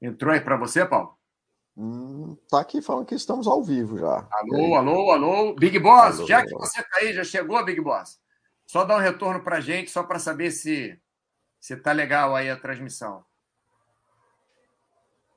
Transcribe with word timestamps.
Entrou 0.00 0.32
aí 0.32 0.40
para 0.40 0.56
você, 0.56 0.84
Paulo? 0.84 1.18
Hum, 1.76 2.36
tá 2.48 2.60
aqui 2.60 2.82
falando 2.82 3.06
que 3.06 3.14
estamos 3.14 3.46
ao 3.46 3.62
vivo 3.62 3.98
já. 3.98 4.26
Alô, 4.30 4.74
alô, 4.74 5.10
alô. 5.12 5.54
Big 5.54 5.78
Boss, 5.78 6.18
alô, 6.18 6.26
já 6.26 6.44
que 6.44 6.54
você 6.54 6.82
tá 6.82 6.98
aí, 6.98 7.12
já 7.12 7.24
chegou, 7.24 7.64
Big 7.64 7.80
Boss? 7.80 8.20
Só 8.66 8.84
dá 8.84 8.96
um 8.96 9.00
retorno 9.00 9.42
para 9.42 9.60
gente, 9.60 9.90
só 9.90 10.02
para 10.02 10.18
saber 10.18 10.50
se, 10.50 10.98
se 11.60 11.76
tá 11.76 11.92
legal 11.92 12.34
aí 12.34 12.48
a 12.48 12.56
transmissão. 12.56 13.24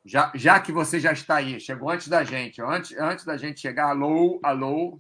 Já, 0.05 0.32
já 0.36 0.60
que 0.60 0.71
você 0.71 1.00
já 1.00 1.14
está 1.14 1.38
aí, 1.38 1.59
chegou 1.59 1.89
antes 1.89 2.07
da 2.09 2.23
gente, 2.23 2.61
antes, 2.61 2.98
antes 2.98 3.25
da 3.25 3.37
gente 3.37 3.59
chegar, 3.59 3.89
alô, 3.89 4.39
alô. 4.43 5.00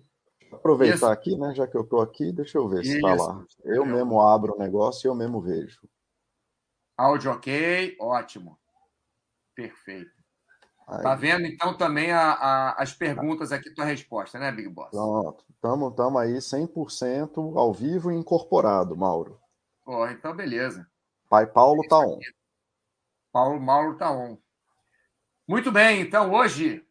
Aproveitar 0.51 0.95
Isso. 0.95 1.05
aqui, 1.05 1.37
né? 1.37 1.53
Já 1.53 1.67
que 1.67 1.75
eu 1.75 1.81
estou 1.81 1.99
aqui, 1.99 2.31
deixa 2.31 2.57
eu 2.57 2.69
ver 2.69 2.83
se 2.83 2.95
está 2.95 3.13
lá. 3.13 3.43
Eu 3.63 3.85
mesmo 3.85 4.21
abro 4.21 4.55
o 4.55 4.59
negócio 4.59 5.07
e 5.07 5.09
eu 5.09 5.15
mesmo 5.15 5.41
vejo. 5.41 5.81
Áudio 6.97 7.31
ok, 7.31 7.97
ótimo. 7.99 8.57
Perfeito. 9.55 10.11
Aí. 10.87 11.01
Tá 11.01 11.15
vendo 11.15 11.45
então 11.45 11.75
também 11.75 12.11
a, 12.11 12.33
a, 12.33 12.81
as 12.81 12.93
perguntas 12.93 13.51
aqui, 13.51 13.73
tua 13.73 13.85
resposta, 13.85 14.37
né, 14.37 14.51
Big 14.51 14.67
Boss? 14.67 14.91
Pronto. 14.91 15.45
Estamos 15.49 15.95
tamo 15.95 16.17
aí 16.17 16.33
100% 16.33 17.57
ao 17.57 17.73
vivo 17.73 18.11
e 18.11 18.15
incorporado, 18.15 18.95
Mauro. 18.97 19.39
Oh, 19.85 20.05
então 20.07 20.35
beleza. 20.35 20.85
Pai 21.29 21.47
Paulo 21.47 21.81
tá 21.87 21.99
on. 21.99 22.19
Paulo 23.31 23.59
Mauro 23.59 23.97
tá 23.97 24.11
on. 24.11 24.37
Muito 25.47 25.71
bem, 25.71 26.01
então 26.01 26.31
hoje 26.31 26.85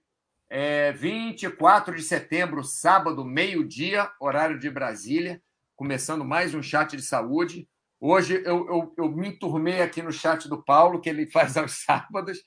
é 0.49 0.93
24 0.93 1.95
de 1.95 2.03
setembro, 2.03 2.65
sábado, 2.65 3.25
meio-dia, 3.25 4.11
horário 4.21 4.59
de 4.59 4.71
Brasília, 4.71 5.43
começando 5.77 6.25
mais 6.25 6.55
um 6.55 6.63
chat 6.63 6.97
de 6.97 7.03
saúde. 7.03 7.69
Hoje 8.05 8.43
eu, 8.45 8.67
eu, 8.67 8.95
eu 8.99 9.09
me 9.13 9.29
enturmei 9.29 9.81
aqui 9.81 10.03
no 10.03 10.11
chat 10.11 10.49
do 10.49 10.61
Paulo, 10.61 11.01
que 11.01 11.09
ele 11.09 11.31
faz 11.31 11.57
aos 11.57 11.85
sábados, 11.87 12.43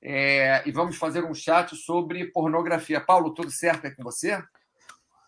é, 0.00 0.62
e 0.64 0.70
vamos 0.70 0.96
fazer 0.96 1.24
um 1.24 1.34
chat 1.34 1.74
sobre 1.74 2.30
pornografia. 2.30 3.00
Paulo, 3.00 3.34
tudo 3.34 3.50
certo 3.50 3.86
aí 3.86 3.96
com 3.96 4.04
você? 4.04 4.40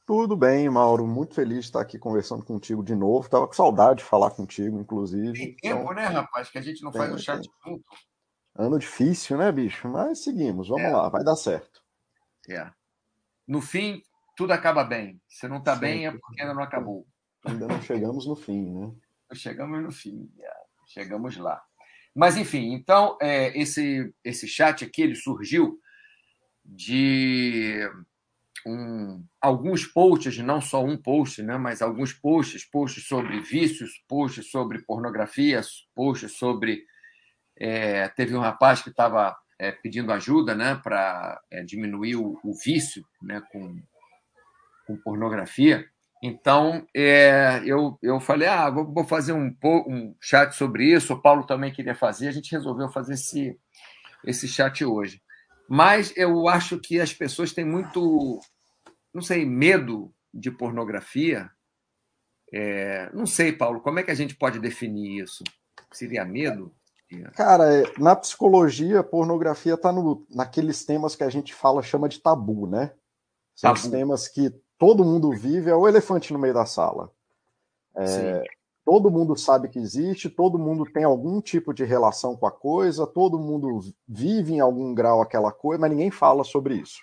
Tudo 0.07 0.37
bem, 0.37 0.71
Mauro. 0.71 1.05
Muito 1.09 1.35
feliz 1.35 1.59
de 1.59 1.65
estar 1.65 1.81
aqui 1.81 1.99
conversando 1.99 2.45
contigo 2.45 2.85
de 2.85 2.95
novo. 2.95 3.27
Estava 3.27 3.49
com 3.49 3.53
saudade 3.53 3.99
de 3.99 4.05
falar 4.05 4.31
contigo, 4.31 4.79
inclusive. 4.79 5.33
Tem 5.33 5.57
tempo, 5.57 5.83
então... 5.83 5.95
né, 5.95 6.07
rapaz, 6.07 6.49
que 6.49 6.59
a 6.59 6.63
gente 6.63 6.81
não 6.85 6.93
tem, 6.93 7.01
faz 7.01 7.13
um 7.13 7.19
chat 7.19 7.43
tem. 7.43 7.73
junto. 7.73 7.85
Ano 8.55 8.79
difícil, 8.79 9.39
né, 9.39 9.51
bicho? 9.51 9.89
Mas 9.89 10.23
seguimos, 10.23 10.69
vamos 10.69 10.85
é. 10.85 10.91
lá, 10.91 11.09
vai 11.09 11.25
dar 11.25 11.35
certo. 11.35 11.83
É. 12.49 12.71
No 13.45 13.61
fim, 13.61 14.03
tudo 14.37 14.53
acaba 14.53 14.85
bem. 14.85 15.21
Se 15.29 15.49
não 15.49 15.59
está 15.59 15.75
bem, 15.75 16.07
é 16.07 16.13
porque 16.13 16.41
ainda 16.41 16.55
não 16.55 16.63
acabou. 16.63 17.05
Ainda 17.45 17.67
não 17.67 17.83
chegamos 17.83 18.25
no 18.25 18.37
fim, 18.37 18.71
né? 18.71 18.93
Chegamos 19.35 19.83
no 19.83 19.93
fim, 19.93 20.31
chegamos 20.87 21.37
lá. 21.37 21.63
Mas, 22.15 22.37
enfim, 22.37 22.73
então, 22.73 23.17
é, 23.21 23.57
esse, 23.59 24.13
esse 24.25 24.49
chat 24.49 24.85
aqui, 24.85 25.03
ele 25.03 25.15
surgiu 25.15 25.79
de 26.65 27.89
um, 28.67 29.25
alguns 29.41 29.87
posts, 29.87 30.39
não 30.39 30.61
só 30.61 30.85
um 30.85 30.97
post, 30.97 31.43
né, 31.43 31.57
mas 31.57 31.81
alguns 31.81 32.13
posts, 32.13 32.65
posts 32.65 33.07
sobre 33.07 33.41
vícios, 33.41 34.03
posts 34.09 34.51
sobre 34.51 34.83
pornografia, 34.83 35.61
posts 35.95 36.33
sobre 36.33 36.85
é, 37.57 38.09
teve 38.09 38.37
um 38.37 38.41
rapaz 38.41 38.83
que 38.83 38.91
estava 38.91 39.37
é, 39.59 39.73
pedindo 39.73 40.13
ajuda 40.13 40.55
né, 40.55 40.77
para 40.77 41.41
é, 41.51 41.63
diminuir 41.63 42.17
o, 42.17 42.39
o, 42.45 42.55
vício 42.55 43.05
né, 43.21 43.43
com, 43.51 43.81
com 44.87 44.97
pornografia. 44.99 45.85
Então, 46.23 46.87
é, 46.95 47.63
eu, 47.65 47.97
eu 48.03 48.19
falei, 48.19 48.49
ah, 48.49 48.69
vou, 48.71 48.93
vou 48.93 49.05
fazer 49.05 49.33
um, 49.33 49.55
um, 49.65 50.15
chat 50.21 50.53
sobre 50.53 50.85
isso. 50.85 51.15
O 51.15 51.23
Paulo 51.23 51.47
também 51.47 51.73
queria 51.73 51.95
fazer. 51.95 52.29
A 52.29 52.33
gente 52.33 52.51
resolveu 52.51 52.89
fazer 52.89 53.15
esse, 53.15 53.57
esse 54.25 54.49
chat 54.49 54.85
hoje. 54.85 55.23
Mas 55.69 56.13
eu 56.17 56.49
acho 56.49 56.79
que 56.79 57.01
as 57.01 57.13
pessoas 57.13 57.53
têm 57.53 57.65
muito, 57.65 58.41
não 59.15 59.23
sei, 59.23 59.45
medo 59.45 60.13
de 60.35 60.51
pornografia. 60.51 61.51
É, 62.53 63.11
não 63.13 63.27
sei, 63.27 63.53
Paulo, 63.53 63.81
como 63.81 64.01
é 64.01 64.03
que 64.03 64.11
a 64.11 64.15
gente 64.15 64.35
pode 64.35 64.59
definir 64.59 65.23
isso? 65.23 65.45
Seria 65.93 66.25
medo? 66.25 66.75
Cara, 67.35 67.73
é, 67.73 67.85
na 67.99 68.15
psicologia, 68.17 69.01
a 69.01 69.05
pornografia 69.05 69.75
está 69.75 69.91
naqueles 70.31 70.85
temas 70.85 71.17
que 71.17 71.25
a 71.25 71.31
gente 71.31 71.55
fala, 71.55 71.83
chama 71.83 72.09
de 72.09 72.21
tabu, 72.21 72.67
né? 72.67 72.93
São 73.55 73.73
tabu. 73.73 73.81
os 73.81 73.91
temas 73.91 74.29
que 74.29 74.53
todo 74.79 75.05
mundo 75.05 75.31
vive, 75.33 75.71
é 75.71 75.75
o 75.75 75.89
elefante 75.89 76.33
no 76.33 76.39
meio 76.39 76.55
da 76.55 76.65
sala. 76.65 77.11
É, 77.97 78.45
todo 78.85 79.11
mundo 79.11 79.37
sabe 79.37 79.69
que 79.69 79.79
existe, 79.79 80.31
todo 80.31 80.59
mundo 80.59 80.85
tem 80.85 81.05
algum 81.05 81.41
tipo 81.41 81.75
de 81.75 81.85
relação 81.85 82.37
com 82.37 82.47
a 82.47 82.51
coisa, 82.51 83.07
todo 83.07 83.39
mundo 83.39 83.81
vive 84.07 84.55
em 84.55 84.61
algum 84.61 84.95
grau 84.95 85.21
aquela 85.21 85.53
coisa, 85.53 85.81
mas 85.81 85.91
ninguém 85.91 86.11
fala 86.11 86.45
sobre 86.45 86.77
isso. 86.77 87.01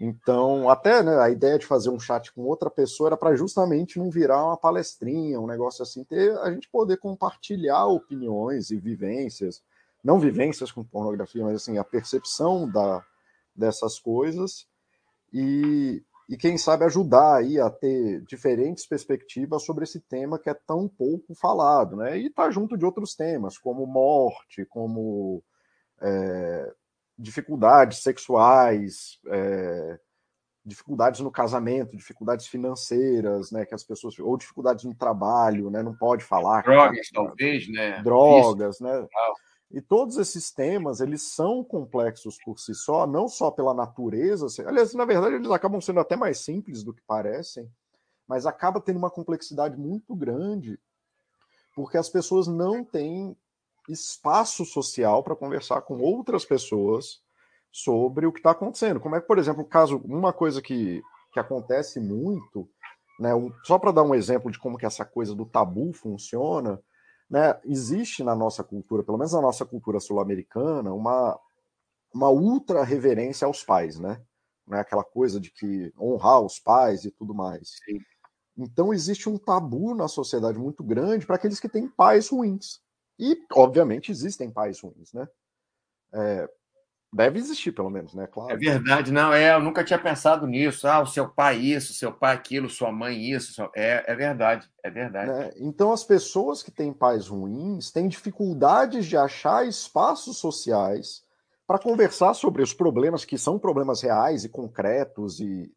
Então, 0.00 0.70
até 0.70 1.02
né, 1.02 1.18
a 1.18 1.28
ideia 1.28 1.58
de 1.58 1.66
fazer 1.66 1.90
um 1.90 1.98
chat 1.98 2.32
com 2.32 2.42
outra 2.42 2.70
pessoa 2.70 3.08
era 3.08 3.16
para 3.16 3.34
justamente 3.34 3.98
não 3.98 4.10
virar 4.10 4.44
uma 4.44 4.56
palestrinha, 4.56 5.40
um 5.40 5.46
negócio 5.46 5.82
assim, 5.82 6.04
ter 6.04 6.38
a 6.38 6.52
gente 6.52 6.68
poder 6.68 6.98
compartilhar 6.98 7.86
opiniões 7.86 8.70
e 8.70 8.76
vivências, 8.76 9.62
não 10.02 10.20
vivências 10.20 10.70
com 10.70 10.84
pornografia, 10.84 11.44
mas 11.44 11.56
assim, 11.56 11.78
a 11.78 11.84
percepção 11.84 12.70
da, 12.70 13.04
dessas 13.54 13.98
coisas 13.98 14.68
e, 15.32 16.02
e 16.28 16.36
quem 16.36 16.58
sabe 16.58 16.84
ajudar 16.84 17.36
aí 17.36 17.58
a 17.58 17.70
ter 17.70 18.20
diferentes 18.22 18.86
perspectivas 18.86 19.64
sobre 19.64 19.84
esse 19.84 19.98
tema 20.00 20.38
que 20.38 20.50
é 20.50 20.54
tão 20.54 20.86
pouco 20.86 21.34
falado, 21.34 21.96
né? 21.96 22.18
E 22.18 22.28
tá 22.28 22.50
junto 22.50 22.76
de 22.76 22.84
outros 22.84 23.14
temas, 23.14 23.56
como 23.56 23.86
morte, 23.86 24.66
como 24.66 25.42
é, 26.02 26.72
dificuldades 27.18 28.02
sexuais, 28.02 29.18
é, 29.26 29.98
dificuldades 30.64 31.20
no 31.20 31.30
casamento, 31.30 31.96
dificuldades 31.96 32.46
financeiras, 32.46 33.50
né, 33.50 33.64
que 33.64 33.74
as 33.74 33.82
pessoas 33.82 34.18
ou 34.18 34.36
dificuldades 34.36 34.84
no 34.84 34.94
trabalho, 34.94 35.70
né, 35.70 35.82
não 35.82 35.96
pode 35.96 36.22
falar. 36.22 36.62
Drogas, 36.62 37.08
cara, 37.10 37.26
talvez, 37.26 37.68
né? 37.72 38.02
Drogas, 38.02 38.74
Isso. 38.74 38.84
né? 38.84 39.08
E 39.70 39.82
todos 39.82 40.16
esses 40.16 40.50
temas, 40.50 41.00
eles 41.00 41.34
são 41.34 41.62
complexos 41.62 42.38
por 42.42 42.58
si 42.58 42.74
só, 42.74 43.06
não 43.06 43.28
só 43.28 43.50
pela 43.50 43.74
natureza, 43.74 44.46
assim, 44.46 44.62
aliás, 44.62 44.94
na 44.94 45.04
verdade, 45.04 45.34
eles 45.34 45.50
acabam 45.50 45.80
sendo 45.80 46.00
até 46.00 46.16
mais 46.16 46.38
simples 46.38 46.82
do 46.82 46.94
que 46.94 47.02
parecem, 47.02 47.70
mas 48.26 48.46
acaba 48.46 48.80
tendo 48.80 48.98
uma 48.98 49.10
complexidade 49.10 49.76
muito 49.76 50.14
grande, 50.16 50.78
porque 51.74 51.98
as 51.98 52.08
pessoas 52.08 52.46
não 52.46 52.82
têm 52.82 53.36
espaço 53.88 54.64
social 54.64 55.22
para 55.22 55.36
conversar 55.36 55.82
com 55.82 56.00
outras 56.00 56.44
pessoas 56.44 57.20
sobre 57.70 58.26
o 58.26 58.32
que 58.32 58.40
está 58.40 58.50
acontecendo. 58.50 59.00
Como 59.00 59.16
é 59.16 59.20
que, 59.20 59.26
por 59.26 59.38
exemplo, 59.38 59.64
caso 59.64 59.98
uma 60.04 60.32
coisa 60.32 60.62
que, 60.62 61.02
que 61.32 61.40
acontece 61.40 62.00
muito, 62.00 62.68
né, 63.20 63.34
um, 63.34 63.52
só 63.64 63.78
para 63.78 63.92
dar 63.92 64.02
um 64.02 64.14
exemplo 64.14 64.50
de 64.50 64.58
como 64.58 64.78
que 64.78 64.86
essa 64.86 65.04
coisa 65.04 65.34
do 65.34 65.44
tabu 65.44 65.92
funciona, 65.92 66.80
né, 67.30 67.58
existe 67.64 68.22
na 68.24 68.34
nossa 68.34 68.64
cultura, 68.64 69.02
pelo 69.02 69.18
menos 69.18 69.32
na 69.32 69.40
nossa 69.40 69.64
cultura 69.64 70.00
sul-americana, 70.00 70.92
uma, 70.92 71.38
uma 72.14 72.30
ultra 72.30 72.82
reverência 72.82 73.46
aos 73.46 73.62
pais, 73.62 73.98
né? 73.98 74.20
né? 74.66 74.80
Aquela 74.80 75.04
coisa 75.04 75.40
de 75.40 75.50
que 75.50 75.92
honrar 75.98 76.40
os 76.40 76.58
pais 76.58 77.04
e 77.04 77.10
tudo 77.10 77.34
mais. 77.34 77.76
Sim. 77.84 77.98
Então 78.56 78.92
existe 78.92 79.28
um 79.28 79.38
tabu 79.38 79.94
na 79.94 80.08
sociedade 80.08 80.58
muito 80.58 80.82
grande 80.82 81.26
para 81.26 81.36
aqueles 81.36 81.60
que 81.60 81.68
têm 81.68 81.88
pais 81.88 82.28
ruins. 82.28 82.80
E, 83.18 83.36
obviamente, 83.52 84.12
existem 84.12 84.50
pais 84.50 84.80
ruins, 84.80 85.12
né? 85.12 85.26
É, 86.12 86.48
deve 87.12 87.38
existir, 87.38 87.72
pelo 87.72 87.90
menos, 87.90 88.14
né? 88.14 88.26
Claro. 88.26 88.52
É 88.52 88.56
verdade, 88.56 89.12
não, 89.12 89.32
é, 89.32 89.54
eu 89.54 89.60
nunca 89.60 89.84
tinha 89.84 89.98
pensado 89.98 90.46
nisso. 90.46 90.86
Ah, 90.86 91.00
o 91.00 91.06
seu 91.06 91.28
pai 91.28 91.56
isso, 91.56 91.94
seu 91.94 92.12
pai 92.12 92.34
aquilo, 92.34 92.68
sua 92.68 92.92
mãe 92.92 93.30
isso. 93.30 93.68
É, 93.74 94.04
é 94.06 94.14
verdade, 94.14 94.68
é 94.82 94.90
verdade. 94.90 95.30
Né? 95.30 95.50
Então, 95.56 95.92
as 95.92 96.04
pessoas 96.04 96.62
que 96.62 96.70
têm 96.70 96.92
pais 96.92 97.28
ruins 97.28 97.90
têm 97.90 98.08
dificuldades 98.08 99.06
de 99.06 99.16
achar 99.16 99.66
espaços 99.66 100.38
sociais 100.38 101.24
para 101.66 101.78
conversar 101.78 102.34
sobre 102.34 102.62
os 102.62 102.72
problemas 102.72 103.24
que 103.24 103.36
são 103.36 103.58
problemas 103.58 104.00
reais 104.00 104.44
e 104.44 104.48
concretos 104.48 105.40
e 105.40 105.70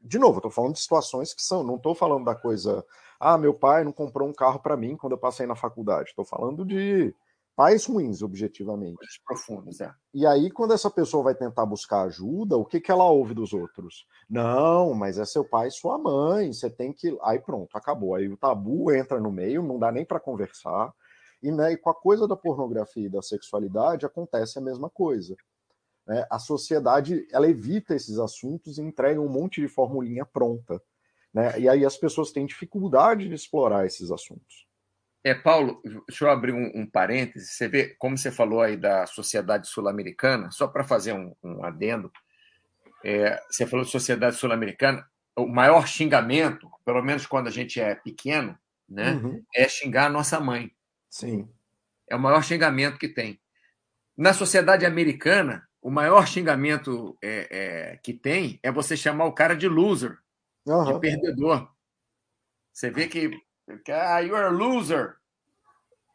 de 0.00 0.18
novo, 0.18 0.38
estou 0.38 0.50
falando 0.50 0.72
de 0.72 0.80
situações 0.80 1.34
que 1.34 1.42
são, 1.42 1.62
não 1.62 1.76
estou 1.76 1.94
falando 1.94 2.24
da 2.24 2.34
coisa 2.34 2.82
ah, 3.18 3.38
meu 3.38 3.54
pai 3.54 3.84
não 3.84 3.92
comprou 3.92 4.28
um 4.28 4.32
carro 4.32 4.60
para 4.60 4.76
mim 4.76 4.96
quando 4.96 5.12
eu 5.12 5.18
passei 5.18 5.46
na 5.46 5.56
faculdade. 5.56 6.10
Estou 6.10 6.24
falando 6.24 6.64
de 6.64 7.14
pais 7.56 7.86
ruins, 7.86 8.22
objetivamente. 8.22 8.98
Mais 9.00 9.18
profundos, 9.24 9.80
é. 9.80 9.90
E 10.12 10.26
aí, 10.26 10.50
quando 10.50 10.74
essa 10.74 10.90
pessoa 10.90 11.24
vai 11.24 11.34
tentar 11.34 11.64
buscar 11.64 12.02
ajuda, 12.02 12.56
o 12.56 12.64
que, 12.64 12.80
que 12.80 12.92
ela 12.92 13.10
ouve 13.10 13.32
dos 13.32 13.54
outros? 13.54 14.06
Não, 14.28 14.92
mas 14.92 15.18
é 15.18 15.24
seu 15.24 15.42
pai 15.42 15.68
e 15.68 15.72
sua 15.72 15.98
mãe, 15.98 16.52
você 16.52 16.68
tem 16.68 16.92
que. 16.92 17.16
Aí 17.22 17.40
pronto, 17.40 17.76
acabou. 17.76 18.14
Aí 18.14 18.28
o 18.28 18.36
tabu 18.36 18.92
entra 18.92 19.18
no 19.18 19.32
meio, 19.32 19.62
não 19.62 19.78
dá 19.78 19.90
nem 19.90 20.04
para 20.04 20.20
conversar. 20.20 20.92
E, 21.42 21.50
né, 21.50 21.72
e 21.72 21.76
com 21.76 21.90
a 21.90 21.94
coisa 21.94 22.28
da 22.28 22.36
pornografia 22.36 23.06
e 23.06 23.10
da 23.10 23.22
sexualidade 23.22 24.04
acontece 24.04 24.58
a 24.58 24.62
mesma 24.62 24.90
coisa. 24.90 25.34
Né? 26.06 26.26
A 26.30 26.38
sociedade 26.38 27.26
ela 27.32 27.48
evita 27.48 27.94
esses 27.94 28.18
assuntos 28.18 28.78
e 28.78 28.82
entrega 28.82 29.20
um 29.20 29.28
monte 29.28 29.60
de 29.60 29.68
formulinha 29.68 30.24
pronta. 30.24 30.80
Né? 31.32 31.58
E 31.60 31.68
aí 31.68 31.84
as 31.84 31.96
pessoas 31.96 32.32
têm 32.32 32.46
dificuldade 32.46 33.28
de 33.28 33.34
explorar 33.34 33.86
esses 33.86 34.10
assuntos. 34.10 34.65
É, 35.26 35.34
Paulo, 35.34 35.82
deixa 36.06 36.24
eu 36.24 36.30
abrir 36.30 36.52
um, 36.52 36.70
um 36.72 36.86
parêntese. 36.86 37.48
Você 37.48 37.66
vê, 37.66 37.96
como 37.98 38.16
você 38.16 38.30
falou 38.30 38.62
aí 38.62 38.76
da 38.76 39.06
sociedade 39.06 39.66
sul-americana, 39.66 40.52
só 40.52 40.68
para 40.68 40.84
fazer 40.84 41.14
um, 41.14 41.34
um 41.42 41.64
adendo, 41.64 42.12
é, 43.04 43.42
você 43.50 43.66
falou 43.66 43.84
de 43.84 43.90
sociedade 43.90 44.36
sul-americana, 44.36 45.04
o 45.34 45.48
maior 45.48 45.88
xingamento, 45.88 46.70
pelo 46.84 47.02
menos 47.02 47.26
quando 47.26 47.48
a 47.48 47.50
gente 47.50 47.80
é 47.80 47.96
pequeno, 47.96 48.56
né, 48.88 49.14
uhum. 49.14 49.44
é 49.52 49.66
xingar 49.66 50.06
a 50.06 50.10
nossa 50.10 50.38
mãe. 50.38 50.70
Sim. 51.10 51.48
É 52.08 52.14
o 52.14 52.20
maior 52.20 52.44
xingamento 52.44 52.96
que 52.96 53.08
tem. 53.08 53.40
Na 54.16 54.32
sociedade 54.32 54.86
americana, 54.86 55.68
o 55.82 55.90
maior 55.90 56.24
xingamento 56.28 57.18
é, 57.20 57.48
é, 57.50 57.96
que 57.96 58.12
tem 58.12 58.60
é 58.62 58.70
você 58.70 58.96
chamar 58.96 59.24
o 59.24 59.32
cara 59.32 59.56
de 59.56 59.66
loser, 59.66 60.18
uhum. 60.64 60.84
de 60.84 61.00
perdedor. 61.00 61.68
Você 62.72 62.90
vê 62.90 63.08
que, 63.08 63.28
que 63.28 63.45
ah, 63.90 64.20
you're 64.20 64.46
a 64.46 64.50
loser. 64.50 65.16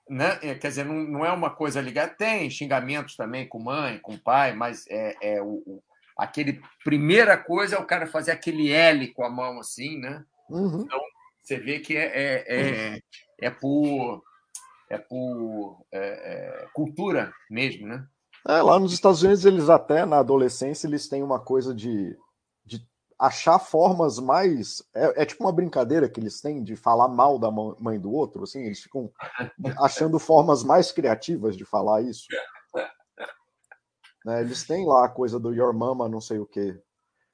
Né? 0.10 0.40
É, 0.42 0.56
quer 0.56 0.70
dizer, 0.70 0.86
não, 0.86 0.96
não 0.96 1.26
é 1.26 1.32
uma 1.32 1.50
coisa 1.50 1.80
ligada. 1.80 2.14
Tem 2.14 2.50
xingamentos 2.50 3.16
também 3.16 3.48
com 3.48 3.60
mãe, 3.60 4.00
com 4.00 4.18
pai, 4.18 4.54
mas 4.54 4.86
é, 4.90 5.16
é 5.22 5.42
o, 5.42 5.64
o, 5.66 5.84
aquele 6.18 6.62
primeira 6.84 7.38
coisa 7.38 7.76
é 7.76 7.80
o 7.80 7.86
cara 7.86 8.08
fazer 8.08 8.32
aquele 8.32 8.72
L 8.72 9.08
com 9.14 9.24
a 9.24 9.30
mão 9.30 9.60
assim, 9.60 9.98
né? 9.98 10.24
Uhum. 10.50 10.82
Então 10.82 11.00
você 11.42 11.58
vê 11.58 11.80
que 11.80 11.96
é, 11.98 12.06
é, 12.06 12.46
é, 12.48 13.02
é 13.40 13.50
por 13.50 14.24
é 14.90 14.98
por 14.98 15.86
é, 15.92 16.00
é, 16.00 16.68
cultura 16.74 17.34
mesmo, 17.50 17.88
né? 17.88 18.06
É, 18.48 18.62
lá 18.62 18.80
nos 18.80 18.92
Estados 18.92 19.24
Unidos, 19.24 19.46
eles 19.46 19.70
até 19.70 20.06
na 20.06 20.20
adolescência, 20.20 20.88
eles 20.88 21.08
têm 21.08 21.24
uma 21.24 21.40
coisa 21.40 21.74
de, 21.74 22.10
de 22.10 22.18
achar 23.22 23.60
formas 23.60 24.18
mais. 24.18 24.82
É, 24.96 25.22
é, 25.22 25.26
tipo 25.26 25.44
uma 25.44 25.54
brincadeira 25.54 26.10
que 26.10 26.20
eles 26.20 26.42
têm 26.42 26.64
de 26.64 26.76
falar 26.76 27.08
mal 27.08 27.38
da 27.38 27.52
mãe 27.52 28.00
do 28.00 28.12
outro, 28.12 28.44
assim, 28.44 28.64
eles 28.64 28.82
ficam 28.82 29.12
achando 29.78 30.18
formas 30.18 30.64
mais 30.64 30.92
criativas 30.92 31.56
de 31.56 31.64
falar 31.64 32.02
isso. 32.02 32.26
Né, 34.26 34.42
eles 34.42 34.66
têm 34.66 34.88
lá 34.88 35.06
a 35.06 35.10
coisa 35.10 35.40
do 35.40 35.54
Your 35.54 35.74
Mama, 35.74 36.10
não 36.10 36.20
sei 36.20 36.40
o 36.40 36.48
quê. 36.48 36.82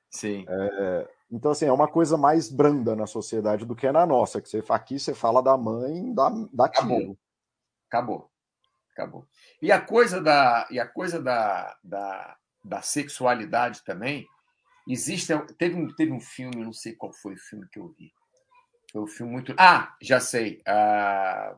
Sim. 0.09 0.45
É, 0.47 1.09
então, 1.31 1.51
assim, 1.51 1.65
é 1.65 1.71
uma 1.71 1.87
coisa 1.87 2.17
mais 2.17 2.49
branda 2.49 2.95
na 2.95 3.05
sociedade 3.05 3.65
do 3.65 3.75
que 3.75 3.89
na 3.89 4.05
nossa, 4.05 4.41
que 4.41 4.49
você 4.49 4.63
aqui 4.69 4.99
você 4.99 5.13
fala 5.13 5.41
da 5.41 5.57
mãe, 5.57 6.13
dá, 6.13 6.29
dá 6.53 6.69
tiro. 6.69 7.17
Acabou. 7.89 8.29
Acabou. 8.91 9.27
E 9.61 9.71
a 9.71 9.79
coisa 9.79 10.21
da, 10.21 10.67
e 10.71 10.79
a 10.79 10.87
coisa 10.87 11.21
da, 11.21 11.77
da, 11.83 12.37
da 12.63 12.81
sexualidade 12.81 13.83
também, 13.83 14.25
existe. 14.87 15.33
Teve 15.57 15.75
um, 15.75 15.93
teve 15.95 16.11
um 16.11 16.19
filme, 16.19 16.63
não 16.63 16.73
sei 16.73 16.95
qual 16.95 17.13
foi 17.13 17.33
o 17.35 17.39
filme 17.39 17.67
que 17.69 17.79
eu 17.79 17.89
vi. 17.89 18.11
Foi 18.91 19.01
um 19.01 19.07
filme 19.07 19.31
muito. 19.31 19.53
Ah, 19.57 19.95
já 20.01 20.19
sei. 20.19 20.61
Ah, 20.67 21.57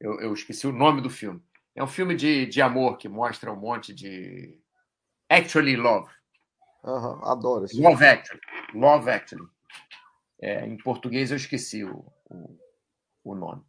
eu, 0.00 0.20
eu 0.20 0.32
esqueci 0.32 0.66
o 0.66 0.72
nome 0.72 1.00
do 1.00 1.10
filme. 1.10 1.42
É 1.74 1.82
um 1.82 1.88
filme 1.88 2.14
de, 2.14 2.46
de 2.46 2.60
amor 2.60 2.96
que 2.98 3.08
mostra 3.08 3.52
um 3.52 3.56
monte 3.56 3.94
de. 3.94 4.58
Actually 5.28 5.76
Love. 5.76 6.10
Uhum, 6.82 7.24
adoro 7.24 7.64
esse 7.64 7.80
Love 7.80 7.98
filme. 7.98 8.12
Actually. 8.12 8.40
Love 8.74 9.10
Actually. 9.10 9.48
É, 10.42 10.66
em 10.66 10.76
português 10.78 11.30
eu 11.30 11.36
esqueci 11.36 11.84
o, 11.84 12.04
o 12.30 12.58
o 13.24 13.34
nome. 13.34 13.62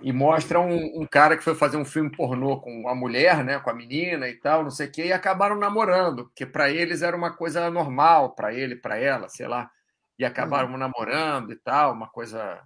E 0.00 0.12
mostra 0.12 0.60
um, 0.60 1.02
um, 1.02 1.06
cara 1.06 1.36
que 1.36 1.42
foi 1.42 1.54
fazer 1.54 1.76
um 1.76 1.84
filme 1.84 2.10
pornô 2.10 2.60
com 2.60 2.88
a 2.88 2.94
mulher, 2.94 3.44
né, 3.44 3.58
com 3.58 3.68
a 3.68 3.74
menina 3.74 4.28
e 4.28 4.34
tal, 4.34 4.62
não 4.62 4.70
sei 4.70 4.86
o 4.86 4.92
quê, 4.92 5.06
e 5.06 5.12
acabaram 5.12 5.56
namorando, 5.56 6.26
porque 6.26 6.46
para 6.46 6.70
eles 6.70 7.02
era 7.02 7.16
uma 7.16 7.32
coisa 7.32 7.68
normal, 7.68 8.34
para 8.34 8.54
ele, 8.54 8.76
para 8.76 8.96
ela, 8.96 9.28
sei 9.28 9.48
lá, 9.48 9.68
e 10.16 10.24
acabaram 10.24 10.70
uhum. 10.70 10.76
namorando 10.76 11.52
e 11.52 11.56
tal, 11.56 11.92
uma 11.92 12.08
coisa 12.08 12.62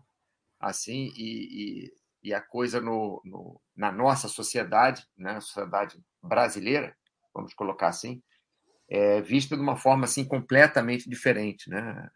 assim, 0.61 1.11
e, 1.17 1.87
e, 2.23 2.29
e 2.31 2.35
a 2.35 2.41
coisa 2.41 2.81
no, 2.81 3.23
no, 3.25 3.61
na 3.75 3.91
nossa 3.91 4.29
sociedade, 4.29 5.07
né, 5.17 5.41
sociedade 5.41 5.99
brasileira, 6.23 6.95
vamos 7.35 7.55
colocar 7.55 7.89
assim, 7.89 8.23
é 8.89 9.23
vista 9.23 9.57
de 9.57 9.63
uma 9.63 9.77
forma 9.77 10.05
assim 10.05 10.23
completamente 10.23 11.09
diferente, 11.09 11.71
né? 11.71 12.11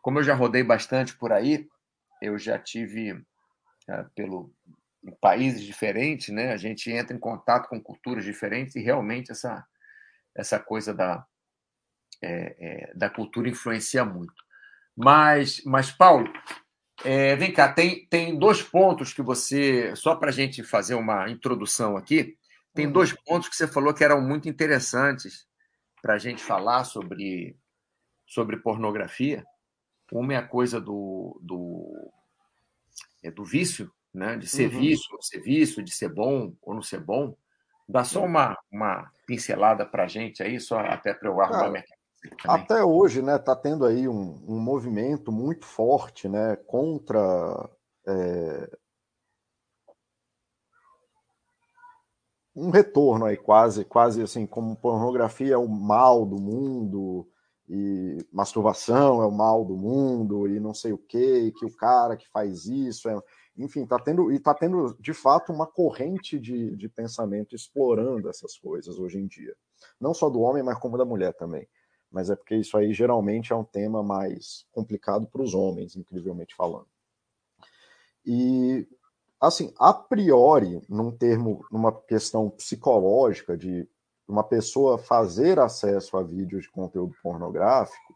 Como 0.00 0.18
eu 0.18 0.22
já 0.22 0.34
rodei 0.34 0.62
bastante 0.62 1.14
por 1.16 1.32
aí, 1.32 1.68
eu 2.22 2.38
já 2.38 2.58
tive 2.58 3.10
é, 3.10 3.20
pelo 4.14 4.52
em 5.02 5.12
países 5.20 5.62
diferentes, 5.62 6.28
né? 6.28 6.52
A 6.52 6.56
gente 6.56 6.90
entra 6.90 7.14
em 7.14 7.20
contato 7.20 7.68
com 7.68 7.80
culturas 7.80 8.24
diferentes 8.24 8.74
e 8.74 8.80
realmente 8.80 9.30
essa 9.30 9.66
essa 10.34 10.58
coisa 10.58 10.92
da 10.92 11.24
é, 12.22 12.56
é, 12.58 12.94
da 12.94 13.10
cultura 13.10 13.48
influencia 13.48 14.04
muito. 14.04 14.34
Mas, 14.96 15.62
mas 15.64 15.90
Paulo, 15.90 16.32
é, 17.04 17.36
vem 17.36 17.52
cá, 17.52 17.72
tem, 17.72 18.06
tem 18.06 18.38
dois 18.38 18.62
pontos 18.62 19.12
que 19.12 19.22
você, 19.22 19.94
só 19.96 20.14
para 20.14 20.30
a 20.30 20.32
gente 20.32 20.62
fazer 20.62 20.94
uma 20.94 21.28
introdução 21.28 21.96
aqui, 21.96 22.36
tem 22.72 22.86
uhum. 22.86 22.92
dois 22.92 23.12
pontos 23.12 23.48
que 23.48 23.56
você 23.56 23.66
falou 23.66 23.92
que 23.92 24.04
eram 24.04 24.20
muito 24.20 24.48
interessantes 24.48 25.46
para 26.00 26.14
a 26.14 26.18
gente 26.18 26.42
falar 26.42 26.84
sobre, 26.84 27.56
sobre 28.26 28.56
pornografia. 28.58 29.44
Uma 30.12 30.34
é 30.34 30.36
a 30.36 30.46
coisa 30.46 30.80
do, 30.80 31.40
do, 31.42 32.12
é, 33.24 33.30
do 33.30 33.44
vício, 33.44 33.90
né? 34.12 34.36
de 34.36 34.46
ser 34.46 34.72
uhum. 34.72 34.80
vício, 34.80 35.08
ou 35.12 35.22
ser 35.22 35.40
vício, 35.40 35.82
de 35.82 35.92
ser 35.92 36.12
bom 36.12 36.54
ou 36.62 36.74
não 36.74 36.82
ser 36.82 37.00
bom. 37.00 37.34
Dá 37.88 38.04
só 38.04 38.24
uma, 38.24 38.56
uma 38.70 39.10
pincelada 39.26 39.84
para 39.84 40.04
a 40.04 40.08
gente 40.08 40.42
aí, 40.42 40.60
só 40.60 40.78
até 40.78 41.12
para 41.12 41.28
eu 41.28 41.40
arrumar 41.40 41.70
minha 41.70 41.84
até 42.46 42.82
hoje, 42.82 43.20
né, 43.20 43.36
está 43.36 43.54
tendo 43.54 43.84
aí 43.84 44.08
um, 44.08 44.42
um, 44.48 44.58
movimento 44.58 45.30
muito 45.30 45.66
forte, 45.66 46.28
né, 46.28 46.56
contra 46.56 47.68
é, 48.06 48.78
um 52.56 52.70
retorno 52.70 53.26
aí 53.26 53.36
quase, 53.36 53.84
quase 53.84 54.22
assim, 54.22 54.46
como 54.46 54.76
pornografia 54.76 55.54
é 55.54 55.58
o 55.58 55.68
mal 55.68 56.24
do 56.24 56.40
mundo, 56.40 57.28
e 57.68 58.18
masturbação 58.32 59.22
é 59.22 59.26
o 59.26 59.32
mal 59.32 59.64
do 59.64 59.76
mundo 59.76 60.46
e 60.48 60.60
não 60.60 60.74
sei 60.74 60.92
o 60.92 60.98
que, 60.98 61.52
que 61.52 61.64
o 61.64 61.74
cara 61.74 62.16
que 62.16 62.28
faz 62.28 62.66
isso 62.66 63.08
é... 63.08 63.18
Enfim, 63.56 63.86
tá 63.86 63.98
tendo, 64.00 64.32
e 64.32 64.36
está 64.36 64.52
tendo 64.52 64.96
de 64.98 65.14
fato 65.14 65.52
uma 65.52 65.66
corrente 65.66 66.40
de, 66.40 66.74
de 66.74 66.88
pensamento 66.88 67.54
explorando 67.54 68.28
essas 68.28 68.58
coisas 68.58 68.98
hoje 68.98 69.18
em 69.18 69.28
dia. 69.28 69.54
Não 70.00 70.12
só 70.12 70.28
do 70.28 70.40
homem, 70.40 70.62
mas 70.62 70.78
como 70.78 70.98
da 70.98 71.04
mulher 71.04 71.32
também. 71.34 71.68
Mas 72.10 72.30
é 72.30 72.36
porque 72.36 72.56
isso 72.56 72.76
aí 72.76 72.92
geralmente 72.92 73.52
é 73.52 73.56
um 73.56 73.64
tema 73.64 74.02
mais 74.02 74.66
complicado 74.72 75.28
para 75.28 75.40
os 75.40 75.54
homens, 75.54 75.94
incrivelmente 75.94 76.54
falando. 76.56 76.88
E 78.26 78.88
assim, 79.40 79.72
a 79.78 79.92
priori, 79.92 80.80
num 80.88 81.10
termo, 81.10 81.64
numa 81.70 81.92
questão 81.92 82.50
psicológica 82.50 83.56
de 83.56 83.88
uma 84.26 84.42
pessoa 84.42 84.98
fazer 84.98 85.58
acesso 85.58 86.16
a 86.16 86.22
vídeos 86.22 86.64
de 86.64 86.70
conteúdo 86.70 87.14
pornográfico, 87.22 88.14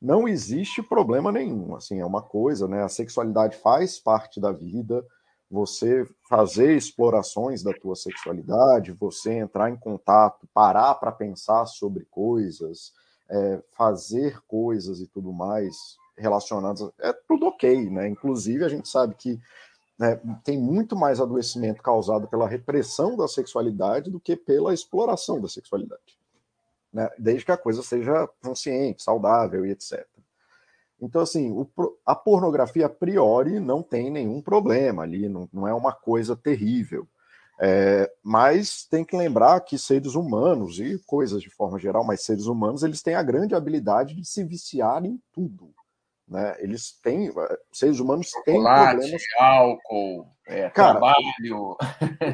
não 0.00 0.28
existe 0.28 0.82
problema 0.82 1.32
nenhum. 1.32 1.74
Assim, 1.74 2.00
é 2.00 2.06
uma 2.06 2.22
coisa, 2.22 2.68
né? 2.68 2.82
A 2.82 2.88
sexualidade 2.88 3.56
faz 3.56 3.98
parte 3.98 4.40
da 4.40 4.52
vida. 4.52 5.04
Você 5.50 6.06
fazer 6.28 6.76
explorações 6.76 7.62
da 7.62 7.72
tua 7.72 7.94
sexualidade, 7.94 8.92
você 8.92 9.32
entrar 9.32 9.70
em 9.70 9.76
contato, 9.76 10.48
parar 10.52 10.94
para 10.96 11.12
pensar 11.12 11.66
sobre 11.66 12.04
coisas, 12.10 12.92
é, 13.30 13.62
fazer 13.76 14.40
coisas 14.46 15.00
e 15.00 15.06
tudo 15.06 15.32
mais 15.32 15.74
relacionadas, 16.16 16.88
é 17.00 17.12
tudo 17.26 17.46
ok, 17.46 17.90
né? 17.90 18.08
Inclusive 18.08 18.64
a 18.64 18.68
gente 18.68 18.88
sabe 18.88 19.14
que 19.14 19.40
né, 19.98 20.20
tem 20.42 20.58
muito 20.58 20.96
mais 20.96 21.20
adoecimento 21.20 21.82
causado 21.82 22.26
pela 22.28 22.48
repressão 22.48 23.16
da 23.16 23.28
sexualidade 23.28 24.10
do 24.10 24.20
que 24.20 24.36
pela 24.36 24.74
exploração 24.74 25.40
da 25.40 25.48
sexualidade. 25.48 26.18
Né, 26.92 27.08
desde 27.18 27.44
que 27.44 27.52
a 27.52 27.56
coisa 27.56 27.82
seja 27.82 28.28
consciente, 28.42 29.02
saudável 29.02 29.66
e 29.66 29.70
etc. 29.70 30.06
Então, 31.00 31.20
assim, 31.20 31.50
o, 31.52 31.68
a 32.06 32.14
pornografia 32.14 32.86
a 32.86 32.90
priori 32.90 33.58
não 33.60 33.82
tem 33.82 34.10
nenhum 34.10 34.40
problema 34.40 35.02
ali, 35.02 35.28
não, 35.28 35.48
não 35.52 35.66
é 35.66 35.74
uma 35.74 35.92
coisa 35.92 36.36
terrível. 36.36 37.06
É, 37.60 38.10
mas 38.22 38.84
tem 38.84 39.04
que 39.04 39.16
lembrar 39.16 39.60
que 39.60 39.78
seres 39.78 40.14
humanos 40.14 40.80
e 40.80 40.98
coisas 41.06 41.40
de 41.40 41.50
forma 41.50 41.78
geral, 41.78 42.04
mas 42.04 42.22
seres 42.22 42.46
humanos, 42.46 42.82
eles 42.82 43.02
têm 43.02 43.14
a 43.14 43.22
grande 43.22 43.54
habilidade 43.54 44.14
de 44.14 44.24
se 44.24 44.42
viciar 44.42 45.04
em 45.04 45.20
tudo. 45.32 45.72
Né? 46.26 46.56
Eles 46.58 46.92
têm, 47.02 47.28
eh, 47.28 47.58
seres 47.70 48.00
humanos 48.00 48.30
têm 48.44 48.56
Chocolate, 48.56 48.96
problemas. 48.96 49.22
álcool, 49.38 50.26
é, 50.46 50.70
Cara, 50.70 50.92
trabalho. 50.92 51.76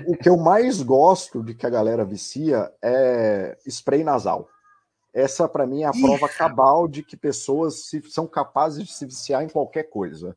O 0.07 0.17
que 0.17 0.29
eu 0.29 0.37
mais 0.37 0.83
gosto 0.83 1.43
de 1.43 1.55
que 1.55 1.67
a 1.67 1.71
galera 1.71 2.05
vicia 2.05 2.73
é 2.83 3.59
spray 3.67 4.05
nasal. 4.05 4.49
Essa, 5.13 5.49
para 5.49 5.67
mim, 5.67 5.83
é 5.83 5.87
a 5.87 5.93
prova 5.93 6.29
cabal 6.29 6.87
de 6.87 7.03
que 7.03 7.17
pessoas 7.17 7.87
se, 7.87 8.01
são 8.09 8.29
capazes 8.29 8.87
de 8.87 8.93
se 8.93 9.05
viciar 9.05 9.43
em 9.43 9.49
qualquer 9.49 9.85
coisa. 9.85 10.37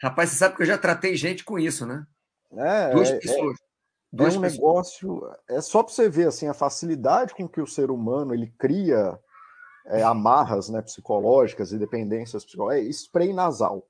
Rapaz, 0.00 0.30
você 0.30 0.36
sabe 0.36 0.56
que 0.56 0.62
eu 0.62 0.66
já 0.66 0.76
tratei 0.76 1.16
gente 1.16 1.42
com 1.44 1.58
isso, 1.58 1.86
né? 1.86 2.06
É, 2.52 2.90
Duas 2.90 3.10
é, 3.10 3.18
pessoas. 3.18 3.56
É, 3.56 3.62
Duas 4.12 4.34
é 4.34 4.38
um 4.38 4.40
pessoas. 4.42 4.58
negócio. 4.58 5.30
É 5.48 5.60
só 5.62 5.82
para 5.82 5.92
você 5.92 6.08
ver 6.08 6.28
assim, 6.28 6.46
a 6.48 6.54
facilidade 6.54 7.34
com 7.34 7.48
que 7.48 7.60
o 7.60 7.66
ser 7.66 7.90
humano 7.90 8.34
ele 8.34 8.52
cria 8.58 9.18
é, 9.88 10.02
amarras 10.02 10.68
né, 10.68 10.82
psicológicas 10.82 11.72
e 11.72 11.78
dependências 11.78 12.44
psicológicas, 12.44 12.86
é 12.86 12.90
spray 12.90 13.32
nasal. 13.32 13.88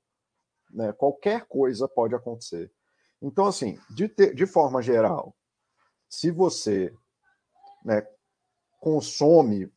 Né? 0.71 0.91
Qualquer 0.93 1.45
coisa 1.45 1.87
pode 1.87 2.15
acontecer. 2.15 2.71
Então, 3.21 3.45
assim, 3.45 3.77
de, 3.89 4.07
de 4.33 4.45
forma 4.45 4.81
geral, 4.81 5.35
se 6.07 6.31
você 6.31 6.93
né, 7.83 8.05
consome 8.79 9.71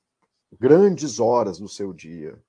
grandes 0.59 1.19
horas 1.19 1.59
do 1.59 1.69
seu 1.69 1.93
dia 1.93 2.41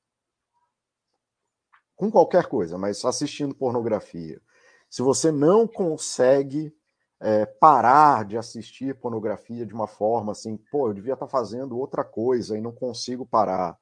com 1.96 2.12
qualquer 2.12 2.48
coisa, 2.48 2.78
mas 2.78 3.04
assistindo 3.06 3.56
pornografia, 3.56 4.42
se 4.90 5.02
você 5.02 5.32
não 5.32 5.68
consegue 5.68 6.76
é, 7.22 7.46
parar 7.46 8.26
de 8.26 8.38
assistir 8.38 8.96
pornografia 8.96 9.66
de 9.66 9.74
uma 9.74 9.88
forma 9.88 10.32
assim, 10.34 10.58
pô, 10.72 10.90
eu 10.90 10.94
devia 10.94 11.14
estar 11.14 11.28
fazendo 11.28 11.78
outra 11.78 12.04
coisa 12.04 12.58
e 12.58 12.62
não 12.62 12.72
consigo 12.72 13.26
parar. 13.26 13.78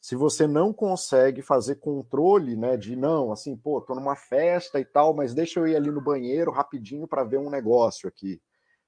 Se 0.00 0.16
você 0.16 0.48
não 0.48 0.72
consegue 0.72 1.42
fazer 1.42 1.76
controle, 1.76 2.56
né, 2.56 2.76
de 2.76 2.96
não, 2.96 3.30
assim, 3.30 3.56
pô, 3.56 3.80
tô 3.80 3.94
numa 3.94 4.16
festa 4.16 4.80
e 4.80 4.84
tal, 4.84 5.14
mas 5.14 5.32
deixa 5.32 5.60
eu 5.60 5.66
ir 5.66 5.76
ali 5.76 5.90
no 5.90 6.02
banheiro 6.02 6.50
rapidinho 6.50 7.06
para 7.06 7.22
ver 7.22 7.38
um 7.38 7.48
negócio 7.48 8.08
aqui, 8.08 8.42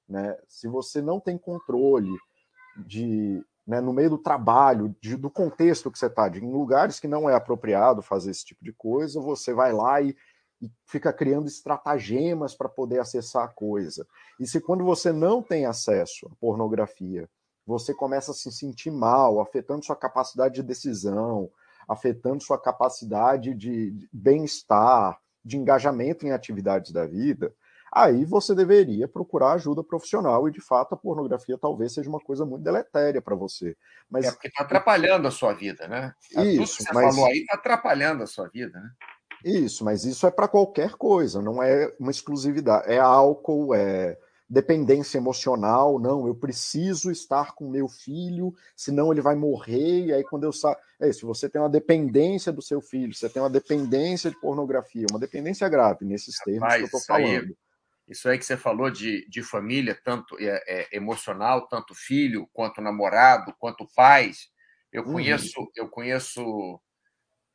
né? 0.08 0.36
Se 0.48 0.66
você 0.66 1.00
não 1.00 1.20
tem 1.20 1.38
controle 1.38 2.10
de, 2.84 3.40
né, 3.64 3.80
no 3.80 3.92
meio 3.92 4.10
do 4.10 4.18
trabalho, 4.18 4.94
de, 5.00 5.16
do 5.16 5.30
contexto 5.30 5.88
que 5.88 5.98
você 5.98 6.06
está, 6.06 6.28
em 6.28 6.50
lugares 6.50 6.98
que 6.98 7.06
não 7.06 7.30
é 7.30 7.34
apropriado 7.34 8.02
fazer 8.02 8.32
esse 8.32 8.44
tipo 8.44 8.64
de 8.64 8.72
coisa, 8.72 9.20
você 9.20 9.54
vai 9.54 9.72
lá 9.72 10.00
e 10.00 10.16
e 10.60 10.70
fica 10.86 11.12
criando 11.12 11.46
estratagemas 11.46 12.54
para 12.54 12.68
poder 12.68 13.00
acessar 13.00 13.44
a 13.44 13.48
coisa. 13.48 14.06
E 14.38 14.46
se 14.46 14.60
quando 14.60 14.84
você 14.84 15.12
não 15.12 15.42
tem 15.42 15.66
acesso 15.66 16.26
à 16.26 16.34
pornografia, 16.40 17.28
você 17.66 17.94
começa 17.94 18.30
a 18.30 18.34
se 18.34 18.50
sentir 18.52 18.90
mal, 18.90 19.40
afetando 19.40 19.84
sua 19.84 19.96
capacidade 19.96 20.56
de 20.56 20.62
decisão, 20.62 21.50
afetando 21.88 22.42
sua 22.42 22.58
capacidade 22.58 23.54
de 23.54 24.08
bem-estar, 24.12 25.18
de 25.44 25.56
engajamento 25.56 26.26
em 26.26 26.32
atividades 26.32 26.92
da 26.92 27.06
vida, 27.06 27.54
aí 27.92 28.24
você 28.24 28.54
deveria 28.54 29.06
procurar 29.06 29.52
ajuda 29.52 29.84
profissional 29.84 30.48
e 30.48 30.52
de 30.52 30.60
fato 30.60 30.94
a 30.94 30.98
pornografia 30.98 31.56
talvez 31.56 31.92
seja 31.92 32.08
uma 32.08 32.18
coisa 32.18 32.44
muito 32.44 32.64
deletéria 32.64 33.22
para 33.22 33.36
você. 33.36 33.76
Mas 34.10 34.26
é 34.26 34.32
porque 34.32 34.48
está 34.48 34.64
atrapalhando 34.64 35.28
a 35.28 35.30
sua 35.30 35.52
vida, 35.52 35.86
né? 35.86 36.14
Isso, 36.30 36.36
Tudo 36.38 36.76
que 36.76 36.82
você 36.82 36.92
mas... 36.92 37.14
falou 37.14 37.30
aí 37.30 37.38
está 37.38 37.54
atrapalhando 37.54 38.22
a 38.22 38.26
sua 38.26 38.48
vida, 38.48 38.80
né? 38.80 38.90
Isso, 39.44 39.84
mas 39.84 40.04
isso 40.04 40.26
é 40.26 40.30
para 40.30 40.48
qualquer 40.48 40.92
coisa, 40.92 41.42
não 41.42 41.62
é 41.62 41.92
uma 42.00 42.10
exclusividade. 42.10 42.90
É 42.90 42.98
álcool, 42.98 43.74
é 43.74 44.18
dependência 44.48 45.18
emocional, 45.18 45.98
não, 45.98 46.26
eu 46.26 46.34
preciso 46.34 47.10
estar 47.10 47.54
com 47.54 47.68
meu 47.68 47.88
filho, 47.88 48.54
senão 48.76 49.10
ele 49.10 49.20
vai 49.20 49.34
morrer, 49.34 50.06
e 50.06 50.12
aí 50.12 50.22
quando 50.22 50.44
eu 50.44 50.52
saio... 50.52 50.76
É 51.00 51.08
isso, 51.08 51.26
você 51.26 51.48
tem 51.48 51.60
uma 51.60 51.68
dependência 51.68 52.52
do 52.52 52.62
seu 52.62 52.80
filho, 52.80 53.14
você 53.14 53.28
tem 53.28 53.42
uma 53.42 53.50
dependência 53.50 54.30
de 54.30 54.40
pornografia, 54.40 55.06
uma 55.10 55.18
dependência 55.18 55.68
grave, 55.68 56.04
nesses 56.04 56.38
termos 56.38 56.62
Rapaz, 56.62 56.76
que 56.76 56.82
eu 56.82 56.86
estou 56.86 57.00
falando. 57.00 57.46
Aí, 57.48 57.56
isso 58.08 58.28
aí 58.28 58.38
que 58.38 58.44
você 58.44 58.56
falou 58.56 58.90
de, 58.90 59.28
de 59.28 59.42
família, 59.42 59.98
tanto 60.04 60.36
é, 60.38 60.62
é, 60.66 60.88
emocional, 60.92 61.66
tanto 61.68 61.94
filho, 61.94 62.48
quanto 62.52 62.80
namorado, 62.80 63.54
quanto 63.58 63.88
pais, 63.94 64.48
eu 64.92 65.02
uhum. 65.02 65.12
conheço, 65.14 65.60
uhum. 65.60 65.68
eu 65.74 65.88
conheço 65.88 66.80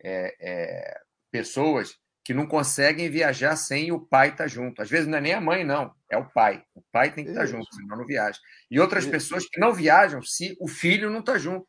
é, 0.03 0.36
é 0.39 1.00
pessoas 1.31 1.98
que 2.24 2.33
não 2.33 2.45
conseguem 2.45 3.09
viajar 3.09 3.55
sem 3.55 3.91
o 3.91 4.00
pai 4.00 4.27
estar 4.29 4.43
tá 4.43 4.48
junto. 4.48 4.81
Às 4.81 4.89
vezes 4.89 5.07
não 5.07 5.17
é 5.17 5.21
nem 5.21 5.33
a 5.33 5.41
mãe, 5.41 5.63
não, 5.63 5.91
é 6.12 6.17
o 6.17 6.29
pai. 6.29 6.63
O 6.75 6.81
pai 6.91 7.12
tem 7.12 7.24
que 7.24 7.31
estar 7.31 7.41
tá 7.41 7.48
junto, 7.48 7.65
senão 7.74 7.98
não 7.98 8.05
viaja. 8.05 8.38
E 8.69 8.79
outras 8.79 9.03
Isso. 9.03 9.12
pessoas 9.12 9.45
que 9.48 9.59
não 9.59 9.74
viajam 9.74 10.21
se 10.21 10.55
o 10.59 10.67
filho 10.67 11.09
não 11.09 11.21
está 11.21 11.38
junto. 11.38 11.67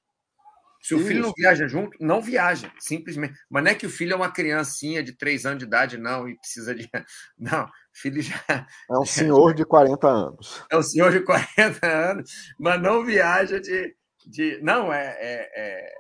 Se 0.83 0.95
o 0.95 0.99
Isso. 0.99 1.09
filho 1.09 1.23
não 1.23 1.33
viaja 1.37 1.69
junto, 1.69 1.97
não 2.01 2.23
viaja, 2.23 2.73
simplesmente. 2.79 3.39
Mas 3.51 3.65
não 3.65 3.71
é 3.71 3.75
que 3.75 3.87
o 3.87 3.91
filho 3.91 4.15
é 4.15 4.17
uma 4.17 4.33
criancinha 4.33 5.03
de 5.03 5.13
três 5.13 5.45
anos 5.45 5.59
de 5.59 5.67
idade, 5.67 5.99
não, 5.99 6.29
e 6.29 6.39
precisa 6.39 6.75
de. 6.75 6.89
Não, 7.39 7.65
o 7.65 7.71
filho 7.95 8.23
já. 8.23 8.67
É 8.91 8.99
um 8.99 9.05
senhor 9.07 9.55
de 9.55 9.65
40 9.65 10.09
anos. 10.09 10.65
É 10.71 10.77
um 10.77 10.83
senhor 10.83 11.13
de 11.13 11.21
40 11.21 11.87
anos, 11.87 12.31
mas 12.59 12.81
não 12.81 13.05
viaja 13.05 13.61
de. 13.61 13.95
de... 14.27 14.61
Não, 14.63 14.93
é, 14.93 15.17
é, 15.19 15.51
é, 15.55 15.95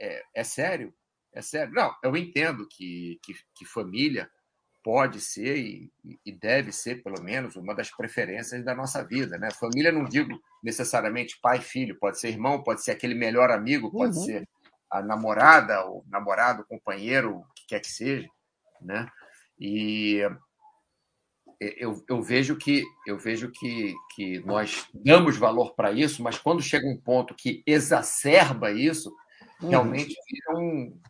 é, 0.00 0.22
é 0.34 0.44
sério. 0.44 0.92
É 1.32 1.40
sério. 1.40 1.72
Não, 1.72 1.94
eu 2.02 2.16
entendo 2.16 2.66
que, 2.68 3.18
que, 3.22 3.34
que 3.54 3.64
família 3.64 4.30
pode 4.82 5.20
ser 5.20 5.56
e, 5.58 5.92
e, 6.26 6.32
deve 6.32 6.72
ser, 6.72 7.02
pelo 7.02 7.22
menos, 7.22 7.54
uma 7.56 7.74
das 7.74 7.90
preferências 7.90 8.64
da 8.64 8.74
nossa 8.74 9.04
vida. 9.04 9.38
Né? 9.38 9.48
Família, 9.52 9.92
não 9.92 10.04
digo 10.04 10.40
necessariamente 10.62 11.38
pai 11.40 11.58
e 11.58 11.62
filho, 11.62 11.98
pode 11.98 12.18
ser 12.18 12.30
irmão, 12.30 12.62
pode 12.62 12.82
ser 12.82 12.90
aquele 12.90 13.14
melhor 13.14 13.50
amigo, 13.50 13.90
pode 13.90 14.16
uhum. 14.16 14.24
ser 14.24 14.48
a 14.90 15.00
namorada, 15.00 15.86
o 15.86 16.04
namorado, 16.08 16.62
o 16.62 16.66
companheiro, 16.66 17.38
o 17.38 17.44
que 17.54 17.66
quer 17.68 17.80
que 17.80 17.90
seja. 17.90 18.28
Né? 18.80 19.08
E 19.58 20.20
eu, 21.60 22.04
eu 22.08 22.20
vejo 22.20 22.56
que 22.56 22.84
eu 23.06 23.16
vejo 23.16 23.50
que, 23.50 23.94
que 24.14 24.40
nós 24.40 24.86
damos 24.92 25.36
valor 25.36 25.74
para 25.74 25.92
isso, 25.92 26.22
mas 26.22 26.38
quando 26.38 26.60
chega 26.60 26.86
um 26.86 27.00
ponto 27.00 27.34
que 27.34 27.62
exacerba 27.64 28.72
isso, 28.72 29.14
uhum. 29.62 29.68
realmente 29.68 30.14
vira 30.28 30.58
um, 30.58 31.00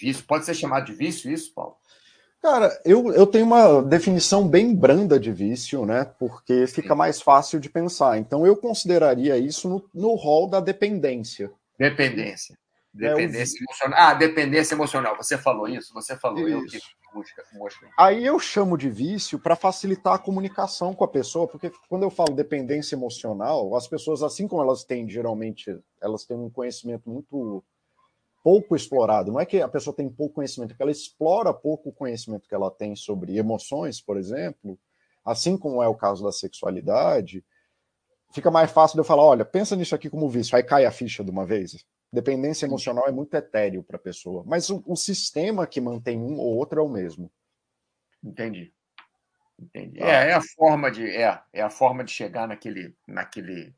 vício. 0.00 0.24
Pode 0.26 0.44
ser 0.44 0.54
chamado 0.54 0.86
de 0.86 0.92
vício 0.92 1.30
isso, 1.30 1.52
Paulo? 1.54 1.76
Cara, 2.42 2.70
eu, 2.84 3.12
eu 3.12 3.26
tenho 3.26 3.44
uma 3.44 3.82
definição 3.82 4.48
bem 4.48 4.74
branda 4.74 5.20
de 5.20 5.30
vício, 5.30 5.84
né? 5.84 6.04
Porque 6.18 6.66
fica 6.66 6.94
mais 6.94 7.20
fácil 7.20 7.60
de 7.60 7.68
pensar. 7.68 8.18
Então 8.18 8.46
eu 8.46 8.56
consideraria 8.56 9.36
isso 9.36 9.68
no, 9.68 9.84
no 9.94 10.14
rol 10.14 10.48
da 10.48 10.58
dependência. 10.58 11.50
Dependência. 11.78 12.58
Dependência 12.92 13.58
é, 13.58 13.62
emocional. 13.62 13.98
Ah, 14.00 14.14
dependência 14.14 14.74
emocional. 14.74 15.16
Você 15.16 15.36
falou 15.36 15.68
isso? 15.68 15.92
Você 15.92 16.16
falou. 16.16 16.48
Isso. 16.48 16.76
Eu 16.76 16.80
que 16.80 16.80
música, 17.12 17.88
Aí 17.98 18.24
eu 18.24 18.38
chamo 18.38 18.76
de 18.76 18.88
vício 18.88 19.38
para 19.38 19.56
facilitar 19.56 20.14
a 20.14 20.18
comunicação 20.18 20.94
com 20.94 21.04
a 21.04 21.08
pessoa, 21.08 21.46
porque 21.46 21.72
quando 21.88 22.04
eu 22.04 22.10
falo 22.10 22.34
dependência 22.34 22.94
emocional, 22.94 23.74
as 23.76 23.86
pessoas, 23.88 24.22
assim 24.22 24.46
como 24.46 24.62
elas 24.62 24.84
têm 24.84 25.08
geralmente, 25.08 25.76
elas 26.00 26.24
têm 26.24 26.36
um 26.36 26.50
conhecimento 26.50 27.10
muito 27.10 27.64
pouco 28.42 28.74
explorado. 28.74 29.32
Não 29.32 29.40
é 29.40 29.46
que 29.46 29.60
a 29.60 29.68
pessoa 29.68 29.94
tem 29.94 30.08
pouco 30.08 30.36
conhecimento, 30.36 30.72
é 30.72 30.76
que 30.76 30.82
ela 30.82 30.90
explora 30.90 31.52
pouco 31.52 31.90
o 31.90 31.92
conhecimento 31.92 32.48
que 32.48 32.54
ela 32.54 32.70
tem 32.70 32.96
sobre 32.96 33.36
emoções, 33.36 34.00
por 34.00 34.16
exemplo, 34.16 34.78
assim 35.24 35.56
como 35.56 35.82
é 35.82 35.88
o 35.88 35.94
caso 35.94 36.24
da 36.24 36.32
sexualidade. 36.32 37.44
Fica 38.32 38.50
mais 38.50 38.70
fácil 38.70 38.94
de 38.96 39.00
eu 39.00 39.04
falar: 39.04 39.24
olha, 39.24 39.44
pensa 39.44 39.76
nisso 39.76 39.94
aqui 39.94 40.08
como 40.08 40.28
vício, 40.28 40.56
aí 40.56 40.62
cai 40.62 40.84
a 40.84 40.92
ficha 40.92 41.24
de 41.24 41.30
uma 41.30 41.44
vez. 41.44 41.84
Dependência 42.12 42.66
emocional 42.66 43.06
é 43.06 43.12
muito 43.12 43.34
etéreo 43.34 43.84
para 43.84 43.96
a 43.96 44.00
pessoa, 44.00 44.42
mas 44.44 44.68
o, 44.68 44.82
o, 44.84 44.96
sistema 44.96 45.66
que 45.66 45.80
mantém 45.80 46.18
um 46.18 46.38
ou 46.40 46.56
outro 46.56 46.80
é 46.80 46.82
o 46.82 46.88
mesmo. 46.88 47.30
Entendi. 48.22 48.72
Entendi. 49.56 50.02
Ah. 50.02 50.08
É, 50.08 50.30
é 50.30 50.32
a 50.32 50.40
forma 50.40 50.90
de 50.90 51.08
é, 51.08 51.40
é 51.52 51.62
a 51.62 51.70
forma 51.70 52.02
de 52.02 52.10
chegar 52.10 52.48
naquele 52.48 52.96
naquele 53.06 53.74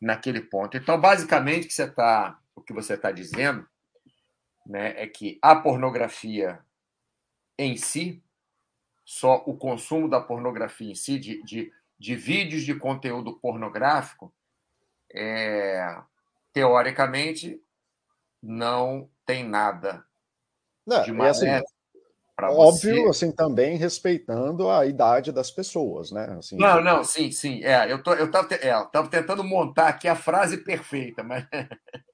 naquele 0.00 0.40
ponto. 0.40 0.76
Então, 0.76 1.00
basicamente, 1.00 1.68
que 1.68 1.74
você 1.74 1.88
tá, 1.88 2.40
o 2.56 2.62
que 2.62 2.72
você 2.72 2.94
está 2.94 3.12
dizendo 3.12 3.68
né, 4.66 4.94
é 4.96 5.06
que 5.06 5.38
a 5.42 5.56
pornografia 5.56 6.60
em 7.58 7.76
si, 7.76 8.22
só 9.04 9.42
o 9.46 9.56
consumo 9.56 10.08
da 10.08 10.20
pornografia 10.20 10.90
em 10.90 10.94
si, 10.94 11.18
de, 11.18 11.42
de, 11.42 11.72
de 11.98 12.16
vídeos 12.16 12.62
de 12.62 12.74
conteúdo 12.74 13.38
pornográfico, 13.38 14.32
é, 15.12 16.00
teoricamente 16.52 17.62
não 18.42 19.08
tem 19.26 19.44
nada 19.44 20.04
não, 20.86 21.02
de 21.02 21.12
maneira 21.12 21.58
assim, 21.58 21.66
óbvio, 22.48 23.02
você... 23.04 23.24
assim, 23.24 23.32
também 23.32 23.76
respeitando 23.76 24.70
a 24.70 24.86
idade 24.86 25.30
das 25.30 25.50
pessoas, 25.50 26.10
né? 26.10 26.36
Assim, 26.38 26.56
não, 26.56 26.80
não, 26.80 27.04
sim, 27.04 27.30
sim. 27.30 27.62
É, 27.62 27.90
eu 27.92 28.02
tô, 28.02 28.14
eu 28.14 28.26
estava 28.26 28.48
é, 28.54 28.72
tentando 29.10 29.44
montar 29.44 29.88
aqui 29.88 30.08
a 30.08 30.16
frase 30.16 30.58
perfeita, 30.58 31.22
mas 31.22 31.46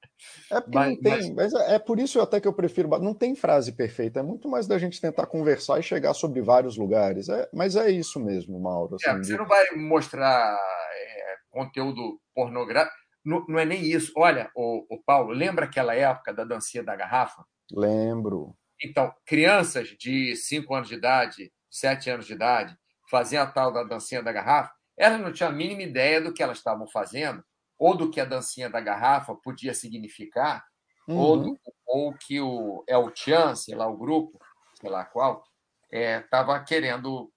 É 0.51 0.61
porque 0.61 0.77
mas, 0.77 0.89
não 0.89 1.01
tem, 1.01 1.35
mas... 1.35 1.53
mas... 1.53 1.55
É, 1.55 1.75
é 1.75 1.79
por 1.79 1.99
isso 1.99 2.21
até 2.21 2.41
que 2.41 2.49
eu 2.49 2.53
prefiro. 2.53 2.89
Não 2.99 3.15
tem 3.15 3.35
frase 3.35 3.73
perfeita, 3.73 4.21
é 4.21 4.23
muito 4.23 4.49
mais 4.49 4.67
da 4.67 4.79
gente 4.79 5.01
tentar 5.01 5.27
conversar 5.27 5.79
e 5.79 5.83
chegar 5.83 6.15
sobre 6.15 6.41
vários 6.41 6.77
lugares. 6.77 7.29
É, 7.29 7.49
mas 7.53 7.77
é 7.77 7.91
isso 7.91 8.19
mesmo, 8.21 8.59
Mauro. 8.61 8.97
Assim, 8.97 9.11
é, 9.11 9.17
você 9.17 9.33
de... 9.33 9.39
não 9.39 9.47
vai 9.47 9.65
mostrar 9.77 10.57
é, 10.57 11.37
conteúdo 11.51 12.21
pornográfico. 12.35 12.97
Não, 13.25 13.45
não, 13.49 13.59
é 13.59 13.65
nem 13.65 13.83
isso. 13.83 14.13
Olha, 14.17 14.51
o, 14.55 14.87
o 14.89 15.03
Paulo, 15.03 15.33
lembra 15.33 15.65
aquela 15.65 15.95
época 15.95 16.33
da 16.33 16.45
dancinha 16.45 16.83
da 16.83 16.95
garrafa? 16.95 17.45
Lembro. 17.73 18.55
Então, 18.83 19.13
crianças 19.25 19.89
de 19.99 20.37
5 20.37 20.75
anos 20.75 20.89
de 20.89 20.95
idade, 20.95 21.53
7 21.71 22.11
anos 22.11 22.27
de 22.27 22.35
idade, 22.35 22.77
faziam 23.11 23.43
a 23.43 23.47
tal 23.47 23.73
da 23.73 23.83
dancinha 23.83 24.23
da 24.23 24.33
garrafa, 24.33 24.73
elas 24.97 25.21
não 25.21 25.33
tinham 25.33 25.51
a 25.51 25.53
mínima 25.53 25.83
ideia 25.83 26.21
do 26.21 26.33
que 26.33 26.43
elas 26.43 26.59
estavam 26.59 26.87
fazendo 26.87 27.43
ou 27.79 27.97
do 27.97 28.11
que 28.11 28.21
a 28.21 28.25
dancinha 28.25 28.71
da 28.71 28.81
garrafa 28.81 29.35
podia 29.35 29.75
significar, 29.75 30.65
uhum. 31.09 31.17
ou, 31.17 31.37
do, 31.37 31.61
ou 31.87 32.15
que 32.15 32.41
o 32.41 32.85
El 32.89 33.11
Chan, 33.15 33.55
sei 33.55 33.75
lá, 33.75 33.87
o 33.87 33.97
grupo, 33.97 34.39
sei 34.81 34.91
lá 34.91 35.05
qual, 35.05 35.45
estava 35.91 36.57
é, 36.57 36.65
querendo 36.65 37.33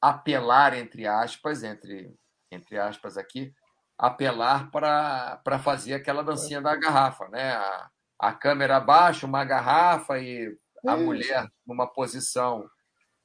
apelar, 0.00 0.74
entre 0.74 1.06
aspas, 1.06 1.62
entre, 1.62 2.14
entre 2.50 2.78
aspas 2.78 3.16
aqui, 3.16 3.52
apelar 3.98 4.70
para 4.70 5.58
fazer 5.62 5.94
aquela 5.94 6.22
dancinha 6.22 6.60
da 6.60 6.74
garrafa, 6.74 7.28
né? 7.28 7.52
A, 7.52 7.90
a 8.18 8.32
câmera 8.32 8.76
abaixo, 8.76 9.26
uma 9.26 9.44
garrafa 9.44 10.18
e 10.18 10.56
a 10.86 10.94
Isso. 10.94 11.04
mulher 11.04 11.48
numa 11.66 11.86
posição 11.86 12.68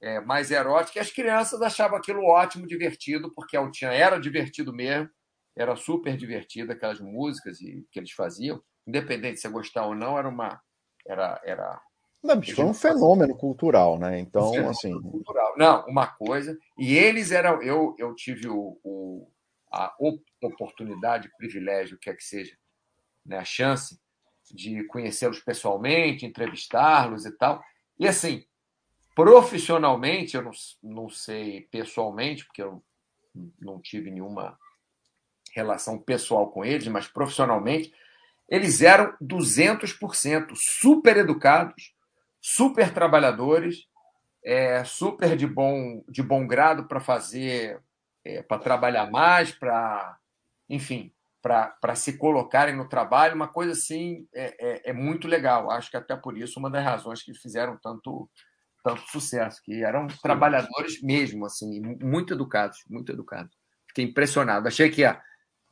é, 0.02 0.20
mais 0.20 0.52
erótica, 0.52 1.00
e 1.00 1.02
as 1.02 1.12
crianças 1.12 1.62
achavam 1.62 1.98
aquilo 1.98 2.26
ótimo, 2.26 2.68
divertido, 2.68 3.34
porque 3.34 3.56
a 3.56 3.60
Altian 3.60 3.92
era 3.92 4.20
divertido 4.20 4.74
mesmo, 4.74 5.10
era 5.56 5.76
super 5.76 6.18
divertido 6.18 6.72
aquelas 6.72 7.00
músicas 7.00 7.62
e 7.62 7.88
que 7.92 8.00
eles 8.00 8.12
faziam, 8.12 8.62
independente 8.86 9.36
de 9.36 9.42
você 9.42 9.50
gostar 9.50 9.86
ou 9.86 9.96
não, 9.96 10.18
era 10.18 10.28
uma 10.28 10.62
era 11.08 11.42
era 11.44 11.82
não, 12.24 12.42
foi 12.42 12.66
um 12.66 12.74
fenômeno 12.74 13.38
cultural, 13.38 14.00
né? 14.00 14.20
Então, 14.20 14.52
um 14.52 14.70
assim. 14.70 15.00
Cultural. 15.00 15.54
Não, 15.58 15.86
uma 15.86 16.08
coisa. 16.08 16.58
E 16.76 16.96
eles 16.96 17.32
eram. 17.32 17.62
Eu, 17.62 17.96
eu 18.00 18.16
tive 18.16 18.48
o, 18.48 18.80
o 18.84 19.30
a 19.72 19.94
oportunidade, 20.42 21.28
o 21.28 21.38
privilégio, 21.38 21.98
o 21.98 22.00
que 22.00 22.10
é 22.10 22.16
que 22.16 22.24
seja, 22.24 22.58
né, 23.26 23.38
a 23.38 23.44
chance 23.44 24.00
de 24.50 24.84
conhecê-los 24.86 25.40
pessoalmente, 25.40 26.26
entrevistá-los 26.26 27.26
e 27.26 27.32
tal. 27.32 27.62
E 28.00 28.08
assim, 28.08 28.46
profissionalmente, 29.14 30.36
eu 30.36 30.42
não, 30.42 30.52
não 30.82 31.10
sei 31.10 31.68
pessoalmente, 31.70 32.46
porque 32.46 32.64
eu 32.64 32.82
não 33.60 33.82
tive 33.82 34.10
nenhuma 34.10 34.58
relação 35.56 35.98
pessoal 35.98 36.52
com 36.52 36.66
eles, 36.66 36.88
mas 36.88 37.08
profissionalmente, 37.08 37.94
eles 38.50 38.82
eram 38.82 39.16
200% 39.22 40.54
super 40.56 41.18
educados, 41.18 41.96
super 42.42 42.94
trabalhadores, 42.94 43.88
é, 44.44 44.84
super 44.84 45.36
de 45.36 45.48
bom, 45.48 46.04
de 46.08 46.22
bom 46.22 46.46
grado 46.46 46.88
para 46.88 47.00
fazer, 47.00 47.82
é, 48.24 48.44
para 48.44 48.60
trabalhar 48.60 49.10
mais, 49.10 49.52
para, 49.52 50.18
enfim, 50.70 51.12
para 51.42 51.96
se 51.96 52.18
colocarem 52.18 52.76
no 52.76 52.90
trabalho, 52.90 53.36
uma 53.36 53.48
coisa 53.48 53.72
assim 53.72 54.28
é, 54.34 54.56
é, 54.60 54.90
é, 54.90 54.94
muito 54.94 55.28
legal. 55.28 55.72
Acho 55.72 55.90
que 55.90 55.98
até 55.98 56.16
por 56.16 56.38
isso 56.38 56.60
uma 56.60 56.70
das 56.70 56.84
razões 56.84 57.24
que 57.24 57.34
fizeram 57.34 57.78
tanto 57.78 58.30
tanto 58.84 59.02
sucesso, 59.10 59.60
que 59.64 59.84
eram 59.84 60.06
trabalhadores 60.22 61.02
mesmo, 61.02 61.44
assim, 61.48 61.82
muito 62.00 62.36
educados, 62.36 62.84
muito 62.88 63.12
educados. 63.12 63.52
Fiquei 63.88 64.06
impressionado. 64.06 64.68
Achei 64.68 64.92
que 64.92 65.04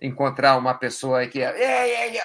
encontrar 0.03 0.57
uma 0.57 0.73
pessoa 0.73 1.25
que 1.25 1.41
é, 1.41 2.21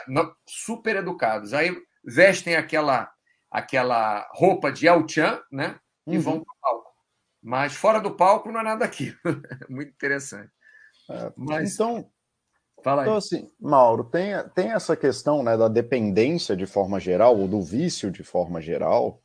super 0.46 0.96
educados. 0.96 1.54
Aí 1.54 1.74
vestem 2.04 2.56
aquela 2.56 3.10
aquela 3.50 4.28
roupa 4.32 4.70
de 4.70 4.86
El-Chan, 4.86 5.40
né? 5.50 5.78
E 6.06 6.16
uhum. 6.16 6.20
vão 6.20 6.44
para 6.44 6.52
o 6.52 6.60
palco. 6.60 6.90
Mas 7.42 7.74
fora 7.74 7.98
do 7.98 8.14
palco 8.14 8.50
não 8.50 8.60
é 8.60 8.64
nada 8.64 8.84
aquilo. 8.84 9.16
Muito 9.70 9.90
interessante. 9.90 10.50
É, 11.10 11.32
Mas, 11.34 11.74
então, 11.74 12.10
Fala 12.82 13.02
aí. 13.02 13.08
Então, 13.08 13.16
assim, 13.16 13.50
Mauro, 13.60 14.04
tem, 14.04 14.32
tem 14.54 14.72
essa 14.72 14.96
questão 14.96 15.42
né, 15.42 15.56
da 15.56 15.68
dependência 15.68 16.56
de 16.56 16.66
forma 16.66 17.00
geral, 17.00 17.36
ou 17.38 17.48
do 17.48 17.62
vício 17.62 18.10
de 18.10 18.22
forma 18.22 18.60
geral, 18.60 19.22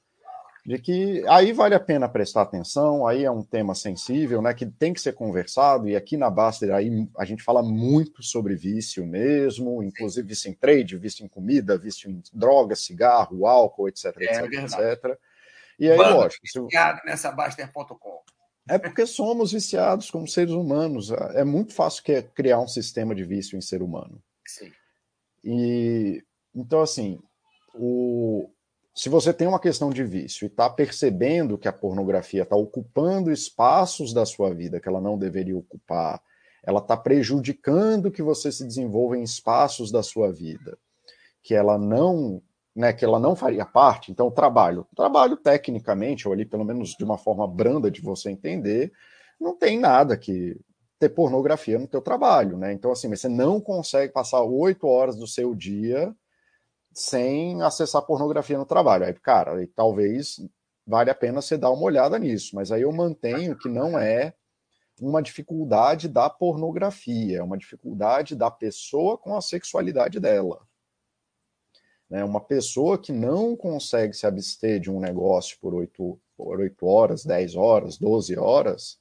de 0.66 0.80
que 0.80 1.24
aí 1.28 1.52
vale 1.52 1.76
a 1.76 1.80
pena 1.80 2.08
prestar 2.08 2.44
atenção, 2.44 3.06
aí 3.06 3.26
é 3.26 3.32
um 3.32 3.44
tema 3.44 3.76
sensível, 3.76 4.42
né, 4.42 4.54
que 4.54 4.66
tem 4.66 4.94
que 4.94 5.02
ser 5.02 5.14
conversado, 5.14 5.90
e 5.90 5.96
aqui 5.96 6.16
na 6.16 6.30
Baster 6.30 6.74
aí 6.74 7.08
a 7.18 7.26
gente 7.26 7.44
fala 7.44 7.62
muito 7.62 8.24
sobre 8.24 8.56
vício 8.56 9.06
mesmo, 9.06 9.84
inclusive 9.84 10.26
vício 10.26 10.50
em 10.50 10.54
trade, 10.54 10.98
vício 10.98 11.26
em 11.26 11.28
comida, 11.28 11.78
vício 11.78 12.10
em 12.10 12.22
droga, 12.32 12.76
cigarro, 12.76 13.46
álcool, 13.46 13.90
etc, 13.90 14.06
é, 14.20 14.46
etc, 14.46 14.54
etc. 14.54 15.20
E 15.78 15.90
aí, 15.90 15.98
Bando 15.98 16.18
lógico... 16.18 16.48
Se... 16.48 16.60
nessa 17.06 17.32
Baster.com. 17.32 18.22
É 18.70 18.78
porque 18.78 19.06
somos 19.06 19.52
viciados 19.52 20.10
como 20.10 20.26
seres 20.26 20.54
humanos. 20.54 21.12
É 21.34 21.44
muito 21.44 21.74
fácil 21.74 22.04
criar 22.34 22.60
um 22.60 22.68
sistema 22.68 23.14
de 23.14 23.26
vício 23.26 23.58
em 23.58 23.62
ser 23.62 23.82
humano. 23.82 24.24
Sim. 24.48 24.72
E 25.44 26.24
então, 26.56 26.82
assim, 26.82 27.20
o, 27.74 28.50
se 28.94 29.10
você 29.10 29.34
tem 29.34 29.48
uma 29.48 29.60
questão 29.60 29.90
de 29.90 30.04
vício 30.04 30.46
e 30.46 30.48
está 30.48 30.70
percebendo 30.70 31.58
que 31.58 31.68
a 31.68 31.74
pornografia 31.74 32.44
está 32.44 32.56
ocupando 32.56 33.32
espaços 33.32 34.14
da 34.14 34.26
sua 34.26 34.54
vida 34.54 34.80
que 34.80 34.88
ela 34.88 35.02
não 35.02 35.18
deveria 35.18 35.58
ocupar, 35.58 36.22
ela 36.64 36.80
está 36.80 36.96
prejudicando 36.96 38.12
que 38.12 38.22
você 38.22 38.52
se 38.52 38.66
desenvolva 38.66 39.18
em 39.18 39.24
espaços 39.24 39.92
da 39.92 40.04
sua 40.04 40.32
vida 40.32 40.78
que 41.44 41.54
ela 41.54 41.78
não, 41.78 42.42
né, 42.74 42.94
que 42.94 43.04
ela 43.04 43.20
não 43.20 43.36
faria 43.36 43.66
parte. 43.66 44.12
Então, 44.12 44.32
trabalho, 44.32 44.88
trabalho 44.96 45.36
tecnicamente 45.36 46.26
ou 46.28 46.34
ali 46.34 46.46
pelo 46.46 46.64
menos 46.64 46.92
de 46.92 47.04
uma 47.04 47.18
forma 47.18 47.46
branda 47.46 47.92
de 47.92 48.02
você 48.02 48.32
entender, 48.32 48.92
não 49.40 49.56
tem 49.56 49.78
nada 49.78 50.16
que 50.18 50.58
ter 50.98 51.10
pornografia 51.10 51.78
no 51.78 51.88
teu 51.88 52.02
trabalho, 52.02 52.58
né? 52.58 52.72
Então, 52.72 52.92
assim, 52.92 53.10
você 53.10 53.28
não 53.28 53.60
consegue 53.60 54.14
passar 54.14 54.42
oito 54.42 54.88
horas 54.88 55.18
do 55.18 55.28
seu 55.28 55.54
dia 55.54 56.16
sem 56.94 57.62
acessar 57.62 58.02
pornografia 58.04 58.58
no 58.58 58.66
trabalho. 58.66 59.06
Aí, 59.06 59.14
cara, 59.14 59.56
aí, 59.56 59.68
talvez 59.68 60.40
vale 60.86 61.10
a 61.10 61.16
pena 61.16 61.42
você 61.42 61.58
dar 61.58 61.72
uma 61.72 61.84
olhada 61.84 62.18
nisso, 62.20 62.56
mas 62.56 62.72
aí 62.72 62.82
eu 62.82 62.92
mantenho 62.92 63.58
que 63.58 63.70
não 63.70 63.98
é 63.98 64.34
uma 65.02 65.22
dificuldade 65.22 66.08
da 66.08 66.30
pornografia, 66.30 67.40
é 67.40 67.44
uma 67.44 67.58
dificuldade 67.58 68.36
da 68.36 68.52
pessoa 68.52 69.18
com 69.18 69.36
a 69.36 69.42
sexualidade 69.42 70.20
dela. 70.20 70.62
Né? 72.10 72.24
Uma 72.24 72.42
pessoa 72.42 72.98
que 72.98 73.12
não 73.12 73.56
consegue 73.56 74.14
se 74.14 74.28
abster 74.28 74.80
de 74.80 74.92
um 74.92 75.00
negócio 75.00 75.58
por 75.60 75.74
oito 75.74 76.20
por 76.36 76.60
8 76.60 76.86
horas, 76.86 77.24
10 77.24 77.56
horas, 77.56 77.98
12 77.98 78.38
horas, 78.38 79.00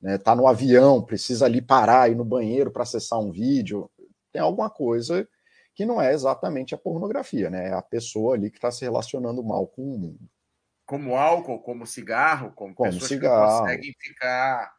né? 0.00 0.18
tá 0.18 0.34
no 0.34 0.46
avião, 0.46 1.02
precisa 1.02 1.46
ali 1.46 1.62
parar, 1.62 2.10
ir 2.10 2.16
no 2.16 2.24
banheiro 2.24 2.70
para 2.70 2.82
acessar 2.82 3.18
um 3.20 3.30
vídeo, 3.30 3.90
tem 4.32 4.42
alguma 4.42 4.68
coisa 4.68 5.26
que 5.74 5.84
não 5.84 6.00
é 6.00 6.12
exatamente 6.12 6.74
a 6.74 6.78
pornografia, 6.78 7.50
né? 7.50 7.68
É 7.68 7.72
a 7.72 7.82
pessoa 7.82 8.34
ali 8.34 8.50
que 8.50 8.58
está 8.58 8.70
se 8.70 8.84
relacionando 8.84 9.42
mal 9.42 9.66
com 9.66 9.82
o 9.82 9.98
mundo. 9.98 10.30
Como 10.86 11.16
álcool, 11.16 11.60
como 11.60 11.86
cigarro, 11.86 12.52
como, 12.52 12.74
como 12.74 12.90
pessoas 12.90 13.08
cigarro. 13.08 13.62
que 13.62 13.62
conseguem 13.62 13.94
ficar 13.98 14.74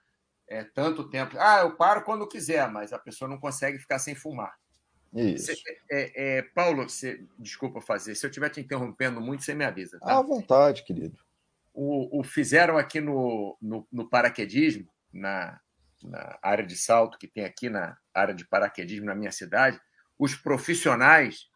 é, 0.48 0.64
tanto 0.64 1.10
tempo. 1.10 1.36
Ah, 1.40 1.62
eu 1.62 1.76
paro 1.76 2.04
quando 2.04 2.28
quiser, 2.28 2.70
mas 2.70 2.94
a 2.94 3.00
pessoa 3.00 3.30
não 3.30 3.40
consegue 3.40 3.80
ficar 3.80 4.00
sem 4.00 4.16
fumar. 4.16 4.56
Isso. 5.14 5.52
é, 5.90 6.38
é, 6.38 6.42
Paulo, 6.42 6.84
você, 6.84 7.26
desculpa 7.40 7.80
fazer, 7.80 8.16
se 8.16 8.26
eu 8.26 8.30
estiver 8.30 8.50
te 8.50 8.60
interrompendo 8.60 9.22
muito, 9.22 9.44
você 9.44 9.54
me 9.54 9.64
avisa. 9.64 9.98
Tá? 10.00 10.18
À 10.18 10.22
vontade, 10.22 10.84
querido. 10.84 11.18
O, 11.74 12.20
o 12.20 12.24
fizeram 12.24 12.78
aqui 12.78 13.00
no, 13.00 13.58
no, 13.62 13.88
no 13.92 14.10
paraquedismo, 14.10 14.90
na, 15.12 15.60
na 16.04 16.38
área 16.42 16.66
de 16.66 16.76
salto 16.76 17.18
que 17.18 17.28
tem 17.28 17.46
aqui 17.46 17.70
na 17.70 17.98
área 18.14 18.34
de 18.34 18.46
paraquedismo 18.46 19.06
na 19.06 19.16
minha 19.16 19.32
cidade, 19.32 19.80
os 20.18 20.36
profissionais 20.36 21.48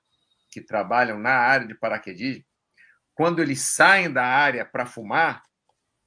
que 0.52 0.62
trabalham 0.62 1.20
na 1.20 1.32
área 1.32 1.68
de 1.68 1.76
paraquedismo, 1.76 2.44
quando 3.14 3.42
eles 3.42 3.62
saem 3.62 4.12
da 4.12 4.26
área 4.26 4.66
para 4.66 4.86
fumar, 4.86 5.44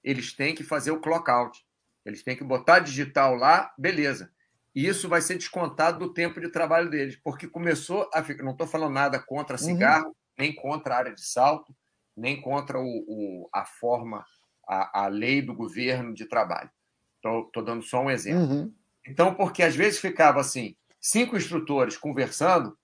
eles 0.03 0.33
têm 0.33 0.55
que 0.55 0.65
fazer 0.65 0.91
o 0.91 1.01
clock-out. 1.01 1.59
Eles 2.05 2.23
têm 2.23 2.37
que 2.37 2.43
botar 2.43 2.81
digital 2.81 3.35
lá, 3.35 3.73
beleza. 3.79 4.33
E 4.75 4.87
isso 4.87 5.09
vai 5.09 5.21
ser 5.21 5.37
descontado 5.37 5.99
do 5.99 6.13
tempo 6.13 6.41
de 6.41 6.49
trabalho 6.49 6.89
deles, 6.89 7.17
porque 7.23 7.47
começou 7.47 8.09
a 8.13 8.23
ficar. 8.23 8.43
Não 8.43 8.53
estou 8.53 8.67
falando 8.67 8.95
nada 8.95 9.19
contra 9.21 9.57
uhum. 9.57 9.63
cigarro, 9.63 10.07
uhum. 10.07 10.15
nem 10.39 10.55
contra 10.55 10.95
a 10.95 10.99
área 10.99 11.15
de 11.15 11.23
salto, 11.23 11.77
nem 12.17 12.41
contra 12.41 12.81
o, 12.81 13.05
o 13.07 13.49
a 13.53 13.65
forma, 13.65 14.25
a, 14.67 15.05
a, 15.05 15.09
lei 15.09 15.43
do 15.43 15.55
governo 15.55 16.15
de 16.15 16.27
trabalho. 16.27 16.71
Estou 17.17 17.63
dando 17.63 17.83
só 17.83 18.01
um 18.01 18.11
exemplo. 18.11 18.43
Uhum. 18.43 18.75
Então, 19.07 19.35
porque 19.35 19.63
às 19.63 19.77
vezes 19.77 20.01
ficava 20.01 20.41
assim: 20.41 20.75
cinco 21.03 21.37
instrutores 21.37 21.97
conversando, 21.97 22.79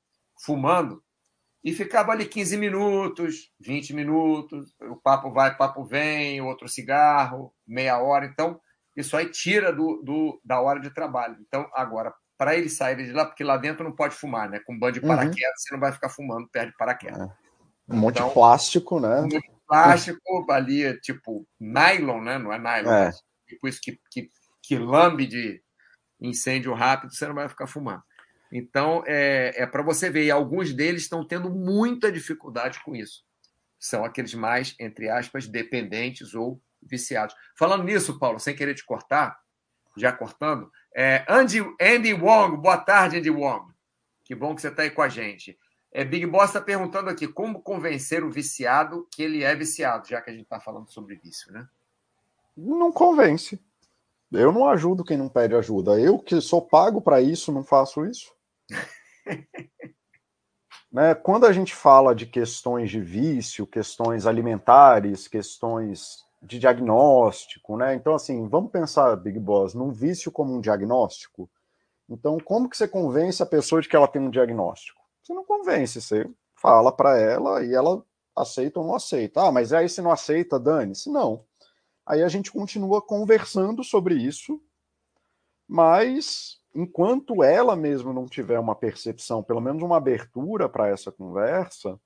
fumando, 0.45 1.03
e 1.63 1.73
ficava 1.73 2.13
ali 2.13 2.27
15 2.27 2.57
minutos, 2.57 3.53
20 3.61 3.95
minutos, 3.95 4.75
o 4.81 4.97
papo 4.97 5.33
vai, 5.33 5.57
papo 5.57 5.85
vem, 5.85 6.41
outro 6.41 6.69
cigarro, 6.69 7.53
meia 7.67 7.99
hora. 7.99 8.27
Então, 8.27 8.61
isso 8.97 9.17
aí 9.17 9.31
tira 9.31 9.73
do, 9.73 10.03
do 10.03 10.41
da 10.45 10.61
hora 10.61 10.81
de 10.81 10.91
trabalho. 10.91 11.37
Então, 11.41 11.69
agora, 11.75 12.13
para 12.37 12.57
eles 12.57 12.77
saírem 12.77 13.07
de 13.07 13.13
lá, 13.13 13.25
porque 13.25 13.43
lá 13.43 13.57
dentro 13.57 13.85
não 13.85 13.95
pode 13.95 14.15
fumar, 14.15 14.49
né? 14.49 14.61
Com 14.61 14.79
bando 14.79 14.95
de 14.95 15.01
uhum. 15.01 15.09
paraquedas, 15.09 15.37
uhum. 15.37 15.57
você 15.57 15.75
não 15.75 15.81
vai 15.81 15.93
ficar 15.93 16.09
fumando 16.09 16.49
perto 16.49 16.71
de 16.71 16.77
paraquedas. 16.77 17.21
É. 17.21 17.33
Um 17.89 17.97
monte 17.97 18.17
então, 18.17 18.29
de 18.29 18.35
plástico, 18.35 19.01
né? 19.01 19.21
Um 19.21 19.23
monte 19.23 19.41
de 19.41 19.53
plástico 19.67 20.47
ali, 20.51 21.01
tipo 21.01 21.47
nylon, 21.59 22.21
né? 22.23 22.39
Não 22.39 22.53
é 22.53 22.59
nylon, 22.59 22.93
é. 22.93 23.11
tipo 23.49 23.67
isso 23.67 23.81
que, 23.83 23.99
que, 24.11 24.31
que 24.63 24.79
lambe 24.79 25.27
de 25.27 25.61
incêndio 26.21 26.73
rápido, 26.75 27.15
você 27.15 27.27
não 27.27 27.35
vai 27.35 27.49
ficar 27.49 27.67
fumando. 27.67 28.03
Então, 28.53 29.03
é, 29.07 29.53
é 29.57 29.67
para 29.67 29.83
você 29.83 30.09
ver, 30.09 30.25
e 30.25 30.31
alguns 30.31 30.73
deles 30.73 31.03
estão 31.03 31.25
tendo 31.25 31.51
muita 31.51 32.11
dificuldade 32.11 32.83
com 32.83 32.97
isso. 32.97 33.25
São 33.79 34.05
aqueles 34.05 34.35
mais, 34.35 34.75
entre 34.81 35.09
aspas, 35.09 35.47
dependentes 35.47 36.35
ou 36.35 36.61
viciados. 36.83 37.35
Falando 37.57 37.85
nisso, 37.85 38.19
Paulo, 38.19 38.41
sem 38.41 38.57
querer 38.57 38.75
te 38.75 38.85
cortar, 38.85 39.39
já 39.97 40.13
cortando, 40.13 40.71
é, 40.97 41.25
Andy, 41.29 41.61
Andy 41.81 42.15
Wong, 42.15 42.57
boa 42.57 42.79
tarde, 42.79 43.19
Andy 43.19 43.31
Wong. 43.31 43.73
Que 44.25 44.35
bom 44.35 44.55
que 44.55 44.61
você 44.61 44.69
está 44.69 44.83
aí 44.83 44.91
com 44.91 45.03
a 45.03 45.09
gente. 45.09 45.59
É, 45.91 46.05
Big 46.05 46.27
Boss 46.27 46.51
está 46.51 46.61
perguntando 46.61 47.09
aqui 47.09 47.27
como 47.27 47.63
convencer 47.63 48.23
o 48.23 48.31
viciado 48.31 49.09
que 49.11 49.23
ele 49.23 49.43
é 49.43 49.55
viciado, 49.55 50.07
já 50.07 50.21
que 50.21 50.31
a 50.31 50.33
gente 50.33 50.43
está 50.43 50.61
falando 50.61 50.91
sobre 50.91 51.17
vício, 51.17 51.51
né? 51.53 51.67
Não 52.57 52.93
convence. 52.93 53.59
Eu 54.31 54.53
não 54.53 54.69
ajudo 54.69 55.05
quem 55.05 55.17
não 55.17 55.29
pede 55.29 55.55
ajuda. 55.55 55.99
Eu 55.99 56.19
que 56.19 56.41
sou 56.41 56.61
pago 56.61 57.01
para 57.01 57.23
isso, 57.23 57.51
não 57.51 57.65
faço 57.65 58.05
isso. 58.05 58.31
né? 60.93 61.15
Quando 61.15 61.47
a 61.47 61.53
gente 61.53 61.75
fala 61.75 62.15
de 62.15 62.27
questões 62.27 62.91
de 62.91 63.01
vício, 63.01 63.67
questões 63.67 64.27
alimentares, 64.27 65.29
questões 65.29 66.27
de 66.43 66.59
diagnóstico, 66.59 67.77
né? 67.77 67.95
Então, 67.95 68.15
assim, 68.15 68.49
vamos 68.49 68.71
pensar, 68.71 69.17
Big 69.17 69.39
Boss, 69.39 69.75
num 69.75 69.91
vício 69.91 70.31
como 70.31 70.55
um 70.55 70.61
diagnóstico. 70.61 71.51
Então, 72.09 72.39
como 72.39 72.69
que 72.69 72.77
você 72.77 72.89
convence 72.89 73.43
a 73.43 73.47
pessoa 73.47 73.83
de 73.83 73.89
que 73.89 73.97
ela 73.97 74.09
tem 74.09 74.23
um 74.23 74.31
diagnóstico? 74.31 75.01
Você 75.23 75.35
não 75.35 75.45
convence, 75.45 76.01
você 76.01 76.29
fala 76.55 76.91
para 76.91 77.19
ela 77.19 77.65
e 77.65 77.75
ela 77.75 78.03
aceita 78.35 78.81
ou 78.81 78.87
não 78.87 78.95
aceita. 78.95 79.43
Ah, 79.43 79.53
mas 79.53 79.73
aí 79.73 79.89
se 79.89 80.01
não 80.01 80.11
aceita, 80.11 80.59
dane-se. 80.59 81.11
Não. 81.11 81.45
Aí 82.07 82.23
a 82.23 82.29
gente 82.29 82.51
continua 82.51 83.03
conversando 83.03 83.85
sobre 83.85 84.15
isso, 84.15 84.63
mas 85.67 86.58
enquanto 86.75 87.43
ela 87.43 87.75
mesma 87.75 88.13
não 88.13 88.27
tiver 88.27 88.59
uma 88.59 88.75
percepção, 88.75 89.43
pelo 89.43 89.61
menos 89.61 89.83
uma 89.83 89.97
abertura 89.97 90.69
para 90.69 90.89
essa 90.89 91.11
conversa, 91.11 91.99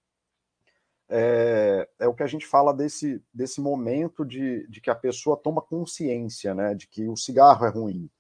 é, 1.08 1.88
é, 1.98 2.08
o 2.08 2.14
que 2.14 2.22
a 2.22 2.26
gente 2.26 2.46
fala 2.46 2.72
desse, 2.72 3.22
desse 3.34 3.60
momento 3.60 4.24
de, 4.24 4.66
de 4.68 4.80
que 4.80 4.88
a 4.88 4.94
pessoa 4.94 5.36
toma 5.36 5.60
consciência, 5.60 6.54
né, 6.54 6.74
de 6.74 6.88
que 6.88 7.06
o 7.06 7.16
cigarro 7.16 7.66
é 7.66 7.68
ruim, 7.68 8.10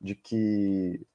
de 0.00 0.14
que 0.14 1.06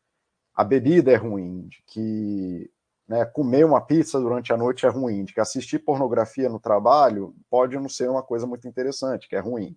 a 0.53 0.63
bebida 0.63 1.11
é 1.11 1.15
ruim, 1.15 1.67
de 1.67 1.83
que 1.87 2.71
né, 3.07 3.25
comer 3.25 3.65
uma 3.65 3.81
pizza 3.81 4.19
durante 4.19 4.53
a 4.53 4.57
noite 4.57 4.85
é 4.85 4.89
ruim, 4.89 5.25
de 5.25 5.33
que 5.33 5.39
assistir 5.39 5.79
pornografia 5.79 6.47
no 6.47 6.59
trabalho 6.59 7.35
pode 7.49 7.75
não 7.75 7.89
ser 7.89 8.09
uma 8.09 8.23
coisa 8.23 8.45
muito 8.45 8.67
interessante, 8.67 9.27
que 9.27 9.35
é 9.35 9.39
ruim, 9.39 9.75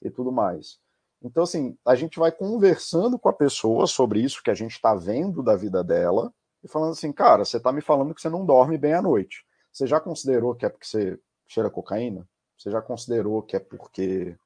e 0.00 0.10
tudo 0.10 0.30
mais. 0.30 0.78
Então, 1.24 1.42
assim, 1.42 1.76
a 1.86 1.94
gente 1.94 2.18
vai 2.18 2.30
conversando 2.30 3.18
com 3.18 3.30
a 3.30 3.32
pessoa 3.32 3.86
sobre 3.86 4.20
isso 4.20 4.42
que 4.42 4.50
a 4.50 4.54
gente 4.54 4.72
está 4.72 4.94
vendo 4.94 5.42
da 5.42 5.56
vida 5.56 5.82
dela, 5.82 6.30
e 6.62 6.68
falando 6.68 6.92
assim, 6.92 7.12
cara, 7.12 7.44
você 7.44 7.56
está 7.56 7.72
me 7.72 7.80
falando 7.80 8.14
que 8.14 8.20
você 8.20 8.28
não 8.28 8.44
dorme 8.44 8.76
bem 8.76 8.92
à 8.92 9.00
noite. 9.02 9.44
Você 9.72 9.86
já 9.86 9.98
considerou 9.98 10.54
que 10.54 10.66
é 10.66 10.68
porque 10.68 10.86
você 10.86 11.18
cheira 11.48 11.70
cocaína? 11.70 12.28
Você 12.58 12.70
já 12.70 12.80
considerou 12.80 13.42
que 13.42 13.56
é 13.56 13.58
porque 13.58 14.36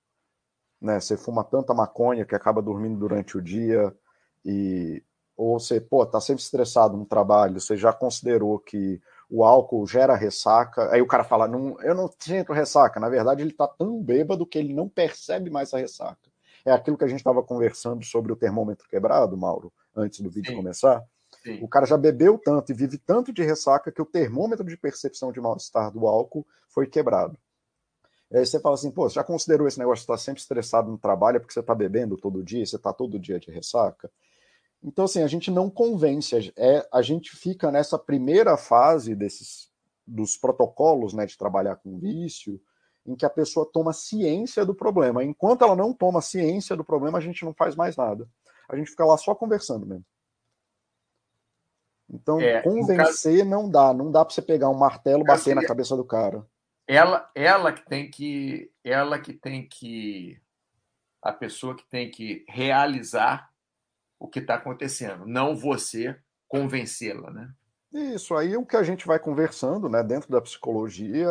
né, 0.80 1.00
você 1.00 1.16
fuma 1.16 1.44
tanta 1.44 1.74
maconha 1.74 2.24
que 2.24 2.34
acaba 2.34 2.62
dormindo 2.62 2.98
durante 2.98 3.36
o 3.36 3.42
dia 3.42 3.94
e 4.44 5.02
ou 5.36 5.60
você, 5.60 5.80
pô, 5.80 6.04
tá 6.04 6.20
sempre 6.20 6.42
estressado 6.42 6.96
no 6.96 7.06
trabalho, 7.06 7.60
você 7.60 7.76
já 7.76 7.92
considerou 7.92 8.58
que 8.58 9.00
o 9.30 9.44
álcool 9.44 9.86
gera 9.86 10.16
ressaca? 10.16 10.92
Aí 10.92 11.00
o 11.00 11.06
cara 11.06 11.22
fala, 11.22 11.46
não, 11.46 11.80
eu 11.80 11.94
não 11.94 12.10
sinto 12.18 12.52
ressaca. 12.52 12.98
Na 12.98 13.08
verdade, 13.08 13.42
ele 13.42 13.52
tá 13.52 13.68
tão 13.68 14.02
bêbado 14.02 14.44
que 14.44 14.58
ele 14.58 14.74
não 14.74 14.88
percebe 14.88 15.48
mais 15.48 15.72
a 15.72 15.78
ressaca. 15.78 16.27
É 16.68 16.72
aquilo 16.72 16.98
que 16.98 17.04
a 17.04 17.08
gente 17.08 17.20
estava 17.20 17.42
conversando 17.42 18.04
sobre 18.04 18.30
o 18.30 18.36
termômetro 18.36 18.86
quebrado, 18.88 19.36
Mauro, 19.36 19.72
antes 19.96 20.20
do 20.20 20.28
vídeo 20.28 20.50
Sim. 20.50 20.56
começar. 20.56 21.02
Sim. 21.42 21.62
O 21.62 21.68
cara 21.68 21.86
já 21.86 21.96
bebeu 21.96 22.38
tanto 22.38 22.72
e 22.72 22.74
vive 22.74 22.98
tanto 22.98 23.32
de 23.32 23.42
ressaca 23.42 23.90
que 23.90 24.02
o 24.02 24.06
termômetro 24.06 24.66
de 24.66 24.76
percepção 24.76 25.32
de 25.32 25.40
mal-estar 25.40 25.90
do 25.90 26.06
álcool 26.06 26.46
foi 26.68 26.86
quebrado. 26.86 27.38
Aí 28.30 28.44
você 28.44 28.60
fala 28.60 28.74
assim, 28.74 28.90
pô, 28.90 29.08
você 29.08 29.14
já 29.14 29.24
considerou 29.24 29.66
esse 29.66 29.78
negócio 29.78 30.00
de 30.00 30.02
estar 30.02 30.18
sempre 30.18 30.42
estressado 30.42 30.90
no 30.90 30.98
trabalho 30.98 31.36
é 31.36 31.40
porque 31.40 31.54
você 31.54 31.60
está 31.60 31.74
bebendo 31.74 32.16
todo 32.16 32.44
dia, 32.44 32.66
você 32.66 32.76
está 32.76 32.92
todo 32.92 33.18
dia 33.18 33.40
de 33.40 33.50
ressaca? 33.50 34.10
Então, 34.82 35.06
assim, 35.06 35.22
a 35.22 35.26
gente 35.26 35.50
não 35.50 35.70
convence, 35.70 36.52
é, 36.56 36.86
a 36.92 37.00
gente 37.00 37.34
fica 37.34 37.72
nessa 37.72 37.98
primeira 37.98 38.56
fase 38.56 39.14
desses 39.14 39.68
dos 40.06 40.36
protocolos 40.36 41.12
né, 41.12 41.26
de 41.26 41.36
trabalhar 41.36 41.76
com 41.76 41.98
vício, 41.98 42.60
em 43.06 43.16
que 43.16 43.24
a 43.24 43.30
pessoa 43.30 43.68
toma 43.72 43.92
ciência 43.92 44.64
do 44.64 44.74
problema. 44.74 45.24
Enquanto 45.24 45.62
ela 45.62 45.74
não 45.74 45.92
toma 45.92 46.20
ciência 46.20 46.76
do 46.76 46.84
problema, 46.84 47.18
a 47.18 47.20
gente 47.20 47.44
não 47.44 47.54
faz 47.54 47.74
mais 47.74 47.96
nada. 47.96 48.28
A 48.68 48.76
gente 48.76 48.90
fica 48.90 49.04
lá 49.04 49.16
só 49.16 49.34
conversando 49.34 49.86
mesmo. 49.86 50.04
Então, 52.10 52.40
é, 52.40 52.62
convencer 52.62 53.38
caso... 53.38 53.50
não 53.50 53.70
dá. 53.70 53.92
Não 53.92 54.10
dá 54.10 54.24
para 54.24 54.34
você 54.34 54.42
pegar 54.42 54.68
um 54.68 54.78
martelo 54.78 55.22
e 55.22 55.26
bater 55.26 55.54
na 55.54 55.64
cabeça 55.64 55.96
do 55.96 56.04
cara. 56.04 56.46
Ela, 56.86 57.30
ela 57.34 57.72
que 57.72 57.84
tem 57.86 58.10
que. 58.10 58.70
Ela 58.82 59.18
que 59.18 59.32
tem 59.32 59.68
que. 59.68 60.40
A 61.22 61.32
pessoa 61.32 61.76
que 61.76 61.84
tem 61.88 62.10
que 62.10 62.44
realizar 62.48 63.50
o 64.18 64.26
que 64.26 64.38
está 64.38 64.54
acontecendo, 64.54 65.26
não 65.26 65.54
você 65.54 66.18
convencê-la, 66.48 67.30
né? 67.30 67.52
Isso 67.92 68.34
aí 68.34 68.56
o 68.56 68.66
que 68.66 68.76
a 68.76 68.82
gente 68.82 69.06
vai 69.06 69.18
conversando, 69.18 69.88
né? 69.88 70.02
Dentro 70.02 70.30
da 70.30 70.40
psicologia, 70.40 71.28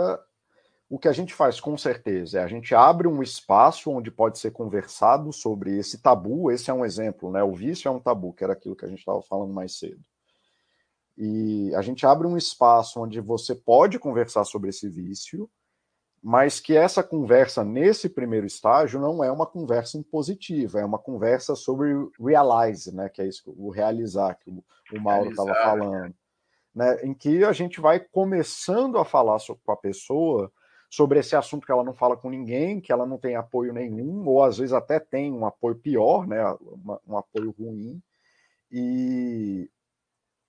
o 0.89 0.97
que 0.97 1.08
a 1.08 1.12
gente 1.12 1.34
faz 1.34 1.60
com 1.60 1.78
certeza 1.78 2.39
é 2.39 2.43
a 2.43 2.47
gente 2.47 2.73
abre 2.73 3.08
um 3.08 3.21
espaço 3.21 3.91
onde 3.91 4.10
pode 4.10 4.39
ser 4.39 4.52
conversado 4.52 5.34
sobre 5.34 5.78
esse 5.78 6.02
tabu. 6.02 6.50
Esse 6.50 6.69
é 6.69 6.73
um 6.73 6.86
exemplo, 6.86 7.30
né? 7.30 7.43
O 7.43 7.54
vício 7.54 7.89
é 7.89 7.91
um 7.91 8.00
tabu, 8.00 8.34
que 8.34 8.43
era 8.43 8.54
aquilo 8.54 8.76
que 8.76 8.86
a 8.86 8.88
gente 8.88 9.00
estava 9.00 9.21
falando 9.21 9.54
mais 9.54 9.78
cedo. 9.78 10.02
E 11.17 11.73
a 11.76 11.82
gente 11.82 12.06
abre 12.06 12.26
um 12.26 12.38
espaço 12.38 13.02
onde 13.02 13.19
você 13.19 13.54
pode 13.54 14.00
conversar 14.00 14.45
sobre 14.45 14.69
esse 14.69 14.88
vício, 14.88 15.50
mas 16.23 16.60
que 16.60 16.76
essa 16.76 17.04
conversa 17.04 17.65
nesse 17.65 18.08
primeiro 18.08 18.45
estágio 18.45 19.00
não 19.00 19.23
é 19.23 19.32
uma 19.32 19.45
conversa 19.45 19.97
impositiva, 19.97 20.80
é 20.80 20.86
uma 20.86 21.00
conversa 21.00 21.56
sobre 21.56 21.93
realize, 22.19 22.93
né, 22.93 23.10
que 23.10 23.21
é 23.21 23.28
isso, 23.28 23.43
o 23.58 23.69
realizar 23.69 24.36
que 24.36 24.50
o, 24.50 24.63
o 24.93 25.02
Mauro 25.02 25.30
estava 25.30 25.54
falando, 25.56 26.15
né, 26.73 27.04
em 27.04 27.13
que 27.13 27.43
a 27.43 27.52
gente 27.52 27.82
vai 27.82 28.00
começando 28.00 28.97
a 28.97 29.06
falar 29.06 29.38
com 29.63 29.71
a 29.71 29.78
pessoa 29.78 30.52
sobre 30.89 31.19
esse 31.19 31.36
assunto 31.36 31.65
que 31.65 31.71
ela 31.71 31.84
não 31.84 31.93
fala 31.93 32.15
com 32.15 32.30
ninguém, 32.30 32.80
que 32.80 32.91
ela 32.91 33.06
não 33.06 33.17
tem 33.17 33.36
apoio 33.36 33.73
nenhum, 33.73 34.26
ou 34.26 34.43
às 34.43 34.58
vezes 34.58 34.73
até 34.73 35.00
tem 35.00 35.32
um 35.32 35.45
apoio 35.45 35.76
pior, 35.76 36.26
né, 36.26 36.41
um 37.06 37.17
apoio 37.17 37.54
ruim, 37.58 38.02
e, 38.71 39.69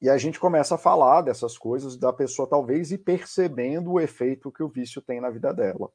e 0.01 0.09
a 0.09 0.17
gente 0.17 0.39
começa 0.39 0.77
a 0.77 0.79
falar 0.79 1.23
dessas 1.23 1.59
coisas 1.59 1.97
da 1.97 2.13
pessoa 2.13 2.49
talvez 2.49 2.93
e 2.93 2.99
percebendo 2.99 3.93
o 3.93 4.01
efeito 4.01 4.53
que 4.53 4.63
o 4.63 4.69
vício 4.69 5.03
tem 5.03 5.21
na 5.21 5.31
vida 5.31 5.53
dela. 5.53 5.91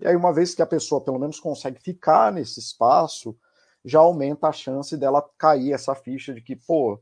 E 0.00 0.08
aí, 0.08 0.16
uma 0.16 0.32
vez 0.32 0.54
que 0.54 0.62
a 0.62 0.66
pessoa 0.66 1.00
pelo 1.00 1.18
menos 1.18 1.38
consegue 1.38 1.80
ficar 1.80 2.32
nesse 2.32 2.58
espaço, 2.58 3.36
já 3.84 4.00
aumenta 4.00 4.48
a 4.48 4.52
chance 4.52 4.96
dela 4.96 5.28
cair 5.38 5.72
essa 5.72 5.94
ficha 5.94 6.34
de 6.34 6.40
que, 6.40 6.56
pô, 6.56 7.00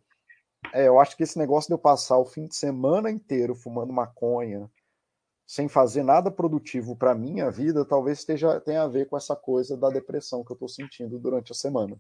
é, 0.73 0.89
eu 0.89 1.01
acho 1.01 1.17
que 1.17 1.23
esse 1.23 1.39
negócio 1.39 1.69
de 1.69 1.75
eu 1.75 1.79
passar 1.79 2.19
o 2.19 2.27
fim 2.27 2.47
de 2.47 2.55
semana 2.55 3.11
inteiro 3.11 3.55
fumando 3.55 3.93
maconha, 3.93 4.71
sem 5.47 5.69
fazer 5.69 6.03
nada 6.03 6.31
produtivo 6.31 6.97
para 6.97 7.15
minha 7.15 7.51
vida, 7.51 7.85
talvez 7.85 8.21
esteja, 8.21 8.61
tenha 8.61 8.83
a 8.83 8.89
ver 8.89 9.07
com 9.07 9.17
essa 9.17 9.37
coisa 9.37 9.77
da 9.77 9.91
depressão 9.91 10.45
que 10.45 10.53
eu 10.53 10.55
estou 10.55 10.69
sentindo 10.69 11.19
durante 11.19 11.53
a 11.53 11.55
semana. 11.55 11.97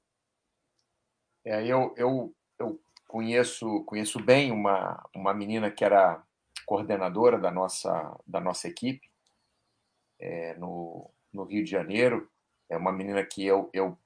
É, 1.44 1.66
eu, 1.66 1.92
eu, 1.96 2.34
eu 2.58 2.80
conheço, 3.08 3.84
conheço 3.84 4.22
bem 4.22 4.52
uma, 4.52 5.04
uma 5.14 5.34
menina 5.34 5.70
que 5.70 5.84
era 5.84 6.22
coordenadora 6.64 7.38
da 7.38 7.50
nossa, 7.50 8.18
da 8.26 8.40
nossa 8.40 8.68
equipe 8.68 9.10
é, 10.18 10.54
no, 10.54 11.10
no 11.32 11.44
Rio 11.44 11.64
de 11.64 11.70
Janeiro. 11.70 12.30
É 12.70 12.76
uma 12.76 12.92
menina 12.92 13.24
que 13.24 13.44
eu, 13.44 13.68
eu 13.72 13.98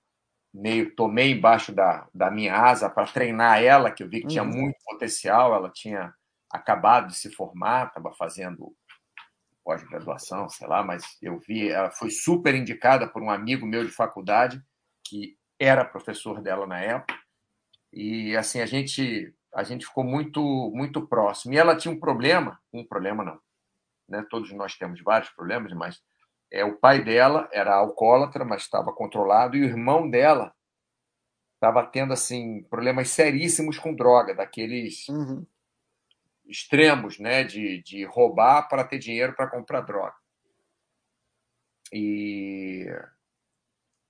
meio 0.52 0.94
tomei 0.96 1.32
embaixo 1.32 1.72
da, 1.72 2.08
da 2.12 2.30
minha 2.30 2.56
asa 2.56 2.88
para 2.88 3.06
treinar 3.06 3.62
ela, 3.62 3.92
que 3.92 4.02
eu 4.02 4.08
vi 4.08 4.22
que 4.22 4.28
tinha 4.28 4.42
uhum. 4.42 4.50
muito 4.50 4.78
potencial. 4.84 5.54
Ela 5.54 5.70
tinha 5.70 6.14
acabado 6.50 7.08
de 7.08 7.16
se 7.16 7.30
formar, 7.30 7.88
estava 7.88 8.12
fazendo 8.14 8.74
pós-graduação, 9.66 10.48
sei 10.48 10.68
lá, 10.68 10.84
mas 10.84 11.18
eu 11.20 11.40
vi, 11.40 11.68
ela 11.68 11.90
foi 11.90 12.08
super 12.08 12.54
indicada 12.54 13.08
por 13.08 13.20
um 13.20 13.28
amigo 13.28 13.66
meu 13.66 13.84
de 13.84 13.90
faculdade, 13.90 14.62
que 15.04 15.36
era 15.58 15.84
professor 15.84 16.40
dela 16.40 16.68
na 16.68 16.80
época, 16.80 17.18
e 17.92 18.36
assim 18.36 18.60
a 18.60 18.66
gente 18.66 19.34
a 19.52 19.64
gente 19.64 19.86
ficou 19.86 20.04
muito 20.04 20.40
muito 20.72 21.04
próximo. 21.08 21.52
E 21.52 21.56
ela 21.56 21.76
tinha 21.76 21.92
um 21.92 21.98
problema, 21.98 22.60
um 22.72 22.86
problema 22.86 23.24
não, 23.24 23.40
né? 24.08 24.24
Todos 24.30 24.52
nós 24.52 24.76
temos 24.76 25.02
vários 25.02 25.30
problemas, 25.30 25.72
mas 25.72 26.00
é 26.52 26.64
o 26.64 26.78
pai 26.78 27.02
dela 27.02 27.48
era 27.52 27.74
alcoólatra, 27.74 28.44
mas 28.44 28.62
estava 28.62 28.92
controlado 28.92 29.56
e 29.56 29.62
o 29.62 29.64
irmão 29.64 30.08
dela 30.08 30.54
estava 31.54 31.84
tendo 31.84 32.12
assim 32.12 32.62
problemas 32.70 33.08
seríssimos 33.10 33.78
com 33.78 33.94
droga, 33.94 34.32
daqueles 34.32 35.08
uhum 35.08 35.44
extremos, 36.48 37.18
né, 37.18 37.44
de, 37.44 37.82
de 37.82 38.04
roubar 38.04 38.68
para 38.68 38.84
ter 38.84 38.98
dinheiro 38.98 39.34
para 39.34 39.48
comprar 39.48 39.80
droga. 39.80 40.14
E, 41.92 42.86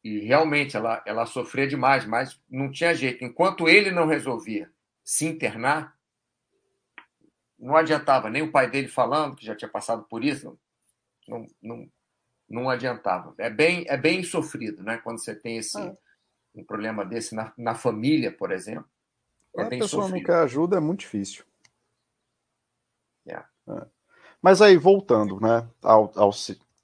e 0.03 0.21
realmente 0.21 0.77
ela, 0.77 1.03
ela 1.07 1.27
sofria 1.27 1.67
demais, 1.67 2.05
mas 2.07 2.41
não 2.49 2.71
tinha 2.71 2.95
jeito. 2.95 3.25
Enquanto 3.25 3.69
ele 3.69 3.91
não 3.91 4.07
resolvia 4.07 4.71
se 5.05 5.27
internar, 5.27 5.97
não 7.59 7.77
adiantava 7.77 8.31
nem 8.31 8.43
o 8.43 8.51
pai 8.51 8.71
dele 8.71 8.89
falando 8.89 9.37
que 9.37 9.47
já 9.47 9.55
tinha 9.55 9.69
passado 9.69 10.05
por 10.05 10.25
isso, 10.25 10.59
não, 11.27 11.47
não, 11.63 11.91
não 12.49 12.71
adiantava. 12.71 13.35
É 13.39 13.51
bem, 13.51 13.85
é 13.89 13.97
bem 13.97 14.23
sofrido, 14.23 14.83
né? 14.83 14.99
Quando 14.99 15.19
você 15.19 15.35
tem 15.35 15.59
esse 15.59 15.79
é. 15.79 15.97
um 16.55 16.65
problema 16.65 17.05
desse 17.05 17.35
na, 17.35 17.53
na 17.57 17.75
família, 17.75 18.31
por 18.31 18.53
exemplo. 18.53 18.89
É 19.57 19.63
a 19.63 19.69
pessoa 19.69 20.05
sofrido. 20.05 20.17
não 20.17 20.23
quer 20.23 20.43
ajuda 20.43 20.77
é 20.77 20.81
muito 20.81 21.01
difícil. 21.01 21.45
Yeah. 23.27 23.49
É. 23.69 23.87
Mas 24.41 24.63
aí, 24.63 24.77
voltando 24.77 25.41
né, 25.41 25.69
ao, 25.83 26.13
ao, 26.15 26.31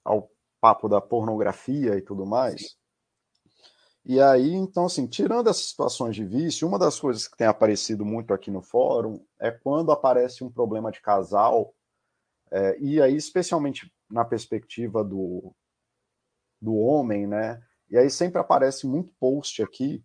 ao, 0.05 0.31
papo 0.61 0.89
da 0.89 1.01
pornografia 1.01 1.97
e 1.97 2.03
tudo 2.03 2.25
mais. 2.25 2.61
Sim. 2.61 2.77
E 4.05 4.21
aí, 4.21 4.53
então, 4.53 4.87
assim, 4.87 5.07
tirando 5.07 5.49
essas 5.49 5.67
situações 5.67 6.17
de 6.17 6.25
vício, 6.25 6.67
uma 6.67 6.79
das 6.79 6.99
coisas 6.99 7.29
que 7.29 7.37
tem 7.37 7.47
aparecido 7.47 8.05
muito 8.05 8.35
aqui 8.35 8.51
no 8.51 8.61
fórum 8.61 9.25
é 9.41 9.51
quando 9.51 9.93
aparece 9.93 10.43
um 10.43 10.51
problema 10.51 10.91
de 10.91 11.01
casal, 11.01 11.73
é, 12.51 12.77
e 12.81 13.01
aí, 13.01 13.17
especialmente 13.17 13.93
na 14.11 14.25
perspectiva 14.25 15.03
do, 15.05 15.55
do 16.61 16.77
homem, 16.77 17.27
né? 17.27 17.63
E 17.89 17.97
aí 17.97 18.11
sempre 18.11 18.41
aparece 18.41 18.87
muito 18.87 19.13
post 19.19 19.63
aqui 19.63 20.05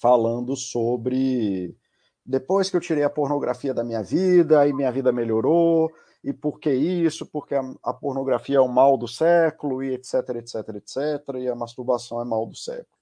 falando 0.00 0.56
sobre 0.56 1.76
depois 2.24 2.70
que 2.70 2.76
eu 2.76 2.80
tirei 2.80 3.02
a 3.02 3.10
pornografia 3.10 3.74
da 3.74 3.84
minha 3.84 4.02
vida, 4.02 4.60
aí 4.60 4.72
minha 4.72 4.92
vida 4.92 5.12
melhorou, 5.12 5.90
e 6.22 6.32
por 6.32 6.60
que 6.60 6.70
isso? 6.72 7.24
Porque 7.24 7.54
a, 7.54 7.62
a, 7.82 7.94
pornografia 7.94 8.58
é 8.58 8.60
o 8.60 8.68
mal 8.68 8.96
do 8.96 9.08
século, 9.08 9.82
e 9.82 9.94
etc, 9.94 10.14
etc, 10.36 10.54
etc, 10.76 11.34
e 11.36 11.48
a 11.48 11.54
masturbação 11.54 12.20
é 12.20 12.24
mal 12.24 12.46
do 12.46 12.56
século. 12.56 13.00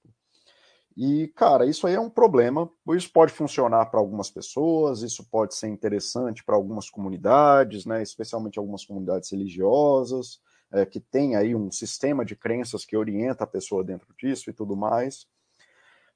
E, 0.95 1.27
cara, 1.29 1.65
isso 1.65 1.87
aí 1.87 1.93
é 1.95 1.99
um 1.99 2.09
problema. 2.09 2.69
Isso 2.89 3.11
pode 3.11 3.31
funcionar 3.31 3.85
para 3.85 3.99
algumas 3.99 4.29
pessoas, 4.29 5.01
isso 5.01 5.23
pode 5.29 5.55
ser 5.55 5.67
interessante 5.67 6.43
para 6.43 6.55
algumas 6.55 6.89
comunidades, 6.89 7.85
né, 7.85 8.01
especialmente 8.01 8.59
algumas 8.59 8.83
comunidades 8.83 9.31
religiosas, 9.31 10.41
é, 10.71 10.85
que 10.85 10.99
tem 10.99 11.35
aí 11.35 11.55
um 11.55 11.71
sistema 11.71 12.25
de 12.25 12.35
crenças 12.35 12.85
que 12.85 12.97
orienta 12.97 13.43
a 13.43 13.47
pessoa 13.47 13.83
dentro 13.83 14.13
disso 14.17 14.49
e 14.49 14.53
tudo 14.53 14.75
mais. 14.75 15.25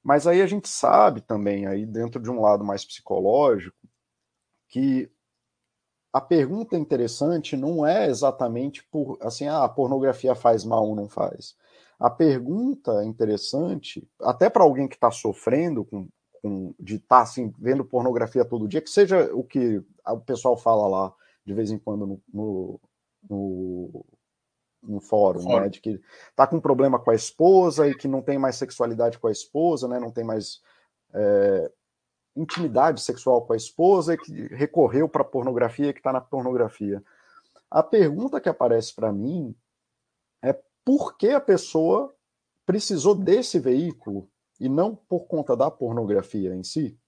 Mas 0.04 0.26
aí 0.26 0.42
a 0.42 0.46
gente 0.46 0.68
sabe 0.68 1.22
também, 1.22 1.66
aí 1.66 1.86
dentro 1.86 2.20
de 2.20 2.30
um 2.30 2.40
lado 2.40 2.62
mais 2.62 2.84
psicológico, 2.84 3.76
que 4.68 5.10
a 6.12 6.20
pergunta 6.20 6.76
interessante 6.76 7.56
não 7.56 7.86
é 7.86 8.06
exatamente 8.06 8.84
por 8.84 9.18
assim, 9.20 9.48
ah, 9.48 9.64
a 9.64 9.68
pornografia 9.68 10.34
faz 10.34 10.62
mal 10.62 10.86
ou 10.86 10.94
não 10.94 11.08
faz. 11.08 11.56
A 11.98 12.10
pergunta 12.10 13.02
interessante, 13.04 14.06
até 14.20 14.50
para 14.50 14.62
alguém 14.62 14.86
que 14.86 14.94
está 14.94 15.10
sofrendo 15.10 15.84
com, 15.84 16.08
com, 16.42 16.74
de 16.78 16.96
estar 16.96 17.16
tá, 17.16 17.22
assim, 17.22 17.52
vendo 17.58 17.84
pornografia 17.84 18.44
todo 18.44 18.68
dia, 18.68 18.82
que 18.82 18.90
seja 18.90 19.34
o 19.34 19.42
que 19.42 19.82
o 20.06 20.20
pessoal 20.20 20.56
fala 20.56 20.86
lá 20.86 21.14
de 21.46 21.54
vez 21.54 21.70
em 21.70 21.78
quando 21.78 22.06
no, 22.06 22.22
no, 22.32 22.80
no 23.28 24.04
no 24.84 25.00
fórum, 25.00 25.42
fórum. 25.42 25.60
Né, 25.60 25.68
de 25.68 25.80
que 25.80 26.00
tá 26.36 26.46
com 26.46 26.60
problema 26.60 26.98
com 26.98 27.10
a 27.10 27.14
esposa 27.14 27.88
e 27.88 27.94
que 27.94 28.08
não 28.08 28.22
tem 28.22 28.38
mais 28.38 28.56
sexualidade 28.56 29.18
com 29.18 29.26
a 29.26 29.32
esposa, 29.32 29.88
né, 29.88 29.98
não 29.98 30.10
tem 30.10 30.24
mais 30.24 30.60
é, 31.12 31.70
intimidade 32.36 33.00
sexual 33.00 33.46
com 33.46 33.52
a 33.52 33.56
esposa 33.56 34.14
e 34.14 34.18
que 34.18 34.54
recorreu 34.54 35.08
para 35.08 35.24
pornografia, 35.24 35.92
que 35.92 36.00
está 36.00 36.12
na 36.12 36.20
pornografia. 36.20 37.02
A 37.70 37.82
pergunta 37.82 38.40
que 38.40 38.48
aparece 38.48 38.94
para 38.94 39.12
mim 39.12 39.54
é 40.42 40.56
por 40.84 41.16
que 41.16 41.30
a 41.30 41.40
pessoa 41.40 42.14
precisou 42.66 43.14
desse 43.14 43.58
veículo 43.58 44.28
e 44.60 44.68
não 44.68 44.94
por 44.94 45.26
conta 45.26 45.56
da 45.56 45.70
pornografia 45.70 46.54
em 46.54 46.62
si? 46.62 46.98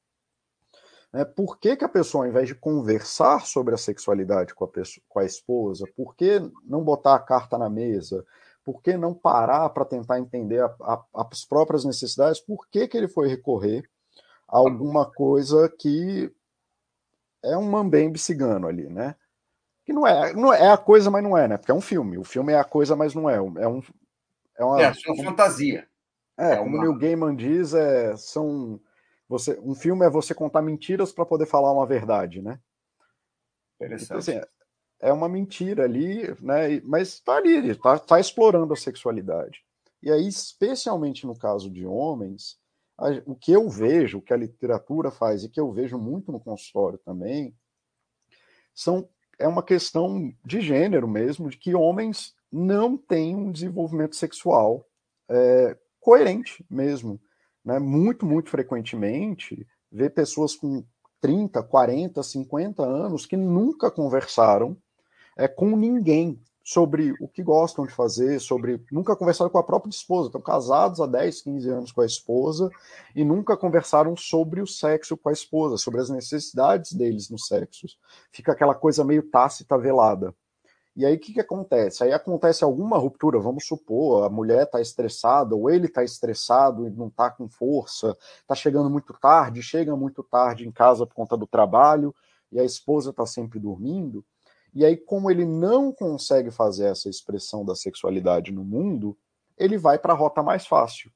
Né? 1.12 1.24
Por 1.24 1.58
que, 1.58 1.76
que 1.76 1.84
a 1.84 1.88
pessoa, 1.88 2.24
ao 2.24 2.30
invés 2.30 2.48
de 2.48 2.54
conversar 2.54 3.46
sobre 3.46 3.74
a 3.74 3.78
sexualidade 3.78 4.54
com 4.54 4.64
a, 4.64 4.68
pessoa, 4.68 5.04
com 5.08 5.18
a 5.18 5.24
esposa, 5.24 5.84
por 5.96 6.14
que 6.14 6.40
não 6.64 6.82
botar 6.82 7.14
a 7.14 7.20
carta 7.20 7.56
na 7.56 7.68
mesa? 7.68 8.24
Por 8.64 8.82
que 8.82 8.96
não 8.96 9.14
parar 9.14 9.68
para 9.70 9.84
tentar 9.84 10.18
entender 10.18 10.62
a, 10.62 10.74
a, 10.80 11.04
as 11.30 11.44
próprias 11.44 11.84
necessidades? 11.84 12.40
Por 12.40 12.66
que, 12.68 12.88
que 12.88 12.96
ele 12.96 13.08
foi 13.08 13.28
recorrer 13.28 13.88
a 14.48 14.58
alguma 14.58 15.10
coisa 15.10 15.68
que 15.68 16.32
é 17.44 17.56
um 17.56 17.70
mambembe 17.70 18.18
cigano 18.18 18.66
ali, 18.66 18.88
né? 18.88 19.14
Que 19.84 19.92
não 19.92 20.04
é, 20.04 20.32
não 20.32 20.52
é 20.52 20.68
a 20.68 20.76
coisa, 20.76 21.10
mas 21.10 21.22
não 21.22 21.38
é, 21.38 21.46
né? 21.46 21.56
Porque 21.56 21.70
é 21.70 21.74
um 21.74 21.80
filme. 21.80 22.18
O 22.18 22.24
filme 22.24 22.52
é 22.52 22.58
a 22.58 22.64
coisa, 22.64 22.96
mas 22.96 23.14
não 23.14 23.30
é. 23.30 23.36
É, 23.36 23.40
um, 23.40 23.82
é 24.58 24.64
uma, 24.64 24.82
é, 24.82 24.92
uma 25.06 25.24
fantasia. 25.24 25.86
É, 26.36 26.52
é 26.52 26.56
como 26.56 26.76
o 26.76 26.80
Neil 26.80 26.98
Gaiman 26.98 27.36
diz, 27.36 27.72
é, 27.72 28.16
são 28.16 28.80
você, 29.28 29.58
um 29.60 29.74
filme 29.74 30.06
é 30.06 30.10
você 30.10 30.34
contar 30.34 30.62
mentiras 30.62 31.12
para 31.12 31.26
poder 31.26 31.46
falar 31.46 31.72
uma 31.72 31.86
verdade, 31.86 32.40
né? 32.40 32.60
Interessante. 33.76 34.04
Então, 34.04 34.18
assim, 34.18 34.40
é 35.00 35.12
uma 35.12 35.28
mentira 35.28 35.84
ali, 35.84 36.22
né? 36.40 36.80
Mas 36.84 37.14
está 37.14 37.36
ali, 37.36 37.70
está 37.70 37.98
tá 37.98 38.20
explorando 38.20 38.72
a 38.72 38.76
sexualidade. 38.76 39.64
E 40.02 40.10
aí, 40.10 40.26
especialmente 40.26 41.26
no 41.26 41.36
caso 41.36 41.70
de 41.70 41.84
homens, 41.86 42.58
a, 42.96 43.08
o 43.26 43.34
que 43.34 43.52
eu 43.52 43.68
vejo, 43.68 44.18
o 44.18 44.22
que 44.22 44.32
a 44.32 44.36
literatura 44.36 45.10
faz 45.10 45.42
e 45.44 45.48
que 45.48 45.60
eu 45.60 45.72
vejo 45.72 45.98
muito 45.98 46.30
no 46.30 46.40
consultório 46.40 46.98
também, 46.98 47.54
são 48.74 49.08
é 49.38 49.46
uma 49.46 49.62
questão 49.62 50.32
de 50.44 50.62
gênero 50.62 51.06
mesmo, 51.06 51.50
de 51.50 51.58
que 51.58 51.74
homens 51.74 52.34
não 52.50 52.96
têm 52.96 53.36
um 53.36 53.52
desenvolvimento 53.52 54.16
sexual 54.16 54.88
é, 55.28 55.76
coerente 56.00 56.64
mesmo 56.70 57.20
né, 57.66 57.81
muito, 57.81 58.24
muito 58.24 58.48
frequentemente, 58.48 59.66
ver 59.90 60.11
pessoas 60.11 60.55
com 60.55 60.85
30, 61.20 61.61
40, 61.64 62.22
50 62.22 62.83
anos 62.85 63.26
que 63.26 63.37
nunca 63.37 63.90
conversaram 63.90 64.76
é, 65.37 65.48
com 65.48 65.76
ninguém 65.76 66.40
sobre 66.62 67.12
o 67.20 67.29
que 67.29 67.42
gostam 67.42 67.87
de 67.87 67.92
fazer, 67.92 68.40
sobre 68.40 68.85
nunca 68.90 69.16
conversaram 69.16 69.50
com 69.50 69.59
a 69.59 69.62
própria 69.62 69.90
esposa, 69.90 70.29
estão 70.29 70.40
casados 70.40 71.00
há 71.00 71.07
10, 71.07 71.42
15 71.42 71.70
anos 71.70 71.92
com 71.92 72.00
a 72.00 72.07
esposa 72.07 72.70
e 73.14 73.24
nunca 73.24 73.57
conversaram 73.57 74.16
sobre 74.16 74.61
o 74.61 74.66
sexo 74.66 75.16
com 75.16 75.29
a 75.29 75.33
esposa, 75.33 75.76
sobre 75.76 76.00
as 76.00 76.11
necessidades 76.11 76.92
deles 76.92 77.31
no 77.31 77.38
sexo. 77.38 77.87
Fica 78.33 78.52
aquela 78.52 78.74
coisa 78.74 79.05
meio 79.05 79.22
tácita, 79.22 79.79
velada. 79.79 80.35
E 80.96 81.04
aí 81.04 81.16
o 81.16 81.20
que, 81.20 81.35
que 81.35 81.40
acontece? 81.40 82.02
Aí 82.02 82.12
acontece 82.12 82.64
alguma 82.64 82.96
ruptura, 82.96 83.38
vamos 83.38 83.66
supor, 83.66 84.24
a 84.24 84.30
mulher 84.30 84.62
está 84.62 84.80
estressada, 84.80 85.54
ou 85.54 85.68
ele 85.68 85.87
está 85.87 86.02
estressado 86.02 86.87
e 86.87 86.90
não 86.90 87.09
está 87.09 87.30
com 87.30 87.46
força, 87.50 88.16
está 88.40 88.54
chegando 88.54 88.88
muito 88.88 89.12
tarde, 89.12 89.62
chega 89.62 89.94
muito 89.94 90.22
tarde 90.22 90.66
em 90.66 90.72
casa 90.72 91.06
por 91.06 91.14
conta 91.14 91.37
do 91.37 91.46
trabalho, 91.46 92.14
e 92.50 92.59
a 92.59 92.64
esposa 92.64 93.11
está 93.11 93.26
sempre 93.26 93.59
dormindo. 93.59 94.24
E 94.72 94.87
aí, 94.87 94.96
como 94.96 95.30
ele 95.30 95.44
não 95.44 95.92
consegue 95.92 96.50
fazer 96.50 96.87
essa 96.87 97.11
expressão 97.11 97.62
da 97.62 97.74
sexualidade 97.74 98.50
no 98.50 98.64
mundo, 98.64 99.16
ele 99.59 99.76
vai 99.76 99.98
para 99.98 100.14
a 100.14 100.16
rota 100.16 100.42
mais 100.42 100.66
fácil. 100.66 101.11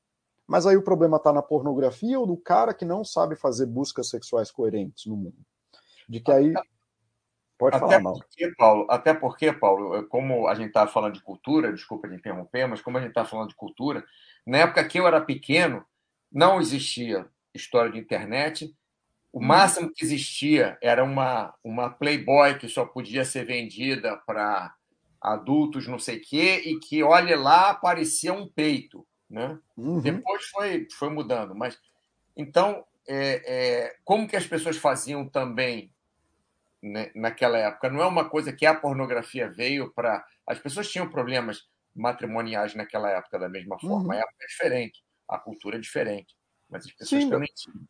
Mas 0.47 0.66
aí 0.66 0.77
o 0.77 0.83
problema 0.83 1.16
está 1.16 1.33
na 1.33 1.40
pornografia 1.40 2.19
ou 2.21 2.27
no 2.27 2.37
cara 2.37 2.75
que 2.75 2.85
não 2.85 3.03
sabe 3.03 3.35
fazer 3.35 3.66
buscas 3.66 4.09
sexuais 4.09 4.51
coerentes 4.51 5.07
no 5.07 5.16
mundo? 5.16 5.38
De 6.09 6.21
que 6.21 6.33
aí 6.33 6.53
Pode 7.61 7.77
até 7.77 8.01
falar, 8.01 8.14
porque, 8.14 8.55
Paulo, 8.57 8.87
até 8.88 9.12
porque, 9.12 9.53
Paulo, 9.53 10.09
como 10.09 10.49
a 10.49 10.55
gente 10.55 10.68
está 10.68 10.87
falando 10.87 11.12
de 11.12 11.23
cultura, 11.23 11.70
desculpa 11.70 12.09
de 12.09 12.14
interromper, 12.14 12.66
mas 12.66 12.81
como 12.81 12.96
a 12.96 13.01
gente 13.01 13.11
está 13.11 13.23
falando 13.23 13.51
de 13.51 13.55
cultura, 13.55 14.03
na 14.46 14.59
época 14.59 14.83
que 14.88 14.99
eu 14.99 15.07
era 15.07 15.20
pequeno, 15.20 15.85
não 16.33 16.59
existia 16.59 17.29
história 17.53 17.92
de 17.92 17.99
internet. 17.99 18.75
O 19.31 19.40
hum. 19.40 19.46
máximo 19.46 19.92
que 19.92 20.03
existia 20.03 20.79
era 20.81 21.05
uma, 21.05 21.55
uma 21.62 21.90
Playboy 21.90 22.57
que 22.59 22.66
só 22.66 22.87
podia 22.87 23.27
ser 23.27 23.44
vendida 23.44 24.16
para 24.27 24.75
adultos, 25.20 25.87
não 25.87 25.99
sei 25.99 26.16
o 26.16 26.23
quê, 26.23 26.62
e 26.64 26.79
que, 26.79 27.03
olha 27.03 27.38
lá, 27.38 27.68
aparecia 27.68 28.33
um 28.33 28.49
peito. 28.49 29.07
Né? 29.29 29.59
Uhum. 29.77 30.01
Depois 30.01 30.46
foi, 30.46 30.88
foi 30.92 31.11
mudando. 31.11 31.55
Mas 31.55 31.79
Então, 32.35 32.83
é, 33.07 33.42
é, 33.44 33.96
como 34.03 34.27
que 34.27 34.35
as 34.35 34.46
pessoas 34.46 34.79
faziam 34.79 35.29
também 35.29 35.92
né, 36.83 37.11
naquela 37.14 37.59
época. 37.59 37.90
Não 37.90 38.03
é 38.03 38.07
uma 38.07 38.29
coisa 38.29 38.53
que 38.53 38.66
a 38.66 38.75
pornografia 38.75 39.51
veio 39.51 39.93
para. 39.93 40.25
As 40.47 40.59
pessoas 40.59 40.88
tinham 40.88 41.09
problemas 41.09 41.69
matrimoniais 41.95 42.75
naquela 42.75 43.11
época 43.11 43.38
da 43.38 43.49
mesma 43.49 43.79
forma. 43.79 44.05
Uhum. 44.05 44.12
A 44.12 44.16
época 44.16 44.37
é 44.43 44.47
diferente, 44.47 45.03
a 45.29 45.38
cultura 45.38 45.77
é 45.77 45.81
diferente, 45.81 46.35
mas 46.69 46.85
as 46.85 46.93
pessoas 46.93 47.23
Sim, 47.23 47.31
também 47.31 47.49
tinham. 47.55 47.81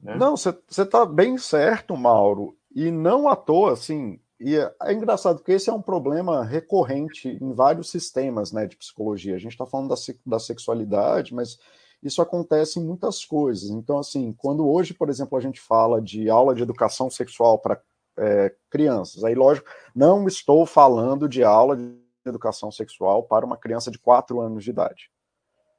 Né? 0.00 0.16
Não, 0.16 0.36
você 0.36 0.54
está 0.70 1.04
bem 1.04 1.36
certo, 1.38 1.96
Mauro. 1.96 2.56
E 2.74 2.90
não 2.90 3.28
à 3.28 3.34
toa, 3.34 3.72
assim. 3.72 4.20
E 4.40 4.56
é, 4.56 4.72
é 4.82 4.92
engraçado 4.92 5.38
porque 5.38 5.52
esse 5.52 5.68
é 5.68 5.72
um 5.72 5.82
problema 5.82 6.44
recorrente 6.44 7.36
em 7.42 7.52
vários 7.52 7.90
sistemas 7.90 8.52
né, 8.52 8.66
de 8.66 8.76
psicologia. 8.76 9.34
A 9.34 9.38
gente 9.38 9.52
está 9.52 9.66
falando 9.66 9.88
da, 9.88 9.96
da 10.24 10.38
sexualidade, 10.38 11.34
mas 11.34 11.58
isso 12.00 12.22
acontece 12.22 12.78
em 12.78 12.84
muitas 12.84 13.24
coisas. 13.24 13.70
Então, 13.70 13.98
assim, 13.98 14.32
quando 14.32 14.68
hoje, 14.68 14.94
por 14.94 15.08
exemplo, 15.08 15.36
a 15.36 15.40
gente 15.40 15.60
fala 15.60 16.00
de 16.00 16.30
aula 16.30 16.54
de 16.54 16.62
educação 16.62 17.10
sexual 17.10 17.58
para 17.58 17.80
é, 18.18 18.54
crianças. 18.70 19.24
Aí, 19.24 19.34
lógico, 19.34 19.68
não 19.94 20.26
estou 20.26 20.66
falando 20.66 21.28
de 21.28 21.42
aula 21.42 21.76
de 21.76 21.96
educação 22.26 22.70
sexual 22.70 23.22
para 23.22 23.46
uma 23.46 23.56
criança 23.56 23.90
de 23.90 23.98
4 23.98 24.40
anos 24.40 24.64
de 24.64 24.70
idade. 24.70 25.10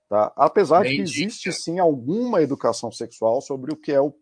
Tá? 0.08 0.32
Apesar 0.36 0.82
Bem 0.82 0.92
de 0.92 0.96
que 0.98 1.02
existe 1.04 1.54
sim 1.54 1.78
alguma 1.78 2.42
educação 2.42 2.92
sexual 2.92 3.42
sobre 3.42 3.72
o 3.72 3.78
que 3.78 3.92
é 3.92 4.02
o, 4.02 4.14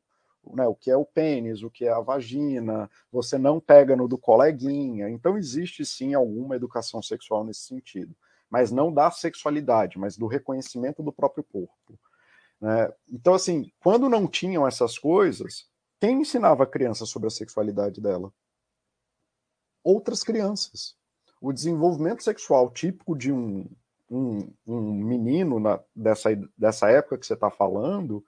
né, 0.53 0.67
o 0.67 0.75
que 0.75 0.91
é 0.91 0.97
o 0.97 1.05
pênis, 1.05 1.63
o 1.63 1.69
que 1.69 1.85
é 1.85 1.91
a 1.91 2.01
vagina, 2.01 2.89
você 3.09 3.37
não 3.37 3.59
pega 3.59 3.95
no 3.95 4.07
do 4.07 4.17
coleguinha. 4.17 5.09
Então 5.09 5.37
existe 5.37 5.85
sim 5.85 6.13
alguma 6.13 6.57
educação 6.57 7.01
sexual 7.01 7.45
nesse 7.45 7.61
sentido, 7.61 8.13
mas 8.49 8.69
não 8.69 8.91
da 8.91 9.09
sexualidade, 9.09 9.97
mas 9.97 10.17
do 10.17 10.27
reconhecimento 10.27 11.01
do 11.01 11.13
próprio 11.13 11.43
corpo. 11.43 11.97
Né? 12.59 12.91
Então, 13.09 13.33
assim, 13.33 13.71
quando 13.79 14.09
não 14.09 14.27
tinham 14.27 14.67
essas 14.67 14.97
coisas, 14.97 15.67
quem 15.99 16.21
ensinava 16.21 16.63
a 16.63 16.67
criança 16.67 17.05
sobre 17.05 17.27
a 17.27 17.31
sexualidade 17.31 17.99
dela? 18.01 18.31
Outras 19.83 20.23
crianças. 20.23 20.95
O 21.41 21.53
desenvolvimento 21.53 22.23
sexual 22.23 22.69
típico 22.71 23.15
de 23.15 23.31
um, 23.31 23.65
um, 24.09 24.51
um 24.65 24.93
menino 25.03 25.59
na, 25.59 25.79
dessa, 25.95 26.29
dessa 26.57 26.89
época 26.89 27.17
que 27.17 27.25
você 27.25 27.33
está 27.33 27.49
falando, 27.49 28.23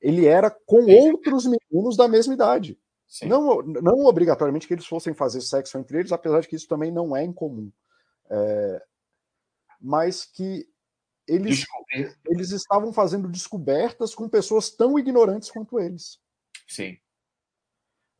ele 0.00 0.26
era 0.26 0.50
com 0.50 0.82
Sim. 0.82 1.10
outros 1.10 1.46
meninos 1.46 1.96
da 1.96 2.08
mesma 2.08 2.34
idade. 2.34 2.78
Não, 3.22 3.60
não 3.62 4.06
obrigatoriamente 4.06 4.66
que 4.66 4.72
eles 4.72 4.86
fossem 4.86 5.12
fazer 5.12 5.42
sexo 5.42 5.76
entre 5.76 5.98
eles, 5.98 6.12
apesar 6.12 6.40
de 6.40 6.48
que 6.48 6.56
isso 6.56 6.66
também 6.66 6.90
não 6.90 7.14
é 7.14 7.22
incomum. 7.22 7.70
É, 8.30 8.82
mas 9.78 10.24
que 10.24 10.66
eles, 11.28 11.64
eles 12.26 12.50
estavam 12.52 12.92
fazendo 12.92 13.28
descobertas 13.28 14.14
com 14.14 14.28
pessoas 14.28 14.70
tão 14.70 14.98
ignorantes 14.98 15.50
quanto 15.50 15.78
eles. 15.78 16.18
Sim. 16.66 16.96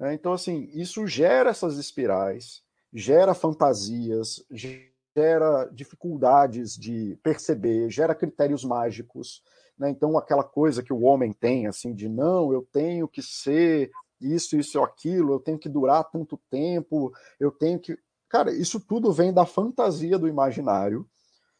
É, 0.00 0.14
então, 0.14 0.32
assim, 0.32 0.68
isso 0.74 1.06
gera 1.06 1.50
essas 1.50 1.76
espirais, 1.78 2.62
gera 2.92 3.34
fantasias, 3.34 4.44
gera 4.50 5.68
dificuldades 5.72 6.76
de 6.76 7.18
perceber, 7.22 7.90
gera 7.90 8.14
critérios 8.14 8.64
mágicos. 8.64 9.42
Né? 9.78 9.90
Então, 9.90 10.16
aquela 10.18 10.44
coisa 10.44 10.82
que 10.82 10.92
o 10.92 11.02
homem 11.02 11.32
tem, 11.32 11.66
assim, 11.66 11.94
de 11.94 12.08
não, 12.08 12.52
eu 12.52 12.66
tenho 12.72 13.06
que 13.06 13.22
ser 13.22 13.90
isso, 14.20 14.56
isso 14.56 14.78
ou 14.78 14.84
aquilo, 14.84 15.34
eu 15.34 15.40
tenho 15.40 15.58
que 15.58 15.68
durar 15.68 16.10
tanto 16.10 16.40
tempo, 16.50 17.12
eu 17.38 17.50
tenho 17.50 17.78
que. 17.78 17.98
Cara, 18.28 18.52
isso 18.52 18.80
tudo 18.80 19.12
vem 19.12 19.32
da 19.32 19.44
fantasia 19.44 20.18
do 20.18 20.28
imaginário 20.28 21.08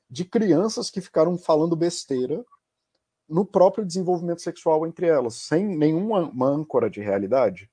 de 0.09 0.25
crianças 0.25 0.91
que 0.91 1.01
ficaram 1.01 1.37
falando 1.39 1.77
besteira 1.77 2.45
no 3.33 3.47
próprio 3.47 3.85
desenvolvimento 3.85 4.43
sexual 4.43 4.87
entre 4.87 5.07
elas, 5.07 5.35
sem 5.35 5.67
nenhuma 5.67 6.31
âncora 6.47 6.91
de 6.91 7.01
realidade. 7.01 7.71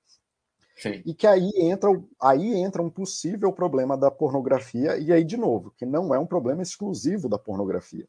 Sim. 0.77 1.01
E 1.05 1.13
que 1.13 1.27
aí 1.27 1.51
entra, 1.55 1.89
aí 2.21 2.53
entra 2.53 2.81
um 2.81 2.89
possível 2.89 3.51
problema 3.51 3.97
da 3.97 4.09
pornografia, 4.09 4.97
e 4.97 5.11
aí, 5.11 5.25
de 5.25 5.35
novo, 5.35 5.73
que 5.77 5.85
não 5.85 6.15
é 6.15 6.19
um 6.19 6.25
problema 6.25 6.61
exclusivo 6.61 7.27
da 7.27 7.37
pornografia. 7.37 8.07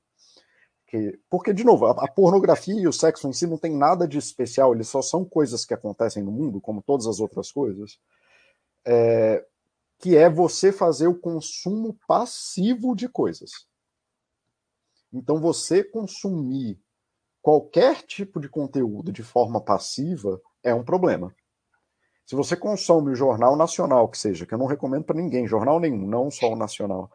Que, 0.86 1.18
porque, 1.28 1.52
de 1.52 1.64
novo, 1.64 1.86
a, 1.86 1.90
a, 1.90 2.08
pornografia 2.08 2.80
e 2.80 2.86
o 2.86 2.92
sexo 2.92 3.28
em 3.28 3.32
si 3.32 3.46
não 3.46 3.58
tem 3.58 3.76
nada 3.76 4.06
de 4.06 4.18
especial, 4.18 4.72
eles 4.72 4.88
só 4.88 5.02
são 5.02 5.24
coisas 5.24 5.64
que 5.64 5.74
acontecem 5.74 6.22
no 6.22 6.30
mundo, 6.30 6.60
como 6.60 6.82
todas 6.82 7.08
as 7.08 7.18
outras 7.18 7.50
coisas. 7.50 7.98
É, 8.86 9.44
que 9.98 10.16
é 10.16 10.30
você 10.30 10.72
fazer 10.72 11.08
o 11.08 11.18
consumo 11.18 11.98
passivo 12.06 12.94
de 12.94 13.08
coisas. 13.08 13.66
Então, 15.12 15.40
você 15.40 15.82
consumir 15.82 16.80
qualquer 17.42 18.02
tipo 18.02 18.40
de 18.40 18.48
conteúdo 18.48 19.12
de 19.12 19.22
forma 19.22 19.60
passiva 19.60 20.40
é 20.62 20.74
um 20.74 20.84
problema. 20.84 21.34
Se 22.26 22.36
você 22.36 22.56
consome 22.56 23.10
o 23.10 23.16
jornal 23.16 23.56
nacional, 23.56 24.08
que 24.08 24.16
seja, 24.18 24.46
que 24.46 24.54
eu 24.54 24.58
não 24.58 24.66
recomendo 24.66 25.04
para 25.04 25.16
ninguém, 25.16 25.48
jornal 25.48 25.80
nenhum, 25.80 26.06
não 26.06 26.30
só 26.30 26.52
o 26.52 26.56
nacional, 26.56 27.10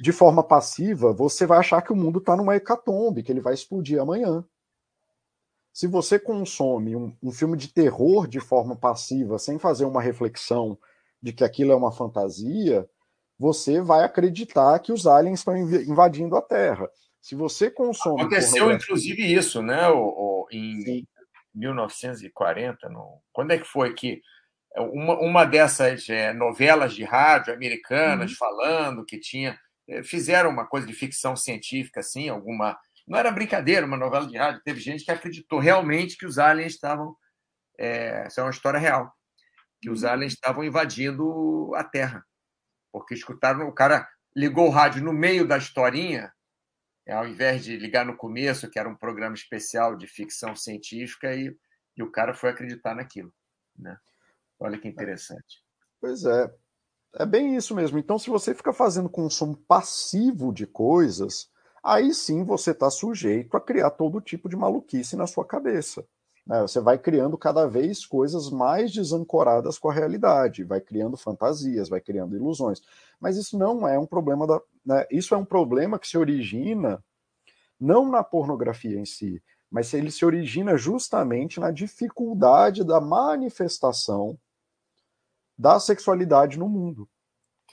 de 0.00 0.12
forma 0.12 0.42
passiva, 0.42 1.12
você 1.12 1.46
vai 1.46 1.58
achar 1.58 1.80
que 1.82 1.92
o 1.92 1.96
mundo 1.96 2.18
está 2.18 2.36
numa 2.36 2.56
hecatombe, 2.56 3.22
que 3.22 3.30
ele 3.30 3.40
vai 3.40 3.54
explodir 3.54 4.00
amanhã. 4.00 4.44
Se 5.72 5.86
você 5.86 6.18
consome 6.18 6.96
um, 6.96 7.14
um, 7.22 7.30
filme 7.30 7.56
de 7.56 7.68
terror 7.68 8.26
de 8.26 8.40
forma 8.40 8.74
passiva, 8.74 9.38
sem 9.38 9.58
fazer 9.58 9.84
uma 9.84 10.02
reflexão 10.02 10.78
de 11.22 11.32
que 11.32 11.44
aquilo 11.44 11.72
é 11.72 11.76
uma 11.76 11.92
fantasia, 11.92 12.88
você 13.38 13.80
vai 13.80 14.02
acreditar 14.02 14.78
que 14.78 14.92
os 14.92 15.06
aliens 15.06 15.40
estão 15.40 15.56
invadindo 15.56 16.36
a 16.36 16.42
Terra. 16.42 16.90
Se 17.26 17.34
você 17.34 17.68
consome. 17.68 18.20
Aconteceu, 18.20 18.70
inclusive, 18.70 19.20
isso, 19.20 19.60
né? 19.60 19.88
O, 19.88 19.98
o 19.98 20.46
em 20.52 20.80
Sim. 20.80 21.06
1940. 21.52 22.88
No... 22.88 23.20
Quando 23.32 23.50
é 23.50 23.58
que 23.58 23.66
foi 23.66 23.92
que 23.94 24.22
uma, 24.76 25.18
uma 25.18 25.44
dessas 25.44 26.08
é, 26.08 26.32
novelas 26.32 26.94
de 26.94 27.02
rádio 27.02 27.52
americanas 27.52 28.30
uhum. 28.30 28.36
falando 28.36 29.04
que 29.04 29.18
tinha. 29.18 29.58
É, 29.88 30.04
fizeram 30.04 30.50
uma 30.50 30.68
coisa 30.68 30.86
de 30.86 30.92
ficção 30.92 31.34
científica, 31.34 31.98
assim, 31.98 32.28
alguma. 32.28 32.78
Não 33.08 33.18
era 33.18 33.32
brincadeira, 33.32 33.84
uma 33.84 33.96
novela 33.96 34.28
de 34.28 34.38
rádio. 34.38 34.62
Teve 34.64 34.78
gente 34.78 35.04
que 35.04 35.10
acreditou 35.10 35.58
realmente 35.58 36.16
que 36.16 36.26
os 36.26 36.38
aliens 36.38 36.74
estavam. 36.74 37.16
É, 37.76 38.28
isso 38.28 38.38
é 38.38 38.42
uma 38.44 38.50
história 38.50 38.78
real. 38.78 39.12
Que 39.82 39.90
os 39.90 40.04
uhum. 40.04 40.10
aliens 40.10 40.34
estavam 40.34 40.62
invadindo 40.62 41.74
a 41.74 41.82
Terra 41.82 42.24
porque 42.92 43.14
escutaram, 43.14 43.66
o 43.66 43.72
cara 43.72 44.08
ligou 44.34 44.68
o 44.68 44.70
rádio 44.70 45.02
no 45.02 45.12
meio 45.12 45.46
da 45.46 45.58
historinha, 45.58 46.32
ao 47.12 47.26
invés 47.26 47.64
de 47.64 47.76
ligar 47.76 48.04
no 48.04 48.16
começo, 48.16 48.68
que 48.68 48.78
era 48.78 48.88
um 48.88 48.96
programa 48.96 49.34
especial 49.34 49.96
de 49.96 50.06
ficção 50.06 50.56
científica, 50.56 51.34
e, 51.34 51.56
e 51.96 52.02
o 52.02 52.10
cara 52.10 52.34
foi 52.34 52.50
acreditar 52.50 52.94
naquilo. 52.94 53.32
Né? 53.78 53.96
Olha 54.58 54.78
que 54.78 54.88
interessante. 54.88 55.62
Pois 56.00 56.24
é. 56.24 56.52
É 57.18 57.24
bem 57.24 57.56
isso 57.56 57.74
mesmo. 57.74 57.98
Então, 57.98 58.18
se 58.18 58.28
você 58.28 58.54
fica 58.54 58.72
fazendo 58.72 59.08
consumo 59.08 59.56
passivo 59.68 60.52
de 60.52 60.66
coisas, 60.66 61.48
aí 61.82 62.12
sim 62.12 62.44
você 62.44 62.72
está 62.72 62.90
sujeito 62.90 63.56
a 63.56 63.60
criar 63.60 63.90
todo 63.90 64.20
tipo 64.20 64.48
de 64.48 64.56
maluquice 64.56 65.16
na 65.16 65.26
sua 65.26 65.44
cabeça. 65.44 66.06
Né? 66.46 66.60
Você 66.62 66.80
vai 66.80 66.98
criando 66.98 67.36
cada 67.36 67.66
vez 67.66 68.06
coisas 68.06 68.50
mais 68.50 68.92
desancoradas 68.92 69.78
com 69.78 69.90
a 69.90 69.94
realidade, 69.94 70.62
vai 70.62 70.80
criando 70.80 71.16
fantasias, 71.16 71.88
vai 71.88 72.00
criando 72.00 72.36
ilusões. 72.36 72.80
Mas 73.20 73.36
isso 73.36 73.58
não 73.58 73.86
é 73.88 73.98
um 73.98 74.06
problema 74.06 74.46
da. 74.46 74.60
Né? 74.86 75.04
Isso 75.10 75.34
é 75.34 75.36
um 75.36 75.44
problema 75.44 75.98
que 75.98 76.06
se 76.06 76.16
origina 76.16 77.04
não 77.78 78.08
na 78.08 78.22
pornografia 78.22 78.98
em 78.98 79.04
si, 79.04 79.42
mas 79.68 79.92
ele 79.92 80.10
se 80.12 80.24
origina 80.24 80.78
justamente 80.78 81.58
na 81.58 81.72
dificuldade 81.72 82.84
da 82.84 83.00
manifestação 83.00 84.38
da 85.58 85.80
sexualidade 85.80 86.58
no 86.58 86.68
mundo. 86.68 87.08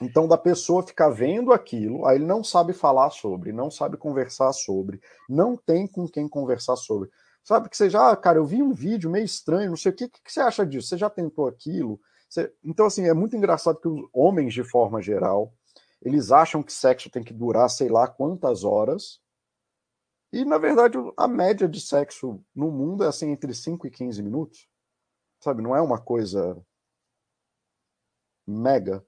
Então, 0.01 0.27
da 0.27 0.37
pessoa 0.37 0.81
ficar 0.81 1.09
vendo 1.09 1.53
aquilo, 1.53 2.05
aí 2.05 2.17
ele 2.17 2.25
não 2.25 2.43
sabe 2.43 2.73
falar 2.73 3.11
sobre, 3.11 3.51
não 3.51 3.69
sabe 3.69 3.95
conversar 3.95 4.51
sobre, 4.51 4.99
não 5.29 5.55
tem 5.55 5.85
com 5.85 6.07
quem 6.07 6.27
conversar 6.27 6.75
sobre. 6.75 7.09
Sabe 7.43 7.69
que 7.69 7.77
você 7.77 7.89
já, 7.89 8.09
ah, 8.09 8.15
cara, 8.15 8.39
eu 8.39 8.45
vi 8.45 8.63
um 8.63 8.73
vídeo 8.73 9.09
meio 9.09 9.25
estranho, 9.25 9.69
não 9.69 9.77
sei 9.77 9.91
o 9.91 9.95
que, 9.95 10.07
que 10.07 10.19
você 10.25 10.39
acha 10.39 10.65
disso? 10.65 10.87
Você 10.87 10.97
já 10.97 11.09
tentou 11.09 11.47
aquilo? 11.47 11.99
Você... 12.27 12.51
Então, 12.63 12.87
assim, 12.87 13.07
é 13.07 13.13
muito 13.13 13.35
engraçado 13.35 13.79
que 13.79 13.87
os 13.87 14.01
homens, 14.11 14.53
de 14.53 14.63
forma 14.63 15.01
geral, 15.01 15.53
eles 16.03 16.31
acham 16.31 16.61
que 16.61 16.71
sexo 16.71 17.09
tem 17.09 17.23
que 17.23 17.33
durar 17.33 17.69
sei 17.69 17.89
lá 17.89 18.07
quantas 18.07 18.63
horas. 18.63 19.21
E, 20.31 20.43
na 20.43 20.57
verdade, 20.57 20.97
a 21.15 21.27
média 21.27 21.67
de 21.67 21.79
sexo 21.79 22.43
no 22.55 22.71
mundo 22.71 23.03
é 23.03 23.07
assim 23.07 23.29
entre 23.29 23.53
5 23.53 23.87
e 23.87 23.91
15 23.91 24.21
minutos. 24.21 24.67
Sabe, 25.39 25.61
não 25.61 25.75
é 25.75 25.81
uma 25.81 25.99
coisa 25.99 26.59
mega. 28.47 29.05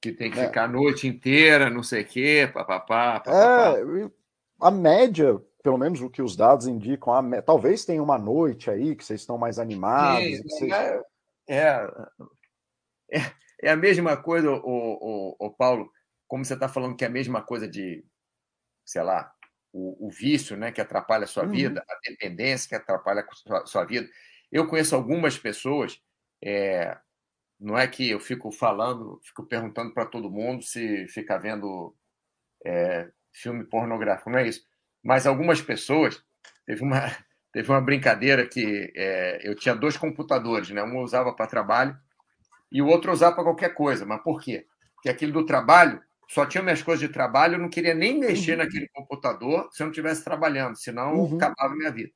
Que 0.00 0.12
tem 0.12 0.30
que 0.30 0.38
é. 0.38 0.46
ficar 0.46 0.64
a 0.64 0.68
noite 0.68 1.08
inteira, 1.08 1.70
não 1.70 1.82
sei 1.82 2.02
o 2.02 2.06
quê, 2.06 2.50
papapá. 2.52 3.22
É, 3.26 4.10
a 4.60 4.70
média 4.70 5.42
pelo 5.62 5.78
menos 5.78 6.00
o 6.00 6.08
que 6.08 6.22
os 6.22 6.36
dados 6.36 6.66
indicam, 6.66 7.12
a, 7.12 7.42
talvez 7.42 7.84
tenha 7.84 8.02
uma 8.02 8.16
noite 8.16 8.70
aí 8.70 8.94
que 8.94 9.04
vocês 9.04 9.20
estão 9.20 9.36
mais 9.36 9.58
animados. 9.58 10.24
Sim, 10.24 10.42
vocês... 10.42 10.72
é, 10.72 11.02
é, 11.48 13.20
é, 13.62 13.70
a 13.70 13.76
mesma 13.76 14.16
coisa, 14.16 14.50
o, 14.50 14.56
o, 14.64 15.36
o 15.38 15.50
Paulo, 15.50 15.90
como 16.28 16.44
você 16.44 16.54
está 16.54 16.68
falando 16.68 16.96
que 16.96 17.04
é 17.04 17.08
a 17.08 17.10
mesma 17.10 17.42
coisa 17.42 17.66
de, 17.66 18.04
sei 18.84 19.02
lá, 19.02 19.32
o, 19.72 20.06
o 20.06 20.10
vício 20.10 20.56
né, 20.56 20.70
que 20.70 20.80
atrapalha 20.80 21.24
a 21.24 21.28
sua 21.28 21.44
uhum. 21.44 21.50
vida, 21.50 21.84
a 21.88 21.98
dependência 22.08 22.68
que 22.68 22.74
atrapalha 22.76 23.26
a 23.28 23.34
sua, 23.34 23.66
sua 23.66 23.84
vida. 23.84 24.08
Eu 24.52 24.68
conheço 24.68 24.94
algumas 24.94 25.36
pessoas, 25.36 26.00
é, 26.42 26.96
não 27.58 27.76
é 27.76 27.88
que 27.88 28.08
eu 28.08 28.20
fico 28.20 28.52
falando, 28.52 29.20
fico 29.24 29.44
perguntando 29.44 29.92
para 29.92 30.06
todo 30.06 30.30
mundo 30.30 30.62
se 30.62 31.08
fica 31.08 31.36
vendo 31.38 31.96
é, 32.64 33.10
filme 33.32 33.64
pornográfico, 33.64 34.30
não 34.30 34.38
é 34.38 34.46
isso 34.46 34.68
mas 35.02 35.26
algumas 35.26 35.60
pessoas. 35.60 36.22
Teve 36.66 36.82
uma, 36.82 37.00
teve 37.52 37.70
uma 37.70 37.80
brincadeira 37.80 38.46
que 38.46 38.92
é, 38.94 39.40
eu 39.42 39.54
tinha 39.54 39.74
dois 39.74 39.96
computadores, 39.96 40.70
né? 40.70 40.82
Um 40.82 40.98
usava 41.02 41.32
para 41.32 41.46
trabalho 41.46 41.96
e 42.70 42.82
o 42.82 42.86
outro 42.86 43.12
usava 43.12 43.34
para 43.34 43.44
qualquer 43.44 43.74
coisa. 43.74 44.04
Mas 44.04 44.22
por 44.22 44.40
quê? 44.40 44.66
Porque 44.94 45.08
aquele 45.08 45.32
do 45.32 45.46
trabalho 45.46 46.02
só 46.28 46.44
tinha 46.44 46.62
minhas 46.62 46.82
coisas 46.82 47.06
de 47.06 47.12
trabalho, 47.12 47.54
eu 47.54 47.58
não 47.58 47.70
queria 47.70 47.94
nem 47.94 48.18
mexer 48.18 48.52
uhum. 48.52 48.58
naquele 48.58 48.88
computador 48.88 49.68
se 49.72 49.82
eu 49.82 49.86
não 49.86 49.90
estivesse 49.90 50.22
trabalhando, 50.22 50.76
senão 50.76 51.14
uhum. 51.14 51.36
acabava 51.36 51.72
a 51.72 51.76
minha 51.76 51.90
vida. 51.90 52.12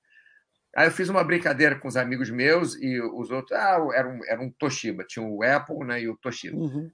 Aí 0.77 0.87
eu 0.87 0.93
fiz 0.93 1.09
uma 1.09 1.25
brincadeira 1.25 1.79
com 1.79 1.89
os 1.89 1.97
amigos 1.97 2.31
meus 2.31 2.75
e 2.77 3.01
os 3.01 3.31
outros. 3.31 3.59
Ah, 3.59 3.79
era 3.95 4.09
um, 4.09 4.21
era 4.27 4.41
um 4.41 4.51
Toshiba, 4.51 5.05
tinha 5.05 5.25
o 5.25 5.43
Apple 5.43 5.85
né, 5.85 6.03
e 6.03 6.09
o 6.09 6.17
Toshiba. 6.17 6.57
Uhum. 6.57 6.91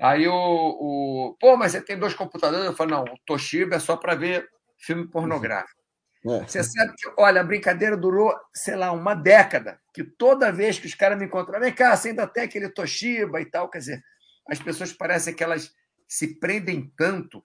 Aí 0.00 0.28
o, 0.28 0.34
o. 0.34 1.36
Pô, 1.40 1.56
mas 1.56 1.72
você 1.72 1.80
tem 1.80 1.98
dois 1.98 2.14
computadores? 2.14 2.66
Eu 2.66 2.74
falei, 2.74 2.94
não, 2.94 3.04
o 3.04 3.18
Toshiba 3.26 3.76
é 3.76 3.78
só 3.78 3.96
para 3.96 4.14
ver 4.14 4.48
filme 4.78 5.06
pornográfico. 5.08 5.78
É. 6.26 6.46
Você 6.46 6.62
sabe 6.62 6.92
que, 6.96 7.10
olha, 7.16 7.40
a 7.40 7.44
brincadeira 7.44 7.96
durou, 7.96 8.34
sei 8.54 8.76
lá, 8.76 8.92
uma 8.92 9.14
década, 9.14 9.78
que 9.94 10.04
toda 10.04 10.52
vez 10.52 10.78
que 10.78 10.86
os 10.86 10.94
caras 10.94 11.18
me 11.18 11.26
encontram, 11.26 11.60
vem 11.60 11.72
cá, 11.72 11.96
você 11.96 12.08
ainda 12.08 12.26
tem 12.26 12.44
aquele 12.44 12.68
Toshiba 12.68 13.40
e 13.40 13.46
tal, 13.46 13.70
quer 13.70 13.78
dizer, 13.78 14.02
as 14.48 14.58
pessoas 14.58 14.92
parecem 14.92 15.34
que 15.34 15.44
elas 15.44 15.72
se 16.08 16.38
prendem 16.40 16.90
tanto 16.96 17.44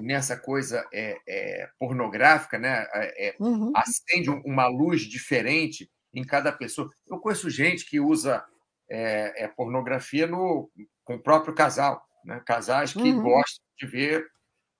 nessa 0.00 0.36
coisa 0.36 0.86
é, 0.92 1.18
é, 1.26 1.68
pornográfica, 1.78 2.58
né? 2.58 2.86
É, 2.94 3.28
é 3.28 3.36
uhum. 3.40 3.72
acende 3.74 4.30
uma 4.30 4.68
luz 4.68 5.02
diferente 5.02 5.90
em 6.14 6.24
cada 6.24 6.52
pessoa. 6.52 6.90
Eu 7.06 7.18
conheço 7.18 7.50
gente 7.50 7.84
que 7.84 7.98
usa 7.98 8.44
é, 8.88 9.44
é, 9.44 9.48
pornografia 9.48 10.26
no, 10.26 10.70
com 11.04 11.16
o 11.16 11.22
próprio 11.22 11.54
casal, 11.54 12.06
né? 12.24 12.40
casais 12.46 12.92
que 12.92 12.98
uhum. 12.98 13.22
gostam 13.22 13.64
de 13.78 13.86
ver 13.86 14.26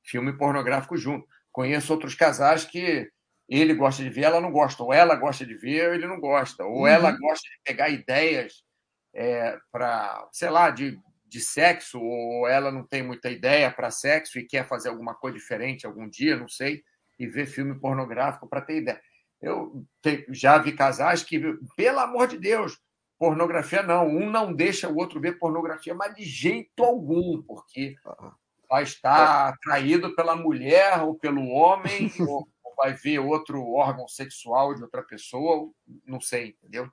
filme 0.04 0.36
pornográfico 0.36 0.96
junto. 0.96 1.26
Conheço 1.50 1.92
outros 1.92 2.14
casais 2.14 2.64
que 2.64 3.10
ele 3.48 3.74
gosta 3.74 4.02
de 4.02 4.10
ver, 4.10 4.24
ela 4.24 4.40
não 4.40 4.50
gosta, 4.50 4.82
ou 4.82 4.92
ela 4.92 5.14
gosta 5.14 5.46
de 5.46 5.54
ver, 5.54 5.94
ele 5.94 6.06
não 6.06 6.20
gosta, 6.20 6.64
ou 6.64 6.80
uhum. 6.80 6.86
ela 6.86 7.12
gosta 7.12 7.48
de 7.48 7.60
pegar 7.64 7.88
ideias 7.88 8.64
é, 9.14 9.56
para, 9.70 10.28
sei 10.32 10.50
lá, 10.50 10.70
de 10.70 10.98
de 11.26 11.40
sexo, 11.40 12.00
ou 12.00 12.46
ela 12.48 12.70
não 12.70 12.84
tem 12.84 13.02
muita 13.02 13.30
ideia 13.30 13.70
para 13.70 13.90
sexo 13.90 14.38
e 14.38 14.46
quer 14.46 14.66
fazer 14.66 14.88
alguma 14.88 15.14
coisa 15.14 15.36
diferente 15.36 15.86
algum 15.86 16.08
dia, 16.08 16.36
não 16.36 16.48
sei, 16.48 16.82
e 17.18 17.26
ver 17.26 17.46
filme 17.46 17.78
pornográfico 17.78 18.48
para 18.48 18.60
ter 18.60 18.78
ideia. 18.78 19.00
Eu 19.40 19.84
já 20.30 20.58
vi 20.58 20.72
casais 20.72 21.22
que, 21.22 21.40
pelo 21.76 21.98
amor 21.98 22.28
de 22.28 22.38
Deus, 22.38 22.80
pornografia 23.18 23.82
não. 23.82 24.06
Um 24.06 24.30
não 24.30 24.52
deixa 24.52 24.88
o 24.88 24.96
outro 24.96 25.20
ver 25.20 25.38
pornografia, 25.38 25.94
mas 25.94 26.14
de 26.14 26.24
jeito 26.24 26.82
algum, 26.82 27.42
porque 27.42 27.96
vai 28.68 28.82
estar 28.82 29.48
atraído 29.48 30.14
pela 30.14 30.34
mulher 30.34 31.02
ou 31.02 31.14
pelo 31.14 31.46
homem, 31.48 32.10
ou 32.20 32.48
vai 32.76 32.92
ver 32.92 33.18
outro 33.18 33.64
órgão 33.72 34.06
sexual 34.06 34.74
de 34.74 34.82
outra 34.82 35.02
pessoa, 35.02 35.70
não 36.04 36.20
sei, 36.20 36.48
entendeu? 36.48 36.90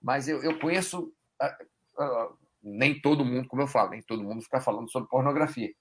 Mas 0.00 0.28
eu, 0.28 0.42
eu 0.42 0.58
conheço. 0.58 1.12
Uh, 1.40 2.02
uh, 2.02 2.47
nem 2.62 3.00
todo 3.00 3.24
mundo, 3.24 3.48
como 3.48 3.62
eu 3.62 3.66
falo, 3.66 3.90
nem 3.90 4.02
todo 4.02 4.22
mundo 4.22 4.42
fica 4.42 4.60
falando 4.60 4.90
sobre 4.90 5.08
pornografia, 5.08 5.72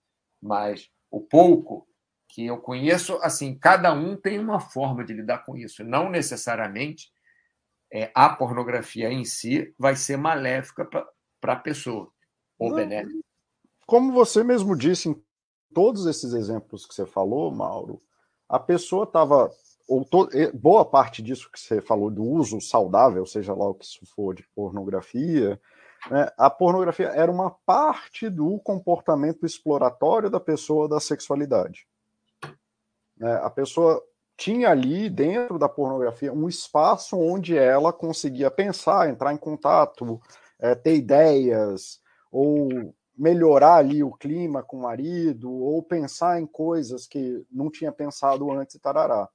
mas 0.42 0.90
o 1.10 1.22
pouco 1.22 1.88
que 2.30 2.46
eu 2.46 2.58
conheço, 2.58 3.18
assim, 3.22 3.58
cada 3.58 3.94
um 3.94 4.16
tem 4.16 4.38
uma 4.38 4.60
forma 4.60 5.04
de 5.04 5.14
lidar 5.14 5.46
com 5.46 5.56
isso. 5.56 5.84
Não 5.84 6.10
necessariamente 6.10 7.10
é, 7.92 8.12
a 8.14 8.30
pornografia 8.30 9.12
em 9.12 9.24
si 9.24 9.74
vai 9.78 9.96
ser 9.96 10.18
maléfica 10.18 10.86
para 11.40 11.54
a 11.54 11.56
pessoa, 11.56 12.12
ou 12.60 12.74
benéfica. 12.74 13.20
Como 13.86 14.12
você 14.12 14.44
mesmo 14.44 14.76
disse 14.76 15.10
em 15.10 15.24
todos 15.74 16.06
esses 16.06 16.34
exemplos 16.34 16.86
que 16.86 16.94
você 16.94 17.06
falou, 17.06 17.50
Mauro, 17.50 18.02
a 18.50 18.60
pessoa 18.60 19.06
estava, 19.06 19.50
ou 19.88 20.04
to, 20.04 20.30
boa 20.54 20.84
parte 20.84 21.22
disso 21.22 21.50
que 21.52 21.60
você 21.60 21.82
falou 21.82 22.12
do 22.12 22.24
uso 22.24 22.60
saudável, 22.60 23.26
seja 23.26 23.54
lá 23.54 23.70
o 23.70 23.74
que 23.74 23.86
isso 23.86 24.06
for 24.08 24.36
de 24.36 24.44
pornografia, 24.54 25.60
né, 26.10 26.32
a 26.38 26.50
pornografia 26.50 27.08
era 27.08 27.32
uma 27.32 27.52
parte 27.66 28.30
do 28.30 28.60
comportamento 28.60 29.46
exploratório 29.46 30.30
da 30.30 30.40
pessoa 30.40 30.88
da 30.88 31.00
sexualidade. 31.00 31.88
Né, 33.18 33.34
a 33.44 33.50
pessoa 33.50 34.02
tinha 34.38 34.70
ali 34.70 35.10
dentro 35.10 35.58
da 35.58 35.68
pornografia 35.68 36.32
um 36.32 36.48
espaço 36.48 37.18
onde 37.18 37.58
ela 37.58 37.92
conseguia 37.92 38.52
pensar, 38.52 39.10
entrar 39.10 39.34
em 39.34 39.38
contato, 39.38 40.22
é, 40.60 40.76
ter 40.76 40.96
ideias, 40.96 42.00
ou 42.32 42.94
melhorar 43.18 43.78
ali 43.78 44.04
o 44.04 44.12
clima 44.12 44.62
com 44.62 44.78
o 44.78 44.82
marido, 44.84 45.52
ou 45.52 45.82
pensar 45.82 46.40
em 46.40 46.46
coisas 46.46 47.08
que 47.08 47.44
não 47.52 47.72
tinha 47.72 47.92
pensado 47.92 48.52
antes 48.52 48.76
e 48.76 48.80
tarará. 48.80 49.28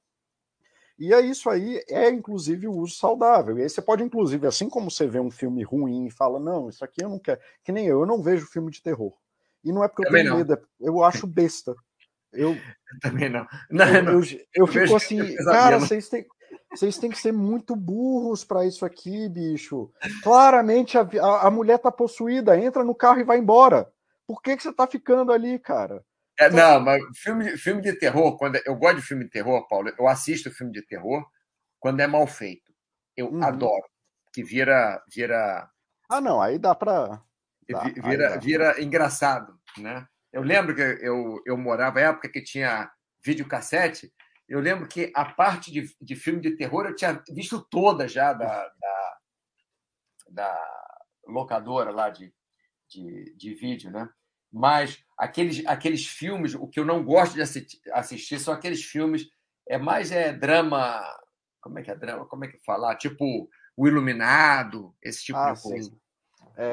E 0.98 1.12
é 1.12 1.20
isso 1.20 1.48
aí 1.50 1.82
é 1.88 2.08
inclusive 2.10 2.68
o 2.68 2.72
uso 2.72 2.94
saudável. 2.94 3.58
E 3.58 3.62
aí 3.62 3.68
você 3.68 3.82
pode, 3.82 4.02
inclusive, 4.02 4.46
assim 4.46 4.68
como 4.68 4.90
você 4.90 5.06
vê 5.06 5.20
um 5.20 5.30
filme 5.30 5.62
ruim 5.62 6.06
e 6.06 6.10
fala, 6.10 6.38
não, 6.38 6.68
isso 6.68 6.84
aqui 6.84 7.02
eu 7.02 7.08
não 7.08 7.18
quero. 7.18 7.40
Que 7.64 7.72
nem 7.72 7.86
eu, 7.86 8.00
eu 8.00 8.06
não 8.06 8.22
vejo 8.22 8.46
filme 8.46 8.70
de 8.70 8.82
terror. 8.82 9.12
E 9.64 9.72
não 9.72 9.82
é 9.82 9.88
porque 9.88 10.02
eu 10.02 10.06
Também 10.06 10.22
tenho 10.22 10.32
não. 10.32 10.38
medo, 10.38 10.54
é 10.54 10.58
eu 10.80 11.02
acho 11.02 11.26
besta. 11.26 11.74
Eu, 12.32 12.56
também 13.00 13.28
não. 13.28 13.46
não, 13.70 13.86
eu, 13.86 14.02
não. 14.02 14.12
eu, 14.12 14.22
eu, 14.22 14.38
eu 14.54 14.66
fico 14.66 14.96
assim, 14.96 15.18
cara, 15.44 15.78
vocês 15.78 16.08
têm, 16.08 16.26
vocês 16.74 16.98
têm 16.98 17.10
que 17.10 17.18
ser 17.18 17.32
muito 17.32 17.76
burros 17.76 18.44
para 18.44 18.64
isso 18.64 18.84
aqui, 18.84 19.28
bicho. 19.28 19.90
Claramente 20.22 20.96
a, 20.96 21.02
a, 21.02 21.46
a, 21.48 21.50
mulher 21.50 21.78
tá 21.78 21.92
possuída, 21.92 22.58
entra 22.58 22.82
no 22.82 22.94
carro 22.94 23.20
e 23.20 23.24
vai 23.24 23.38
embora. 23.38 23.90
Por 24.26 24.40
que, 24.40 24.56
que 24.56 24.62
você 24.62 24.72
tá 24.72 24.86
ficando 24.86 25.32
ali, 25.32 25.58
cara? 25.58 26.04
É, 26.38 26.50
não, 26.50 26.80
mas 26.80 27.02
filme, 27.16 27.56
filme 27.56 27.82
de 27.82 27.92
terror, 27.92 28.36
quando 28.36 28.58
eu 28.64 28.74
gosto 28.74 28.96
de 28.96 29.02
filme 29.02 29.24
de 29.24 29.30
terror, 29.30 29.66
Paulo, 29.68 29.92
eu 29.98 30.08
assisto 30.08 30.50
filme 30.50 30.72
de 30.72 30.82
terror 30.82 31.24
quando 31.78 32.00
é 32.00 32.06
mal 32.06 32.26
feito. 32.26 32.72
Eu 33.16 33.28
uhum. 33.28 33.42
adoro. 33.42 33.84
Que 34.32 34.42
vira, 34.42 35.02
vira. 35.12 35.68
Ah, 36.08 36.20
não, 36.20 36.40
aí 36.40 36.58
dá 36.58 36.74
para. 36.74 37.22
Vira, 38.02 38.38
vira 38.38 38.82
engraçado, 38.82 39.58
né? 39.78 40.06
Eu 40.32 40.42
lembro 40.42 40.74
que 40.74 40.80
eu, 40.80 41.42
eu 41.44 41.56
morava 41.56 42.00
na 42.00 42.08
época 42.08 42.28
que 42.30 42.42
tinha 42.42 42.90
videocassete. 43.24 44.12
Eu 44.48 44.60
lembro 44.60 44.88
que 44.88 45.12
a 45.14 45.24
parte 45.24 45.70
de, 45.70 45.94
de 46.00 46.16
filme 46.16 46.40
de 46.40 46.56
terror 46.56 46.86
eu 46.86 46.94
tinha 46.94 47.22
visto 47.30 47.60
toda 47.70 48.08
já 48.08 48.32
da, 48.32 48.68
da, 48.68 49.18
da 50.30 50.70
locadora 51.26 51.90
lá 51.90 52.10
de, 52.10 52.32
de, 52.88 53.34
de, 53.36 53.54
vídeo, 53.54 53.90
né? 53.90 54.08
Mas 54.52 55.02
aqueles, 55.16 55.64
aqueles 55.66 56.06
filmes, 56.06 56.54
o 56.54 56.66
que 56.66 56.78
eu 56.78 56.84
não 56.84 57.04
gosto 57.04 57.34
de 57.34 57.42
assistir, 57.42 57.80
assistir 57.92 58.38
são 58.38 58.52
aqueles 58.52 58.84
filmes, 58.84 59.28
é 59.68 59.78
mais 59.78 60.12
é 60.12 60.32
drama, 60.32 61.02
como 61.60 61.78
é 61.78 61.82
que 61.82 61.90
é 61.90 61.96
drama, 61.96 62.26
como 62.26 62.44
é 62.44 62.48
que 62.48 62.58
falar? 62.64 62.96
Tipo 62.96 63.48
O 63.76 63.88
Iluminado, 63.88 64.94
esse 65.02 65.24
tipo 65.24 65.38
ah, 65.38 65.52
de 65.52 65.62
coisa. 65.62 65.90
Sim. 65.90 65.98
É, 66.54 66.70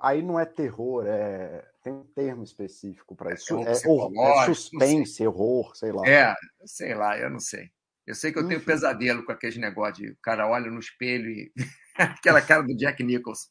aí 0.00 0.20
não 0.20 0.40
é 0.40 0.44
terror, 0.44 1.04
é 1.06 1.64
tem 1.86 1.92
um 1.92 2.02
termo 2.02 2.42
específico 2.42 3.14
para 3.14 3.32
isso. 3.32 3.56
É, 3.58 3.68
é, 3.68 3.70
é 3.70 4.44
suspense, 4.46 5.24
horror, 5.24 5.76
sei 5.76 5.92
lá. 5.92 6.02
É, 6.04 6.34
sei 6.64 6.96
lá, 6.96 7.16
eu 7.16 7.30
não 7.30 7.38
sei. 7.38 7.70
Eu 8.04 8.12
sei 8.12 8.32
que 8.32 8.38
eu 8.38 8.42
Enfim. 8.42 8.54
tenho 8.54 8.64
pesadelo 8.64 9.24
com 9.24 9.30
aqueles 9.30 9.56
negócios 9.56 9.98
de 9.98 10.10
o 10.10 10.18
cara 10.20 10.48
olha 10.48 10.68
no 10.68 10.80
espelho 10.80 11.30
e 11.30 11.52
aquela 11.96 12.42
cara 12.42 12.62
do 12.62 12.76
Jack 12.76 13.04
Nicholson. 13.04 13.48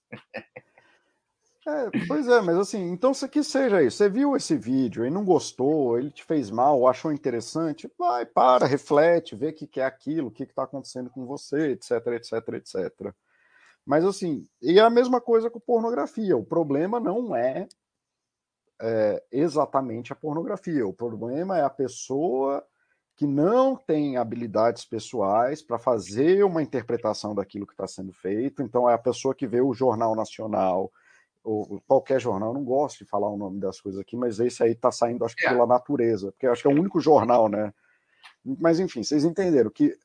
É, 1.68 1.90
pois 2.08 2.28
é, 2.28 2.42
mas 2.42 2.58
assim, 2.58 2.92
então 2.92 3.12
se 3.12 3.28
que 3.28 3.44
seja 3.44 3.82
isso, 3.82 3.98
você 3.98 4.08
viu 4.08 4.36
esse 4.36 4.56
vídeo 4.56 5.04
e 5.04 5.10
não 5.10 5.26
gostou, 5.26 5.98
ele 5.98 6.12
te 6.12 6.24
fez 6.24 6.52
mal, 6.52 6.88
achou 6.88 7.12
interessante, 7.12 7.92
vai, 7.98 8.24
para, 8.24 8.68
reflete, 8.68 9.36
vê 9.36 9.50
o 9.50 9.54
que, 9.54 9.66
que 9.66 9.82
é 9.82 9.86
aquilo, 9.86 10.28
o 10.28 10.32
que 10.32 10.44
está 10.44 10.64
acontecendo 10.64 11.10
com 11.10 11.26
você, 11.26 11.72
etc, 11.72 11.92
etc, 12.08 12.34
etc. 12.54 13.14
Mas 13.86 14.06
assim, 14.06 14.48
e 14.62 14.78
é 14.80 14.82
a 14.82 14.90
mesma 14.90 15.20
coisa 15.20 15.50
com 15.50 15.60
pornografia. 15.60 16.38
O 16.38 16.46
problema 16.46 17.00
não 17.00 17.36
é 17.36 17.68
é, 18.82 19.24
exatamente 19.32 20.12
a 20.12 20.16
pornografia. 20.16 20.86
O 20.88 20.94
problema 20.94 21.58
é 21.58 21.64
a 21.64 21.70
pessoa 21.70 22.66
que 23.16 23.26
não 23.26 23.76
tem 23.78 24.18
habilidades 24.18 24.84
pessoais 24.86 25.62
para 25.62 25.80
fazer 25.80 26.44
uma 26.44 26.62
interpretação 26.62 27.34
daquilo 27.34 27.66
que 27.66 27.74
está 27.74 27.88
sendo 27.88 28.12
feito. 28.12 28.62
Então, 28.62 28.90
é 28.90 28.94
a 28.94 28.98
pessoa 28.98 29.34
que 29.34 29.48
vê 29.48 29.62
o 29.62 29.74
Jornal 29.74 30.16
Nacional, 30.16 30.92
ou 31.46 31.82
qualquer 31.88 32.20
jornal, 32.20 32.54
não 32.54 32.64
gosto 32.64 33.00
de 33.00 33.10
falar 33.10 33.30
o 33.30 33.38
nome 33.38 33.60
das 33.60 33.80
coisas 33.80 34.02
aqui, 34.02 34.18
mas 34.18 34.40
esse 34.40 34.64
aí 34.64 34.72
está 34.72 34.92
saindo, 34.92 35.24
acho 35.24 35.36
que, 35.36 35.46
é. 35.46 35.50
pela 35.50 35.68
natureza, 35.68 36.32
porque 36.32 36.48
acho 36.48 36.64
que 36.64 36.68
é 36.68 36.72
o 36.72 36.80
único 36.80 37.00
jornal, 37.00 37.48
né? 37.48 37.72
Mas, 38.44 38.80
enfim, 38.80 39.04
vocês 39.04 39.24
entenderam 39.24 39.70
que 39.70 39.96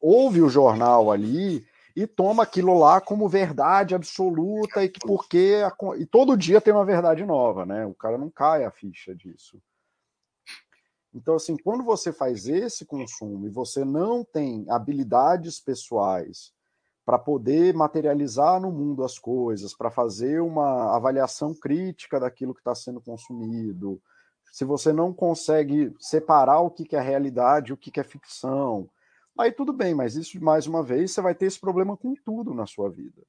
houve 0.00 0.40
o 0.40 0.48
jornal 0.48 1.12
ali 1.12 1.64
e 1.94 2.06
toma 2.06 2.42
aquilo 2.42 2.78
lá 2.78 3.00
como 3.00 3.28
verdade 3.28 3.94
absoluta 3.94 4.82
e 4.82 4.88
que 4.88 5.00
porque 5.06 5.62
a, 5.64 5.96
e 5.96 6.06
todo 6.06 6.36
dia 6.36 6.60
tem 6.60 6.72
uma 6.72 6.84
verdade 6.84 7.24
nova, 7.24 7.66
né? 7.66 7.86
O 7.86 7.94
cara 7.94 8.16
não 8.16 8.30
cai 8.30 8.64
a 8.64 8.70
ficha 8.70 9.14
disso. 9.14 9.60
Então, 11.14 11.34
assim, 11.34 11.56
quando 11.58 11.84
você 11.84 12.10
faz 12.10 12.48
esse 12.48 12.86
consumo 12.86 13.46
e 13.46 13.50
você 13.50 13.84
não 13.84 14.24
tem 14.24 14.64
habilidades 14.70 15.60
pessoais 15.60 16.52
para 17.04 17.18
poder 17.18 17.74
materializar 17.74 18.60
no 18.60 18.70
mundo 18.70 19.04
as 19.04 19.18
coisas, 19.18 19.74
para 19.76 19.90
fazer 19.90 20.40
uma 20.40 20.94
avaliação 20.94 21.54
crítica 21.54 22.20
daquilo 22.20 22.54
que 22.54 22.60
está 22.60 22.74
sendo 22.74 23.00
consumido, 23.00 24.00
se 24.52 24.64
você 24.64 24.92
não 24.92 25.12
consegue 25.12 25.92
separar 25.98 26.60
o 26.60 26.70
que 26.70 26.94
é 26.94 27.00
realidade 27.00 27.70
e 27.70 27.72
o 27.72 27.76
que 27.76 27.98
é 27.98 28.04
ficção, 28.04 28.88
Aí 29.38 29.50
tudo 29.50 29.72
bem, 29.72 29.94
mas 29.94 30.14
isso, 30.14 30.42
mais 30.42 30.66
uma 30.66 30.82
vez, 30.82 31.12
você 31.12 31.22
vai 31.22 31.34
ter 31.34 31.46
esse 31.46 31.58
problema 31.58 31.96
com 31.96 32.14
tudo 32.14 32.52
na 32.52 32.66
sua 32.66 32.90
vida. 32.90 33.22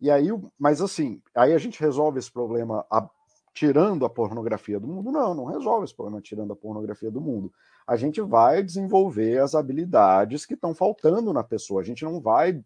E 0.00 0.10
aí, 0.10 0.28
mas 0.58 0.80
assim, 0.80 1.20
aí 1.34 1.52
a 1.52 1.58
gente 1.58 1.80
resolve 1.80 2.18
esse 2.18 2.32
problema 2.32 2.86
a, 2.90 3.08
tirando 3.52 4.06
a 4.06 4.10
pornografia 4.10 4.80
do 4.80 4.86
mundo? 4.86 5.12
Não, 5.12 5.34
não 5.34 5.44
resolve 5.44 5.84
esse 5.84 5.94
problema 5.94 6.20
tirando 6.20 6.52
a 6.52 6.56
pornografia 6.56 7.10
do 7.10 7.20
mundo. 7.20 7.52
A 7.86 7.96
gente 7.96 8.20
vai 8.20 8.62
desenvolver 8.62 9.38
as 9.38 9.54
habilidades 9.54 10.46
que 10.46 10.54
estão 10.54 10.74
faltando 10.74 11.32
na 11.32 11.44
pessoa. 11.44 11.82
A 11.82 11.84
gente 11.84 12.04
não 12.04 12.20
vai 12.20 12.62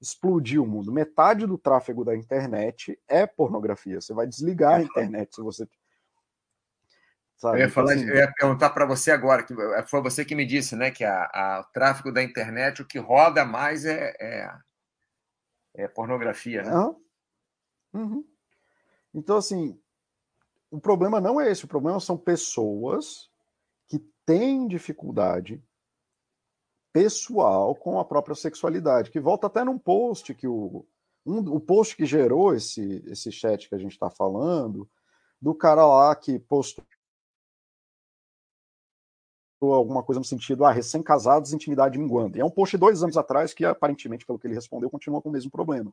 explodir 0.00 0.62
o 0.62 0.66
mundo. 0.66 0.92
Metade 0.92 1.46
do 1.46 1.58
tráfego 1.58 2.04
da 2.04 2.14
internet 2.14 2.98
é 3.08 3.26
pornografia. 3.26 4.00
Você 4.00 4.12
vai 4.12 4.26
desligar 4.26 4.74
a 4.74 4.82
internet 4.82 5.34
se 5.34 5.42
você 5.42 5.66
Sabe? 7.36 7.58
Eu, 7.58 7.64
ia 7.64 7.70
falar, 7.70 7.92
assim, 7.92 8.08
eu 8.08 8.16
ia 8.16 8.32
perguntar 8.32 8.70
para 8.70 8.86
você 8.86 9.10
agora, 9.10 9.42
que 9.42 9.54
foi 9.86 10.00
você 10.00 10.24
que 10.24 10.34
me 10.34 10.46
disse, 10.46 10.74
né, 10.74 10.90
que 10.90 11.04
a, 11.04 11.30
a, 11.32 11.60
o 11.60 11.64
tráfego 11.72 12.10
da 12.10 12.22
internet, 12.22 12.80
o 12.80 12.86
que 12.86 12.98
roda 12.98 13.44
mais 13.44 13.84
é, 13.84 14.16
é, 14.18 14.54
é 15.74 15.88
pornografia, 15.88 16.62
né? 16.62 16.74
Uhum. 16.74 16.96
Uhum. 17.92 18.24
Então, 19.12 19.36
assim, 19.36 19.78
o 20.70 20.80
problema 20.80 21.20
não 21.20 21.40
é 21.40 21.50
esse, 21.50 21.64
o 21.64 21.68
problema 21.68 22.00
são 22.00 22.16
pessoas 22.16 23.30
que 23.86 23.98
têm 24.24 24.66
dificuldade 24.66 25.62
pessoal 26.96 27.74
com 27.74 28.00
a 28.00 28.04
própria 28.06 28.34
sexualidade, 28.34 29.10
que 29.10 29.20
volta 29.20 29.48
até 29.48 29.62
num 29.62 29.76
post 29.76 30.32
que 30.32 30.48
o, 30.48 30.82
um, 31.26 31.40
o 31.54 31.60
post 31.60 31.94
que 31.94 32.06
gerou 32.06 32.54
esse, 32.54 33.04
esse 33.06 33.30
chat 33.30 33.68
que 33.68 33.74
a 33.74 33.78
gente 33.78 33.92
está 33.92 34.08
falando, 34.08 34.88
do 35.38 35.54
cara 35.54 35.86
lá 35.86 36.16
que 36.16 36.38
postou 36.38 36.82
alguma 39.60 40.02
coisa 40.02 40.20
no 40.20 40.24
sentido, 40.24 40.64
ah, 40.64 40.72
recém-casados, 40.72 41.52
intimidade 41.52 41.98
minguando. 41.98 42.38
E 42.38 42.40
é 42.40 42.44
um 42.44 42.50
post 42.50 42.74
de 42.74 42.80
dois 42.80 43.02
anos 43.02 43.18
atrás 43.18 43.52
que, 43.52 43.66
aparentemente, 43.66 44.24
pelo 44.24 44.38
que 44.38 44.46
ele 44.46 44.54
respondeu, 44.54 44.88
continua 44.88 45.20
com 45.20 45.28
o 45.28 45.32
mesmo 45.32 45.50
problema. 45.50 45.92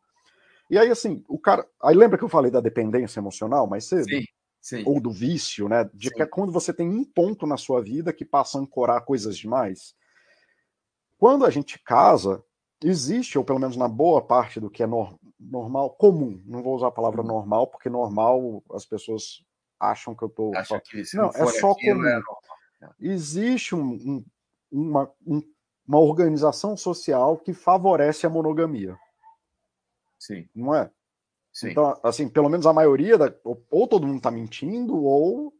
E 0.69 0.77
aí, 0.77 0.89
assim, 0.89 1.21
o 1.27 1.37
cara. 1.37 1.67
Aí 1.81 1.97
lembra 1.97 2.17
que 2.17 2.23
eu 2.23 2.29
falei 2.29 2.49
da 2.49 2.61
dependência 2.61 3.19
emocional 3.19 3.67
mais 3.67 3.83
cedo? 3.85 4.07
Sim, 4.07 4.23
sim. 4.61 4.83
Ou 4.85 5.01
do 5.01 5.11
vício, 5.11 5.67
né? 5.67 5.83
De 5.93 6.07
sim. 6.07 6.15
que 6.15 6.21
é 6.21 6.25
quando 6.25 6.53
você 6.53 6.71
tem 6.71 6.87
um 6.87 7.03
ponto 7.03 7.45
na 7.45 7.57
sua 7.57 7.81
vida 7.81 8.13
que 8.13 8.23
passa 8.23 8.57
a 8.57 8.61
ancorar 8.61 9.03
coisas 9.03 9.37
demais. 9.37 9.93
Quando 11.23 11.45
a 11.45 11.49
gente 11.49 11.79
casa, 11.79 12.43
existe, 12.83 13.37
ou 13.37 13.45
pelo 13.45 13.57
menos 13.57 13.77
na 13.77 13.87
boa 13.87 14.21
parte 14.21 14.59
do 14.59 14.69
que 14.69 14.83
é 14.83 14.85
no, 14.85 15.17
normal, 15.39 15.91
comum. 15.91 16.43
Não 16.45 16.61
vou 16.61 16.75
usar 16.75 16.87
a 16.87 16.91
palavra 16.91 17.21
uhum. 17.21 17.27
normal, 17.27 17.67
porque 17.67 17.89
normal 17.89 18.61
as 18.73 18.85
pessoas 18.85 19.41
acham 19.79 20.13
que 20.13 20.21
eu 20.21 20.27
estou. 20.27 20.53
Acha 20.53 20.81
que 20.81 21.01
não, 21.15 21.23
não 21.23 21.29
é 21.29 21.45
só 21.47 21.71
é 21.71 21.75
comum. 21.75 22.05
É 22.05 22.21
existe 22.99 23.73
um, 23.73 23.93
um, 23.93 24.25
uma, 24.69 25.09
um, 25.25 25.41
uma 25.87 25.99
organização 25.99 26.75
social 26.75 27.37
que 27.37 27.53
favorece 27.53 28.27
a 28.27 28.29
monogamia. 28.29 28.99
Sim. 30.19 30.49
Não 30.53 30.75
é? 30.75 30.91
Sim. 31.53 31.69
Então, 31.69 31.97
assim, 32.03 32.27
pelo 32.27 32.49
menos 32.49 32.65
a 32.65 32.73
maioria, 32.73 33.17
da, 33.17 33.33
ou, 33.45 33.65
ou 33.71 33.87
todo 33.87 34.05
mundo 34.05 34.17
está 34.17 34.29
mentindo, 34.29 35.01
ou 35.01 35.53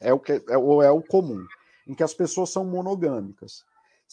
é 0.00 0.12
o 0.12 0.18
que 0.18 0.42
é, 0.48 0.58
ou 0.58 0.82
é 0.82 0.90
o 0.90 1.00
comum, 1.00 1.46
em 1.86 1.94
que 1.94 2.02
as 2.02 2.12
pessoas 2.12 2.50
são 2.50 2.64
monogâmicas. 2.64 3.64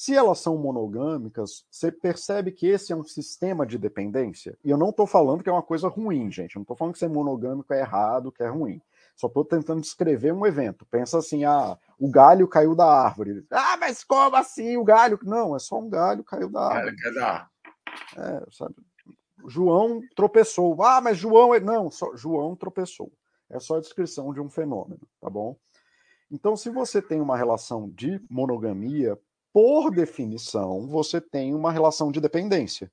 Se 0.02 0.16
elas 0.16 0.40
são 0.40 0.58
monogâmicas, 0.58 1.64
você 1.70 1.92
percebe 1.92 2.52
que 2.52 2.66
esse 2.66 2.92
é 2.92 2.96
um 2.96 3.04
sistema 3.04 3.68
de 3.68 3.78
dependência. 3.78 4.58
E 4.66 4.72
eu 4.72 4.76
não 4.76 4.90
estou 4.90 5.06
falando 5.06 5.44
que 5.44 5.50
é 5.50 5.52
uma 5.52 5.62
coisa 5.62 5.88
ruim, 5.88 6.32
gente. 6.32 6.56
Eu 6.56 6.60
não 6.60 6.64
estou 6.64 6.76
falando 6.76 6.94
que 6.94 7.00
ser 7.00 7.08
monogâmico 7.08 7.72
é 7.72 7.82
errado, 7.82 8.32
que 8.32 8.42
é 8.42 8.48
ruim. 8.48 8.82
Só 9.16 9.28
estou 9.28 9.46
tentando 9.46 9.80
descrever 9.80 10.32
um 10.32 10.44
evento. 10.44 10.88
Pensa 10.88 11.20
assim, 11.20 11.46
ah, 11.46 11.78
o 12.00 12.10
galho 12.10 12.48
caiu 12.48 12.74
da 12.74 12.88
árvore. 12.88 13.46
Ah, 13.52 13.78
mas 13.80 14.04
como 14.04 14.36
assim 14.36 14.76
o 14.76 14.84
galho? 14.84 15.20
Não, 15.22 15.56
é 15.56 15.60
só 15.60 15.78
um 15.78 15.88
galho 15.88 16.24
caiu 16.24 16.50
da 16.50 16.62
árvore. 16.62 16.96
Galho 16.96 17.16
da 17.16 17.50
É, 18.18 18.44
sabe? 18.52 18.74
João 19.46 20.02
tropeçou. 20.16 20.82
Ah, 20.82 21.00
mas 21.00 21.20
João. 21.20 21.54
É... 21.54 21.60
Não, 21.60 21.92
só 21.92 22.16
João 22.16 22.56
tropeçou. 22.56 23.12
É 23.48 23.60
só 23.60 23.78
a 23.78 23.82
descrição 23.82 24.34
de 24.34 24.42
um 24.42 24.50
fenômeno, 24.50 25.08
tá 25.22 25.30
bom? 25.30 25.56
Então, 26.32 26.58
se 26.58 26.72
você 26.72 27.04
tem 27.04 27.22
uma 27.22 27.38
relação 27.38 27.88
de 27.88 28.20
monogamia, 28.28 29.16
por 29.54 29.92
definição, 29.92 30.88
você 30.88 31.20
tem 31.20 31.54
uma 31.54 31.72
relação 31.72 32.12
de 32.12 32.22
dependência. 32.22 32.92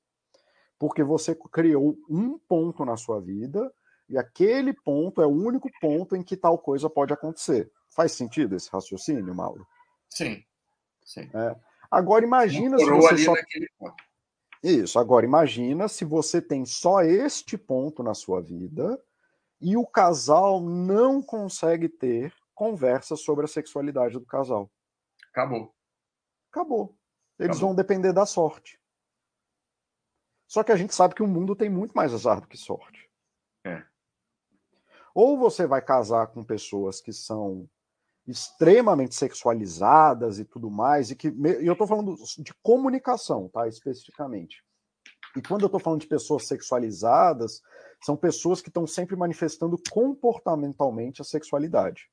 Porque 0.77 1.03
você 1.03 1.35
criou 1.51 1.97
um 2.09 2.37
ponto 2.37 2.85
na 2.85 2.95
sua 2.97 3.19
vida 3.19 3.71
e 4.07 4.17
aquele 4.17 4.73
ponto 4.73 5.21
é 5.21 5.25
o 5.25 5.29
único 5.29 5.69
ponto 5.79 6.15
em 6.15 6.23
que 6.23 6.35
tal 6.35 6.57
coisa 6.57 6.89
pode 6.89 7.13
acontecer. 7.13 7.71
Faz 7.89 8.13
sentido 8.13 8.55
esse 8.55 8.69
raciocínio, 8.69 9.35
Mauro? 9.35 9.67
Sim. 10.09 10.43
Sim. 11.03 11.29
É. 11.33 11.55
Agora 11.91 12.23
imagina 12.23 12.77
se 12.77 12.85
você 12.85 13.17
só. 13.17 13.33
Isso, 14.61 14.99
agora 14.99 15.25
imagina 15.25 15.87
se 15.87 16.03
você 16.03 16.41
tem 16.41 16.65
só 16.65 17.01
este 17.01 17.57
ponto 17.57 18.03
na 18.03 18.13
sua 18.13 18.41
vida 18.41 19.01
e 19.61 19.77
o 19.77 19.85
casal 19.85 20.61
não 20.61 21.21
consegue 21.21 21.87
ter 21.87 22.33
conversa 22.53 23.15
sobre 23.15 23.45
a 23.45 23.47
sexualidade 23.47 24.19
do 24.19 24.25
casal. 24.25 24.69
Acabou. 25.31 25.73
Acabou. 26.51 26.95
Eles 27.37 27.57
Acabou. 27.57 27.69
vão 27.69 27.75
depender 27.75 28.13
da 28.13 28.25
sorte. 28.25 28.79
Só 30.47 30.63
que 30.63 30.71
a 30.71 30.75
gente 30.75 30.95
sabe 30.95 31.13
que 31.13 31.23
o 31.23 31.27
mundo 31.27 31.55
tem 31.55 31.69
muito 31.69 31.93
mais 31.93 32.13
azar 32.13 32.41
do 32.41 32.47
que 32.47 32.57
sorte. 32.57 33.09
É. 33.63 33.83
Ou 35.13 35.37
você 35.37 35.67
vai 35.67 35.81
casar 35.81 36.27
com 36.27 36.43
pessoas 36.43 36.99
que 36.99 37.13
são 37.13 37.69
extremamente 38.27 39.15
sexualizadas 39.15 40.39
e 40.39 40.45
tudo 40.45 40.69
mais, 40.69 41.09
e 41.09 41.15
que 41.15 41.29
e 41.29 41.65
eu 41.65 41.73
estou 41.73 41.87
falando 41.87 42.15
de 42.37 42.53
comunicação, 42.61 43.47
tá? 43.49 43.67
Especificamente. 43.67 44.63
E 45.35 45.41
quando 45.41 45.61
eu 45.61 45.67
estou 45.67 45.79
falando 45.79 46.01
de 46.01 46.07
pessoas 46.07 46.47
sexualizadas, 46.47 47.61
são 48.03 48.15
pessoas 48.15 48.61
que 48.61 48.69
estão 48.69 48.87
sempre 48.87 49.15
manifestando 49.15 49.77
comportamentalmente 49.91 51.21
a 51.21 51.25
sexualidade. 51.25 52.09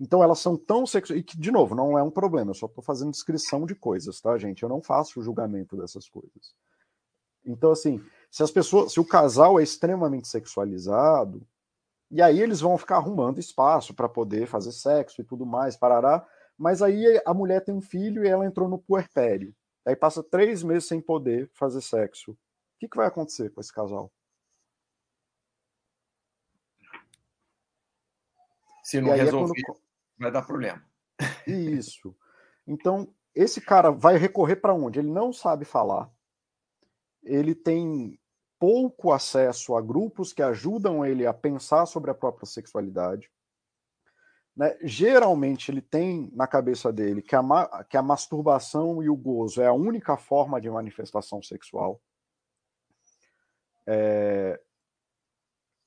Então 0.00 0.22
elas 0.22 0.38
são 0.38 0.56
tão 0.56 0.86
sexuais. 0.86 1.20
E 1.20 1.22
que, 1.22 1.38
de 1.38 1.50
novo, 1.50 1.74
não 1.74 1.98
é 1.98 2.02
um 2.02 2.10
problema, 2.10 2.50
eu 2.50 2.54
só 2.54 2.64
estou 2.64 2.82
fazendo 2.82 3.10
descrição 3.10 3.66
de 3.66 3.74
coisas, 3.74 4.18
tá, 4.18 4.38
gente? 4.38 4.62
Eu 4.62 4.68
não 4.68 4.80
faço 4.80 5.20
o 5.20 5.22
julgamento 5.22 5.76
dessas 5.76 6.08
coisas. 6.08 6.54
Então, 7.44 7.70
assim, 7.70 8.02
se 8.30 8.42
as 8.42 8.50
pessoas, 8.50 8.92
se 8.92 8.98
o 8.98 9.04
casal 9.04 9.60
é 9.60 9.62
extremamente 9.62 10.26
sexualizado, 10.26 11.46
e 12.10 12.22
aí 12.22 12.40
eles 12.40 12.60
vão 12.60 12.78
ficar 12.78 12.96
arrumando 12.96 13.38
espaço 13.38 13.94
para 13.94 14.08
poder 14.08 14.46
fazer 14.46 14.72
sexo 14.72 15.20
e 15.20 15.24
tudo 15.24 15.44
mais, 15.44 15.76
parará. 15.76 16.26
Mas 16.56 16.82
aí 16.82 17.20
a 17.24 17.34
mulher 17.34 17.62
tem 17.62 17.74
um 17.74 17.80
filho 17.80 18.24
e 18.24 18.28
ela 18.28 18.46
entrou 18.46 18.68
no 18.68 18.78
puerpério. 18.78 19.54
Aí 19.86 19.94
passa 19.94 20.22
três 20.22 20.62
meses 20.62 20.88
sem 20.88 21.00
poder 21.00 21.50
fazer 21.52 21.80
sexo. 21.82 22.32
O 22.32 22.36
que, 22.80 22.88
que 22.88 22.96
vai 22.96 23.06
acontecer 23.06 23.50
com 23.50 23.60
esse 23.60 23.72
casal? 23.72 24.10
Se 28.82 29.00
não 29.00 29.12
é 29.12 29.16
resolver, 29.16 29.60
é 29.60 29.64
quando 29.64 29.89
vai 30.20 30.30
dar 30.30 30.42
problema. 30.42 30.84
Isso. 31.46 32.14
Então, 32.66 33.12
esse 33.34 33.60
cara 33.60 33.90
vai 33.90 34.16
recorrer 34.16 34.56
para 34.56 34.74
onde? 34.74 34.98
Ele 34.98 35.10
não 35.10 35.32
sabe 35.32 35.64
falar. 35.64 36.10
Ele 37.22 37.54
tem 37.54 38.20
pouco 38.58 39.12
acesso 39.12 39.74
a 39.74 39.80
grupos 39.80 40.32
que 40.32 40.42
ajudam 40.42 41.04
ele 41.04 41.26
a 41.26 41.32
pensar 41.32 41.86
sobre 41.86 42.10
a 42.10 42.14
própria 42.14 42.46
sexualidade. 42.46 43.30
Né? 44.54 44.76
Geralmente, 44.82 45.70
ele 45.70 45.80
tem 45.80 46.30
na 46.34 46.46
cabeça 46.46 46.92
dele 46.92 47.22
que 47.22 47.34
a, 47.34 47.84
que 47.88 47.96
a 47.96 48.02
masturbação 48.02 49.02
e 49.02 49.08
o 49.08 49.16
gozo 49.16 49.62
é 49.62 49.66
a 49.66 49.72
única 49.72 50.16
forma 50.18 50.60
de 50.60 50.68
manifestação 50.68 51.42
sexual. 51.42 52.00
É... 53.86 54.60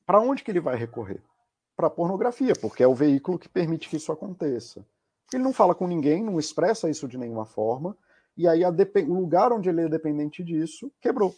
Para 0.06 0.20
onde 0.20 0.44
que 0.44 0.52
ele 0.52 0.60
vai 0.60 0.76
recorrer? 0.76 1.24
Para 1.76 1.90
pornografia, 1.90 2.54
porque 2.60 2.84
é 2.84 2.88
o 2.88 2.94
veículo 2.94 3.40
que 3.40 3.50
permite 3.50 3.90
que 3.90 3.98
isso 3.98 4.12
aconteça. 4.12 4.86
Ele 5.34 5.44
não 5.44 5.54
fala 5.54 5.74
com 5.74 5.88
ninguém, 5.88 6.24
não 6.24 6.40
expressa 6.40 6.90
isso 6.90 7.08
de 7.08 7.18
nenhuma 7.18 7.46
forma, 7.46 7.98
e 8.38 8.48
aí 8.48 8.64
o 8.66 9.14
lugar 9.14 9.52
onde 9.52 9.70
ele 9.70 9.82
é 9.82 9.90
dependente 9.90 10.44
disso 10.44 10.92
quebrou. 11.00 11.36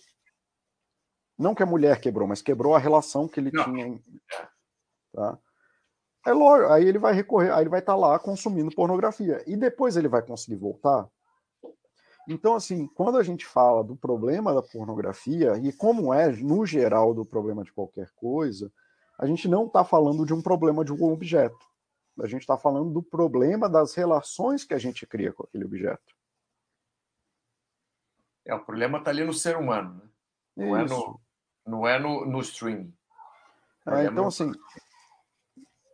Não 1.38 1.54
que 1.54 1.64
a 1.64 1.66
mulher 1.66 2.00
quebrou, 2.00 2.28
mas 2.28 2.42
quebrou 2.42 2.76
a 2.76 2.80
relação 2.80 3.28
que 3.28 3.40
ele 3.40 3.52
não. 3.52 3.64
tinha. 3.64 4.02
Tá? 5.14 5.38
É 6.26 6.34
lógico, 6.34 6.72
aí 6.72 6.88
ele 6.88 6.98
vai 6.98 7.14
recorrer, 7.14 7.52
aí 7.52 7.62
ele 7.62 7.70
vai 7.70 7.80
estar 7.80 7.94
tá 7.94 7.98
lá 7.98 8.18
consumindo 8.18 8.74
pornografia. 8.74 9.44
E 9.46 9.56
depois 9.56 9.96
ele 9.96 10.08
vai 10.08 10.22
conseguir 10.22 10.56
voltar? 10.56 11.08
Então, 12.28 12.56
assim, 12.56 12.88
quando 12.88 13.18
a 13.18 13.24
gente 13.24 13.46
fala 13.46 13.84
do 13.84 13.96
problema 13.96 14.54
da 14.54 14.62
pornografia, 14.62 15.58
e 15.58 15.72
como 15.72 16.12
é, 16.14 16.32
no 16.32 16.66
geral, 16.66 17.14
do 17.14 17.24
problema 17.24 17.64
de 17.64 17.72
qualquer 17.72 18.10
coisa, 18.16 18.72
a 19.18 19.26
gente 19.26 19.47
não 19.47 19.66
está 19.66 19.84
falando 19.84 20.26
de 20.26 20.34
um 20.34 20.41
problema 20.41 20.84
de 20.84 20.93
um 20.93 21.03
objeto. 21.11 21.66
A 22.22 22.28
gente 22.28 22.41
está 22.41 22.57
falando 22.57 22.91
do 22.91 23.03
problema 23.03 23.70
das 23.70 23.93
relações 23.93 24.63
que 24.63 24.74
a 24.74 24.78
gente 24.78 25.05
cria 25.05 25.34
com 25.34 25.43
aquele 25.43 25.66
objeto. 25.66 26.16
É, 28.45 28.53
o 28.53 28.63
problema 28.63 28.99
está 28.99 29.11
ali 29.11 29.24
no 29.24 29.34
ser 29.34 29.57
humano, 29.57 30.01
né? 30.55 30.66
não, 30.66 30.78
é 30.78 30.86
no, 30.86 31.22
não 31.66 31.88
é 31.88 31.99
no, 31.99 32.26
no 32.26 32.39
streaming. 32.39 32.93
É, 33.88 34.05
então, 34.05 34.28
assim, 34.28 34.51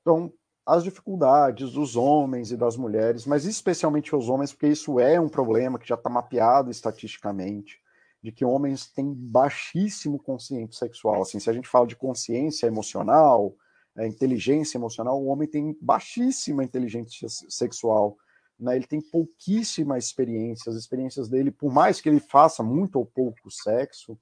então, 0.01 0.33
as 0.65 0.83
dificuldades 0.83 1.73
dos 1.73 1.95
homens 1.95 2.51
e 2.51 2.57
das 2.57 2.77
mulheres, 2.77 3.25
mas 3.25 3.45
especialmente 3.45 4.15
os 4.15 4.29
homens, 4.29 4.51
porque 4.51 4.67
isso 4.67 4.99
é 4.99 5.19
um 5.19 5.29
problema 5.29 5.79
que 5.79 5.87
já 5.87 5.95
está 5.95 6.09
mapeado 6.09 6.69
estatisticamente 6.69 7.81
de 8.21 8.31
que 8.31 8.45
homens 8.45 8.87
têm 8.87 9.13
baixíssimo 9.13 10.19
consciente 10.19 10.75
sexual. 10.75 11.21
Assim, 11.21 11.39
se 11.39 11.49
a 11.49 11.53
gente 11.53 11.67
fala 11.67 11.87
de 11.87 11.95
consciência 11.95 12.67
emocional, 12.67 13.55
é, 13.97 14.07
inteligência 14.07 14.77
emocional, 14.77 15.21
o 15.21 15.27
homem 15.27 15.47
tem 15.47 15.75
baixíssima 15.81 16.63
inteligência 16.63 17.27
sexual. 17.49 18.15
Né? 18.59 18.75
Ele 18.75 18.85
tem 18.85 19.01
pouquíssima 19.01 19.97
experiência. 19.97 20.69
As 20.69 20.75
experiências 20.75 21.27
dele, 21.27 21.51
por 21.51 21.73
mais 21.73 21.99
que 21.99 22.07
ele 22.07 22.19
faça 22.19 22.61
muito 22.61 22.97
ou 22.97 23.05
pouco 23.05 23.49
sexo, 23.49 24.17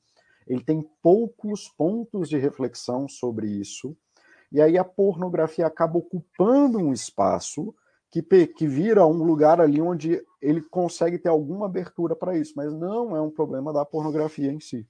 ele 0.47 0.63
tem 0.63 0.81
poucos 1.03 1.67
pontos 1.77 2.29
de 2.29 2.37
reflexão 2.37 3.07
sobre 3.07 3.47
isso. 3.47 3.95
E 4.51 4.61
aí 4.61 4.77
a 4.77 4.83
pornografia 4.83 5.67
acaba 5.67 5.99
ocupando 5.99 6.79
um 6.79 6.91
espaço 6.91 7.75
que, 8.11 8.47
que 8.47 8.67
vira 8.67 9.05
um 9.05 9.23
lugar 9.23 9.61
ali 9.61 9.81
onde 9.81 10.23
ele 10.41 10.61
consegue 10.61 11.19
ter 11.19 11.29
alguma 11.29 11.65
abertura 11.65 12.15
para 12.15 12.37
isso, 12.37 12.53
mas 12.55 12.73
não 12.73 13.15
é 13.15 13.21
um 13.21 13.29
problema 13.29 13.71
da 13.71 13.85
pornografia 13.85 14.51
em 14.51 14.59
si. 14.59 14.87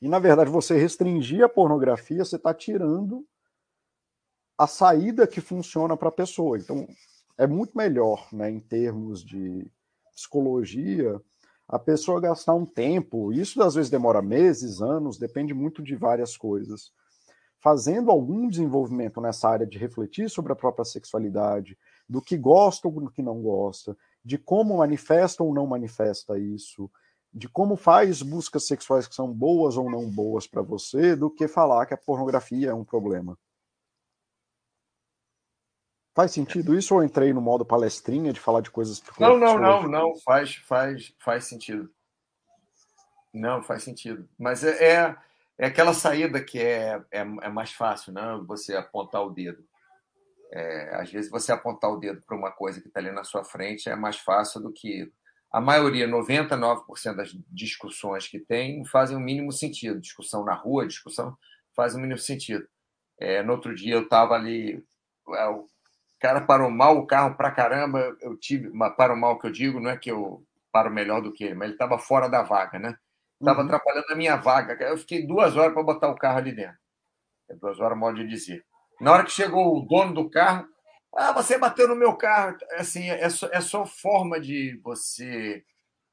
E, 0.00 0.08
na 0.08 0.18
verdade, 0.18 0.50
você 0.50 0.76
restringir 0.76 1.44
a 1.44 1.48
pornografia, 1.48 2.24
você 2.24 2.36
está 2.36 2.54
tirando 2.54 3.24
a 4.56 4.66
saída 4.66 5.26
que 5.26 5.40
funciona 5.40 5.96
para 5.96 6.08
a 6.08 6.12
pessoa. 6.12 6.58
Então, 6.58 6.86
é 7.36 7.46
muito 7.46 7.76
melhor, 7.76 8.28
né, 8.32 8.50
em 8.50 8.60
termos 8.60 9.24
de 9.24 9.70
psicologia, 10.14 11.20
a 11.68 11.78
pessoa 11.78 12.20
gastar 12.20 12.54
um 12.54 12.66
tempo, 12.66 13.32
isso 13.32 13.62
às 13.62 13.74
vezes 13.74 13.90
demora 13.90 14.22
meses, 14.22 14.80
anos, 14.80 15.18
depende 15.18 15.52
muito 15.52 15.82
de 15.82 15.94
várias 15.94 16.36
coisas, 16.36 16.92
fazendo 17.60 18.10
algum 18.10 18.48
desenvolvimento 18.48 19.20
nessa 19.20 19.48
área 19.48 19.66
de 19.66 19.78
refletir 19.78 20.30
sobre 20.30 20.52
a 20.52 20.56
própria 20.56 20.84
sexualidade, 20.84 21.78
do 22.08 22.22
que 22.22 22.36
gosta 22.36 22.88
ou 22.88 23.00
do 23.00 23.10
que 23.10 23.22
não 23.22 23.42
gosta, 23.42 23.96
de 24.24 24.38
como 24.38 24.78
manifesta 24.78 25.42
ou 25.42 25.52
não 25.52 25.66
manifesta 25.66 26.38
isso, 26.38 26.90
de 27.32 27.48
como 27.48 27.76
faz 27.76 28.22
buscas 28.22 28.66
sexuais 28.66 29.06
que 29.06 29.14
são 29.14 29.32
boas 29.32 29.76
ou 29.76 29.90
não 29.90 30.10
boas 30.10 30.46
para 30.46 30.62
você, 30.62 31.14
do 31.14 31.30
que 31.30 31.46
falar 31.46 31.86
que 31.86 31.94
a 31.94 31.98
pornografia 31.98 32.70
é 32.70 32.74
um 32.74 32.84
problema. 32.84 33.38
Faz 36.14 36.32
sentido 36.32 36.76
isso 36.76 36.96
ou 36.96 37.04
entrei 37.04 37.32
no 37.32 37.40
modo 37.40 37.64
palestrinha 37.64 38.32
de 38.32 38.40
falar 38.40 38.60
de 38.60 38.72
coisas 38.72 39.00
Não, 39.20 39.38
não, 39.38 39.56
não, 39.56 39.86
não, 39.86 40.16
faz, 40.16 40.56
faz, 40.56 41.14
faz 41.16 41.44
sentido. 41.44 41.88
Não, 43.32 43.62
faz 43.62 43.84
sentido. 43.84 44.28
Mas 44.36 44.64
é, 44.64 44.84
é, 44.84 45.16
é 45.58 45.66
aquela 45.66 45.94
saída 45.94 46.42
que 46.42 46.58
é, 46.58 47.00
é, 47.12 47.20
é, 47.20 47.48
mais 47.48 47.70
fácil, 47.72 48.12
né? 48.12 48.40
Você 48.48 48.74
apontar 48.74 49.24
o 49.24 49.30
dedo. 49.30 49.64
É, 50.50 50.96
às 50.96 51.10
vezes 51.10 51.30
você 51.30 51.52
apontar 51.52 51.90
o 51.90 51.98
dedo 51.98 52.22
para 52.26 52.36
uma 52.36 52.50
coisa 52.50 52.80
que 52.80 52.88
está 52.88 53.00
ali 53.00 53.10
na 53.10 53.24
sua 53.24 53.44
frente 53.44 53.88
é 53.88 53.96
mais 53.96 54.16
fácil 54.16 54.62
do 54.62 54.72
que 54.72 55.12
a 55.50 55.60
maioria, 55.60 56.06
99% 56.06 57.14
das 57.14 57.36
discussões 57.50 58.28
que 58.28 58.38
tem, 58.38 58.84
fazem 58.84 59.16
o 59.16 59.20
mínimo 59.20 59.50
sentido. 59.50 60.00
Discussão 60.00 60.44
na 60.44 60.54
rua, 60.54 60.86
discussão 60.86 61.36
faz 61.74 61.94
o 61.94 61.98
mínimo 61.98 62.18
sentido. 62.18 62.66
É, 63.18 63.42
no 63.42 63.52
outro 63.52 63.74
dia 63.74 63.94
eu 63.94 64.02
estava 64.02 64.34
ali, 64.34 64.84
é, 65.30 65.46
o 65.46 65.66
cara 66.20 66.40
parou 66.40 66.70
mal 66.70 66.98
o 66.98 67.06
carro 67.06 67.34
pra 67.34 67.50
caramba. 67.50 68.16
Eu 68.20 68.36
tive, 68.36 68.70
para 68.96 69.14
o 69.14 69.16
mal 69.16 69.38
que 69.38 69.46
eu 69.46 69.52
digo, 69.52 69.80
não 69.80 69.90
é 69.90 69.96
que 69.96 70.10
eu 70.10 70.44
paro 70.70 70.90
melhor 70.90 71.22
do 71.22 71.32
que 71.32 71.44
ele, 71.44 71.54
mas 71.54 71.66
ele 71.66 71.74
estava 71.74 71.98
fora 71.98 72.28
da 72.28 72.42
vaga, 72.42 72.78
né? 72.78 72.96
Estava 73.40 73.60
uhum. 73.60 73.66
atrapalhando 73.66 74.12
a 74.12 74.16
minha 74.16 74.36
vaga. 74.36 74.74
Eu 74.84 74.98
fiquei 74.98 75.26
duas 75.26 75.56
horas 75.56 75.72
para 75.72 75.82
botar 75.82 76.08
o 76.08 76.16
carro 76.16 76.38
ali 76.38 76.52
dentro. 76.52 76.78
É 77.48 77.54
duas 77.54 77.80
horas, 77.80 77.96
modo 77.96 78.16
de 78.16 78.26
dizer. 78.26 78.64
Na 79.00 79.12
hora 79.12 79.24
que 79.24 79.30
chegou 79.30 79.76
o 79.76 79.86
dono 79.86 80.14
do 80.14 80.30
carro, 80.30 80.66
ah, 81.16 81.32
você 81.32 81.58
bateu 81.58 81.88
no 81.88 81.96
meu 81.96 82.14
carro. 82.14 82.56
Assim, 82.72 83.08
é 83.08 83.28
só, 83.28 83.48
é 83.52 83.60
só 83.60 83.86
forma 83.86 84.40
de 84.40 84.78
você 84.82 85.64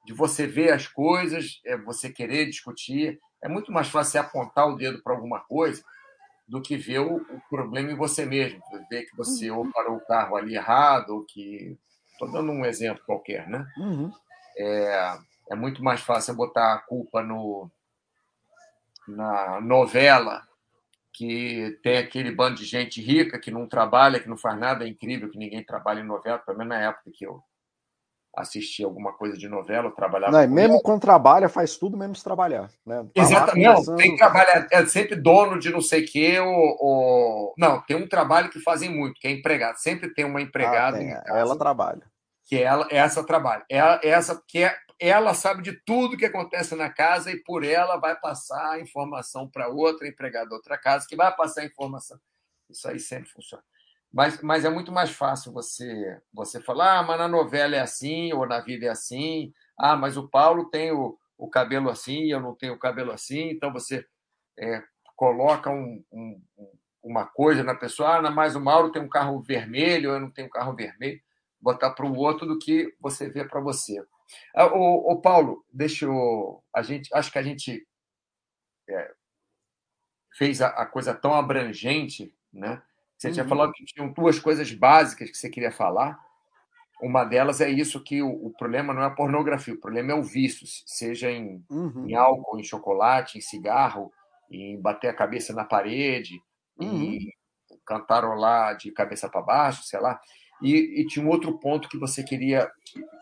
de 0.05 0.13
você 0.13 0.45
ver 0.45 0.71
as 0.71 0.87
coisas, 0.87 1.59
é 1.65 1.75
você 1.75 2.11
querer 2.11 2.45
discutir. 2.45 3.19
É 3.43 3.49
muito 3.49 3.71
mais 3.71 3.87
fácil 3.87 4.11
você 4.11 4.17
apontar 4.19 4.67
o 4.67 4.75
dedo 4.75 5.01
para 5.01 5.13
alguma 5.13 5.39
coisa 5.39 5.83
do 6.47 6.61
que 6.61 6.77
ver 6.77 6.99
o, 6.99 7.15
o, 7.15 7.41
problema 7.49 7.91
em 7.91 7.95
você 7.95 8.23
mesmo. 8.23 8.61
Ver 8.89 9.05
que 9.05 9.15
você 9.17 9.49
uhum. 9.49 9.57
ou 9.57 9.71
parou 9.71 9.97
o 9.97 10.05
carro 10.05 10.35
ali 10.35 10.55
errado, 10.55 11.09
ou 11.09 11.25
que. 11.25 11.77
Estou 12.11 12.31
dando 12.31 12.49
um 12.51 12.63
exemplo 12.63 13.03
qualquer, 13.05 13.49
né? 13.49 13.67
Uhum. 13.77 14.09
É, 14.57 15.17
é 15.51 15.55
muito 15.55 15.83
mais 15.83 15.99
fácil 15.99 16.33
botar 16.33 16.73
a 16.73 16.79
culpa 16.79 17.21
no, 17.21 17.69
na 19.05 19.59
novela, 19.59 20.47
que 21.15 21.79
tem 21.81 21.97
aquele 21.97 22.31
bando 22.31 22.55
de 22.55 22.65
gente 22.65 23.01
rica 23.01 23.39
que 23.39 23.49
não 23.49 23.67
trabalha, 23.67 24.19
que 24.19 24.27
não 24.27 24.37
faz 24.37 24.59
nada, 24.59 24.83
é 24.83 24.87
incrível 24.87 25.29
que 25.29 25.37
ninguém 25.37 25.63
trabalha 25.63 26.01
em 26.01 26.05
novela, 26.05 26.37
pelo 26.39 26.57
menos 26.57 26.75
na 26.75 26.81
época 26.81 27.09
que 27.13 27.25
eu 27.25 27.41
assisti 28.35 28.83
alguma 28.83 29.13
coisa 29.13 29.37
de 29.37 29.47
novela, 29.47 29.89
trabalhava. 29.91 30.45
Não, 30.45 30.53
mesmo 30.53 30.81
quando 30.81 30.99
trabalha, 30.99 31.47
faz 31.47 31.77
tudo 31.77 31.97
menos 31.97 32.21
trabalhar. 32.21 32.69
Né? 32.85 33.05
Tá 33.13 33.21
Exatamente. 33.21 33.87
Não, 33.87 33.95
tem 33.95 34.17
trabalho, 34.17 34.67
é 34.69 34.85
sempre 34.85 35.15
dono 35.15 35.57
de 35.57 35.71
não 35.71 35.79
sei 35.79 36.03
o 36.03 36.05
quê, 36.05 36.39
ou, 36.39 36.77
ou, 36.79 37.53
Não, 37.57 37.81
tem 37.81 37.95
um 37.95 38.07
trabalho 38.07 38.49
que 38.49 38.59
fazem 38.59 38.89
muito, 38.89 39.19
que 39.21 39.27
é 39.27 39.31
empregado. 39.31 39.77
Sempre 39.77 40.13
tem 40.13 40.25
uma 40.25 40.41
empregada. 40.41 40.97
Ah, 40.97 40.99
tem. 40.99 41.37
ela 41.39 41.57
trabalha. 41.57 42.01
Que 42.45 42.61
ela, 42.61 42.87
essa 42.91 43.23
trabalha. 43.23 43.63
Ela, 43.69 44.01
essa 44.03 44.43
que 44.45 44.63
é 44.63 44.75
ela 44.99 45.33
sabe 45.33 45.61
de 45.61 45.73
tudo 45.85 46.17
que 46.17 46.25
acontece 46.25 46.75
na 46.75 46.89
casa 46.89 47.31
e 47.31 47.43
por 47.43 47.63
ela 47.63 47.97
vai 47.97 48.15
passar 48.19 48.71
a 48.71 48.79
informação 48.79 49.47
para 49.49 49.67
outra 49.69 50.07
empregada 50.07 50.49
da 50.49 50.55
outra 50.55 50.77
casa, 50.77 51.05
que 51.07 51.15
vai 51.15 51.33
passar 51.35 51.61
a 51.61 51.65
informação. 51.65 52.19
Isso 52.69 52.87
aí 52.87 52.99
sempre 52.99 53.29
funciona. 53.29 53.63
Mas, 54.11 54.41
mas 54.41 54.63
é 54.63 54.69
muito 54.69 54.91
mais 54.93 55.11
fácil 55.11 55.51
você 55.51 56.21
você 56.33 56.61
falar, 56.61 56.99
ah, 56.99 57.03
mas 57.03 57.19
na 57.19 57.27
novela 57.27 57.75
é 57.75 57.81
assim, 57.81 58.31
ou 58.33 58.47
na 58.47 58.61
vida 58.61 58.85
é 58.85 58.89
assim. 58.89 59.53
Ah, 59.77 59.95
mas 59.95 60.15
o 60.15 60.27
Paulo 60.29 60.69
tem 60.69 60.91
o, 60.91 61.17
o 61.37 61.49
cabelo 61.49 61.89
assim, 61.89 62.31
eu 62.31 62.39
não 62.39 62.55
tenho 62.55 62.73
o 62.73 62.79
cabelo 62.79 63.11
assim. 63.11 63.49
Então 63.49 63.73
você 63.73 64.05
é, 64.57 64.81
coloca 65.15 65.69
um, 65.69 66.01
um, 66.11 66.41
uma 67.03 67.25
coisa 67.25 67.63
na 67.63 67.75
pessoa, 67.75 68.17
ah, 68.17 68.31
mas 68.31 68.55
o 68.55 68.61
Mauro 68.61 68.91
tem 68.91 69.01
um 69.01 69.09
carro 69.09 69.41
vermelho, 69.41 70.11
eu 70.11 70.19
não 70.19 70.31
tenho 70.31 70.47
um 70.47 70.51
carro 70.51 70.73
vermelho. 70.75 71.19
Botar 71.59 71.91
para 71.91 72.05
o 72.05 72.15
outro 72.15 72.47
do 72.47 72.57
que 72.57 72.95
você 73.01 73.29
vê 73.29 73.43
para 73.43 73.59
você. 73.59 74.01
Ah, 74.55 74.67
o, 74.67 75.11
o, 75.11 75.21
Paulo, 75.21 75.63
deixa 75.71 76.05
eu. 76.05 76.63
A 76.73 76.81
gente, 76.81 77.09
acho 77.13 77.31
que 77.31 77.37
a 77.37 77.43
gente 77.43 77.87
é, 78.89 79.11
fez 80.37 80.61
a, 80.61 80.67
a, 80.67 80.85
coisa 80.85 81.13
tão 81.13 81.33
abrangente, 81.33 82.33
né? 82.51 82.81
Você 83.17 83.27
uhum. 83.27 83.33
tinha 83.33 83.47
falado 83.47 83.71
que 83.73 83.85
tinham 83.85 84.11
duas 84.11 84.39
coisas 84.39 84.71
básicas 84.71 85.29
que 85.29 85.37
você 85.37 85.49
queria 85.49 85.71
falar. 85.71 86.19
Uma 87.01 87.23
delas 87.23 87.59
é 87.61 87.69
isso 87.69 88.03
que 88.03 88.21
o, 88.21 88.47
o 88.47 88.53
problema 88.57 88.93
não 88.93 89.01
é 89.01 89.05
a 89.05 89.11
pornografia, 89.11 89.73
o 89.73 89.79
problema 89.79 90.11
é 90.11 90.15
o 90.15 90.23
vício, 90.23 90.65
seja 90.85 91.29
em, 91.29 91.63
uhum. 91.69 92.07
em 92.07 92.15
álcool, 92.15 92.59
em 92.59 92.63
chocolate, 92.63 93.37
em 93.37 93.41
cigarro, 93.41 94.11
em 94.49 94.79
bater 94.79 95.09
a 95.09 95.13
cabeça 95.13 95.53
na 95.53 95.65
parede, 95.65 96.41
uhum. 96.77 97.03
em 97.03 97.33
cantarolar 97.85 98.77
de 98.77 98.91
cabeça 98.91 99.29
para 99.29 99.41
baixo, 99.41 99.83
sei 99.83 99.99
lá. 99.99 100.19
E, 100.61 101.01
e, 101.01 101.07
tinha 101.07 101.25
um 101.25 101.29
outro 101.29 101.57
ponto 101.59 101.89
que 101.89 101.97
você 101.97 102.23
queria, 102.23 102.69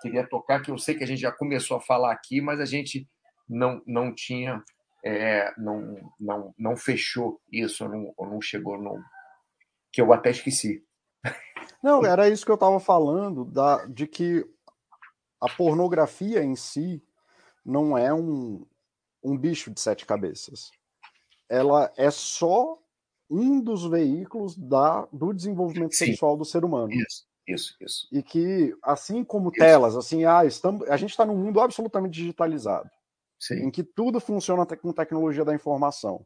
queria 0.02 0.28
tocar, 0.28 0.62
que 0.62 0.70
eu 0.70 0.78
sei 0.78 0.96
que 0.96 1.04
a 1.04 1.08
gente 1.08 1.22
já 1.22 1.32
começou 1.32 1.78
a 1.78 1.82
falar 1.82 2.12
aqui, 2.12 2.40
mas 2.40 2.60
a 2.60 2.66
gente 2.66 3.08
não, 3.50 3.82
não 3.88 4.14
tinha, 4.14 4.64
é, 5.04 5.52
não, 5.58 5.96
não, 6.20 6.54
não 6.58 6.76
fechou 6.76 7.42
isso, 7.52 7.88
não, 7.88 8.14
não 8.18 8.42
chegou 8.42 8.78
no. 8.78 9.02
que 9.92 10.02
eu 10.02 10.14
até 10.14 10.30
esqueci. 10.30 10.84
Não, 11.82 12.06
era 12.06 12.30
isso 12.30 12.46
que 12.46 12.52
eu 12.52 12.56
estava 12.56 12.80
falando, 12.80 13.44
da, 13.44 13.86
de 13.86 14.08
que 14.08 14.46
a 15.42 15.50
pornografia 15.50 16.42
em 16.42 16.56
si 16.56 17.04
não 17.66 17.98
é 17.98 18.14
um, 18.14 18.66
um 19.22 19.38
bicho 19.38 19.72
de 19.72 19.82
sete 19.82 20.06
cabeças. 20.06 20.72
Ela 21.50 21.92
é 21.98 22.10
só 22.10 22.78
um 23.34 23.60
dos 23.60 23.86
veículos 23.86 24.56
da, 24.56 25.08
do 25.12 25.34
desenvolvimento 25.34 25.94
Sim. 25.96 26.08
sexual 26.08 26.38
do 26.38 26.46
ser 26.46 26.64
humano. 26.64 26.94
Isso, 26.94 27.26
isso, 27.48 27.76
isso. 27.82 28.08
E 28.12 28.22
que, 28.22 28.76
assim 28.84 29.24
como 29.24 29.50
isso. 29.50 29.58
telas, 29.58 29.96
assim, 29.96 30.24
ah, 30.24 30.46
estamos, 30.46 30.88
a 30.88 30.96
gente 30.98 31.10
está 31.10 31.26
num 31.26 31.36
mundo 31.36 31.60
absolutamente 31.60 32.14
digitalizado, 32.14 32.90
Sim. 33.40 33.66
em 33.66 33.72
que 33.72 33.84
tudo 33.84 34.20
funciona 34.20 34.66
com 34.66 34.94
tecnologia 34.94 35.44
da 35.44 35.56
informação. 35.56 36.24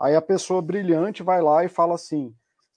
Aí 0.00 0.16
a 0.16 0.22
pessoa 0.22 0.62
brilhante 0.62 1.22
vai 1.22 1.42
lá 1.42 1.64
e 1.64 1.68
fala 1.68 1.94
assim: 1.94 2.34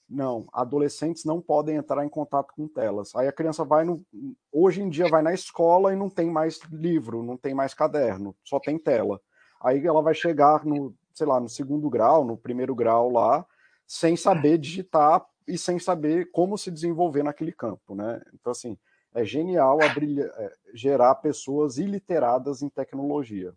não, 0.08 0.46
adolescentes 0.52 1.24
não 1.24 1.40
podem 1.40 1.76
entrar 1.76 2.04
em 2.04 2.08
contato 2.08 2.52
com 2.54 2.68
telas. 2.68 3.14
Aí 3.14 3.26
a 3.26 3.32
criança 3.32 3.64
vai 3.64 3.84
no. 3.84 4.04
Hoje 4.52 4.82
em 4.82 4.90
dia 4.90 5.08
vai 5.08 5.22
na 5.22 5.32
escola 5.32 5.92
e 5.92 5.96
não 5.96 6.10
tem 6.10 6.30
mais 6.30 6.60
livro, 6.70 7.22
não 7.22 7.36
tem 7.36 7.54
mais 7.54 7.72
caderno, 7.72 8.36
só 8.44 8.60
tem 8.60 8.78
tela. 8.78 9.20
Aí 9.62 9.86
ela 9.86 10.02
vai 10.02 10.14
chegar 10.14 10.64
no, 10.64 10.94
sei 11.14 11.26
lá, 11.26 11.40
no 11.40 11.48
segundo 11.48 11.88
grau, 11.88 12.24
no 12.24 12.36
primeiro 12.36 12.74
grau 12.74 13.08
lá, 13.10 13.46
sem 13.86 14.16
saber 14.16 14.58
digitar 14.58 15.24
e 15.46 15.58
sem 15.58 15.78
saber 15.78 16.30
como 16.30 16.56
se 16.56 16.70
desenvolver 16.70 17.22
naquele 17.22 17.52
campo, 17.52 17.94
né? 17.94 18.22
Então, 18.32 18.52
assim, 18.52 18.78
é 19.14 19.24
genial 19.24 19.78
é, 19.82 20.52
gerar 20.74 21.14
pessoas 21.16 21.78
iliteradas 21.78 22.62
em 22.62 22.68
tecnologia. 22.68 23.52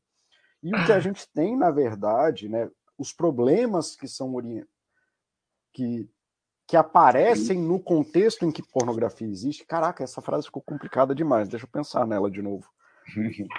E 0.62 0.76
o 0.76 0.86
que 0.86 0.92
a 0.92 1.00
gente 1.02 1.28
tem, 1.32 1.56
na 1.56 1.72
verdade, 1.72 2.50
né, 2.50 2.70
os 2.98 3.14
problemas 3.14 3.96
que 3.96 4.08
são 4.08 4.34
que, 5.74 6.10
que 6.68 6.78
aparecem 6.78 7.60
no 7.60 7.80
contexto 7.80 8.46
em 8.46 8.52
que 8.52 8.64
pornografia 8.64 9.28
existe. 9.28 9.66
Caraca, 9.66 10.04
essa 10.04 10.22
frase 10.22 10.46
ficou 10.46 10.62
complicada 10.62 11.14
demais. 11.14 11.50
Deixa 11.50 11.66
eu 11.66 11.70
pensar 11.70 12.08
nela 12.08 12.32
de 12.32 12.42
novo. 12.42 12.70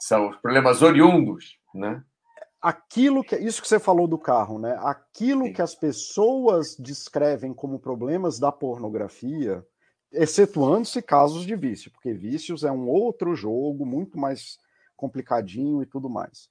São 0.00 0.30
os 0.30 0.36
problemas 0.36 0.82
oriundos, 0.82 1.58
né? 1.74 2.04
Aquilo 2.66 3.22
que 3.22 3.36
isso 3.36 3.62
que 3.62 3.68
você 3.68 3.78
falou 3.78 4.08
do 4.08 4.18
carro, 4.18 4.58
né? 4.58 4.76
Aquilo 4.80 5.44
Sim. 5.44 5.52
que 5.52 5.62
as 5.62 5.72
pessoas 5.72 6.74
descrevem 6.76 7.54
como 7.54 7.78
problemas 7.78 8.40
da 8.40 8.50
pornografia, 8.50 9.64
excetuando-se 10.12 11.00
casos 11.00 11.46
de 11.46 11.54
vício, 11.54 11.92
porque 11.92 12.12
vícios 12.12 12.64
é 12.64 12.72
um 12.72 12.88
outro 12.88 13.36
jogo 13.36 13.86
muito 13.86 14.18
mais 14.18 14.58
complicadinho 14.96 15.80
e 15.80 15.86
tudo 15.86 16.10
mais. 16.10 16.50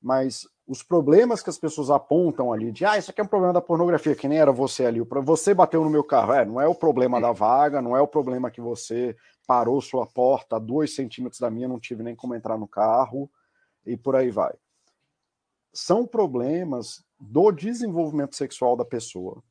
Mas 0.00 0.48
os 0.66 0.82
problemas 0.82 1.42
que 1.42 1.50
as 1.50 1.58
pessoas 1.58 1.90
apontam 1.90 2.50
ali 2.50 2.72
de 2.72 2.86
ah, 2.86 2.96
isso 2.96 3.10
aqui 3.10 3.20
é 3.20 3.24
um 3.24 3.28
problema 3.28 3.52
da 3.52 3.60
pornografia, 3.60 4.14
que 4.14 4.28
nem 4.28 4.38
era 4.38 4.52
você 4.52 4.86
ali, 4.86 5.02
você 5.22 5.52
bateu 5.52 5.84
no 5.84 5.90
meu 5.90 6.02
carro, 6.02 6.32
é, 6.32 6.46
não 6.46 6.58
é 6.58 6.66
o 6.66 6.74
problema 6.74 7.20
da 7.20 7.32
vaga, 7.32 7.82
não 7.82 7.94
é 7.94 8.00
o 8.00 8.08
problema 8.08 8.50
que 8.50 8.62
você 8.62 9.14
parou 9.46 9.82
sua 9.82 10.06
porta 10.06 10.56
a 10.56 10.58
dois 10.58 10.94
centímetros 10.94 11.40
da 11.40 11.50
minha, 11.50 11.68
não 11.68 11.78
tive 11.78 12.02
nem 12.02 12.16
como 12.16 12.34
entrar 12.34 12.56
no 12.56 12.66
carro, 12.66 13.30
e 13.84 13.98
por 13.98 14.16
aí 14.16 14.30
vai 14.30 14.54
são 15.76 16.06
problemas 16.06 17.04
do 17.20 17.52
desenvolvimento 17.52 18.34
sexual 18.34 18.76
da 18.76 18.84
pessoa. 18.84 19.42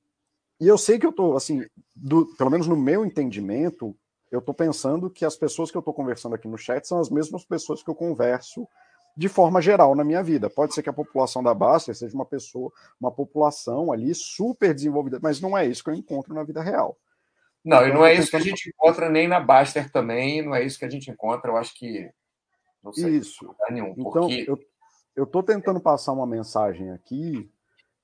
E 0.60 0.68
eu 0.68 0.78
sei 0.78 0.98
que 0.98 1.06
eu 1.06 1.12
estou, 1.12 1.38
assim, 1.38 1.64
do, 1.96 2.26
pelo 2.36 2.50
menos 2.50 2.68
no 2.68 2.76
meu 2.76 3.06
entendimento, 3.06 3.96
eu 4.32 4.40
estou 4.40 4.54
pensando 4.54 5.10
que 5.10 5.24
as 5.24 5.36
pessoas 5.36 5.70
que 5.70 5.78
eu 5.78 5.80
estou 5.80 5.94
conversando 5.94 6.34
aqui 6.34 6.48
no 6.48 6.58
chat 6.58 6.88
são 6.88 7.00
as 7.00 7.10
mesmas 7.10 7.46
pessoas 7.46 7.84
que 7.84 7.90
eu 7.90 7.96
converso 7.96 8.68
de 9.16 9.30
forma 9.30 9.62
geral 9.62 9.96
na 9.96 10.04
minha 10.04 10.24
vida. 10.24 10.50
Pode 10.50 10.74
ser 10.74 10.82
que 10.82 10.90
a 10.90 10.94
população 10.94 11.44
da 11.44 11.54
Baster 11.54 11.96
seja 11.96 12.16
uma 12.16 12.26
pessoa, 12.26 12.72
uma 13.00 13.12
população 13.12 13.92
ali 13.92 14.14
super 14.16 14.74
desenvolvida, 14.74 15.20
mas 15.22 15.40
não 15.40 15.56
é 15.56 15.66
isso 15.66 15.84
que 15.84 15.92
eu 15.92 15.96
encontro 15.96 16.34
na 16.34 16.44
vida 16.44 16.62
real. 16.62 16.98
Não, 17.64 17.78
então, 17.78 17.90
e 17.90 17.94
não 17.94 18.06
é 18.06 18.14
isso 18.16 18.32
que 18.32 18.36
a 18.36 18.42
gente 18.42 18.70
encontra 18.70 19.10
nem 19.10 19.28
na 19.28 19.40
Baster 19.40 19.92
também, 19.92 20.42
não 20.42 20.56
é 20.56 20.64
isso 20.64 20.80
que 20.80 20.86
a 20.86 20.90
gente 20.90 21.10
encontra, 21.12 21.52
eu 21.52 21.58
acho 21.58 21.76
que. 21.76 22.10
Não 22.84 22.94
sei, 22.94 23.16
isso. 23.16 23.56
Nenhum, 23.70 23.94
então, 23.98 24.12
porque... 24.12 24.46
eu 24.48 24.60
estou 25.24 25.42
tentando 25.42 25.80
passar 25.80 26.12
uma 26.12 26.28
mensagem 26.28 26.92
aqui 26.92 27.50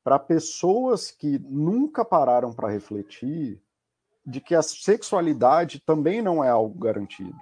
para 0.03 0.18
pessoas 0.18 1.12
que 1.12 1.38
nunca 1.39 2.03
pararam 2.03 2.53
para 2.53 2.70
refletir 2.70 3.62
de 4.26 4.39
que 4.39 4.55
a 4.55 4.62
sexualidade 4.62 5.80
também 5.80 6.22
não 6.22 6.43
é 6.43 6.49
algo 6.49 6.80
garantido. 6.80 7.38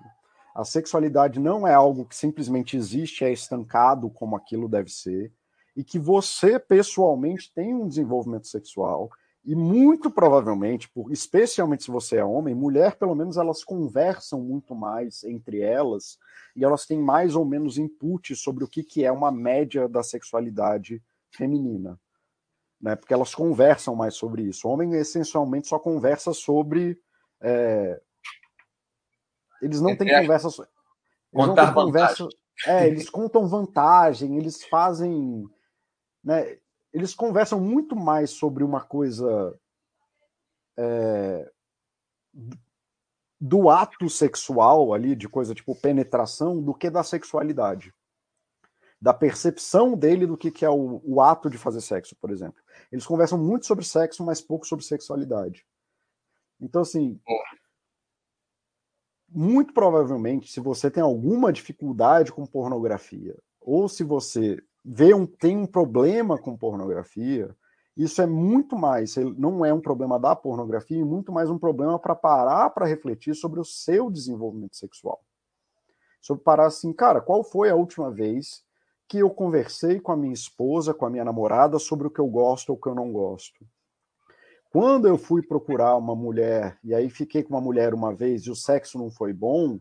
A 0.55 0.65
sexualidade 0.65 1.39
não 1.39 1.67
é 1.67 1.73
algo 1.73 2.05
que 2.05 2.15
simplesmente 2.15 2.75
existe, 2.75 3.23
é 3.23 3.31
estancado 3.31 4.09
como 4.09 4.35
aquilo 4.35 4.67
deve 4.67 4.89
ser, 4.89 5.31
e 5.75 5.83
que 5.83 5.99
você 5.99 6.59
pessoalmente 6.59 7.53
tem 7.53 7.73
um 7.73 7.87
desenvolvimento 7.87 8.47
sexual 8.47 9.09
e 9.43 9.55
muito 9.55 10.11
provavelmente, 10.11 10.89
por, 10.89 11.11
especialmente 11.11 11.83
se 11.83 11.91
você 11.91 12.17
é 12.17 12.23
homem, 12.23 12.53
mulher, 12.53 12.95
pelo 12.95 13.15
menos 13.15 13.37
elas 13.37 13.63
conversam 13.63 14.41
muito 14.41 14.75
mais 14.75 15.23
entre 15.23 15.61
elas 15.61 16.17
e 16.55 16.63
elas 16.63 16.85
têm 16.85 16.99
mais 16.99 17.35
ou 17.35 17.45
menos 17.45 17.77
input 17.77 18.35
sobre 18.35 18.63
o 18.63 18.67
que, 18.67 18.83
que 18.83 19.05
é 19.05 19.11
uma 19.11 19.31
média 19.31 19.87
da 19.87 20.03
sexualidade 20.03 21.01
feminina. 21.31 21.99
Né? 22.81 22.95
Porque 22.95 23.13
elas 23.13 23.33
conversam 23.33 23.95
mais 23.95 24.15
sobre 24.15 24.43
isso. 24.43 24.67
O 24.67 24.71
homem 24.71 24.93
essencialmente 24.93 25.67
só 25.67 25.79
conversa 25.79 26.33
sobre. 26.33 26.99
É... 27.41 28.01
Eles 29.61 29.81
não 29.81 29.95
têm 29.95 30.07
conversa. 30.07 30.47
Eles 30.47 30.69
Contar 31.31 31.67
não 31.67 31.73
têm 31.73 31.83
conversa. 31.85 32.27
É, 32.65 32.87
eles 32.87 33.09
contam 33.09 33.47
vantagem, 33.47 34.37
eles 34.37 34.63
fazem. 34.65 35.45
Né? 36.23 36.57
Eles 36.93 37.13
conversam 37.13 37.59
muito 37.59 37.95
mais 37.95 38.31
sobre 38.31 38.63
uma 38.63 38.81
coisa 38.81 39.57
é, 40.77 41.51
do 43.39 43.69
ato 43.69 44.09
sexual 44.09 44.93
ali, 44.93 45.15
de 45.15 45.29
coisa 45.29 45.53
tipo 45.53 45.75
penetração, 45.75 46.61
do 46.61 46.73
que 46.73 46.89
da 46.89 47.03
sexualidade. 47.03 47.93
Da 49.01 49.13
percepção 49.13 49.95
dele 49.95 50.27
do 50.27 50.37
que, 50.37 50.51
que 50.51 50.65
é 50.65 50.69
o, 50.69 51.01
o 51.05 51.21
ato 51.21 51.49
de 51.49 51.57
fazer 51.57 51.79
sexo, 51.79 52.15
por 52.19 52.31
exemplo. 52.31 52.61
Eles 52.91 53.05
conversam 53.05 53.37
muito 53.37 53.65
sobre 53.65 53.85
sexo, 53.85 54.25
mas 54.25 54.41
pouco 54.41 54.67
sobre 54.67 54.83
sexualidade. 54.83 55.65
Então, 56.59 56.81
assim. 56.81 57.19
Muito 59.31 59.73
provavelmente, 59.73 60.51
se 60.51 60.59
você 60.59 60.89
tem 60.89 61.03
alguma 61.03 61.53
dificuldade 61.53 62.33
com 62.33 62.47
pornografia, 62.47 63.37
ou 63.61 63.87
se 63.87 64.03
você 64.03 64.59
vê 64.91 65.13
um, 65.13 65.27
tem 65.27 65.55
um 65.55 65.67
problema 65.67 66.35
com 66.35 66.57
pornografia, 66.57 67.55
isso 67.95 68.21
é 68.23 68.25
muito 68.25 68.75
mais, 68.75 69.15
não 69.37 69.63
é 69.63 69.71
um 69.71 69.79
problema 69.79 70.19
da 70.19 70.35
pornografia, 70.35 71.05
muito 71.05 71.31
mais 71.31 71.47
um 71.47 71.59
problema 71.59 71.99
para 71.99 72.15
parar 72.15 72.71
para 72.71 72.87
refletir 72.87 73.35
sobre 73.35 73.59
o 73.59 73.63
seu 73.63 74.09
desenvolvimento 74.09 74.75
sexual. 74.75 75.21
Sobre 76.19 76.43
parar 76.43 76.65
assim, 76.65 76.91
cara, 76.91 77.21
qual 77.21 77.43
foi 77.43 77.69
a 77.69 77.75
última 77.75 78.09
vez 78.09 78.63
que 79.07 79.19
eu 79.19 79.29
conversei 79.29 79.99
com 79.99 80.11
a 80.11 80.17
minha 80.17 80.33
esposa, 80.33 80.93
com 80.93 81.05
a 81.05 81.09
minha 81.09 81.25
namorada, 81.25 81.77
sobre 81.77 82.07
o 82.07 82.11
que 82.11 82.19
eu 82.19 82.27
gosto 82.27 82.71
ou 82.71 82.75
o 82.75 82.81
que 82.81 82.87
eu 82.87 82.95
não 82.95 83.11
gosto? 83.11 83.63
Quando 84.71 85.07
eu 85.07 85.19
fui 85.19 85.43
procurar 85.43 85.95
uma 85.97 86.15
mulher, 86.15 86.79
e 86.83 86.95
aí 86.95 87.11
fiquei 87.11 87.43
com 87.43 87.53
uma 87.53 87.61
mulher 87.61 87.93
uma 87.93 88.13
vez 88.13 88.43
e 88.43 88.51
o 88.51 88.55
sexo 88.55 88.97
não 88.97 89.11
foi 89.11 89.33
bom, 89.33 89.79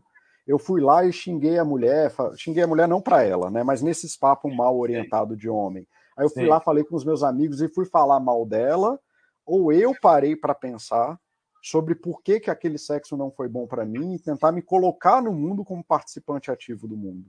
eu 0.49 0.57
fui 0.57 0.81
lá 0.81 1.05
e 1.05 1.13
xinguei 1.13 1.59
a 1.59 1.63
mulher, 1.63 2.11
xinguei 2.35 2.63
a 2.63 2.67
mulher 2.67 2.87
não 2.87 2.99
para 2.99 3.21
ela, 3.21 3.51
né, 3.51 3.61
mas 3.61 3.83
nesses 3.83 4.17
papos 4.17 4.51
mal 4.55 4.75
orientado 4.75 5.37
de 5.37 5.47
homem. 5.47 5.87
Aí 6.17 6.25
eu 6.25 6.29
fui 6.29 6.41
Sim. 6.41 6.49
lá, 6.49 6.59
falei 6.59 6.83
com 6.83 6.95
os 6.95 7.05
meus 7.05 7.21
amigos 7.21 7.61
e 7.61 7.69
fui 7.69 7.85
falar 7.85 8.19
mal 8.19 8.43
dela, 8.47 8.99
ou 9.45 9.71
eu 9.71 9.93
parei 10.01 10.35
para 10.35 10.55
pensar 10.55 11.19
sobre 11.61 11.93
por 11.93 12.23
que, 12.23 12.39
que 12.39 12.49
aquele 12.49 12.79
sexo 12.79 13.15
não 13.15 13.29
foi 13.29 13.47
bom 13.47 13.67
para 13.67 13.85
mim 13.85 14.15
e 14.15 14.19
tentar 14.19 14.51
me 14.51 14.63
colocar 14.63 15.21
no 15.21 15.31
mundo 15.31 15.63
como 15.63 15.83
participante 15.83 16.49
ativo 16.49 16.87
do 16.87 16.97
mundo. 16.97 17.27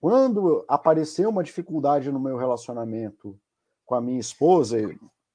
Quando 0.00 0.64
apareceu 0.66 1.30
uma 1.30 1.44
dificuldade 1.44 2.10
no 2.10 2.18
meu 2.18 2.36
relacionamento 2.36 3.38
com 3.84 3.94
a 3.94 4.00
minha 4.00 4.18
esposa, 4.18 4.76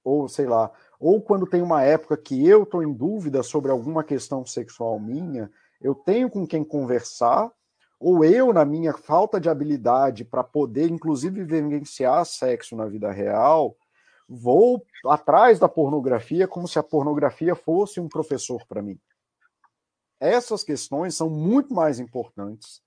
ou 0.03 0.28
sei 0.28 0.47
lá, 0.47 0.69
ou 0.99 1.22
quando 1.22 1.47
tem 1.47 1.61
uma 1.61 1.82
época 1.82 2.17
que 2.17 2.45
eu 2.45 2.63
estou 2.63 2.84
em 2.84 2.91
dúvida 2.91 3.41
sobre 3.41 3.72
alguma 3.72 4.03
questão 4.03 4.45
sexual 4.45 4.99
minha, 4.99 5.49
eu 5.82 5.95
tenho 5.95 6.29
com 6.29 6.45
quem 6.45 6.63
conversar, 6.63 7.51
ou 7.99 8.23
eu, 8.23 8.53
na 8.53 8.65
minha 8.65 8.93
falta 8.93 9.39
de 9.39 9.49
habilidade 9.49 10.23
para 10.23 10.43
poder, 10.43 10.89
inclusive, 10.89 11.43
vivenciar 11.43 12.25
sexo 12.25 12.75
na 12.75 12.86
vida 12.86 13.11
real, 13.11 13.75
vou 14.27 14.84
atrás 15.05 15.59
da 15.59 15.67
pornografia 15.67 16.47
como 16.47 16.67
se 16.67 16.79
a 16.79 16.84
pornografia 16.84 17.53
fosse 17.53 17.99
um 17.99 18.07
professor 18.07 18.65
para 18.67 18.82
mim. 18.82 18.99
Essas 20.19 20.63
questões 20.63 21.15
são 21.15 21.29
muito 21.29 21.73
mais 21.73 21.99
importantes 21.99 22.82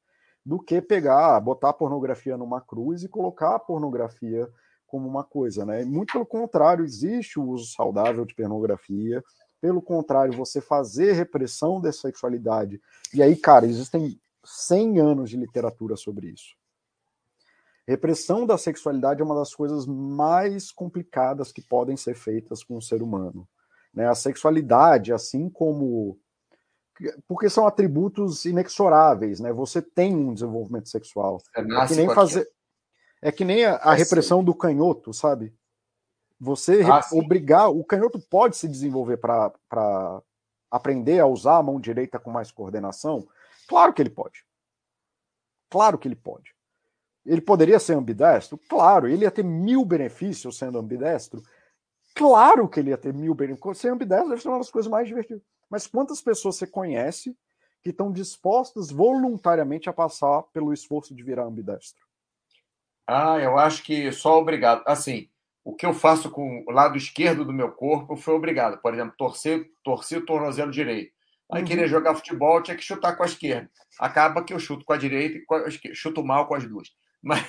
do 0.44 0.58
que 0.58 0.80
pegar, 0.80 1.38
botar 1.40 1.70
a 1.70 1.74
pornografia 1.74 2.36
numa 2.36 2.60
cruz 2.60 3.02
e 3.02 3.08
colocar 3.08 3.56
a 3.56 3.58
pornografia 3.58 4.48
como 4.86 5.08
uma 5.08 5.24
coisa, 5.24 5.64
né? 5.64 5.84
Muito 5.84 6.12
pelo 6.12 6.26
contrário, 6.26 6.84
existe 6.84 7.38
o 7.38 7.44
uso 7.44 7.72
saudável 7.72 8.24
de 8.24 8.34
pornografia, 8.34 9.22
pelo 9.64 9.80
contrário, 9.80 10.36
você 10.36 10.60
fazer 10.60 11.12
repressão 11.12 11.80
da 11.80 11.90
sexualidade. 11.90 12.78
E 13.14 13.22
aí, 13.22 13.34
cara, 13.34 13.64
existem 13.64 14.20
100 14.44 15.00
anos 15.00 15.30
de 15.30 15.38
literatura 15.38 15.96
sobre 15.96 16.26
isso. 16.26 16.54
Repressão 17.88 18.44
da 18.44 18.58
sexualidade 18.58 19.22
é 19.22 19.24
uma 19.24 19.34
das 19.34 19.54
coisas 19.54 19.86
mais 19.86 20.70
complicadas 20.70 21.50
que 21.50 21.62
podem 21.62 21.96
ser 21.96 22.14
feitas 22.14 22.62
com 22.62 22.76
o 22.76 22.82
ser 22.82 23.00
humano. 23.00 23.48
Né? 23.94 24.06
A 24.06 24.14
sexualidade, 24.14 25.14
assim 25.14 25.48
como. 25.48 26.18
Porque 27.26 27.48
são 27.48 27.66
atributos 27.66 28.44
inexoráveis, 28.44 29.40
né? 29.40 29.50
Você 29.50 29.80
tem 29.80 30.14
um 30.14 30.34
desenvolvimento 30.34 30.90
sexual. 30.90 31.40
É, 31.56 31.62
é 31.62 31.86
que 31.86 31.94
nem 31.94 32.14
fazer. 32.14 32.46
É 33.22 33.32
que 33.32 33.46
nem 33.46 33.64
a, 33.64 33.76
a 33.76 33.94
repressão 33.94 34.44
do 34.44 34.54
canhoto, 34.54 35.14
sabe? 35.14 35.54
Você 36.40 36.82
ah, 36.82 37.00
obrigar. 37.12 37.70
O 37.70 37.84
canhoto 37.84 38.20
pode 38.20 38.56
se 38.56 38.68
desenvolver 38.68 39.16
para 39.16 39.52
aprender 40.70 41.20
a 41.20 41.26
usar 41.26 41.58
a 41.58 41.62
mão 41.62 41.80
direita 41.80 42.18
com 42.18 42.30
mais 42.30 42.50
coordenação? 42.50 43.26
Claro 43.68 43.92
que 43.92 44.02
ele 44.02 44.10
pode. 44.10 44.44
Claro 45.70 45.98
que 45.98 46.08
ele 46.08 46.16
pode. 46.16 46.54
Ele 47.24 47.40
poderia 47.40 47.78
ser 47.78 47.94
ambidestro? 47.94 48.58
Claro. 48.68 49.08
Ele 49.08 49.24
ia 49.24 49.30
ter 49.30 49.44
mil 49.44 49.84
benefícios 49.84 50.58
sendo 50.58 50.78
ambidestro? 50.78 51.42
Claro 52.14 52.68
que 52.68 52.78
ele 52.78 52.90
ia 52.90 52.98
ter 52.98 53.14
mil 53.14 53.34
benefícios. 53.34 53.78
Ser 53.78 53.88
ambidestro 53.88 54.28
deve 54.28 54.42
ser 54.42 54.48
uma 54.48 54.58
das 54.58 54.70
coisas 54.70 54.90
mais 54.90 55.08
divertidas. 55.08 55.42
Mas 55.70 55.86
quantas 55.86 56.20
pessoas 56.20 56.56
você 56.56 56.66
conhece 56.66 57.36
que 57.82 57.90
estão 57.90 58.12
dispostas 58.12 58.90
voluntariamente 58.90 59.88
a 59.88 59.92
passar 59.92 60.42
pelo 60.52 60.72
esforço 60.72 61.14
de 61.14 61.22
virar 61.22 61.44
ambidestro? 61.44 62.04
Ah, 63.06 63.38
eu 63.38 63.58
acho 63.58 63.82
que 63.82 64.10
só 64.12 64.38
obrigado. 64.38 64.82
Assim, 64.86 65.28
o 65.64 65.74
que 65.74 65.86
eu 65.86 65.94
faço 65.94 66.30
com 66.30 66.62
o 66.68 66.70
lado 66.70 66.96
esquerdo 66.98 67.44
do 67.44 67.52
meu 67.52 67.72
corpo 67.72 68.16
foi 68.16 68.34
obrigado. 68.34 68.80
Por 68.82 68.92
exemplo, 68.92 69.14
torcer, 69.16 69.66
torcer 69.82 70.18
o 70.18 70.26
tornozelo 70.26 70.70
direito. 70.70 71.12
Aí 71.50 71.62
uhum. 71.62 71.66
queria 71.66 71.88
jogar 71.88 72.14
futebol, 72.14 72.62
tinha 72.62 72.76
que 72.76 72.84
chutar 72.84 73.16
com 73.16 73.22
a 73.22 73.26
esquerda. 73.26 73.70
Acaba 73.98 74.44
que 74.44 74.52
eu 74.52 74.58
chuto 74.58 74.84
com 74.84 74.92
a 74.92 74.98
direita 74.98 75.38
e 75.38 75.44
com 75.44 75.54
a 75.54 75.68
esquerda. 75.68 75.96
Chuto 75.96 76.22
mal 76.22 76.46
com 76.46 76.54
as 76.54 76.64
duas. 76.66 76.88
Mas, 77.24 77.40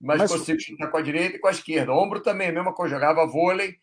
mas, 0.00 0.18
mas, 0.18 0.30
consigo 0.30 0.60
chutar 0.60 0.88
com 0.88 0.96
a 0.96 1.02
direita 1.02 1.34
e 1.34 1.40
com 1.40 1.48
a 1.48 1.50
esquerda. 1.50 1.92
Ombro 1.92 2.20
também, 2.20 2.52
mesmo 2.52 2.72
que 2.72 2.80
eu 2.80 2.88
jogava 2.88 3.26
vôlei. 3.26 3.74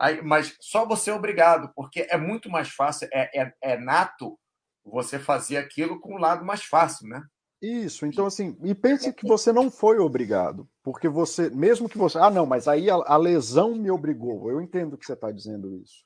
Aí, 0.00 0.22
mas 0.22 0.56
só 0.60 0.86
você 0.86 1.10
é 1.10 1.14
obrigado, 1.14 1.72
porque 1.74 2.06
é 2.08 2.16
muito 2.16 2.48
mais 2.48 2.68
fácil, 2.68 3.08
é, 3.12 3.42
é, 3.42 3.52
é 3.60 3.76
nato 3.76 4.38
você 4.84 5.18
fazer 5.18 5.56
aquilo 5.56 5.98
com 5.98 6.14
o 6.14 6.18
lado 6.18 6.44
mais 6.44 6.62
fácil, 6.62 7.08
né? 7.08 7.20
Isso, 7.60 8.06
então 8.06 8.26
assim, 8.26 8.56
e 8.62 8.74
pense 8.74 9.12
que 9.12 9.26
você 9.26 9.52
não 9.52 9.70
foi 9.70 9.98
obrigado, 9.98 10.68
porque 10.82 11.08
você, 11.08 11.50
mesmo 11.50 11.88
que 11.88 11.98
você, 11.98 12.16
ah 12.18 12.30
não, 12.30 12.46
mas 12.46 12.68
aí 12.68 12.88
a, 12.88 12.94
a 12.94 13.16
lesão 13.16 13.74
me 13.74 13.90
obrigou, 13.90 14.48
eu 14.48 14.60
entendo 14.60 14.96
que 14.96 15.04
você 15.04 15.14
está 15.14 15.32
dizendo 15.32 15.74
isso, 15.74 16.04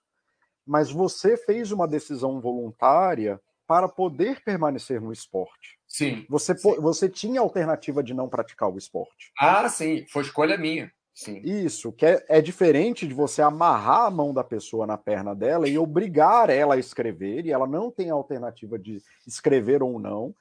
mas 0.66 0.90
você 0.90 1.36
fez 1.36 1.70
uma 1.70 1.86
decisão 1.86 2.40
voluntária 2.40 3.38
para 3.66 3.88
poder 3.88 4.42
permanecer 4.42 5.00
no 5.00 5.12
esporte. 5.12 5.78
Sim. 5.86 6.26
Você, 6.28 6.56
sim. 6.56 6.74
você 6.80 7.08
tinha 7.08 7.40
a 7.40 7.42
alternativa 7.42 8.02
de 8.02 8.14
não 8.14 8.28
praticar 8.28 8.70
o 8.70 8.78
esporte. 8.78 9.30
Ah, 9.38 9.68
sim, 9.68 10.06
foi 10.08 10.22
escolha 10.22 10.56
minha. 10.56 10.90
Sim. 11.14 11.40
Isso, 11.44 11.92
que 11.92 12.06
é, 12.06 12.24
é 12.28 12.40
diferente 12.40 13.06
de 13.06 13.12
você 13.12 13.42
amarrar 13.42 14.06
a 14.06 14.10
mão 14.10 14.32
da 14.32 14.42
pessoa 14.42 14.86
na 14.86 14.96
perna 14.96 15.34
dela 15.34 15.68
e 15.68 15.78
obrigar 15.78 16.48
ela 16.48 16.74
a 16.74 16.78
escrever, 16.78 17.44
e 17.44 17.52
ela 17.52 17.66
não 17.66 17.90
tem 17.90 18.10
a 18.10 18.14
alternativa 18.14 18.78
de 18.78 19.02
escrever 19.26 19.82
ou 19.82 19.98
não, 19.98 20.34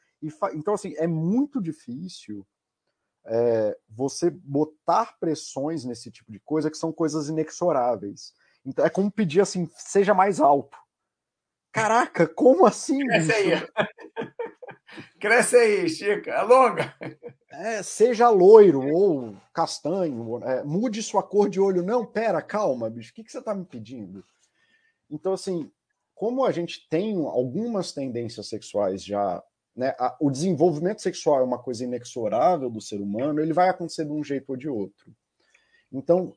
então, 0.54 0.74
assim, 0.74 0.94
é 0.98 1.08
muito 1.08 1.62
difícil 1.62 2.46
é, 3.26 3.78
você 3.90 4.30
botar 4.30 5.18
pressões 5.20 5.84
nesse 5.84 6.12
tipo 6.12 6.32
de 6.32 6.40
coisa 6.40 6.70
que 6.70 6.78
são 6.78 6.92
coisas 6.92 7.30
inexoráveis. 7.30 8.34
Então, 8.66 8.86
é 8.86 8.90
como 8.90 9.12
pedir 9.12 9.42
assim, 9.42 9.70
seja 9.76 10.14
mais 10.14 10.40
alto. 10.40 10.78
Caraca, 11.72 12.28
como 12.28 12.66
assim? 12.66 13.06
Cresce 13.06 13.32
aí. 13.32 13.52
Cresce 15.20 15.56
aí, 15.56 15.90
Chica, 15.90 16.38
alonga. 16.38 16.94
É, 17.50 17.82
seja 17.82 18.30
loiro 18.30 18.82
ou 18.82 19.36
castanho, 19.54 20.44
é, 20.44 20.64
mude 20.64 21.02
sua 21.02 21.24
cor 21.24 21.50
de 21.50 21.60
olho. 21.60 21.84
Não, 21.84 22.06
pera, 22.06 22.42
calma, 22.42 22.90
bicho, 22.90 23.12
o 23.12 23.14
que, 23.14 23.24
que 23.24 23.32
você 23.32 23.40
está 23.40 23.54
me 23.54 23.66
pedindo? 23.66 24.24
Então, 25.10 25.34
assim, 25.34 25.72
como 26.14 26.46
a 26.46 26.52
gente 26.52 26.88
tem 26.90 27.16
algumas 27.26 27.92
tendências 27.92 28.48
sexuais 28.48 29.04
já, 29.04 29.42
né, 29.76 29.96
a, 29.98 30.16
o 30.20 30.30
desenvolvimento 30.30 31.02
sexual 31.02 31.40
é 31.40 31.44
uma 31.44 31.60
coisa 31.60 31.84
inexorável 31.84 32.70
do 32.70 32.82
ser 32.82 33.00
humano, 33.00 33.40
ele 33.40 33.54
vai 33.54 33.70
acontecer 33.70 34.06
de 34.06 34.12
um 34.12 34.24
jeito 34.24 34.50
ou 34.50 34.58
de 34.58 34.68
outro. 34.70 35.14
Então, 35.92 36.36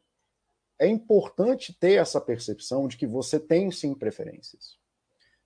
é 0.79 0.89
importante 0.89 1.77
ter 1.79 1.95
essa 1.95 2.21
percepção 2.21 2.89
de 2.89 2.97
que 2.97 3.07
você 3.07 3.39
tem 3.39 3.71
sim 3.71 3.95
preferências, 3.95 4.77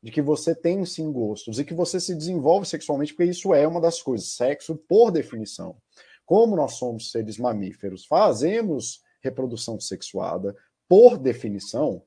de 0.02 0.10
que 0.10 0.22
você 0.22 0.54
tem 0.54 0.84
sim 0.84 1.12
gostos 1.12 1.58
e 1.58 1.64
que 1.64 1.74
você 1.74 2.00
se 2.00 2.14
desenvolve 2.14 2.66
sexualmente, 2.66 3.12
porque 3.12 3.30
isso 3.30 3.52
é 3.52 3.66
uma 3.66 3.80
das 3.80 4.00
coisas. 4.00 4.28
Sexo, 4.28 4.76
por 4.88 5.10
definição, 5.10 5.76
como 6.24 6.56
nós 6.56 6.74
somos 6.74 7.10
seres 7.10 7.38
mamíferos, 7.38 8.06
fazemos 8.06 9.02
reprodução 9.22 9.78
sexuada, 9.80 10.56
por 10.88 11.18
definição, 11.18 12.02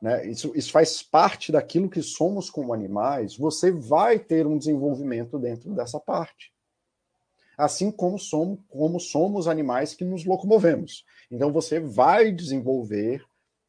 né, 0.00 0.26
isso, 0.26 0.52
isso 0.54 0.70
faz 0.70 1.02
parte 1.02 1.50
daquilo 1.50 1.90
que 1.90 2.02
somos 2.02 2.48
como 2.48 2.72
animais, 2.72 3.36
você 3.36 3.70
vai 3.70 4.18
ter 4.18 4.46
um 4.46 4.56
desenvolvimento 4.56 5.38
dentro 5.38 5.74
dessa 5.74 5.98
parte. 5.98 6.52
Assim 7.56 7.90
como 7.90 8.18
somos, 8.18 8.60
como 8.68 9.00
somos 9.00 9.48
animais 9.48 9.94
que 9.94 10.04
nos 10.04 10.24
locomovemos. 10.24 11.04
Então 11.30 11.52
você 11.52 11.80
vai 11.80 12.30
desenvolver 12.30 13.24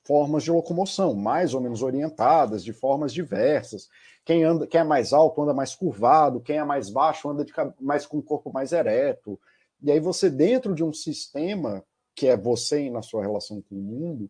formas 0.06 0.44
de 0.44 0.52
locomoção, 0.52 1.14
mais 1.14 1.54
ou 1.54 1.62
menos 1.62 1.82
orientadas, 1.82 2.64
de 2.64 2.72
formas 2.72 3.14
diversas. 3.14 3.90
Quem 4.24 4.44
anda, 4.44 4.68
quem 4.68 4.82
é 4.82 4.84
mais 4.84 5.12
alto 5.12 5.42
anda 5.42 5.54
mais 5.54 5.76
curvado, 5.76 6.42
quem 6.42 6.58
é 6.58 6.64
mais 6.64 6.90
baixo 6.90 7.30
anda 7.30 7.44
de, 7.44 7.52
mais 7.80 8.06
com 8.06 8.18
o 8.18 8.24
corpo 8.24 8.52
mais 8.54 8.72
ereto. 8.72 9.40
E 9.82 9.92
aí 9.92 10.00
você 10.00 10.30
dentro 10.30 10.76
de 10.76 10.84
um 10.84 10.94
sistema 10.94 11.84
que 12.16 12.28
é 12.28 12.38
você 12.38 12.90
na 12.90 13.02
sua 13.02 13.22
relação 13.22 13.62
com 13.62 13.76
o 13.76 13.80
mundo, 13.80 14.30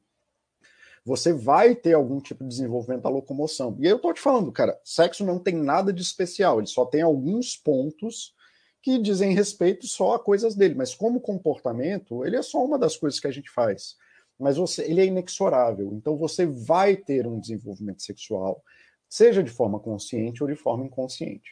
você 1.10 1.34
vai 1.34 1.74
ter 1.74 1.94
algum 1.94 2.20
tipo 2.20 2.44
de 2.44 2.50
desenvolvimento 2.52 3.02
da 3.02 3.10
locomoção. 3.10 3.76
E 3.80 3.88
eu 3.88 3.98
tô 3.98 4.14
te 4.14 4.22
falando, 4.22 4.52
cara, 4.52 4.80
sexo 4.84 5.26
não 5.26 5.40
tem 5.40 5.56
nada 5.56 5.92
de 5.92 6.04
especial, 6.04 6.60
ele 6.60 6.68
só 6.68 6.86
tem 6.86 7.02
alguns 7.02 7.58
pontos 7.58 8.36
que 8.80 9.00
dizem 9.00 9.34
respeito 9.34 9.88
só 9.88 10.14
a 10.14 10.20
coisas 10.20 10.54
dele, 10.54 10.76
mas 10.76 10.94
como 10.94 11.20
comportamento, 11.20 12.24
ele 12.24 12.36
é 12.36 12.44
só 12.44 12.64
uma 12.64 12.78
das 12.78 12.96
coisas 12.96 13.20
que 13.20 13.26
a 13.26 13.32
gente 13.32 13.50
faz. 13.50 13.96
Mas 14.40 14.58
você, 14.58 14.84
ele 14.84 15.02
é 15.02 15.06
inexorável, 15.06 15.92
então 15.96 16.16
você 16.16 16.46
vai 16.46 16.96
ter 16.96 17.26
um 17.26 17.40
desenvolvimento 17.40 18.04
sexual, 18.04 18.64
seja 19.10 19.42
de 19.42 19.50
forma 19.50 19.80
consciente 19.80 20.44
ou 20.44 20.48
de 20.48 20.56
forma 20.56 20.86
inconsciente. 20.86 21.50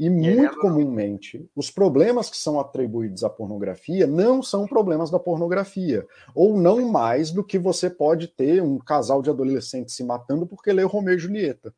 E 0.00 0.08
muito 0.08 0.56
comumente, 0.56 1.46
os 1.54 1.70
problemas 1.70 2.30
que 2.30 2.36
são 2.38 2.58
atribuídos 2.58 3.22
à 3.22 3.28
pornografia 3.28 4.06
não 4.06 4.42
são 4.42 4.66
problemas 4.66 5.10
da 5.10 5.18
pornografia, 5.18 6.08
ou 6.34 6.56
não 6.58 6.90
mais 6.90 7.30
do 7.30 7.44
que 7.44 7.58
você 7.58 7.90
pode 7.90 8.28
ter 8.28 8.62
um 8.62 8.78
casal 8.78 9.20
de 9.20 9.28
adolescentes 9.28 9.94
se 9.94 10.02
matando 10.02 10.46
porque 10.46 10.72
lê 10.72 10.82
Romeu 10.84 11.16
e 11.16 11.18
Julieta. 11.18 11.74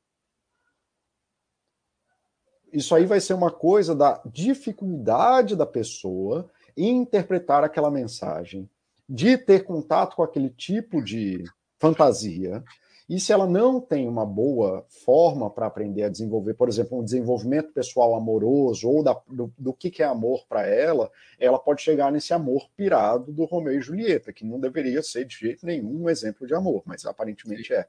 Isso 2.73 2.95
aí 2.95 3.07
vai 3.07 3.21
ser 3.21 3.35
uma 3.35 3.51
coisa 3.51 3.93
da 3.93 4.23
dificuldade 4.25 5.57
da 5.57 5.67
pessoa 5.67 6.49
em 6.77 6.99
interpretar 6.99 7.65
aquela 7.65 7.91
mensagem, 7.91 8.71
de 9.09 9.37
ter 9.37 9.65
contato 9.65 10.15
com 10.15 10.23
aquele 10.23 10.51
tipo 10.51 11.03
de 11.03 11.43
fantasia, 11.77 12.63
e 13.09 13.19
se 13.19 13.33
ela 13.33 13.47
não 13.47 13.81
tem 13.81 14.09
uma 14.09 14.25
boa 14.25 14.87
forma 15.05 15.51
para 15.51 15.67
aprender 15.67 16.05
a 16.05 16.09
desenvolver, 16.09 16.55
por 16.55 16.69
exemplo, 16.69 16.99
um 16.99 17.05
desenvolvimento 17.05 17.73
pessoal 17.73 18.15
amoroso 18.15 18.89
ou 18.89 19.03
da, 19.03 19.21
do, 19.29 19.53
do 19.59 19.75
que, 19.75 19.91
que 19.91 20.03
é 20.03 20.07
amor 20.07 20.47
para 20.49 20.67
ela, 20.67 21.11
ela 21.39 21.59
pode 21.59 21.83
chegar 21.83 22.13
nesse 22.13 22.33
amor 22.33 22.69
pirado 22.77 23.33
do 23.33 23.45
Romeu 23.45 23.77
e 23.77 23.81
Julieta, 23.81 24.33
que 24.33 24.45
não 24.45 24.61
deveria 24.61 25.03
ser 25.03 25.25
de 25.25 25.37
jeito 25.37 25.67
nenhum 25.67 26.05
um 26.05 26.11
exemplo 26.11 26.47
de 26.47 26.55
amor, 26.55 26.83
mas 26.87 27.05
aparentemente 27.05 27.73
é. 27.73 27.87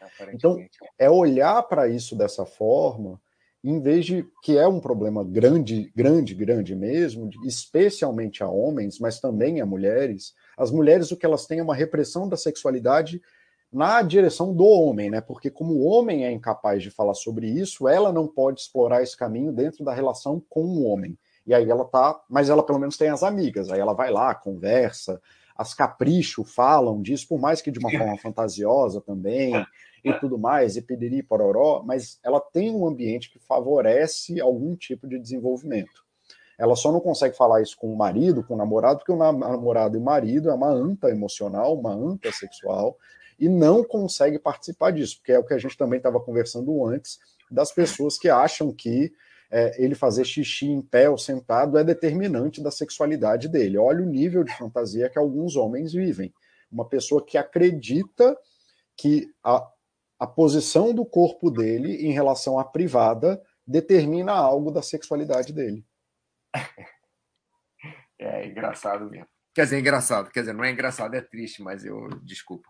Aparentemente. 0.00 0.36
Então, 0.36 0.84
é 0.98 1.08
olhar 1.08 1.62
para 1.62 1.88
isso 1.88 2.16
dessa 2.16 2.44
forma, 2.44 3.20
em 3.62 3.80
vez 3.80 4.04
de 4.04 4.24
que 4.42 4.56
é 4.56 4.66
um 4.66 4.80
problema 4.80 5.24
grande, 5.24 5.92
grande, 5.94 6.34
grande 6.34 6.74
mesmo, 6.74 7.30
especialmente 7.44 8.42
a 8.42 8.48
homens, 8.48 8.98
mas 8.98 9.20
também 9.20 9.60
a 9.60 9.66
mulheres. 9.66 10.34
As 10.56 10.70
mulheres, 10.70 11.10
o 11.10 11.16
que 11.16 11.26
elas 11.26 11.46
têm 11.46 11.58
é 11.58 11.62
uma 11.62 11.74
repressão 11.74 12.28
da 12.28 12.36
sexualidade 12.36 13.20
na 13.72 14.00
direção 14.02 14.54
do 14.54 14.64
homem, 14.64 15.10
né? 15.10 15.20
Porque 15.20 15.50
como 15.50 15.74
o 15.74 15.84
homem 15.84 16.24
é 16.24 16.32
incapaz 16.32 16.82
de 16.82 16.90
falar 16.90 17.14
sobre 17.14 17.48
isso, 17.48 17.88
ela 17.88 18.12
não 18.12 18.26
pode 18.26 18.60
explorar 18.60 19.02
esse 19.02 19.16
caminho 19.16 19.52
dentro 19.52 19.84
da 19.84 19.92
relação 19.92 20.42
com 20.48 20.64
o 20.64 20.84
homem. 20.84 21.18
E 21.46 21.54
aí 21.54 21.68
ela 21.68 21.84
tá, 21.84 22.20
mas 22.28 22.48
ela 22.48 22.62
pelo 22.62 22.78
menos 22.78 22.96
tem 22.96 23.08
as 23.08 23.22
amigas, 23.22 23.70
aí 23.70 23.78
ela 23.78 23.92
vai 23.92 24.10
lá, 24.10 24.34
conversa, 24.34 25.20
as 25.56 25.72
capricho 25.72 26.44
falam 26.44 27.00
disso, 27.00 27.28
por 27.28 27.40
mais 27.40 27.62
que 27.62 27.70
de 27.70 27.78
uma 27.78 27.90
forma 27.90 28.16
fantasiosa 28.18 29.00
também, 29.00 29.54
e 30.04 30.12
tudo 30.14 30.38
mais, 30.38 30.76
e 30.76 30.82
pediri 30.82 31.22
pororó, 31.22 31.82
mas 31.84 32.18
ela 32.22 32.40
tem 32.40 32.72
um 32.72 32.86
ambiente 32.86 33.30
que 33.30 33.38
favorece 33.38 34.40
algum 34.40 34.76
tipo 34.76 35.06
de 35.08 35.18
desenvolvimento. 35.18 36.04
Ela 36.58 36.74
só 36.74 36.90
não 36.90 37.00
consegue 37.00 37.36
falar 37.36 37.60
isso 37.60 37.76
com 37.76 37.92
o 37.92 37.96
marido, 37.96 38.42
com 38.42 38.54
o 38.54 38.56
namorado, 38.56 38.98
porque 38.98 39.12
o 39.12 39.16
namorado 39.16 39.96
e 39.96 40.00
o 40.00 40.04
marido 40.04 40.48
é 40.48 40.54
uma 40.54 40.70
anta 40.70 41.10
emocional, 41.10 41.78
uma 41.78 41.92
anta 41.92 42.32
sexual, 42.32 42.96
e 43.38 43.48
não 43.48 43.84
consegue 43.84 44.38
participar 44.38 44.92
disso, 44.92 45.16
porque 45.18 45.32
é 45.32 45.38
o 45.38 45.44
que 45.44 45.54
a 45.54 45.58
gente 45.58 45.76
também 45.76 45.98
estava 45.98 46.20
conversando 46.20 46.84
antes, 46.86 47.18
das 47.50 47.72
pessoas 47.72 48.18
que 48.18 48.28
acham 48.28 48.72
que 48.72 49.12
é, 49.50 49.82
ele 49.82 49.94
fazer 49.94 50.24
xixi 50.24 50.66
em 50.66 50.82
pé 50.82 51.08
ou 51.08 51.16
sentado 51.16 51.78
é 51.78 51.84
determinante 51.84 52.62
da 52.62 52.70
sexualidade 52.70 53.48
dele. 53.48 53.78
Olha 53.78 54.02
o 54.02 54.08
nível 54.08 54.42
de 54.42 54.56
fantasia 54.56 55.08
que 55.08 55.18
alguns 55.18 55.56
homens 55.56 55.92
vivem. 55.92 56.32
Uma 56.70 56.88
pessoa 56.88 57.24
que 57.24 57.38
acredita 57.38 58.36
que 58.96 59.28
a, 59.44 59.68
a 60.18 60.26
posição 60.26 60.92
do 60.92 61.04
corpo 61.04 61.50
dele 61.50 62.06
em 62.06 62.12
relação 62.12 62.58
à 62.58 62.64
privada 62.64 63.40
determina 63.66 64.32
algo 64.32 64.70
da 64.70 64.82
sexualidade 64.82 65.52
dele. 65.52 65.84
É 68.18 68.46
engraçado 68.46 69.10
mesmo. 69.10 69.28
Quer 69.54 69.64
dizer, 69.64 69.78
engraçado. 69.78 70.30
Quer 70.30 70.40
dizer, 70.40 70.52
não 70.54 70.64
é 70.64 70.70
engraçado, 70.70 71.14
é 71.14 71.20
triste, 71.20 71.62
mas 71.62 71.84
eu 71.84 72.08
desculpa. 72.22 72.68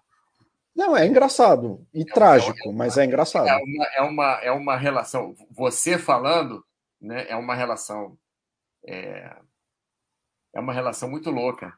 Não, 0.77 0.95
é 0.95 1.07
engraçado 1.07 1.87
e 1.95 2.03
é 2.03 2.05
trágico, 2.05 2.69
uma, 2.69 2.85
mas 2.85 2.99
é 2.99 3.05
engraçado. 3.07 3.49
É 3.49 3.57
uma, 3.57 3.85
é, 3.95 4.03
uma, 4.03 4.33
é 4.43 4.53
uma 4.53 4.77
relação. 4.77 5.35
Você 5.51 5.97
falando, 5.97 6.63
né, 7.01 7.27
é 7.31 7.35
uma 7.35 7.55
relação. 7.55 8.19
É, 8.87 9.35
é 10.55 10.61
uma 10.61 10.75
relação 10.75 11.09
muito 11.09 11.31
louca. 11.31 11.73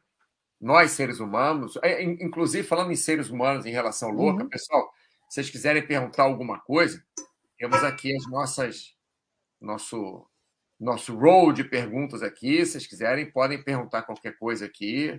Nós, 0.61 0.91
seres 0.91 1.21
humanos, 1.21 1.79
é, 1.81 2.03
inclusive 2.03 2.67
falando 2.67 2.91
em 2.91 2.97
seres 2.97 3.31
humanos 3.31 3.65
em 3.65 3.71
relação 3.71 4.11
louca, 4.11 4.43
uhum. 4.43 4.49
pessoal, 4.49 4.93
se 5.29 5.35
vocês 5.35 5.51
quiserem 5.51 5.87
perguntar 5.87 6.25
alguma 6.25 6.59
coisa, 6.59 7.01
temos 7.57 7.83
aqui 7.85 8.15
as 8.17 8.29
nossas. 8.29 8.97
Nosso, 9.61 10.27
nosso 10.79 11.17
roll 11.17 11.53
de 11.53 11.63
perguntas 11.63 12.23
aqui. 12.23 12.65
Se 12.65 12.73
vocês 12.73 12.87
quiserem, 12.87 13.31
podem 13.31 13.63
perguntar 13.63 14.03
qualquer 14.03 14.37
coisa 14.39 14.67
aqui. 14.67 15.19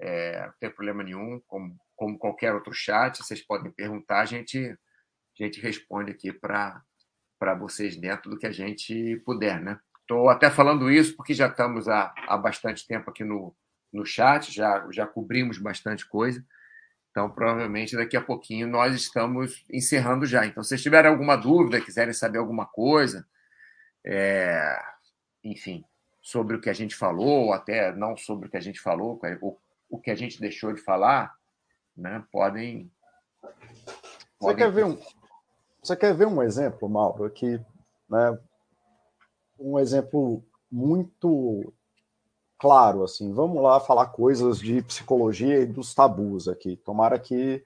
É, 0.00 0.46
não 0.46 0.54
tem 0.60 0.70
problema 0.70 1.02
nenhum, 1.02 1.40
como 1.46 1.76
como 1.98 2.16
qualquer 2.16 2.54
outro 2.54 2.72
chat, 2.72 3.18
vocês 3.18 3.42
podem 3.42 3.72
perguntar, 3.72 4.20
a 4.20 4.24
gente, 4.24 4.56
a 4.68 5.44
gente 5.44 5.60
responde 5.60 6.12
aqui 6.12 6.32
para 6.32 6.80
vocês 7.58 7.96
dentro 7.96 8.30
do 8.30 8.38
que 8.38 8.46
a 8.46 8.52
gente 8.52 9.16
puder, 9.26 9.60
né? 9.60 9.80
Estou 10.02 10.28
até 10.30 10.48
falando 10.48 10.90
isso 10.90 11.16
porque 11.16 11.34
já 11.34 11.48
estamos 11.48 11.88
há, 11.88 12.14
há 12.28 12.38
bastante 12.38 12.86
tempo 12.86 13.10
aqui 13.10 13.24
no, 13.24 13.54
no 13.92 14.06
chat, 14.06 14.50
já, 14.52 14.86
já 14.92 15.06
cobrimos 15.08 15.58
bastante 15.58 16.06
coisa. 16.06 16.42
Então, 17.10 17.28
provavelmente, 17.28 17.96
daqui 17.96 18.16
a 18.16 18.22
pouquinho 18.22 18.68
nós 18.68 18.94
estamos 18.94 19.64
encerrando 19.68 20.24
já. 20.24 20.46
Então, 20.46 20.62
se 20.62 20.68
vocês 20.70 20.82
tiverem 20.82 21.10
alguma 21.10 21.34
dúvida, 21.34 21.80
quiserem 21.80 22.14
saber 22.14 22.38
alguma 22.38 22.64
coisa, 22.64 23.26
é... 24.06 24.80
enfim, 25.42 25.84
sobre 26.22 26.56
o 26.56 26.60
que 26.60 26.70
a 26.70 26.74
gente 26.74 26.94
falou, 26.94 27.46
ou 27.46 27.52
até 27.52 27.92
não 27.92 28.16
sobre 28.16 28.46
o 28.46 28.50
que 28.50 28.56
a 28.56 28.60
gente 28.60 28.80
falou, 28.80 29.20
o, 29.42 29.58
o 29.90 30.00
que 30.00 30.12
a 30.12 30.14
gente 30.14 30.40
deixou 30.40 30.72
de 30.72 30.80
falar, 30.80 31.37
né, 31.98 32.24
podem. 32.30 32.90
Você, 34.40 34.54
quer 34.54 34.70
ver 34.70 34.86
um, 34.86 34.98
você 35.82 35.96
quer 35.96 36.14
ver 36.14 36.26
um 36.26 36.42
exemplo, 36.42 36.88
Mauro, 36.88 37.24
aqui? 37.24 37.60
Né, 38.08 38.38
um 39.58 39.78
exemplo 39.78 40.42
muito 40.70 41.72
claro, 42.56 43.02
assim. 43.02 43.32
Vamos 43.32 43.62
lá 43.62 43.80
falar 43.80 44.06
coisas 44.06 44.60
de 44.60 44.80
psicologia 44.82 45.60
e 45.60 45.66
dos 45.66 45.92
tabus 45.92 46.46
aqui. 46.46 46.76
Tomara 46.76 47.18
que. 47.18 47.64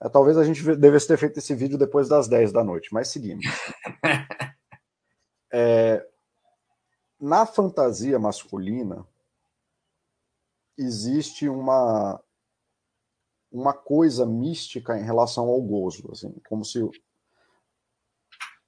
É, 0.00 0.08
talvez 0.08 0.36
a 0.36 0.44
gente 0.44 0.76
devesse 0.76 1.06
ter 1.06 1.16
feito 1.16 1.38
esse 1.38 1.54
vídeo 1.54 1.78
depois 1.78 2.08
das 2.08 2.26
10 2.26 2.52
da 2.52 2.64
noite, 2.64 2.92
mas 2.92 3.08
seguimos. 3.08 3.46
é, 5.52 6.04
na 7.20 7.46
fantasia 7.46 8.18
masculina, 8.18 9.06
existe 10.76 11.48
uma 11.48 12.20
uma 13.54 13.72
coisa 13.72 14.26
mística 14.26 14.98
em 14.98 15.04
relação 15.04 15.48
ao 15.48 15.62
gozo, 15.62 16.10
assim, 16.10 16.34
como 16.48 16.64
se 16.64 16.80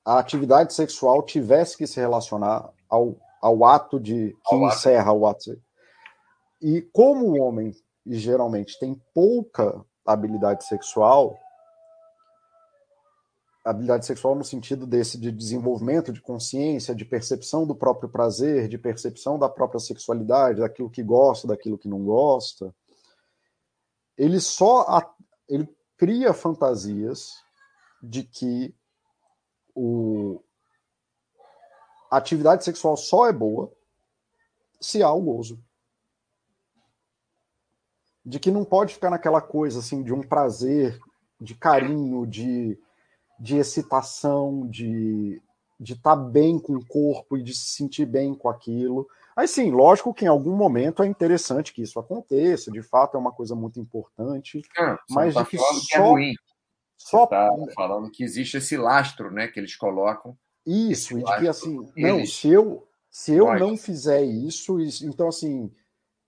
a 0.04 0.20
atividade 0.20 0.72
sexual 0.72 1.24
tivesse 1.24 1.76
que 1.76 1.88
se 1.88 1.98
relacionar 1.98 2.72
ao, 2.88 3.16
ao 3.42 3.64
ato 3.64 3.98
de 3.98 4.30
que 4.46 4.54
ao 4.54 4.68
encerra 4.68 5.10
ato. 5.10 5.18
o 5.18 5.26
ato. 5.26 5.62
E 6.62 6.80
como 6.92 7.26
o 7.26 7.40
homem 7.40 7.74
geralmente 8.06 8.78
tem 8.78 9.02
pouca 9.12 9.84
habilidade 10.06 10.64
sexual, 10.64 11.36
habilidade 13.64 14.06
sexual 14.06 14.36
no 14.36 14.44
sentido 14.44 14.86
desse 14.86 15.18
de 15.18 15.32
desenvolvimento 15.32 16.12
de 16.12 16.22
consciência, 16.22 16.94
de 16.94 17.04
percepção 17.04 17.66
do 17.66 17.74
próprio 17.74 18.08
prazer, 18.08 18.68
de 18.68 18.78
percepção 18.78 19.36
da 19.36 19.48
própria 19.48 19.80
sexualidade, 19.80 20.60
daquilo 20.60 20.88
que 20.88 21.02
gosta, 21.02 21.48
daquilo 21.48 21.76
que 21.76 21.88
não 21.88 22.04
gosta, 22.04 22.72
ele 24.16 24.40
só 24.40 24.86
ele 25.48 25.68
cria 25.96 26.32
fantasias 26.32 27.42
de 28.02 28.22
que 28.22 28.74
o, 29.74 30.42
a 32.10 32.16
atividade 32.16 32.64
sexual 32.64 32.96
só 32.96 33.26
é 33.26 33.32
boa 33.32 33.72
se 34.80 35.02
há 35.02 35.10
o 35.10 35.22
gozo. 35.22 35.62
De 38.24 38.40
que 38.40 38.50
não 38.50 38.64
pode 38.64 38.94
ficar 38.94 39.10
naquela 39.10 39.40
coisa 39.40 39.78
assim 39.78 40.02
de 40.02 40.12
um 40.12 40.20
prazer, 40.20 40.98
de 41.40 41.54
carinho, 41.54 42.26
de, 42.26 42.78
de 43.38 43.56
excitação, 43.56 44.66
de 44.68 45.40
de 45.78 45.92
estar 45.92 46.16
tá 46.16 46.22
bem 46.22 46.58
com 46.58 46.74
o 46.74 46.86
corpo 46.86 47.36
e 47.36 47.42
de 47.42 47.54
se 47.54 47.68
sentir 47.68 48.06
bem 48.06 48.34
com 48.34 48.48
aquilo. 48.48 49.06
Aí 49.36 49.46
sim, 49.46 49.70
lógico 49.70 50.14
que 50.14 50.24
em 50.24 50.28
algum 50.28 50.56
momento 50.56 51.02
é 51.02 51.06
interessante 51.06 51.72
que 51.72 51.82
isso 51.82 51.98
aconteça, 52.00 52.70
de 52.70 52.82
fato 52.82 53.16
é 53.16 53.20
uma 53.20 53.32
coisa 53.32 53.54
muito 53.54 53.78
importante, 53.78 54.62
ah, 54.78 54.98
mas 55.10 55.34
tá 55.34 55.42
de 55.42 55.50
que 55.50 55.58
só... 55.58 55.64
Que 55.88 55.96
é 55.96 55.98
ruim. 55.98 56.34
Só 56.96 57.24
está 57.24 57.50
falando 57.74 58.10
que 58.10 58.24
existe 58.24 58.56
esse 58.56 58.76
lastro, 58.78 59.30
né, 59.30 59.46
que 59.48 59.60
eles 59.60 59.76
colocam. 59.76 60.36
Isso, 60.64 61.18
e 61.18 61.22
de 61.22 61.36
que 61.38 61.46
assim, 61.46 61.86
não, 61.96 62.24
se 62.24 62.48
eu 62.48 62.88
se 63.10 63.34
eu 63.34 63.54
não 63.58 63.76
fizer 63.76 64.22
isso, 64.22 64.80
isso, 64.80 65.06
então 65.06 65.28
assim, 65.28 65.70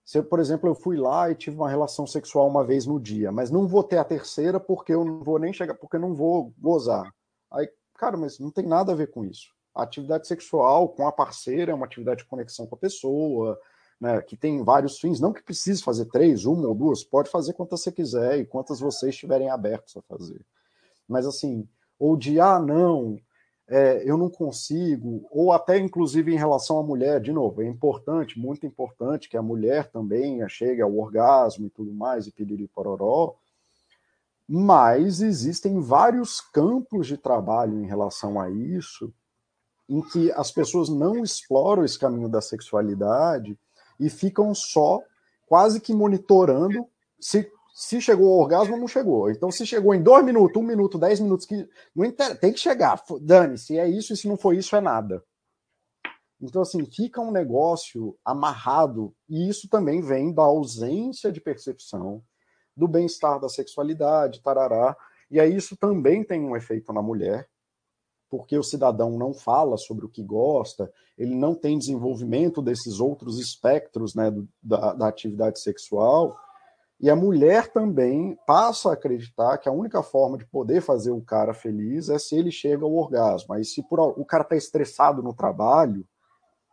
se 0.04 0.18
eu, 0.18 0.24
por 0.24 0.40
exemplo, 0.40 0.70
eu 0.70 0.74
fui 0.74 0.96
lá 0.96 1.30
e 1.30 1.34
tive 1.34 1.56
uma 1.56 1.68
relação 1.68 2.06
sexual 2.06 2.48
uma 2.48 2.64
vez 2.64 2.86
no 2.86 2.98
dia, 2.98 3.30
mas 3.30 3.50
não 3.50 3.66
vou 3.66 3.82
ter 3.82 3.98
a 3.98 4.04
terceira 4.04 4.59
porque 4.59 4.94
eu 4.94 5.04
não 5.04 5.22
vou 5.22 5.38
nem 5.38 5.52
chegar, 5.52 5.74
porque 5.74 5.96
eu 5.96 6.00
não 6.00 6.14
vou 6.14 6.52
gozar. 6.59 7.12
Aí, 7.52 7.68
cara, 7.94 8.16
mas 8.16 8.38
não 8.38 8.50
tem 8.50 8.66
nada 8.66 8.92
a 8.92 8.94
ver 8.94 9.11
com 9.11 9.24
isso. 9.24 9.48
A 9.79 9.85
atividade 9.85 10.26
sexual 10.26 10.89
com 10.89 11.07
a 11.07 11.12
parceira 11.12 11.70
é 11.70 11.74
uma 11.74 11.87
atividade 11.87 12.24
de 12.24 12.29
conexão 12.29 12.66
com 12.66 12.74
a 12.74 12.79
pessoa, 12.79 13.57
né, 14.01 14.20
que 14.22 14.37
tem 14.37 14.64
vários 14.64 14.99
fins, 14.99 15.20
não 15.20 15.33
que 15.33 15.41
precise 15.41 15.83
fazer 15.83 16.07
três, 16.07 16.45
uma 16.45 16.66
ou 16.66 16.74
duas, 16.74 17.05
pode 17.05 17.31
fazer 17.31 17.53
quantas 17.53 17.81
você 17.81 17.93
quiser 17.93 18.41
e 18.41 18.45
quantas 18.45 18.81
vocês 18.81 19.14
estiverem 19.14 19.51
abertos 19.51 19.97
a 19.97 20.03
fazer. 20.03 20.45
Mas 21.07 21.26
assim, 21.26 21.68
ou 21.97 22.16
de, 22.16 22.41
ah, 22.41 22.59
não, 22.59 23.20
é, 23.68 24.03
eu 24.05 24.16
não 24.16 24.29
consigo, 24.29 25.24
ou 25.31 25.53
até 25.53 25.79
inclusive 25.79 26.35
em 26.35 26.39
relação 26.39 26.76
à 26.79 26.83
mulher, 26.83 27.20
de 27.20 27.33
novo, 27.33 27.62
é 27.62 27.66
importante, 27.66 28.37
muito 28.37 28.66
importante 28.66 29.29
que 29.29 29.37
a 29.37 29.43
mulher 29.43 29.91
também 29.93 30.47
chegue 30.49 30.83
ao 30.83 30.97
orgasmo 30.97 31.66
e 31.66 31.70
tudo 31.70 31.93
mais, 31.93 32.26
e 32.26 32.33
piriri 32.33 32.66
pororó, 32.66 33.37
mas 34.49 35.20
existem 35.20 35.79
vários 35.79 36.41
campos 36.41 37.07
de 37.07 37.16
trabalho 37.16 37.81
em 37.81 37.87
relação 37.87 38.41
a 38.41 38.51
isso, 38.51 39.14
em 39.89 40.03
que 40.03 40.30
as 40.32 40.51
pessoas 40.51 40.89
não 40.89 41.22
exploram 41.22 41.84
esse 41.84 41.99
caminho 41.99 42.28
da 42.28 42.41
sexualidade 42.41 43.59
e 43.99 44.11
ficam 44.11 44.55
só 44.55 45.01
quase 45.47 45.80
que 45.80 45.95
monitorando 45.95 46.86
se 47.18 47.51
se 47.78 48.01
chegou 48.01 48.32
ao 48.32 48.41
orgasmo, 48.41 48.76
não 48.76 48.89
chegou. 48.89 49.30
Então, 49.30 49.53
se 49.53 49.64
chegou 49.64 49.95
em 49.95 50.03
dois 50.03 50.24
minutos, 50.24 50.61
um 50.61 50.66
minuto, 50.66 50.99
dez 50.99 51.20
minutos, 51.20 51.47
que 51.47 51.64
não 51.95 52.05
inter... 52.05 52.36
tem 52.36 52.53
que 52.53 52.59
chegar. 52.59 53.01
Dane, 53.20 53.57
se 53.57 53.78
é 53.78 53.89
isso 53.89 54.12
e 54.12 54.16
se 54.16 54.26
não 54.26 54.36
for 54.36 54.53
isso, 54.53 54.74
é 54.74 54.80
nada. 54.80 55.22
Então, 56.41 56.61
assim, 56.61 56.84
fica 56.84 57.20
um 57.20 57.30
negócio 57.30 58.18
amarrado, 58.24 59.14
e 59.28 59.49
isso 59.49 59.68
também 59.68 60.01
vem 60.01 60.34
da 60.34 60.43
ausência 60.43 61.30
de 61.30 61.41
percepção 61.41 62.20
do 62.76 62.89
bem-estar 62.89 63.39
da 63.39 63.49
sexualidade, 63.49 64.43
tarará. 64.43 64.97
E 65.30 65.39
aí 65.39 65.55
isso 65.55 65.76
também 65.76 66.24
tem 66.24 66.41
um 66.41 66.57
efeito 66.57 66.93
na 66.93 67.01
mulher, 67.01 67.49
porque 68.31 68.59
o 68.59 68.62
cidadão 68.62 69.18
não 69.18 69.33
fala 69.33 69.76
sobre 69.76 70.05
o 70.05 70.09
que 70.09 70.22
gosta, 70.22 70.93
ele 71.16 71.35
não 71.35 71.55
tem 71.55 71.79
desenvolvimento 71.79 72.61
desses 72.61 73.01
outros 73.01 73.39
espectros 73.39 74.14
né, 74.14 74.31
do, 74.31 74.49
da, 74.62 74.93
da 74.93 75.09
atividade 75.09 75.61
sexual 75.61 76.37
e 77.01 77.09
a 77.09 77.14
mulher 77.14 77.68
também 77.68 78.37
passa 78.45 78.91
a 78.91 78.95
acreditar 78.95 79.57
que 79.59 79.68
a 79.68 79.72
única 79.72 80.03
forma 80.03 80.37
de 80.37 80.45
poder 80.45 80.81
fazer 80.81 81.12
o 81.12 81.20
cara 81.20 81.55
feliz 81.55 82.09
é 82.09 82.18
se 82.18 82.37
ele 82.37 82.51
chega 82.51 82.85
ao 82.85 82.93
orgasmo. 82.93 83.55
Aí, 83.55 83.64
se 83.64 83.83
por, 83.89 84.01
o 84.01 84.24
cara 84.24 84.43
está 84.43 84.57
estressado 84.57 85.22
no 85.22 85.33
trabalho, 85.33 86.05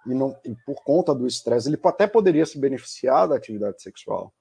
e, 0.08 0.16
não, 0.16 0.36
e 0.44 0.56
por 0.66 0.84
conta 0.84 1.14
do 1.14 1.28
estresse, 1.28 1.70
ele 1.70 1.80
até 1.84 2.08
poderia 2.08 2.46
se 2.46 2.60
beneficiar 2.60 3.28
da 3.28 3.36
atividade 3.36 3.82
sexual. 3.82 4.34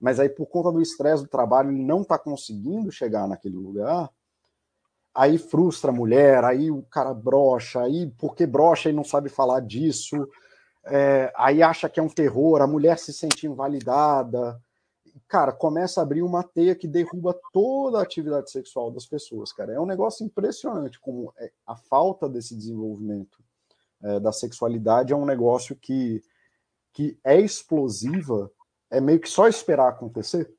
Mas 0.00 0.18
aí, 0.18 0.30
por 0.30 0.46
conta 0.46 0.72
do 0.72 0.80
estresse 0.80 1.22
do 1.24 1.28
trabalho, 1.28 1.70
ele 1.70 1.84
não 1.84 2.02
está 2.02 2.18
conseguindo 2.18 2.90
chegar 2.90 3.28
naquele 3.28 3.56
lugar. 3.56 4.10
Aí 5.18 5.36
frustra 5.36 5.90
a 5.90 5.94
mulher, 5.94 6.44
aí 6.44 6.70
o 6.70 6.82
cara 6.82 7.12
brocha, 7.12 7.80
aí 7.80 8.12
porque 8.18 8.46
brocha 8.46 8.88
e 8.88 8.92
não 8.92 9.04
sabe 9.04 9.28
falar 9.28 9.60
disso, 9.60 10.28
é, 10.86 11.32
aí 11.36 11.62
acha 11.62 11.88
que 11.88 11.98
é 11.98 12.02
um 12.02 12.08
terror, 12.08 12.62
a 12.62 12.66
mulher 12.66 12.98
se 12.98 13.12
sente 13.12 13.46
invalidada 13.46 14.60
cara, 15.28 15.52
começa 15.52 16.00
a 16.00 16.02
abrir 16.02 16.22
uma 16.22 16.42
teia 16.42 16.74
que 16.74 16.88
derruba 16.88 17.38
toda 17.52 17.98
a 17.98 18.02
atividade 18.02 18.50
sexual 18.50 18.90
das 18.90 19.06
pessoas, 19.06 19.52
cara. 19.52 19.72
É 19.72 19.80
um 19.80 19.86
negócio 19.86 20.24
impressionante 20.24 20.98
como 20.98 21.32
é, 21.38 21.52
a 21.66 21.76
falta 21.76 22.28
desse 22.28 22.56
desenvolvimento 22.56 23.38
é, 24.02 24.18
da 24.18 24.32
sexualidade 24.32 25.12
é 25.12 25.16
um 25.16 25.26
negócio 25.26 25.76
que, 25.76 26.22
que 26.92 27.18
é 27.22 27.38
explosiva, 27.38 28.50
é 28.90 29.00
meio 29.00 29.20
que 29.20 29.28
só 29.28 29.46
esperar 29.46 29.88
acontecer, 29.88 30.50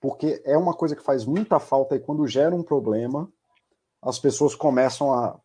porque 0.00 0.42
é 0.44 0.58
uma 0.58 0.74
coisa 0.74 0.96
que 0.96 1.02
faz 1.02 1.24
muita 1.24 1.60
falta 1.60 1.94
e 1.94 2.00
quando 2.00 2.26
gera 2.26 2.54
um 2.54 2.62
problema, 2.62 3.32
as 4.02 4.18
pessoas 4.18 4.54
começam 4.54 5.14
a, 5.14 5.38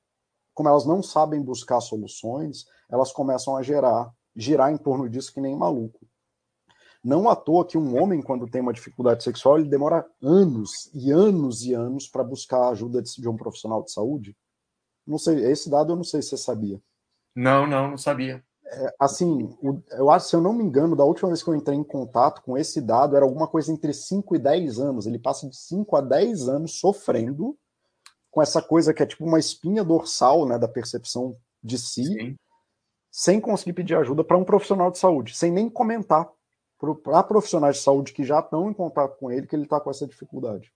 como 0.54 0.68
elas 0.68 0.86
não 0.86 1.04
sabem 1.04 1.42
buscar 1.42 1.80
soluções, 1.80 2.66
elas 2.90 3.12
começam 3.12 3.56
a 3.56 3.62
gerar, 3.62 4.12
girar 4.36 4.72
em 4.72 4.78
torno 4.78 5.08
disso 5.08 5.34
que 5.34 5.40
nem 5.40 5.56
maluco. 5.56 6.00
Não 7.04 7.30
à 7.30 7.36
toa 7.36 7.66
que 7.66 7.78
um 7.78 8.02
homem, 8.02 8.22
quando 8.22 8.50
tem 8.50 8.60
uma 8.60 8.74
dificuldade 8.74 9.24
sexual, 9.24 9.60
ele 9.60 9.70
demora 9.70 10.06
anos 10.22 10.90
e 10.94 11.12
anos 11.12 11.64
e 11.64 11.74
anos 11.74 12.08
para 12.08 12.24
buscar 12.24 12.64
a 12.64 12.70
ajuda 12.70 13.02
de 13.02 13.30
um 13.30 13.38
profissional 13.38 13.84
de 13.84 13.92
saúde. 13.92 14.36
Não 15.06 15.18
sei, 15.18 15.46
esse 15.46 15.70
dado 15.70 15.94
eu 15.94 15.96
não 15.96 16.04
sei 16.04 16.22
se 16.22 16.30
você 16.30 16.38
sabia. 16.38 16.82
Não, 17.36 17.68
não, 17.68 17.92
não 17.92 17.98
sabia. 17.98 18.44
É, 18.66 18.96
assim, 19.00 19.56
eu 19.92 20.10
acho, 20.10 20.28
se 20.28 20.36
eu 20.36 20.42
não 20.42 20.52
me 20.52 20.64
engano, 20.64 20.96
da 20.96 21.06
última 21.06 21.30
vez 21.30 21.42
que 21.42 21.50
eu 21.50 21.56
entrei 21.56 21.78
em 21.78 21.84
contato 21.84 22.42
com 22.42 22.58
esse 22.58 22.82
dado, 22.82 23.16
era 23.16 23.24
alguma 23.24 23.48
coisa 23.48 23.72
entre 23.72 23.94
5 23.94 24.36
e 24.36 24.40
10 24.40 24.80
anos. 24.80 25.06
Ele 25.06 25.20
passa 25.20 25.48
de 25.48 25.56
5 25.56 25.96
a 25.96 26.02
10 26.02 26.50
anos 26.50 26.80
sofrendo 26.80 27.58
com 28.38 28.42
essa 28.44 28.62
coisa 28.62 28.94
que 28.94 29.02
é 29.02 29.06
tipo 29.08 29.26
uma 29.26 29.40
espinha 29.40 29.84
dorsal 29.84 30.46
né, 30.46 30.60
da 30.60 30.68
percepção 30.68 31.36
de 31.64 31.76
si, 31.76 32.04
Sim. 32.04 32.36
sem 33.10 33.42
conseguir 33.42 33.74
pedir 33.74 33.96
ajuda 33.96 34.24
para 34.24 34.38
um 34.38 34.44
profissional 34.44 34.92
de 34.92 35.00
saúde, 35.00 35.36
sem 35.36 35.52
nem 35.52 35.68
comentar 35.68 36.30
para 37.02 37.24
profissionais 37.24 37.78
de 37.78 37.82
saúde 37.82 38.14
que 38.14 38.24
já 38.24 38.40
estão 38.40 38.70
em 38.70 38.76
contato 38.76 39.18
com 39.18 39.32
ele 39.32 39.48
que 39.48 39.56
ele 39.56 39.64
está 39.64 39.80
com 39.80 39.90
essa 39.90 40.06
dificuldade. 40.06 40.72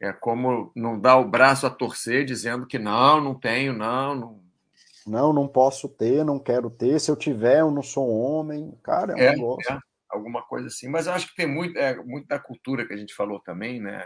É 0.00 0.12
como 0.12 0.72
não 0.74 0.98
dar 0.98 1.18
o 1.18 1.28
braço 1.28 1.68
a 1.68 1.70
torcer 1.70 2.24
dizendo 2.24 2.66
que 2.66 2.80
não, 2.80 3.20
não 3.20 3.34
tenho, 3.36 3.72
não, 3.72 4.16
não. 4.16 4.40
Não, 5.06 5.32
não 5.32 5.46
posso 5.46 5.88
ter, 5.88 6.24
não 6.24 6.40
quero 6.40 6.68
ter. 6.68 6.98
Se 6.98 7.12
eu 7.12 7.16
tiver, 7.16 7.60
eu 7.60 7.70
não 7.70 7.82
sou 7.82 8.10
homem. 8.10 8.76
Cara, 8.82 9.12
é 9.12 9.14
um 9.14 9.18
é, 9.18 9.36
negócio. 9.36 9.72
É, 9.72 9.78
alguma 10.10 10.42
coisa 10.42 10.66
assim. 10.66 10.88
Mas 10.88 11.06
eu 11.06 11.12
acho 11.12 11.28
que 11.28 11.36
tem 11.36 11.46
muito, 11.46 11.78
é, 11.78 11.94
muito 12.02 12.26
da 12.26 12.40
cultura 12.40 12.84
que 12.84 12.92
a 12.92 12.96
gente 12.96 13.14
falou 13.14 13.38
também, 13.38 13.80
né? 13.80 14.04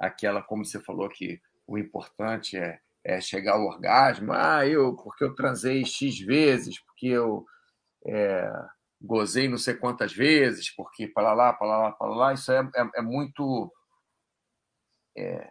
Aquela, 0.00 0.42
como 0.42 0.64
você 0.64 0.80
falou, 0.80 1.06
que 1.10 1.38
o 1.66 1.78
importante 1.78 2.56
é, 2.56 2.80
é 3.04 3.20
chegar 3.20 3.54
ao 3.54 3.66
orgasmo. 3.66 4.32
Ah, 4.32 4.66
eu, 4.66 4.94
porque 4.96 5.24
eu 5.24 5.34
transei 5.34 5.84
X 5.84 6.18
vezes, 6.20 6.78
porque 6.80 7.08
eu. 7.08 7.46
É, 8.04 8.50
gozei 9.02 9.48
não 9.48 9.58
sei 9.58 9.74
quantas 9.74 10.12
vezes, 10.12 10.70
porque 10.70 11.08
para 11.08 11.34
lá, 11.34 11.52
para 11.52 11.66
lá, 11.66 11.92
para 11.92 12.14
lá, 12.14 12.32
isso 12.32 12.52
é, 12.52 12.60
é, 12.76 12.90
é 12.96 13.02
muito. 13.02 13.72
É, 15.16 15.50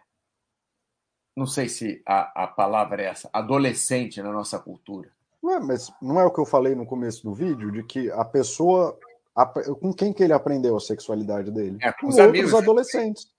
não 1.36 1.46
sei 1.46 1.68
se 1.68 2.02
a, 2.06 2.44
a 2.44 2.46
palavra 2.46 3.02
é 3.02 3.06
essa, 3.06 3.28
adolescente 3.32 4.20
na 4.22 4.32
nossa 4.32 4.58
cultura. 4.58 5.10
Não 5.42 5.54
é, 5.54 5.60
mas 5.60 5.92
não 6.00 6.20
é 6.20 6.24
o 6.24 6.30
que 6.30 6.40
eu 6.40 6.46
falei 6.46 6.74
no 6.74 6.86
começo 6.86 7.22
do 7.22 7.34
vídeo, 7.34 7.70
de 7.70 7.82
que 7.82 8.10
a 8.10 8.24
pessoa. 8.24 8.98
A, 9.34 9.46
com 9.46 9.92
quem 9.94 10.12
que 10.12 10.22
ele 10.22 10.32
aprendeu 10.32 10.76
a 10.76 10.80
sexualidade 10.80 11.50
dele? 11.50 11.78
É, 11.80 11.90
com, 11.92 12.00
com 12.00 12.08
os 12.08 12.18
outros 12.18 12.54
adolescentes. 12.54 13.30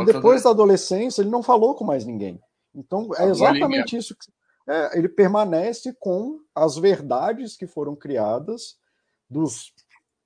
E 0.00 0.04
depois 0.04 0.42
da 0.42 0.50
adolescência, 0.50 1.20
ele 1.20 1.30
não 1.30 1.42
falou 1.42 1.74
com 1.74 1.84
mais 1.84 2.04
ninguém. 2.04 2.40
Então, 2.74 3.10
é 3.16 3.28
exatamente 3.28 3.96
isso. 3.96 4.16
Que, 4.16 4.30
é, 4.72 4.98
ele 4.98 5.08
permanece 5.08 5.94
com 5.98 6.40
as 6.54 6.76
verdades 6.76 7.56
que 7.56 7.66
foram 7.66 7.96
criadas 7.96 8.76
dos 9.28 9.72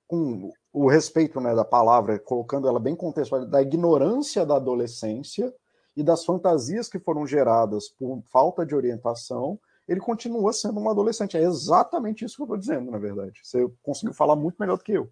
com 0.07 0.51
o 0.71 0.87
respeito 0.87 1.41
né, 1.41 1.53
da 1.53 1.65
palavra, 1.65 2.17
colocando 2.17 2.67
ela 2.67 2.79
bem 2.79 2.95
contextual, 2.95 3.45
da 3.45 3.61
ignorância 3.61 4.45
da 4.45 4.55
adolescência 4.55 5.53
e 5.97 6.03
das 6.03 6.23
fantasias 6.23 6.87
que 6.87 6.99
foram 6.99 7.27
geradas 7.27 7.89
por 7.89 8.21
falta 8.31 8.65
de 8.65 8.73
orientação, 8.73 9.59
ele 9.87 9.99
continua 9.99 10.53
sendo 10.53 10.79
um 10.79 10.89
adolescente. 10.89 11.35
É 11.35 11.41
exatamente 11.41 12.23
isso 12.23 12.35
que 12.35 12.41
eu 12.41 12.45
estou 12.45 12.57
dizendo, 12.57 12.91
na 12.91 12.99
verdade. 12.99 13.39
Você 13.43 13.67
conseguiu 13.81 14.13
falar 14.13 14.35
muito 14.35 14.57
melhor 14.59 14.77
do 14.77 14.83
que 14.83 14.93
eu. 14.93 15.11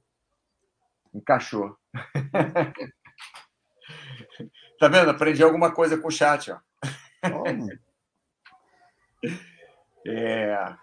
Encaixou. 1.13 1.75
tá 4.79 4.87
vendo? 4.87 5.09
Aprendi 5.09 5.43
alguma 5.43 5.71
coisa 5.71 5.97
com 5.97 6.07
o 6.07 6.11
chat, 6.11 6.51
ó. 6.51 6.59
É, 10.07 10.75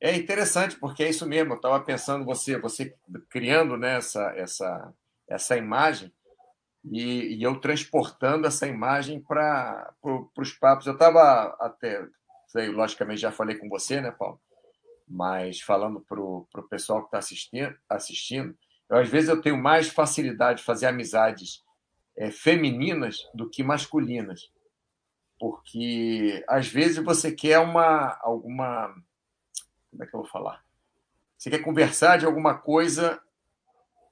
é 0.00 0.14
interessante, 0.14 0.76
porque 0.76 1.02
é 1.02 1.10
isso 1.10 1.26
mesmo. 1.26 1.54
Eu 1.54 1.56
estava 1.56 1.80
pensando, 1.80 2.24
você 2.24 2.56
você 2.60 2.94
criando 3.28 3.76
né, 3.76 3.96
essa, 3.96 4.22
essa, 4.36 4.94
essa 5.28 5.56
imagem 5.56 6.12
e, 6.84 7.36
e 7.36 7.42
eu 7.42 7.58
transportando 7.60 8.46
essa 8.46 8.68
imagem 8.68 9.20
para 9.20 9.92
pro, 10.00 10.30
os 10.38 10.52
papos. 10.52 10.86
Eu 10.86 10.92
estava 10.92 11.56
até, 11.60 12.06
sei, 12.46 12.68
logicamente 12.68 13.20
já 13.20 13.32
falei 13.32 13.56
com 13.56 13.68
você, 13.68 14.00
né, 14.00 14.12
Paulo? 14.12 14.40
Mas 15.08 15.60
falando 15.60 16.00
para 16.00 16.20
o 16.20 16.46
pessoal 16.70 17.00
que 17.00 17.06
está 17.06 17.18
assistindo, 17.18 17.76
assistindo 17.88 18.56
eu, 18.88 18.98
às 18.98 19.08
vezes 19.08 19.28
eu 19.30 19.40
tenho 19.40 19.56
mais 19.56 19.88
facilidade 19.88 20.58
de 20.58 20.64
fazer 20.64 20.86
amizades 20.86 21.61
é, 22.16 22.30
femininas 22.30 23.28
do 23.34 23.48
que 23.48 23.62
masculinas. 23.62 24.50
Porque 25.38 26.44
às 26.48 26.68
vezes 26.68 27.04
você 27.04 27.32
quer 27.32 27.58
uma 27.58 28.18
alguma 28.22 28.94
como 29.90 30.02
é 30.02 30.06
que 30.06 30.14
eu 30.14 30.20
vou 30.20 30.28
falar? 30.28 30.64
Você 31.36 31.50
quer 31.50 31.58
conversar 31.58 32.18
de 32.18 32.24
alguma 32.24 32.56
coisa 32.56 33.20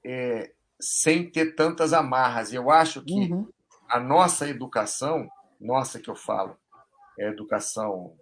é, 0.05 0.51
sem 0.79 1.29
ter 1.29 1.55
tantas 1.55 1.91
amarras. 1.91 2.53
Eu 2.53 2.69
acho 2.69 3.01
que 3.03 3.31
uhum. 3.31 3.47
a 3.89 3.99
nossa 3.99 4.47
educação, 4.47 5.29
nossa 5.59 5.99
que 5.99 6.09
eu 6.09 6.15
falo, 6.15 6.55
é 7.17 7.27
educação 7.27 8.15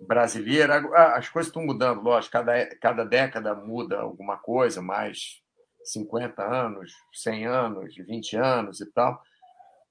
brasileira, 0.00 0.78
as 1.14 1.28
coisas 1.28 1.48
estão 1.48 1.64
mudando, 1.64 2.02
lógico, 2.02 2.32
cada, 2.32 2.76
cada 2.76 3.04
década 3.04 3.54
muda 3.54 3.98
alguma 3.98 4.36
coisa, 4.36 4.80
mais 4.80 5.42
50 5.84 6.42
anos, 6.42 6.92
100 7.14 7.46
anos, 7.46 7.94
20 7.96 8.36
anos 8.36 8.80
e 8.80 8.86
tal, 8.92 9.20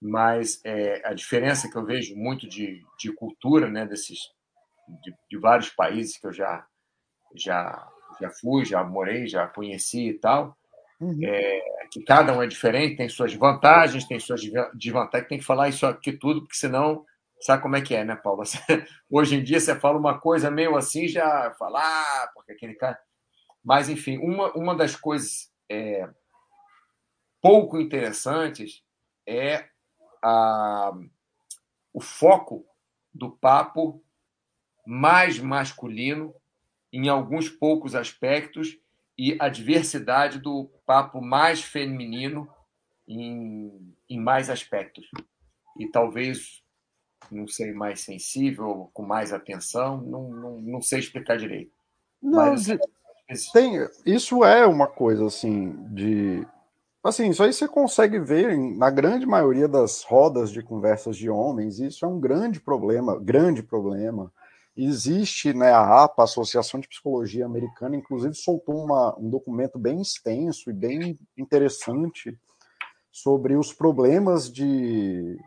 mas 0.01 0.61
é, 0.63 1.01
a 1.07 1.13
diferença 1.13 1.69
que 1.69 1.77
eu 1.77 1.85
vejo 1.85 2.15
muito 2.15 2.47
de, 2.47 2.83
de 2.99 3.11
cultura, 3.13 3.69
né, 3.69 3.85
desses, 3.85 4.19
de, 5.03 5.13
de 5.29 5.37
vários 5.37 5.69
países 5.69 6.17
que 6.17 6.27
eu 6.27 6.33
já, 6.33 6.65
já, 7.35 7.87
já 8.21 8.29
fui, 8.29 8.63
já 8.65 8.83
morei, 8.83 9.27
já 9.27 9.47
conheci 9.47 10.09
e 10.09 10.19
tal, 10.19 10.55
uhum. 10.99 11.19
é, 11.23 11.61
que 11.91 12.03
cada 12.03 12.33
um 12.33 12.43
é 12.43 12.47
diferente, 12.47 12.97
tem 12.97 13.09
suas 13.09 13.33
vantagens, 13.33 14.05
tem 14.05 14.19
suas 14.19 14.41
desvantagens, 14.73 15.29
tem 15.29 15.39
que 15.39 15.45
falar 15.45 15.69
isso 15.69 15.85
aqui 15.85 16.11
tudo, 16.13 16.41
porque 16.41 16.57
senão 16.57 17.03
sabe 17.41 17.61
como 17.61 17.75
é 17.75 17.81
que 17.81 17.95
é, 17.95 18.03
né, 18.03 18.15
Paulo? 18.15 18.43
Hoje 19.09 19.35
em 19.35 19.43
dia 19.43 19.59
você 19.59 19.75
fala 19.75 19.97
uma 19.97 20.19
coisa 20.19 20.49
meio 20.49 20.75
assim, 20.75 21.07
já 21.07 21.53
fala, 21.57 21.79
ah, 21.79 22.31
porque 22.33 22.51
aquele 22.51 22.73
cara. 22.75 22.99
Mas, 23.63 23.89
enfim, 23.89 24.17
uma, 24.17 24.51
uma 24.53 24.75
das 24.75 24.95
coisas 24.95 25.49
é, 25.69 26.09
pouco 27.41 27.79
interessantes 27.79 28.83
é 29.25 29.69
a, 30.23 30.91
o 31.93 32.01
foco 32.01 32.65
do 33.13 33.31
papo 33.31 34.03
mais 34.85 35.39
masculino 35.39 36.33
em 36.91 37.09
alguns 37.09 37.49
poucos 37.49 37.95
aspectos 37.95 38.77
e 39.17 39.35
a 39.39 39.49
diversidade 39.49 40.39
do 40.39 40.69
papo 40.85 41.21
mais 41.21 41.61
feminino 41.61 42.47
em, 43.07 43.95
em 44.09 44.19
mais 44.19 44.49
aspectos. 44.49 45.09
E 45.77 45.87
talvez, 45.89 46.63
não 47.31 47.47
sei, 47.47 47.73
mais 47.73 48.01
sensível, 48.01 48.89
com 48.93 49.03
mais 49.03 49.33
atenção, 49.33 50.01
não, 50.01 50.29
não, 50.29 50.61
não 50.61 50.81
sei 50.81 50.99
explicar 50.99 51.37
direito. 51.37 51.71
Não, 52.21 52.51
Mas, 52.51 52.67
tem, 53.51 53.87
isso 54.05 54.43
é 54.43 54.65
uma 54.65 54.87
coisa 54.87 55.25
assim 55.25 55.71
de. 55.93 56.47
Assim, 57.03 57.29
isso 57.29 57.43
aí 57.43 57.53
você 57.53 57.67
consegue 57.67 58.19
ver 58.19 58.57
na 58.57 58.89
grande 58.89 59.25
maioria 59.25 59.67
das 59.67 60.03
rodas 60.03 60.51
de 60.51 60.61
conversas 60.61 61.15
de 61.15 61.29
homens, 61.29 61.79
isso 61.79 62.03
é 62.05 62.07
um 62.07 62.19
grande 62.19 62.59
problema, 62.59 63.17
grande 63.19 63.63
problema. 63.63 64.31
Existe, 64.75 65.53
né, 65.53 65.71
a 65.71 66.03
APA, 66.03 66.21
a 66.21 66.25
Associação 66.25 66.79
de 66.79 66.87
Psicologia 66.87 67.45
Americana, 67.45 67.95
inclusive 67.95 68.35
soltou 68.35 68.83
uma, 68.83 69.17
um 69.17 69.29
documento 69.29 69.79
bem 69.79 70.01
extenso 70.01 70.69
e 70.69 70.73
bem 70.73 71.17
interessante 71.37 72.37
sobre 73.11 73.55
os 73.55 73.73
problemas 73.73 74.51
de, 74.51 75.37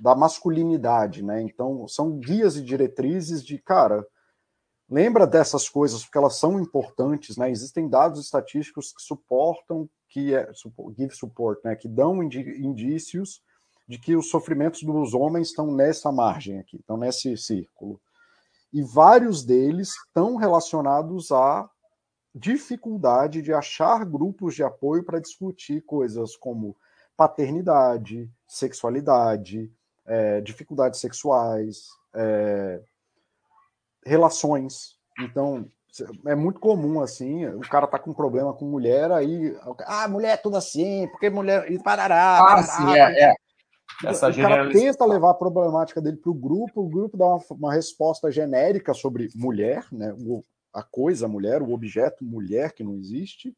da 0.00 0.14
masculinidade, 0.14 1.22
né? 1.22 1.40
Então, 1.40 1.86
são 1.88 2.18
guias 2.18 2.56
e 2.56 2.62
diretrizes 2.62 3.44
de, 3.44 3.58
cara, 3.58 4.06
lembra 4.94 5.26
dessas 5.26 5.68
coisas 5.68 6.04
porque 6.04 6.18
elas 6.18 6.36
são 6.36 6.60
importantes, 6.60 7.36
né? 7.36 7.50
Existem 7.50 7.88
dados 7.88 8.20
estatísticos 8.20 8.92
que 8.92 9.02
suportam, 9.02 9.88
que 10.08 10.32
é, 10.32 10.48
give 10.96 11.14
support, 11.14 11.58
né? 11.64 11.74
Que 11.74 11.88
dão 11.88 12.22
indícios 12.22 13.42
de 13.88 13.98
que 13.98 14.14
os 14.14 14.30
sofrimentos 14.30 14.84
dos 14.84 15.12
homens 15.12 15.48
estão 15.48 15.74
nessa 15.74 16.12
margem 16.12 16.60
aqui, 16.60 16.76
estão 16.76 16.96
nesse 16.96 17.36
círculo 17.36 18.00
e 18.72 18.82
vários 18.82 19.44
deles 19.44 19.94
estão 20.06 20.36
relacionados 20.36 21.32
à 21.32 21.68
dificuldade 22.34 23.42
de 23.42 23.52
achar 23.52 24.04
grupos 24.04 24.54
de 24.54 24.62
apoio 24.62 25.04
para 25.04 25.20
discutir 25.20 25.82
coisas 25.82 26.36
como 26.36 26.76
paternidade, 27.16 28.30
sexualidade, 28.46 29.70
é, 30.06 30.40
dificuldades 30.40 31.00
sexuais, 31.00 31.88
é, 32.12 32.80
relações. 34.04 34.96
Então, 35.18 35.66
é 36.26 36.34
muito 36.34 36.60
comum 36.60 37.00
assim, 37.00 37.46
o 37.46 37.60
cara 37.60 37.86
tá 37.86 37.98
com 37.98 38.10
um 38.10 38.14
problema 38.14 38.52
com 38.52 38.64
mulher, 38.64 39.12
aí, 39.12 39.56
ah, 39.86 40.08
mulher 40.08 40.34
é 40.34 40.36
tudo 40.36 40.56
assim, 40.56 41.06
porque 41.08 41.30
mulher. 41.30 41.70
E 41.70 41.80
parará, 41.80 42.38
ah, 42.40 42.62
sim, 42.62 42.92
é, 42.94 43.30
é. 43.30 43.34
Essa 44.04 44.28
o 44.28 44.34
cara 44.34 44.70
tenta 44.70 45.04
levar 45.04 45.30
a 45.30 45.34
problemática 45.34 46.00
dele 46.00 46.16
para 46.16 46.30
o 46.30 46.34
grupo, 46.34 46.82
o 46.82 46.88
grupo 46.88 47.16
dá 47.16 47.26
uma, 47.26 47.40
uma, 47.50 47.72
resposta 47.72 48.30
genérica 48.30 48.92
sobre 48.92 49.28
mulher, 49.36 49.86
né, 49.92 50.12
o, 50.18 50.42
a 50.72 50.82
coisa 50.82 51.28
mulher, 51.28 51.62
o 51.62 51.72
objeto 51.72 52.24
mulher 52.24 52.72
que 52.72 52.82
não 52.82 52.96
existe, 52.96 53.54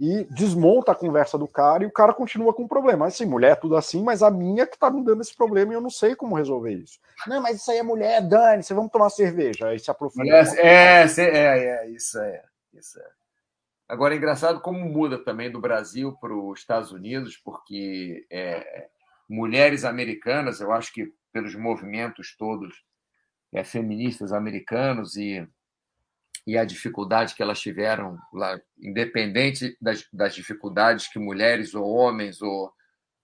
e 0.00 0.24
desmonta 0.30 0.92
a 0.92 0.94
conversa 0.94 1.36
do 1.36 1.46
cara 1.46 1.84
e 1.84 1.86
o 1.86 1.92
cara 1.92 2.14
continua 2.14 2.54
com 2.54 2.64
o 2.64 2.68
problema. 2.68 3.06
Assim, 3.06 3.26
mulher 3.26 3.52
é 3.52 3.54
tudo 3.54 3.76
assim, 3.76 4.02
mas 4.02 4.22
a 4.22 4.30
minha 4.30 4.66
que 4.66 4.74
está 4.74 4.90
me 4.90 5.04
dando 5.04 5.20
esse 5.20 5.36
problema 5.36 5.72
e 5.72 5.76
eu 5.76 5.80
não 5.80 5.90
sei 5.90 6.16
como 6.16 6.36
resolver 6.36 6.72
isso. 6.72 6.98
Não, 7.26 7.42
mas 7.42 7.58
isso 7.60 7.70
aí 7.70 7.76
é 7.76 7.82
mulher, 7.82 8.26
Dani, 8.26 8.62
você 8.62 8.72
vamos 8.72 8.90
tomar 8.90 9.10
cerveja. 9.10 9.68
Aí 9.68 9.78
se 9.78 9.90
aprofunda. 9.90 10.26
É, 10.26 10.40
é, 10.56 11.06
é, 11.18 11.58
é, 11.84 11.90
isso 11.90 12.18
é, 12.18 12.42
isso 12.72 12.98
é. 12.98 13.10
Agora, 13.86 14.14
é 14.14 14.16
engraçado 14.16 14.60
como 14.60 14.78
muda 14.78 15.22
também 15.22 15.50
do 15.50 15.60
Brasil 15.60 16.16
para 16.18 16.32
os 16.32 16.60
Estados 16.60 16.92
Unidos, 16.92 17.36
porque 17.36 18.24
é, 18.30 18.88
mulheres 19.28 19.84
americanas, 19.84 20.60
eu 20.60 20.72
acho 20.72 20.94
que 20.94 21.12
pelos 21.30 21.54
movimentos 21.54 22.34
todos 22.38 22.74
é, 23.52 23.62
feministas 23.62 24.32
americanos 24.32 25.16
e, 25.16 25.46
e 26.46 26.56
a 26.56 26.64
dificuldade 26.64 27.34
que 27.34 27.42
elas 27.42 27.60
tiveram 27.60 28.18
lá, 28.32 28.60
independente 28.78 29.76
das, 29.80 30.06
das 30.12 30.34
dificuldades 30.34 31.08
que 31.08 31.18
mulheres 31.18 31.74
ou 31.74 31.86
homens 31.88 32.40
ou 32.40 32.72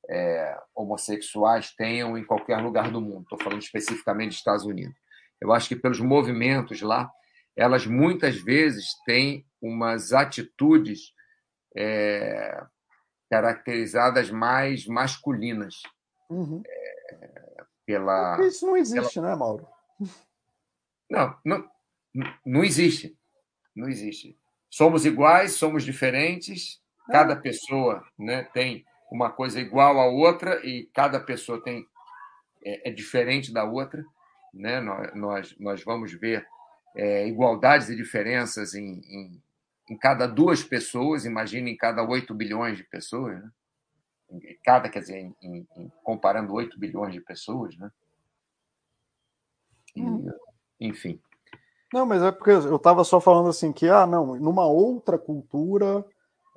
é, 0.08 0.58
homossexuais 0.74 1.74
tenham 1.74 2.16
em 2.16 2.24
qualquer 2.24 2.58
lugar 2.58 2.90
do 2.90 3.00
mundo. 3.00 3.22
Estou 3.22 3.38
falando 3.38 3.62
especificamente 3.62 4.28
dos 4.28 4.38
Estados 4.38 4.64
Unidos. 4.64 4.96
Eu 5.40 5.52
acho 5.52 5.68
que 5.68 5.76
pelos 5.76 6.00
movimentos 6.00 6.80
lá, 6.80 7.10
elas 7.56 7.86
muitas 7.86 8.36
vezes 8.36 8.94
têm 9.04 9.46
umas 9.60 10.12
atitudes 10.12 11.12
é, 11.76 12.62
caracterizadas 13.30 14.30
mais 14.30 14.86
masculinas. 14.86 15.82
Uhum. 16.30 16.62
É, 16.66 17.64
pela, 17.84 18.38
Isso 18.46 18.66
não 18.66 18.76
existe, 18.76 19.14
pela... 19.14 19.30
né, 19.30 19.36
Mauro? 19.36 19.66
Não, 21.08 21.36
não, 21.44 21.70
não 22.44 22.64
existe. 22.64 23.16
Não 23.74 23.88
existe. 23.88 24.36
Somos 24.70 25.04
iguais, 25.04 25.52
somos 25.52 25.84
diferentes, 25.84 26.80
cada 27.10 27.36
pessoa 27.36 28.04
né, 28.18 28.42
tem 28.42 28.84
uma 29.10 29.30
coisa 29.30 29.60
igual 29.60 30.00
à 30.00 30.06
outra 30.06 30.64
e 30.66 30.88
cada 30.92 31.20
pessoa 31.20 31.62
tem 31.62 31.86
é, 32.64 32.88
é 32.88 32.92
diferente 32.92 33.52
da 33.52 33.64
outra. 33.64 34.04
Né? 34.52 34.80
Nós, 35.14 35.54
nós, 35.58 35.84
vamos 35.84 36.12
ver 36.12 36.46
é, 36.96 37.28
igualdades 37.28 37.88
e 37.88 37.96
diferenças 37.96 38.74
em, 38.74 39.00
em, 39.00 39.42
em, 39.90 39.96
cada 39.96 40.26
duas 40.26 40.64
pessoas, 40.64 41.24
imagine 41.24 41.70
em 41.70 41.76
cada 41.76 42.02
8 42.02 42.34
bilhões 42.34 42.76
de 42.76 42.84
pessoas. 42.84 43.42
Né? 43.42 43.50
cada, 44.64 44.88
quer 44.88 45.00
dizer, 45.00 45.32
em, 45.40 45.66
em, 45.76 45.92
comparando 46.02 46.52
8 46.52 46.78
bilhões 46.78 47.14
de 47.14 47.20
pessoas, 47.20 47.76
né? 47.76 47.90
E, 49.94 50.02
hum. 50.02 50.28
Enfim. 50.80 51.20
Não, 51.92 52.04
mas 52.04 52.22
é 52.22 52.32
porque 52.32 52.50
eu 52.50 52.76
estava 52.76 53.04
só 53.04 53.20
falando 53.20 53.48
assim 53.48 53.72
que, 53.72 53.88
ah, 53.88 54.06
não, 54.06 54.34
numa 54.36 54.66
outra 54.66 55.16
cultura 55.16 56.04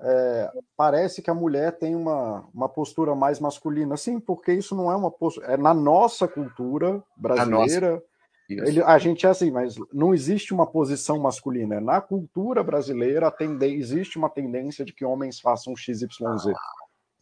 é, 0.01 0.51
parece 0.77 1.21
que 1.21 1.29
a 1.29 1.33
mulher 1.33 1.77
tem 1.77 1.95
uma, 1.95 2.47
uma 2.53 2.69
postura 2.69 3.13
mais 3.13 3.39
masculina. 3.39 3.97
Sim, 3.97 4.19
porque 4.19 4.53
isso 4.53 4.75
não 4.75 4.91
é 4.91 4.95
uma 4.95 5.11
postura. 5.11 5.47
É 5.47 5.57
na 5.57 5.73
nossa 5.73 6.27
cultura 6.27 7.03
brasileira. 7.17 7.91
Nossa. 7.91 8.09
Ele, 8.49 8.81
a 8.81 8.97
gente 8.97 9.27
é 9.27 9.29
assim, 9.29 9.51
mas 9.51 9.75
não 9.93 10.11
existe 10.11 10.53
uma 10.53 10.65
posição 10.65 11.19
masculina. 11.19 11.79
Na 11.79 12.01
cultura 12.01 12.63
brasileira 12.63 13.31
existe 13.61 14.17
uma 14.17 14.29
tendência 14.29 14.83
de 14.83 14.91
que 14.91 15.05
homens 15.05 15.39
façam 15.39 15.75
XYZ. 15.75 16.07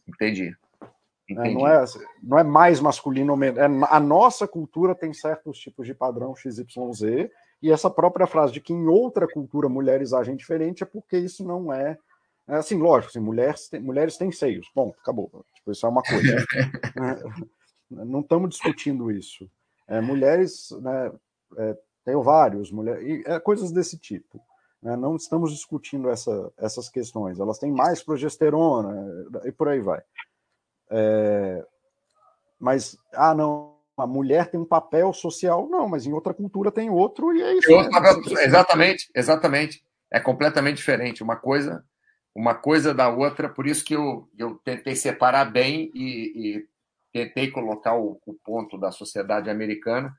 Entendi. 0.08 0.56
Né? 1.28 1.52
Não, 1.52 1.68
é, 1.68 1.84
não 2.22 2.38
é 2.38 2.42
mais 2.42 2.80
masculino 2.80 3.32
ou 3.32 3.36
menos. 3.36 3.58
É, 3.58 3.66
a 3.90 4.00
nossa 4.00 4.48
cultura 4.48 4.94
tem 4.94 5.12
certos 5.12 5.58
tipos 5.58 5.86
de 5.86 5.92
padrão 5.92 6.34
XYZ, 6.34 7.28
e 7.60 7.70
essa 7.70 7.90
própria 7.90 8.26
frase 8.26 8.52
de 8.52 8.60
que 8.60 8.72
em 8.72 8.86
outra 8.86 9.26
cultura 9.26 9.68
mulheres 9.68 10.12
agem 10.12 10.36
diferente 10.36 10.82
é 10.82 10.86
porque 10.86 11.18
isso 11.18 11.44
não 11.44 11.72
é. 11.72 11.98
é 12.46 12.56
assim, 12.56 12.78
lógico, 12.78 13.10
assim, 13.10 13.20
mulheres, 13.20 13.68
têm, 13.68 13.80
mulheres 13.80 14.16
têm 14.16 14.30
seios. 14.30 14.68
Bom, 14.74 14.94
acabou. 15.00 15.44
Tipo, 15.54 15.72
isso 15.72 15.84
é 15.86 15.88
uma 15.88 16.02
coisa. 16.02 16.36
É, 17.90 18.04
não 18.04 18.20
estamos 18.20 18.50
discutindo 18.50 19.10
isso. 19.10 19.50
É, 19.86 19.98
mulheres 19.98 20.70
né, 20.82 21.10
é, 21.56 21.78
têm 22.04 22.14
ovários, 22.14 22.70
mulher, 22.70 23.02
e, 23.02 23.22
é, 23.26 23.40
coisas 23.40 23.72
desse 23.72 23.96
tipo. 23.96 24.38
Né? 24.82 24.94
Não 24.94 25.16
estamos 25.16 25.52
discutindo 25.52 26.10
essa, 26.10 26.52
essas 26.58 26.90
questões. 26.90 27.40
Elas 27.40 27.58
têm 27.58 27.72
mais 27.72 28.02
progesterona 28.02 28.94
e 29.44 29.52
por 29.52 29.68
aí 29.68 29.80
vai. 29.80 30.02
É, 30.90 31.66
mas, 32.58 32.98
ah, 33.14 33.34
não, 33.34 33.77
a 33.98 34.06
mulher 34.06 34.50
tem 34.50 34.60
um 34.60 34.64
papel 34.64 35.12
social, 35.12 35.68
não, 35.68 35.88
mas 35.88 36.06
em 36.06 36.12
outra 36.12 36.32
cultura 36.32 36.70
tem 36.70 36.90
outro, 36.90 37.34
e 37.34 37.42
é 37.42 37.54
isso. 37.54 37.90
Papel, 37.90 38.22
exatamente, 38.40 39.10
exatamente. 39.14 39.84
É 40.10 40.18
completamente 40.20 40.76
diferente. 40.76 41.22
Uma 41.22 41.36
coisa 41.36 41.84
uma 42.38 42.54
coisa 42.54 42.94
da 42.94 43.08
outra, 43.08 43.48
por 43.48 43.66
isso 43.66 43.84
que 43.84 43.94
eu, 43.96 44.30
eu 44.38 44.54
tentei 44.58 44.94
separar 44.94 45.46
bem 45.46 45.90
e, 45.92 46.56
e 46.56 46.68
tentei 47.12 47.50
colocar 47.50 47.96
o, 47.96 48.20
o, 48.24 48.32
ponto 48.32 48.78
da 48.78 48.92
sociedade 48.92 49.50
americana, 49.50 50.16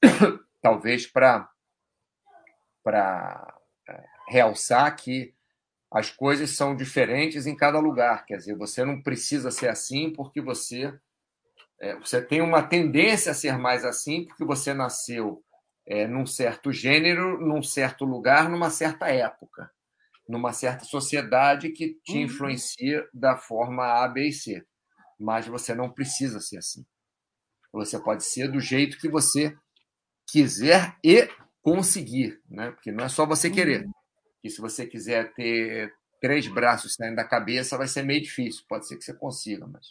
talvez 0.62 1.08
para 1.08 1.50
é, 3.88 4.04
realçar 4.28 4.94
que 4.94 5.34
as 5.90 6.08
coisas 6.08 6.50
são 6.50 6.76
diferentes 6.76 7.46
em 7.46 7.56
cada 7.56 7.80
lugar. 7.80 8.24
Quer 8.24 8.36
dizer, 8.36 8.54
você 8.54 8.84
não 8.84 9.02
precisa 9.02 9.50
ser 9.50 9.68
assim 9.68 10.12
porque 10.12 10.40
você 10.40 10.96
é, 11.80 11.96
você 11.96 12.20
tem 12.20 12.40
uma 12.40 12.62
tendência 12.62 13.30
a 13.32 13.34
ser 13.34 13.56
mais 13.56 13.84
assim 13.84 14.26
porque 14.26 14.44
você 14.44 14.74
nasceu 14.74 15.44
é, 15.86 16.06
num 16.06 16.26
certo 16.26 16.72
gênero, 16.72 17.40
num 17.40 17.62
certo 17.62 18.04
lugar, 18.04 18.48
numa 18.48 18.68
certa 18.68 19.08
época, 19.08 19.70
numa 20.28 20.52
certa 20.52 20.84
sociedade 20.84 21.70
que 21.70 21.94
te 22.04 22.18
uhum. 22.18 22.22
influencia 22.24 23.08
da 23.14 23.36
forma 23.36 23.84
A, 23.84 24.08
B 24.08 24.28
e 24.28 24.32
C. 24.32 24.66
Mas 25.18 25.46
você 25.46 25.74
não 25.74 25.90
precisa 25.90 26.40
ser 26.40 26.58
assim. 26.58 26.84
Você 27.72 27.98
pode 27.98 28.24
ser 28.24 28.50
do 28.50 28.60
jeito 28.60 28.98
que 28.98 29.08
você 29.08 29.56
quiser 30.28 30.96
e 31.02 31.28
conseguir, 31.62 32.40
né? 32.48 32.70
Porque 32.70 32.92
não 32.92 33.04
é 33.04 33.08
só 33.08 33.24
você 33.24 33.50
querer. 33.50 33.84
Uhum. 33.84 33.92
E 34.44 34.50
se 34.50 34.60
você 34.60 34.86
quiser 34.86 35.32
ter 35.34 35.92
três 36.20 36.46
braços 36.48 36.94
saindo 36.94 37.16
da 37.16 37.24
cabeça, 37.24 37.78
vai 37.78 37.88
ser 37.88 38.02
meio 38.02 38.22
difícil. 38.22 38.64
Pode 38.68 38.86
ser 38.86 38.96
que 38.96 39.04
você 39.04 39.14
consiga, 39.14 39.66
mas 39.66 39.86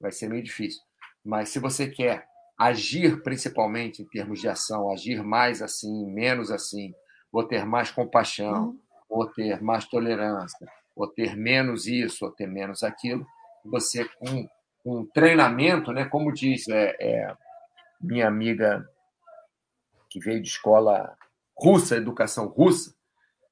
vai 0.00 0.12
ser 0.12 0.28
meio 0.28 0.42
difícil. 0.42 0.80
Mas 1.24 1.50
se 1.50 1.58
você 1.58 1.88
quer 1.88 2.26
agir 2.58 3.22
principalmente 3.22 4.02
em 4.02 4.06
termos 4.06 4.40
de 4.40 4.48
ação, 4.48 4.90
agir 4.90 5.22
mais 5.22 5.62
assim, 5.62 6.06
menos 6.12 6.50
assim, 6.50 6.92
ou 7.32 7.42
ter 7.42 7.64
mais 7.64 7.90
compaixão, 7.90 8.68
uhum. 8.68 8.78
ou 9.08 9.26
ter 9.26 9.62
mais 9.62 9.86
tolerância, 9.86 10.68
ou 10.94 11.06
ter 11.06 11.36
menos 11.36 11.86
isso, 11.86 12.24
ou 12.24 12.30
ter 12.30 12.46
menos 12.46 12.82
aquilo, 12.82 13.26
você 13.64 14.04
com 14.04 14.46
um 14.84 15.06
treinamento, 15.06 15.92
né, 15.92 16.04
como 16.04 16.32
diz 16.32 16.68
é, 16.68 16.96
é, 17.00 17.34
minha 18.00 18.26
amiga 18.26 18.86
que 20.08 20.18
veio 20.18 20.42
de 20.42 20.48
escola 20.48 21.16
russa, 21.56 21.96
educação 21.96 22.46
russa, 22.46 22.94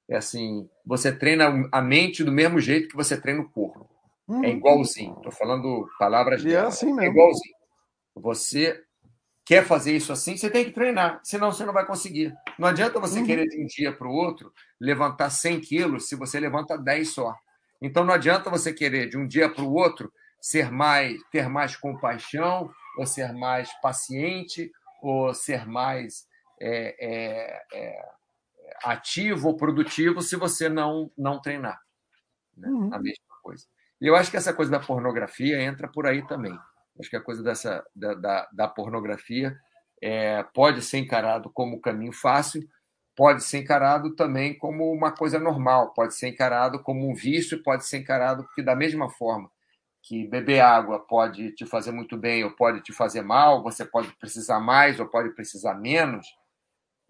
é 0.08 0.16
assim, 0.16 0.68
você 0.84 1.12
treina 1.12 1.68
a 1.70 1.82
mente 1.82 2.24
do 2.24 2.32
mesmo 2.32 2.58
jeito 2.58 2.88
que 2.88 2.96
você 2.96 3.20
treina 3.20 3.42
o 3.42 3.48
corpo. 3.50 3.86
É 4.28 4.32
uhum. 4.32 4.44
É 4.44 4.50
igualzinho. 4.50 5.14
Estou 5.16 5.32
falando 5.32 5.86
palavras 5.98 6.44
e 6.44 6.54
é 6.54 6.60
assim 6.60 6.86
mesmo. 6.86 7.00
É 7.02 7.06
igualzinho. 7.06 7.57
Você 8.20 8.82
quer 9.44 9.64
fazer 9.64 9.96
isso 9.96 10.12
assim, 10.12 10.36
você 10.36 10.50
tem 10.50 10.64
que 10.66 10.72
treinar, 10.72 11.20
senão 11.24 11.50
você 11.50 11.64
não 11.64 11.72
vai 11.72 11.86
conseguir. 11.86 12.34
Não 12.58 12.68
adianta 12.68 13.00
você 13.00 13.20
uhum. 13.20 13.26
querer 13.26 13.46
de 13.46 13.62
um 13.62 13.66
dia 13.66 13.90
para 13.90 14.06
o 14.06 14.12
outro 14.12 14.52
levantar 14.78 15.30
100 15.30 15.60
quilos 15.60 16.08
se 16.08 16.14
você 16.14 16.38
levanta 16.38 16.76
10 16.76 17.14
só. 17.14 17.34
Então 17.80 18.04
não 18.04 18.12
adianta 18.12 18.50
você 18.50 18.72
querer 18.72 19.08
de 19.08 19.16
um 19.16 19.26
dia 19.26 19.48
para 19.48 19.64
o 19.64 19.72
outro 19.72 20.12
ser 20.40 20.70
mais, 20.70 21.18
ter 21.30 21.48
mais 21.48 21.74
compaixão, 21.76 22.70
ou 22.98 23.06
ser 23.06 23.32
mais 23.32 23.70
paciente, 23.80 24.70
ou 25.00 25.32
ser 25.32 25.66
mais 25.66 26.26
é, 26.60 26.96
é, 27.00 27.62
é, 27.72 28.08
ativo 28.84 29.48
ou 29.48 29.56
produtivo 29.56 30.20
se 30.20 30.36
você 30.36 30.68
não, 30.68 31.10
não 31.16 31.40
treinar. 31.40 31.80
Né? 32.56 32.68
Uhum. 32.68 32.92
A 32.92 32.98
mesma 32.98 33.24
coisa. 33.42 33.64
E 34.00 34.06
eu 34.06 34.14
acho 34.14 34.30
que 34.30 34.36
essa 34.36 34.52
coisa 34.52 34.70
da 34.70 34.80
pornografia 34.80 35.62
entra 35.62 35.88
por 35.88 36.06
aí 36.06 36.26
também. 36.26 36.56
Acho 36.98 37.10
que 37.10 37.16
a 37.16 37.22
coisa 37.22 37.42
dessa, 37.42 37.84
da, 37.94 38.14
da, 38.14 38.48
da 38.52 38.68
pornografia 38.68 39.56
é, 40.02 40.42
pode 40.54 40.82
ser 40.82 40.98
encarado 40.98 41.50
como 41.50 41.80
caminho 41.80 42.12
fácil, 42.12 42.68
pode 43.16 43.42
ser 43.42 43.58
encarado 43.58 44.14
também 44.14 44.56
como 44.56 44.92
uma 44.92 45.12
coisa 45.12 45.38
normal, 45.38 45.92
pode 45.92 46.14
ser 46.14 46.28
encarado 46.28 46.82
como 46.82 47.10
um 47.10 47.14
vício, 47.14 47.62
pode 47.62 47.84
ser 47.84 47.98
encarado 47.98 48.44
porque 48.44 48.62
da 48.62 48.76
mesma 48.76 49.10
forma 49.10 49.50
que 50.02 50.26
beber 50.26 50.60
água 50.60 51.00
pode 51.00 51.52
te 51.52 51.66
fazer 51.66 51.90
muito 51.90 52.16
bem 52.16 52.44
ou 52.44 52.50
pode 52.52 52.80
te 52.80 52.92
fazer 52.92 53.22
mal, 53.22 53.62
você 53.62 53.84
pode 53.84 54.10
precisar 54.18 54.60
mais 54.60 54.98
ou 55.00 55.06
pode 55.06 55.30
precisar 55.34 55.74
menos, 55.74 56.26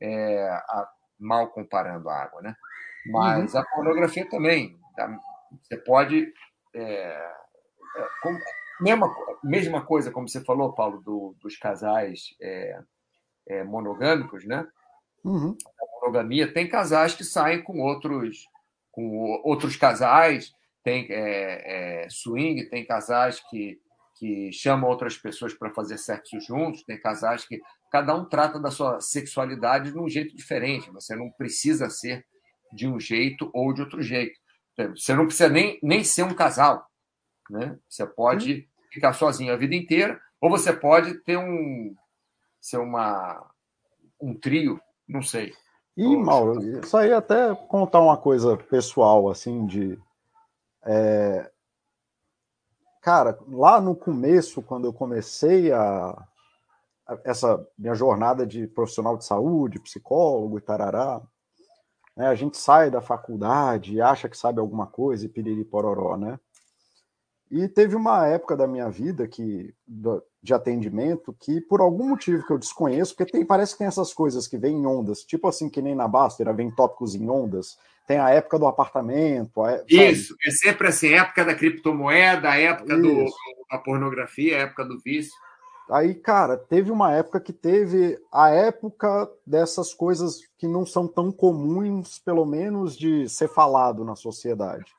é, 0.01 0.48
a, 0.48 0.89
mal 1.19 1.48
comparando 1.48 2.09
a 2.09 2.23
água, 2.23 2.40
né? 2.40 2.55
Mas 3.06 3.55
uhum. 3.55 3.60
a 3.60 3.65
pornografia 3.65 4.28
também, 4.28 4.78
tá? 4.97 5.16
você 5.62 5.77
pode 5.77 6.32
é, 6.74 6.82
é, 6.82 8.09
como, 8.23 8.39
mesma, 8.81 9.15
mesma 9.43 9.85
coisa, 9.85 10.11
como 10.11 10.29
você 10.29 10.43
falou, 10.45 10.73
Paulo, 10.73 11.01
do, 11.01 11.37
dos 11.41 11.57
casais 11.57 12.35
é, 12.41 12.81
é, 13.49 13.65
monogâmicos, 13.65 14.45
né? 14.45 14.67
Uhum. 15.25 15.57
A 15.81 16.01
monogamia 16.01 16.53
tem 16.53 16.69
casais 16.69 17.15
que 17.15 17.25
saem 17.25 17.63
com 17.63 17.81
outros, 17.81 18.47
com 18.93 19.41
outros 19.45 19.77
casais, 19.77 20.53
tem 20.85 21.07
é, 21.11 22.05
é, 22.05 22.09
swing, 22.09 22.69
tem 22.71 22.87
casais 22.87 23.41
que, 23.51 23.79
que 24.19 24.51
chamam 24.53 24.89
outras 24.89 25.19
pessoas 25.19 25.53
para 25.53 25.75
fazer 25.75 25.99
sexo 25.99 26.41
juntos, 26.41 26.85
tem 26.85 27.01
casais 27.01 27.45
que 27.45 27.61
cada 27.91 28.15
um 28.15 28.25
trata 28.25 28.59
da 28.59 28.71
sua 28.71 29.01
sexualidade 29.01 29.93
de 29.93 29.99
um 29.99 30.09
jeito 30.09 30.35
diferente. 30.35 30.91
Você 30.91 31.15
não 31.15 31.31
precisa 31.31 31.91
ser 31.91 32.25
de 32.73 32.87
um 32.87 32.99
jeito 32.99 33.51
ou 33.53 33.73
de 33.73 33.83
outro 33.83 34.03
jeito. 34.03 34.39
Você 34.95 35.15
não 35.15 35.27
precisa 35.27 35.49
nem, 35.49 35.79
nem 35.83 36.05
ser 36.05 36.23
um 36.23 36.35
casal. 36.35 36.88
Né? 37.51 37.79
Você 37.89 38.07
pode 38.07 38.69
ficar 38.91 39.12
sozinho 39.12 39.53
a 39.53 39.57
vida 39.57 39.75
inteira, 39.75 40.20
ou 40.41 40.51
você 40.51 40.73
pode 40.73 41.15
ter 41.20 41.37
um 41.37 41.95
ser 42.61 42.79
uma 42.79 43.49
um 44.20 44.35
trio, 44.35 44.81
não 45.09 45.23
sei. 45.23 45.53
E, 45.97 46.16
Mauro, 46.16 46.61
isso 46.79 46.97
aí 46.97 47.12
até 47.12 47.55
contar 47.55 48.01
uma 48.01 48.16
coisa 48.16 48.57
pessoal, 48.57 49.29
assim, 49.29 49.66
de. 49.66 49.99
É... 50.85 51.51
Cara, 53.03 53.39
lá 53.49 53.81
no 53.81 53.97
começo, 53.97 54.62
quando 54.62 54.87
eu 54.87 54.93
comecei 54.93 55.73
a, 55.73 56.11
a, 57.07 57.19
essa 57.25 57.66
minha 57.77 57.95
jornada 57.95 58.47
de 58.47 58.66
profissional 58.66 59.16
de 59.16 59.25
saúde, 59.25 59.81
psicólogo 59.81 60.59
e 60.59 60.61
tarará, 60.61 61.20
né, 62.16 62.27
a 62.27 62.35
gente 62.35 62.57
sai 62.59 62.91
da 62.91 63.01
faculdade 63.01 63.95
e 63.95 64.01
acha 64.01 64.29
que 64.29 64.37
sabe 64.37 64.61
alguma 64.61 64.87
coisa 64.87 65.25
e 65.25 65.29
piriri 65.29 65.65
pororó, 65.65 66.16
né? 66.16 66.39
E 67.51 67.66
teve 67.66 67.97
uma 67.97 68.27
época 68.27 68.57
da 68.57 68.66
minha 68.66 68.91
vida 68.91 69.27
que 69.27 69.75
de 70.43 70.55
atendimento 70.55 71.35
que, 71.39 71.61
por 71.61 71.81
algum 71.81 72.09
motivo 72.09 72.47
que 72.47 72.53
eu 72.53 72.59
desconheço, 72.59 73.15
porque 73.15 73.33
tem, 73.33 73.45
parece 73.45 73.73
que 73.73 73.79
tem 73.79 73.87
essas 73.87 74.12
coisas 74.12 74.47
que 74.47 74.59
vêm 74.59 74.77
em 74.77 74.87
ondas, 74.87 75.25
tipo 75.25 75.49
assim, 75.49 75.69
que 75.69 75.83
nem 75.83 75.95
na 75.95 76.07
Baster, 76.07 76.53
vem 76.55 76.70
tópicos 76.70 77.15
em 77.15 77.29
ondas, 77.29 77.77
tem 78.07 78.19
a 78.19 78.31
época 78.31 78.59
do 78.59 78.66
apartamento. 78.66 79.62
A, 79.62 79.83
Isso, 79.89 80.35
é 80.45 80.51
sempre 80.51 80.89
assim, 80.89 81.12
época 81.12 81.45
da 81.45 81.55
criptomoeda, 81.55 82.51
a 82.51 82.59
época 82.59 82.97
do, 82.97 83.27
da 83.70 83.79
pornografia, 83.79 84.57
a 84.57 84.61
época 84.61 84.85
do 84.85 84.99
vício. 84.99 85.33
Aí, 85.91 86.15
cara, 86.15 86.57
teve 86.57 86.91
uma 86.91 87.15
época 87.15 87.41
que 87.41 87.53
teve 87.53 88.19
a 88.31 88.51
época 88.51 89.31
dessas 89.47 89.95
coisas 89.95 90.41
que 90.59 90.69
não 90.69 90.85
são 90.85 91.09
tão 91.09 91.33
comuns, 91.33 92.19
pelo 92.19 92.45
menos, 92.45 92.97
de 92.97 93.29
ser 93.29 93.49
falado 93.49 94.05
na 94.05 94.15
sociedade. 94.15 94.93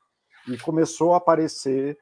E 0.48 0.58
começou 0.58 1.14
a 1.14 1.18
aparecer 1.18 1.98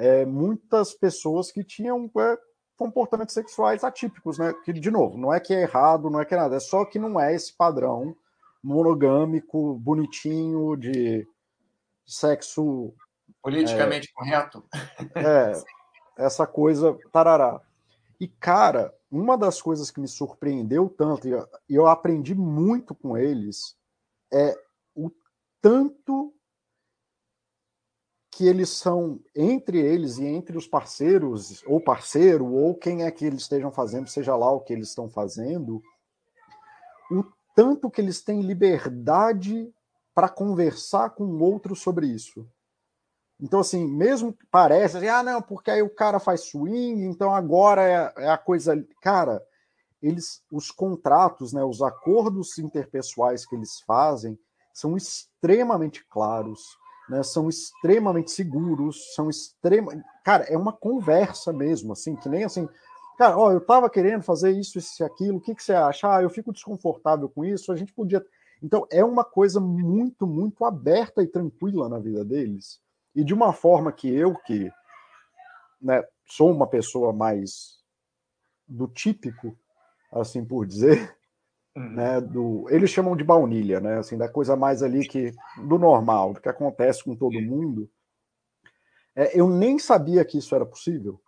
é, 0.00 0.24
muitas 0.24 0.94
pessoas 0.94 1.52
que 1.52 1.62
tinham 1.62 2.10
é, 2.18 2.38
comportamentos 2.76 3.34
sexuais 3.34 3.84
atípicos, 3.84 4.38
né? 4.38 4.54
Que, 4.64 4.72
de 4.72 4.90
novo, 4.90 5.18
não 5.18 5.32
é 5.32 5.38
que 5.38 5.52
é 5.54 5.62
errado, 5.62 6.08
não 6.08 6.18
é 6.18 6.24
que 6.24 6.34
é 6.34 6.38
nada, 6.38 6.56
é 6.56 6.60
só 6.60 6.84
que 6.84 6.98
não 6.98 7.20
é 7.20 7.34
esse 7.34 7.52
padrão 7.52 8.16
monogâmico, 8.62 9.74
bonitinho, 9.74 10.74
de 10.76 11.26
sexo. 12.06 12.94
Politicamente 13.42 14.08
é, 14.08 14.12
correto. 14.12 14.64
É, 15.14 15.52
essa 16.24 16.46
coisa, 16.46 16.98
tarará. 17.12 17.60
E, 18.18 18.26
cara, 18.26 18.94
uma 19.10 19.36
das 19.36 19.60
coisas 19.60 19.90
que 19.90 20.00
me 20.00 20.08
surpreendeu 20.08 20.88
tanto, 20.88 21.28
e 21.28 21.74
eu 21.74 21.86
aprendi 21.86 22.34
muito 22.34 22.94
com 22.94 23.16
eles, 23.16 23.76
é 24.32 24.58
o 24.94 25.10
tanto 25.60 26.34
que 28.40 28.48
eles 28.48 28.70
são 28.70 29.20
entre 29.36 29.78
eles 29.78 30.16
e 30.16 30.24
entre 30.24 30.56
os 30.56 30.66
parceiros, 30.66 31.62
ou 31.66 31.78
parceiro, 31.78 32.46
ou 32.46 32.74
quem 32.74 33.02
é 33.02 33.10
que 33.10 33.26
eles 33.26 33.42
estejam 33.42 33.70
fazendo, 33.70 34.08
seja 34.08 34.34
lá 34.34 34.50
o 34.50 34.62
que 34.62 34.72
eles 34.72 34.88
estão 34.88 35.10
fazendo, 35.10 35.82
o 37.10 37.22
tanto 37.54 37.90
que 37.90 38.00
eles 38.00 38.22
têm 38.22 38.40
liberdade 38.40 39.70
para 40.14 40.26
conversar 40.26 41.10
com 41.10 41.24
o 41.24 41.42
outro 41.42 41.76
sobre 41.76 42.06
isso. 42.06 42.48
Então, 43.38 43.60
assim, 43.60 43.86
mesmo 43.86 44.32
que 44.32 44.46
pareça, 44.46 44.96
assim, 44.96 45.08
ah, 45.08 45.22
não, 45.22 45.42
porque 45.42 45.70
aí 45.70 45.82
o 45.82 45.94
cara 45.94 46.18
faz 46.18 46.40
swing, 46.44 47.04
então 47.04 47.34
agora 47.34 47.82
é, 47.82 48.24
é 48.24 48.30
a 48.30 48.38
coisa. 48.38 48.82
Cara, 49.02 49.38
eles, 50.00 50.42
os 50.50 50.70
contratos, 50.70 51.52
né, 51.52 51.62
os 51.62 51.82
acordos 51.82 52.56
interpessoais 52.56 53.44
que 53.44 53.54
eles 53.54 53.80
fazem 53.86 54.38
são 54.72 54.96
extremamente 54.96 56.02
claros, 56.08 56.80
né, 57.10 57.24
são 57.24 57.48
extremamente 57.48 58.30
seguros, 58.30 59.14
são 59.14 59.28
extrema. 59.28 59.92
Cara, 60.24 60.44
é 60.44 60.56
uma 60.56 60.72
conversa 60.72 61.52
mesmo, 61.52 61.92
assim, 61.92 62.14
que 62.14 62.28
nem 62.28 62.44
assim. 62.44 62.68
Cara, 63.18 63.36
ó, 63.36 63.50
eu 63.50 63.60
tava 63.60 63.90
querendo 63.90 64.22
fazer 64.22 64.52
isso, 64.52 64.78
isso 64.78 65.02
e 65.02 65.04
aquilo, 65.04 65.38
o 65.38 65.40
que, 65.40 65.54
que 65.54 65.62
você 65.62 65.74
acha? 65.74 66.16
Ah, 66.16 66.22
eu 66.22 66.30
fico 66.30 66.52
desconfortável 66.52 67.28
com 67.28 67.44
isso, 67.44 67.72
a 67.72 67.76
gente 67.76 67.92
podia. 67.92 68.24
Então, 68.62 68.86
é 68.90 69.04
uma 69.04 69.24
coisa 69.24 69.58
muito, 69.58 70.24
muito 70.24 70.64
aberta 70.64 71.20
e 71.22 71.26
tranquila 71.26 71.88
na 71.88 71.98
vida 71.98 72.24
deles 72.24 72.80
e 73.14 73.24
de 73.24 73.34
uma 73.34 73.52
forma 73.52 73.90
que 73.90 74.08
eu, 74.08 74.34
que 74.46 74.70
né, 75.82 76.04
sou 76.26 76.52
uma 76.52 76.66
pessoa 76.66 77.12
mais 77.12 77.80
do 78.68 78.86
típico, 78.86 79.58
assim 80.12 80.44
por 80.44 80.64
dizer, 80.64 81.16
uhum. 81.76 81.90
né, 81.90 82.20
do, 82.20 82.66
eles 82.70 82.90
chamam 82.90 83.16
de 83.16 83.24
baunilha, 83.24 83.80
né, 83.80 83.98
assim, 83.98 84.16
da 84.16 84.28
coisa 84.28 84.56
mais 84.56 84.82
ali 84.82 85.06
que 85.06 85.32
do 85.68 85.78
normal, 85.78 86.34
do 86.34 86.40
que 86.40 86.48
acontece 86.48 87.04
com 87.04 87.16
todo 87.16 87.40
mundo. 87.40 87.90
É, 89.14 89.38
eu 89.38 89.48
nem 89.48 89.78
sabia 89.78 90.24
que 90.24 90.38
isso 90.38 90.54
era 90.54 90.64
possível. 90.64 91.20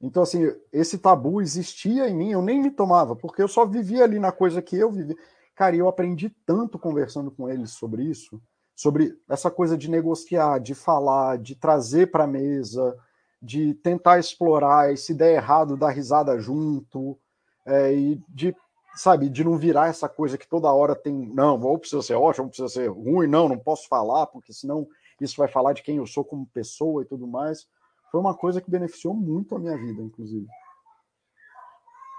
Então, 0.00 0.22
assim, 0.22 0.42
esse 0.72 0.98
tabu 0.98 1.40
existia 1.40 2.08
em 2.08 2.14
mim, 2.14 2.32
eu 2.32 2.42
nem 2.42 2.60
me 2.60 2.70
tomava, 2.70 3.16
porque 3.16 3.42
eu 3.42 3.48
só 3.48 3.64
vivia 3.64 4.04
ali 4.04 4.18
na 4.18 4.30
coisa 4.30 4.60
que 4.60 4.76
eu 4.76 4.90
vivia. 4.90 5.16
Cara, 5.54 5.74
eu 5.74 5.88
aprendi 5.88 6.28
tanto 6.44 6.78
conversando 6.78 7.30
com 7.30 7.48
eles 7.48 7.70
sobre 7.70 8.02
isso 8.02 8.40
sobre 8.76 9.18
essa 9.26 9.50
coisa 9.50 9.76
de 9.76 9.90
negociar, 9.90 10.60
de 10.60 10.74
falar, 10.74 11.38
de 11.38 11.56
trazer 11.56 12.10
para 12.10 12.24
a 12.24 12.28
mesa, 12.28 12.94
de 13.40 13.72
tentar 13.74 14.18
explorar 14.18 14.92
e 14.92 14.98
se 14.98 15.14
der 15.14 15.36
errado, 15.36 15.78
dar 15.78 15.90
risada 15.90 16.38
junto, 16.38 17.18
é, 17.64 17.94
e 17.94 18.22
de, 18.28 18.54
sabe, 18.96 19.28
de 19.28 19.44
não 19.44 19.56
virar 19.56 19.88
essa 19.88 20.08
coisa 20.08 20.38
que 20.38 20.48
toda 20.48 20.72
hora 20.72 20.96
tem, 20.96 21.12
não, 21.12 21.60
ou 21.60 21.78
precisa 21.78 22.02
ser 22.02 22.14
ótimo, 22.14 22.48
precisa 22.48 22.68
ser 22.68 22.88
ruim, 22.88 23.26
não, 23.26 23.48
não 23.48 23.58
posso 23.58 23.86
falar, 23.88 24.26
porque 24.26 24.52
senão 24.52 24.88
isso 25.20 25.36
vai 25.36 25.48
falar 25.48 25.74
de 25.74 25.82
quem 25.82 25.98
eu 25.98 26.06
sou 26.06 26.24
como 26.24 26.46
pessoa 26.46 27.02
e 27.02 27.06
tudo 27.06 27.26
mais. 27.26 27.68
Foi 28.10 28.20
uma 28.20 28.34
coisa 28.34 28.60
que 28.60 28.70
beneficiou 28.70 29.14
muito 29.14 29.54
a 29.54 29.58
minha 29.58 29.76
vida, 29.76 30.02
inclusive. 30.02 30.46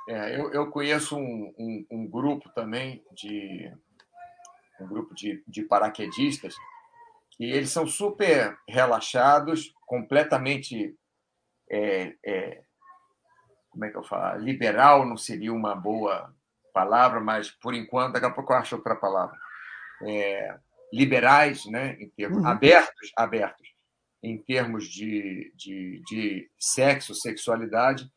É, 0.08 0.40
eu, 0.40 0.52
eu 0.54 0.70
conheço 0.70 1.18
um, 1.18 1.54
um, 1.58 1.86
um 1.92 2.08
grupo 2.08 2.50
também 2.50 3.04
de 3.12 3.72
um 4.80 4.88
grupo 4.88 5.14
de, 5.16 5.44
de 5.48 5.64
paraquedistas, 5.64 6.56
e 7.40 7.46
eles 7.46 7.72
são 7.72 7.86
super 7.88 8.58
relaxados, 8.68 9.74
completamente. 9.86 10.96
É, 11.70 12.16
é, 12.26 12.64
como 13.70 13.86
é 13.86 13.90
que 13.90 13.98
eu 13.98 14.04
falo? 14.04 14.40
Liberal 14.42 15.06
não 15.06 15.18
seria 15.18 15.54
uma 15.54 15.76
boa 15.76 16.34
palavra, 16.78 17.20
mas 17.20 17.50
por 17.50 17.74
enquanto, 17.74 18.14
daqui 18.14 18.26
a 18.26 18.32
pouco 18.32 18.54
eu 18.54 18.58
acho 18.58 18.76
outra 18.76 18.96
palavra. 18.96 19.36
É, 20.04 20.56
liberais, 20.94 21.66
né, 21.66 21.98
em 22.00 22.10
termos, 22.10 22.40
uhum. 22.40 22.48
abertos, 22.48 23.12
abertos, 23.18 23.68
em 24.22 24.38
termos 24.38 24.86
de, 24.88 25.52
de, 25.56 26.02
de 26.08 26.50
sexo, 26.58 27.16
sexualidade, 27.16 28.10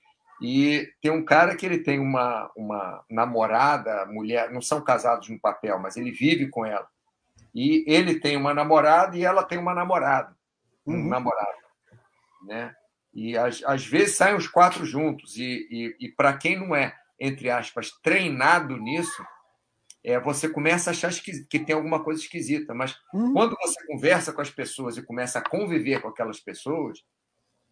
e 0.42 0.90
tem 1.02 1.10
um 1.10 1.24
cara 1.24 1.56
que 1.56 1.64
ele 1.64 1.78
tem 1.78 1.98
uma, 1.98 2.50
uma 2.56 3.04
namorada, 3.10 4.06
mulher, 4.06 4.50
não 4.50 4.60
são 4.60 4.82
casados 4.82 5.28
no 5.28 5.40
papel, 5.40 5.78
mas 5.78 5.96
ele 5.96 6.10
vive 6.10 6.48
com 6.48 6.64
ela. 6.64 6.86
E 7.54 7.84
ele 7.86 8.20
tem 8.20 8.36
uma 8.36 8.54
namorada 8.54 9.16
e 9.16 9.24
ela 9.24 9.42
tem 9.42 9.58
uma 9.58 9.74
namorada, 9.74 10.34
um 10.86 10.94
uhum. 10.94 11.08
namorado, 11.08 11.58
né? 12.46 12.74
E 13.12 13.36
às, 13.36 13.62
às 13.64 13.84
vezes 13.84 14.16
saem 14.16 14.36
os 14.36 14.46
quatro 14.46 14.86
juntos. 14.86 15.36
E, 15.36 15.66
e, 15.70 16.06
e 16.06 16.08
para 16.12 16.36
quem 16.36 16.58
não 16.58 16.74
é, 16.74 16.94
entre 17.20 17.50
aspas, 17.50 17.90
treinado 18.02 18.76
nisso, 18.78 19.22
é, 20.02 20.18
você 20.18 20.48
começa 20.48 20.90
a 20.90 20.92
achar 20.92 21.12
que, 21.12 21.58
tem 21.58 21.74
alguma 21.74 22.02
coisa 22.02 22.20
esquisita. 22.20 22.74
Mas 22.74 22.96
uhum. 23.12 23.34
quando 23.34 23.56
você 23.60 23.86
conversa 23.86 24.32
com 24.32 24.40
as 24.40 24.50
pessoas 24.50 24.96
e 24.96 25.02
começa 25.02 25.38
a 25.38 25.48
conviver 25.48 26.00
com 26.00 26.08
aquelas 26.08 26.40
pessoas, 26.40 26.98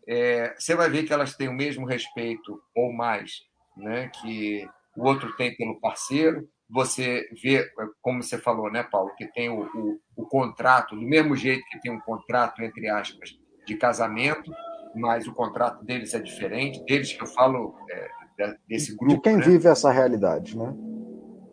é, 0.06 0.54
você 0.58 0.74
vai 0.74 0.90
ver 0.90 1.04
que 1.04 1.12
elas 1.12 1.34
têm 1.34 1.48
o 1.48 1.54
mesmo 1.54 1.86
respeito 1.86 2.62
ou 2.74 2.92
mais 2.92 3.42
né, 3.76 4.10
que 4.20 4.68
o 4.96 5.04
outro 5.04 5.34
tem 5.36 5.56
pelo 5.56 5.80
parceiro. 5.80 6.46
Você 6.68 7.26
vê, 7.42 7.66
como 8.02 8.22
você 8.22 8.36
falou, 8.36 8.70
né, 8.70 8.82
Paulo, 8.82 9.14
que 9.16 9.26
tem 9.32 9.48
o, 9.48 9.62
o, 9.74 10.00
o 10.16 10.26
contrato, 10.26 10.94
do 10.94 11.02
mesmo 11.02 11.34
jeito 11.34 11.64
que 11.70 11.80
tem 11.80 11.90
um 11.90 12.00
contrato, 12.00 12.62
entre 12.62 12.88
aspas, 12.90 13.30
de 13.66 13.74
casamento, 13.74 14.52
mas 14.94 15.26
o 15.26 15.34
contrato 15.34 15.82
deles 15.84 16.12
é 16.12 16.18
diferente, 16.18 16.84
deles 16.84 17.12
que 17.12 17.22
eu 17.22 17.26
falo 17.26 17.74
é, 17.90 18.10
desse 18.68 18.96
grupo. 18.96 19.14
De 19.14 19.20
quem 19.20 19.36
né? 19.36 19.44
vive 19.44 19.68
essa 19.68 19.90
realidade, 19.90 20.56
né? 20.56 20.74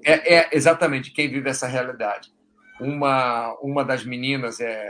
É, 0.03 0.35
é, 0.35 0.49
exatamente 0.51 1.11
quem 1.11 1.29
vive 1.29 1.49
essa 1.49 1.67
realidade. 1.67 2.29
Uma, 2.79 3.53
uma 3.61 3.83
das 3.83 4.05
meninas 4.05 4.59
é. 4.59 4.89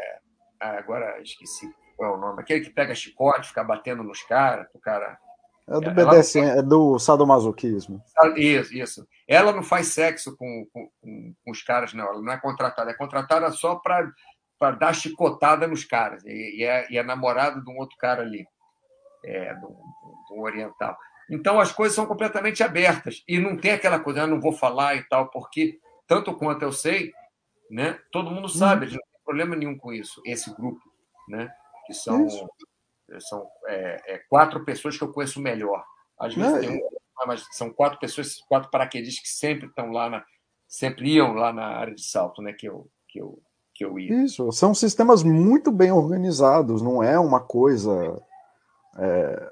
Agora 0.60 1.22
esqueci 1.22 1.70
qual 1.96 2.14
é 2.14 2.18
o 2.18 2.20
nome? 2.20 2.42
Aquele 2.42 2.62
que 2.62 2.70
pega 2.70 2.94
chicote, 2.94 3.48
fica 3.48 3.64
batendo 3.64 4.04
nos 4.04 4.22
caras, 4.24 4.68
o 4.74 4.80
cara. 4.80 5.18
É 5.68 5.80
do 5.80 5.92
BDSM, 5.92 6.46
é 6.46 6.62
do 6.62 7.00
sadomasoquismo. 7.00 8.00
Isso, 8.36 8.76
isso. 8.76 9.08
Ela 9.28 9.52
não 9.52 9.64
faz 9.64 9.88
sexo 9.88 10.38
com, 10.38 10.68
com, 10.72 10.88
com 11.44 11.52
os 11.52 11.64
caras, 11.64 11.92
não. 11.94 12.06
Ela 12.06 12.22
não 12.22 12.34
é 12.34 12.38
contratada. 12.38 12.92
É 12.92 12.94
contratada 12.94 13.50
só 13.52 13.76
para 13.76 14.72
dar 14.78 14.94
chicotada 14.94 15.68
nos 15.68 15.84
caras. 15.84 16.24
E, 16.24 16.60
e, 16.60 16.64
é, 16.64 16.86
e 16.92 16.98
é 16.98 17.04
namorada 17.04 17.60
de 17.60 17.72
um 17.72 17.78
outro 17.78 17.98
cara 17.98 18.22
ali, 18.22 18.46
é, 19.24 19.56
do, 19.56 19.76
do, 20.30 20.42
oriental. 20.42 20.96
Então 21.30 21.60
as 21.60 21.72
coisas 21.72 21.96
são 21.96 22.06
completamente 22.06 22.64
abertas. 22.64 23.24
E 23.28 23.40
não 23.40 23.58
tem 23.58 23.72
aquela 23.72 24.00
coisa, 24.00 24.24
ah, 24.24 24.28
não 24.28 24.40
vou 24.40 24.54
falar 24.54 24.96
e 24.96 25.04
tal, 25.04 25.30
porque, 25.30 25.80
tanto 26.08 26.34
quanto 26.36 26.62
eu 26.64 26.72
sei, 26.72 27.12
né, 27.70 28.00
todo 28.12 28.32
mundo 28.32 28.48
sabe, 28.48 28.86
hum. 28.86 28.90
não 28.90 28.98
tem 28.98 29.22
problema 29.24 29.56
nenhum 29.56 29.78
com 29.78 29.92
isso, 29.92 30.22
esse 30.26 30.54
grupo. 30.54 30.82
Né? 31.28 31.52
que 31.86 31.94
são, 31.94 32.28
são 33.20 33.48
é, 33.68 34.16
é, 34.16 34.18
quatro 34.30 34.66
pessoas 34.66 34.98
que 34.98 35.04
eu 35.04 35.14
conheço 35.14 35.40
melhor. 35.40 35.86
Às 36.20 36.34
vezes 36.34 36.52
Não, 36.52 36.60
tem 36.60 36.72
um, 36.72 36.90
mas 37.28 37.46
são 37.52 37.72
quatro 37.72 38.00
pessoas, 38.00 38.42
quatro 38.50 38.70
paraquedistas 38.70 39.24
que 39.24 39.30
sempre 39.30 39.68
estão 39.68 39.92
lá 39.92 40.10
na, 40.10 40.26
sempre 40.68 41.14
iam 41.14 41.34
lá 41.34 41.54
na 41.54 41.66
área 41.66 41.94
de 41.94 42.04
salto, 42.04 42.42
né? 42.42 42.54
Que 42.54 42.68
eu, 42.68 42.90
que 43.08 43.20
eu, 43.20 43.40
que 43.74 43.86
eu 43.86 44.00
ia. 44.00 44.24
Isso, 44.24 44.52
são 44.52 44.74
sistemas 44.74 45.24
muito 45.24 45.72
bem 45.72 45.92
organizados, 45.92 46.82
não 46.82 47.02
é 47.02 47.18
uma 47.20 47.40
coisa 47.40 48.22
é... 48.98 49.52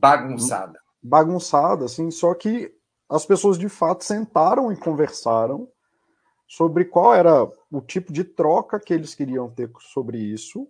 bagunçada. 0.00 0.80
Bagunçada, 1.02 1.84
assim, 1.84 2.10
só 2.10 2.34
que 2.34 2.72
as 3.08 3.24
pessoas 3.24 3.58
de 3.58 3.68
fato 3.68 4.04
sentaram 4.04 4.72
e 4.72 4.76
conversaram 4.76 5.68
sobre 6.46 6.84
qual 6.84 7.14
era 7.14 7.48
o 7.70 7.80
tipo 7.80 8.12
de 8.12 8.24
troca 8.24 8.78
que 8.78 8.94
eles 8.94 9.14
queriam 9.14 9.50
ter 9.50 9.70
sobre 9.80 10.18
isso. 10.18 10.68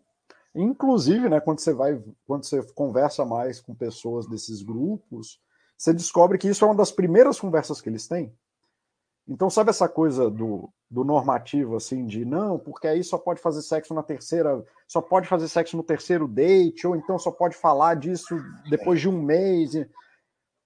Inclusive, 0.55 1.29
né, 1.29 1.41
quando 1.41 1.61
você 1.61 1.75
vai, 1.75 2.03
quando 2.27 2.45
você 2.45 2.63
conversa 2.73 3.25
mais 3.25 3.61
com 3.61 3.75
pessoas 3.75 4.27
desses 4.27 4.63
grupos, 4.63 5.39
você 5.77 5.93
descobre 5.93 6.39
que 6.39 6.49
isso 6.49 6.65
é 6.65 6.69
uma 6.69 6.75
das 6.75 6.91
primeiras 6.91 7.39
conversas 7.39 7.81
que 7.81 7.89
eles 7.89 8.09
têm. 8.09 8.35
Então, 9.29 9.51
sabe 9.51 9.71
essa 9.71 9.89
coisa 9.89 10.31
do, 10.31 10.71
do 10.91 11.05
normativo, 11.05 11.77
assim, 11.77 12.07
de 12.07 12.25
não, 12.25 12.59
porque 12.59 12.87
aí 12.87 13.03
só 13.03 13.19
pode 13.19 13.41
fazer 13.41 13.63
sexo 13.63 13.93
na 13.93 14.03
terceira, 14.03 14.65
só 14.87 15.01
pode 15.01 15.27
fazer 15.27 15.49
sexo 15.49 15.77
no 15.77 15.83
terceiro 15.83 16.29
date, 16.29 16.87
ou 16.87 16.95
então 16.95 17.19
só 17.19 17.31
pode 17.31 17.57
falar 17.57 17.97
disso 17.97 18.37
depois 18.71 19.01
de 19.01 19.09
um 19.09 19.21
mês. 19.21 19.73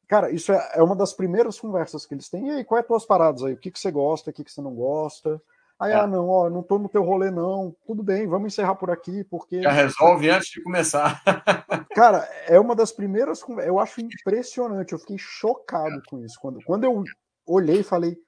Cara, 0.06 0.30
isso 0.30 0.52
é, 0.52 0.72
é, 0.74 0.82
uma 0.82 0.94
das 0.94 1.14
primeiras 1.14 1.58
conversas 1.58 2.04
que 2.04 2.12
eles 2.12 2.28
têm. 2.28 2.48
E 2.48 2.50
aí, 2.50 2.64
qual 2.64 2.78
é 2.78 2.82
as 2.82 2.86
tuas 2.86 3.06
paradas 3.06 3.42
aí? 3.42 3.54
O 3.54 3.56
que, 3.56 3.70
que 3.70 3.78
você 3.78 3.90
gosta, 3.90 4.30
o 4.30 4.32
que, 4.32 4.44
que 4.44 4.52
você 4.52 4.60
não 4.60 4.74
gosta? 4.74 5.40
Aí, 5.78 5.92
é. 5.92 5.94
ah, 5.94 6.06
não, 6.06 6.28
ó, 6.28 6.50
não 6.50 6.62
tô 6.62 6.78
no 6.78 6.90
teu 6.90 7.02
rolê, 7.02 7.30
não. 7.30 7.74
Tudo 7.86 8.02
bem, 8.02 8.26
vamos 8.26 8.52
encerrar 8.52 8.74
por 8.74 8.90
aqui, 8.90 9.24
porque. 9.24 9.62
Já 9.62 9.70
resolve 9.70 10.28
antes 10.28 10.50
de 10.50 10.62
começar. 10.62 11.22
Cara, 11.94 12.28
é 12.46 12.60
uma 12.60 12.74
das 12.74 12.92
primeiras 12.92 13.42
conversas. 13.42 13.68
Eu 13.68 13.78
acho 13.78 14.00
impressionante, 14.02 14.92
eu 14.92 14.98
fiquei 14.98 15.16
chocado 15.16 16.02
com 16.08 16.22
isso. 16.22 16.38
Quando, 16.38 16.58
quando 16.66 16.84
eu 16.84 17.02
olhei 17.46 17.80
e 17.80 17.84
falei, 17.84 18.18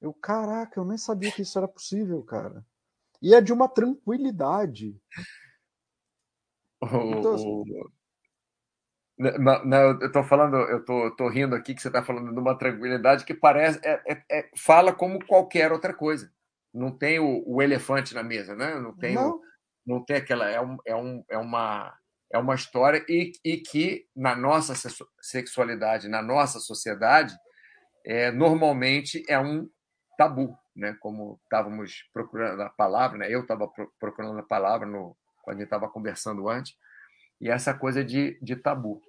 eu, 0.00 0.12
caraca, 0.12 0.78
eu 0.78 0.84
nem 0.84 0.98
sabia 0.98 1.32
que 1.32 1.42
isso 1.42 1.58
era 1.58 1.68
possível, 1.68 2.22
cara. 2.22 2.64
E 3.20 3.34
é 3.34 3.40
de 3.40 3.52
uma 3.52 3.68
tranquilidade. 3.68 5.00
Então, 6.82 7.34
assim, 7.34 7.64
não, 9.18 9.64
não, 9.64 9.78
eu 9.78 10.06
estou 10.06 10.22
falando, 10.22 10.56
eu 10.56 10.84
tô, 10.84 11.10
tô 11.16 11.28
rindo 11.28 11.54
aqui 11.54 11.74
que 11.74 11.80
você 11.80 11.88
está 11.88 12.04
falando 12.04 12.32
de 12.32 12.38
uma 12.38 12.56
tranquilidade 12.56 13.24
que 13.24 13.32
parece, 13.32 13.80
é, 13.82 14.02
é, 14.06 14.22
é, 14.30 14.50
fala 14.54 14.92
como 14.92 15.24
qualquer 15.24 15.72
outra 15.72 15.94
coisa. 15.94 16.30
Não 16.72 16.90
tem 16.90 17.18
o, 17.18 17.42
o, 17.46 17.62
elefante 17.62 18.14
na 18.14 18.22
mesa, 18.22 18.54
né? 18.54 18.78
Não 18.78 18.94
tem 18.94 19.14
não. 19.14 19.30
O, 19.30 19.40
Não 19.86 20.04
tem 20.04 20.16
aquela. 20.16 20.50
É, 20.50 20.60
um, 20.60 20.76
é, 20.84 20.94
um, 20.94 21.24
é, 21.30 21.38
uma, 21.38 21.94
é 22.30 22.38
uma 22.38 22.54
história 22.54 23.02
e, 23.08 23.32
e 23.42 23.56
que, 23.56 24.06
na 24.14 24.36
nossa 24.36 24.74
sexualidade, 25.22 26.08
na 26.08 26.20
nossa 26.20 26.58
sociedade, 26.58 27.34
é, 28.04 28.30
normalmente 28.30 29.24
é 29.26 29.38
um 29.38 29.66
tabu, 30.16 30.56
né? 30.74 30.96
como 31.00 31.38
estávamos 31.44 32.08
procurando 32.12 32.62
a 32.62 32.70
palavra, 32.70 33.18
né? 33.18 33.26
eu 33.28 33.40
estava 33.40 33.70
procurando 33.98 34.38
a 34.38 34.42
palavra 34.42 34.86
no, 34.86 35.16
quando 35.42 35.56
a 35.56 35.60
gente 35.60 35.66
estava 35.66 35.88
conversando 35.88 36.48
antes, 36.48 36.76
e 37.40 37.50
essa 37.50 37.74
coisa 37.74 38.04
de, 38.04 38.38
de 38.40 38.56
tabu. 38.56 39.00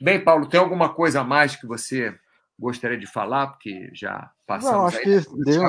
Bem, 0.00 0.22
Paulo, 0.22 0.48
tem 0.48 0.60
alguma 0.60 0.92
coisa 0.92 1.20
a 1.20 1.24
mais 1.24 1.56
que 1.56 1.66
você 1.66 2.18
gostaria 2.58 2.98
de 2.98 3.06
falar? 3.06 3.48
Porque 3.48 3.90
já 3.94 4.30
passamos. 4.46 4.76
Não, 4.76 4.86
acho 4.86 4.98
aí, 4.98 5.04
que 5.04 5.44
deu, 5.44 5.62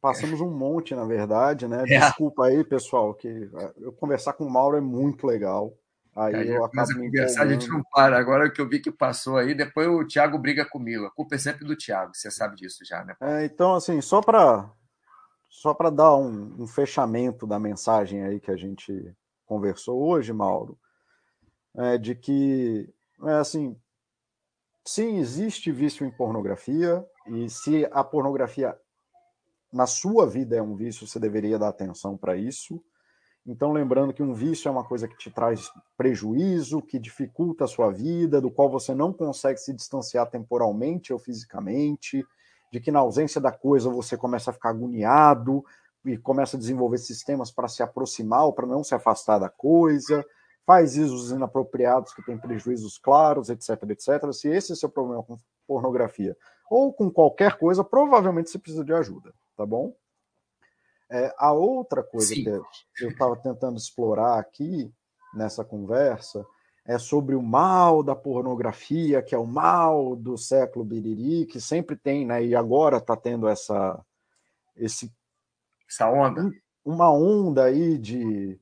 Passamos 0.00 0.40
um 0.40 0.50
monte, 0.50 0.94
na 0.94 1.04
verdade, 1.04 1.68
né? 1.68 1.82
É. 1.86 1.98
Desculpa 1.98 2.46
aí, 2.46 2.64
pessoal, 2.64 3.12
que 3.12 3.28
é, 3.28 3.72
eu 3.82 3.92
conversar 3.92 4.32
com 4.32 4.44
o 4.44 4.50
Mauro 4.50 4.78
é 4.78 4.80
muito 4.80 5.26
legal. 5.26 5.76
Aí 6.14 6.34
é, 6.34 6.56
eu 6.56 6.64
acabo 6.64 6.94
conversar, 6.94 7.42
a 7.42 7.48
gente 7.48 7.68
não 7.68 7.82
para. 7.90 8.18
Agora 8.18 8.50
que 8.50 8.60
eu 8.60 8.68
vi 8.68 8.80
que 8.80 8.92
passou 8.92 9.38
aí, 9.38 9.54
depois 9.54 9.88
o 9.88 10.06
Thiago 10.06 10.38
briga 10.38 10.64
comigo. 10.64 11.06
A 11.06 11.10
culpa 11.10 11.36
é 11.36 11.38
sempre 11.38 11.64
do 11.64 11.76
Thiago, 11.76 12.14
você 12.14 12.30
sabe 12.30 12.56
disso 12.56 12.84
já, 12.84 13.02
né? 13.04 13.16
É, 13.20 13.44
então, 13.46 13.74
assim, 13.74 14.00
só 14.00 14.20
para 14.20 14.70
só 15.48 15.74
para 15.74 15.90
dar 15.90 16.16
um, 16.16 16.62
um, 16.62 16.66
fechamento 16.66 17.46
da 17.46 17.58
mensagem 17.58 18.24
aí 18.24 18.40
que 18.40 18.50
a 18.50 18.56
gente 18.56 19.14
conversou 19.44 20.02
hoje, 20.02 20.32
Mauro, 20.32 20.78
é 21.76 21.98
de 21.98 22.14
que, 22.14 22.88
é 23.24 23.34
assim, 23.34 23.78
sim, 24.84 25.18
existe 25.18 25.70
vício 25.70 26.06
em 26.06 26.10
pornografia, 26.10 27.06
e 27.26 27.50
se 27.50 27.86
a 27.92 28.02
pornografia 28.02 28.74
na 29.72 29.86
sua 29.86 30.26
vida 30.26 30.56
é 30.56 30.62
um 30.62 30.74
vício, 30.74 31.06
você 31.06 31.20
deveria 31.20 31.58
dar 31.58 31.68
atenção 31.68 32.16
para 32.16 32.34
isso. 32.34 32.82
Então, 33.46 33.72
lembrando 33.72 34.12
que 34.12 34.22
um 34.22 34.32
vício 34.32 34.68
é 34.68 34.70
uma 34.70 34.84
coisa 34.84 35.08
que 35.08 35.16
te 35.16 35.30
traz 35.30 35.68
prejuízo, 35.96 36.80
que 36.80 36.98
dificulta 36.98 37.64
a 37.64 37.68
sua 37.68 37.90
vida, 37.90 38.40
do 38.40 38.50
qual 38.50 38.70
você 38.70 38.94
não 38.94 39.12
consegue 39.12 39.58
se 39.58 39.72
distanciar 39.72 40.30
temporalmente 40.30 41.12
ou 41.12 41.18
fisicamente, 41.18 42.24
de 42.72 42.80
que 42.80 42.92
na 42.92 43.00
ausência 43.00 43.40
da 43.40 43.50
coisa 43.50 43.90
você 43.90 44.16
começa 44.16 44.50
a 44.50 44.54
ficar 44.54 44.70
agoniado 44.70 45.64
e 46.04 46.16
começa 46.16 46.56
a 46.56 46.60
desenvolver 46.60 46.98
sistemas 46.98 47.50
para 47.50 47.66
se 47.66 47.82
aproximar 47.82 48.44
ou 48.44 48.52
para 48.52 48.66
não 48.66 48.84
se 48.84 48.94
afastar 48.94 49.38
da 49.38 49.48
coisa, 49.48 50.24
faz 50.64 50.96
usos 50.96 51.32
inapropriados 51.32 52.14
que 52.14 52.24
têm 52.24 52.38
prejuízos 52.38 52.96
claros, 52.96 53.50
etc, 53.50 53.70
etc. 53.90 54.32
Se 54.32 54.48
esse 54.48 54.70
é 54.70 54.74
o 54.74 54.76
seu 54.76 54.88
problema 54.88 55.22
com 55.24 55.36
pornografia 55.66 56.36
ou 56.70 56.92
com 56.92 57.10
qualquer 57.10 57.58
coisa, 57.58 57.82
provavelmente 57.82 58.50
você 58.50 58.58
precisa 58.58 58.84
de 58.84 58.92
ajuda 58.92 59.34
tá 59.56 59.66
bom? 59.66 59.94
É, 61.12 61.34
a 61.36 61.52
outra 61.52 62.02
coisa 62.02 62.34
Sim. 62.34 62.44
que 62.96 63.04
eu 63.04 63.10
estava 63.10 63.36
tentando 63.36 63.76
explorar 63.76 64.38
aqui 64.38 64.90
nessa 65.34 65.62
conversa 65.62 66.42
é 66.86 66.98
sobre 66.98 67.34
o 67.34 67.42
mal 67.42 68.02
da 68.02 68.16
pornografia, 68.16 69.22
que 69.22 69.34
é 69.34 69.38
o 69.38 69.46
mal 69.46 70.16
do 70.16 70.38
século 70.38 70.84
biriri, 70.84 71.44
que 71.44 71.60
sempre 71.60 71.96
tem, 71.96 72.26
né? 72.26 72.42
E 72.42 72.56
agora 72.56 72.96
está 72.96 73.14
tendo 73.14 73.46
essa 73.46 74.02
esse 74.74 75.12
essa 75.86 76.10
onda, 76.10 76.50
uma 76.82 77.12
onda 77.12 77.64
aí 77.64 77.98
de, 77.98 78.58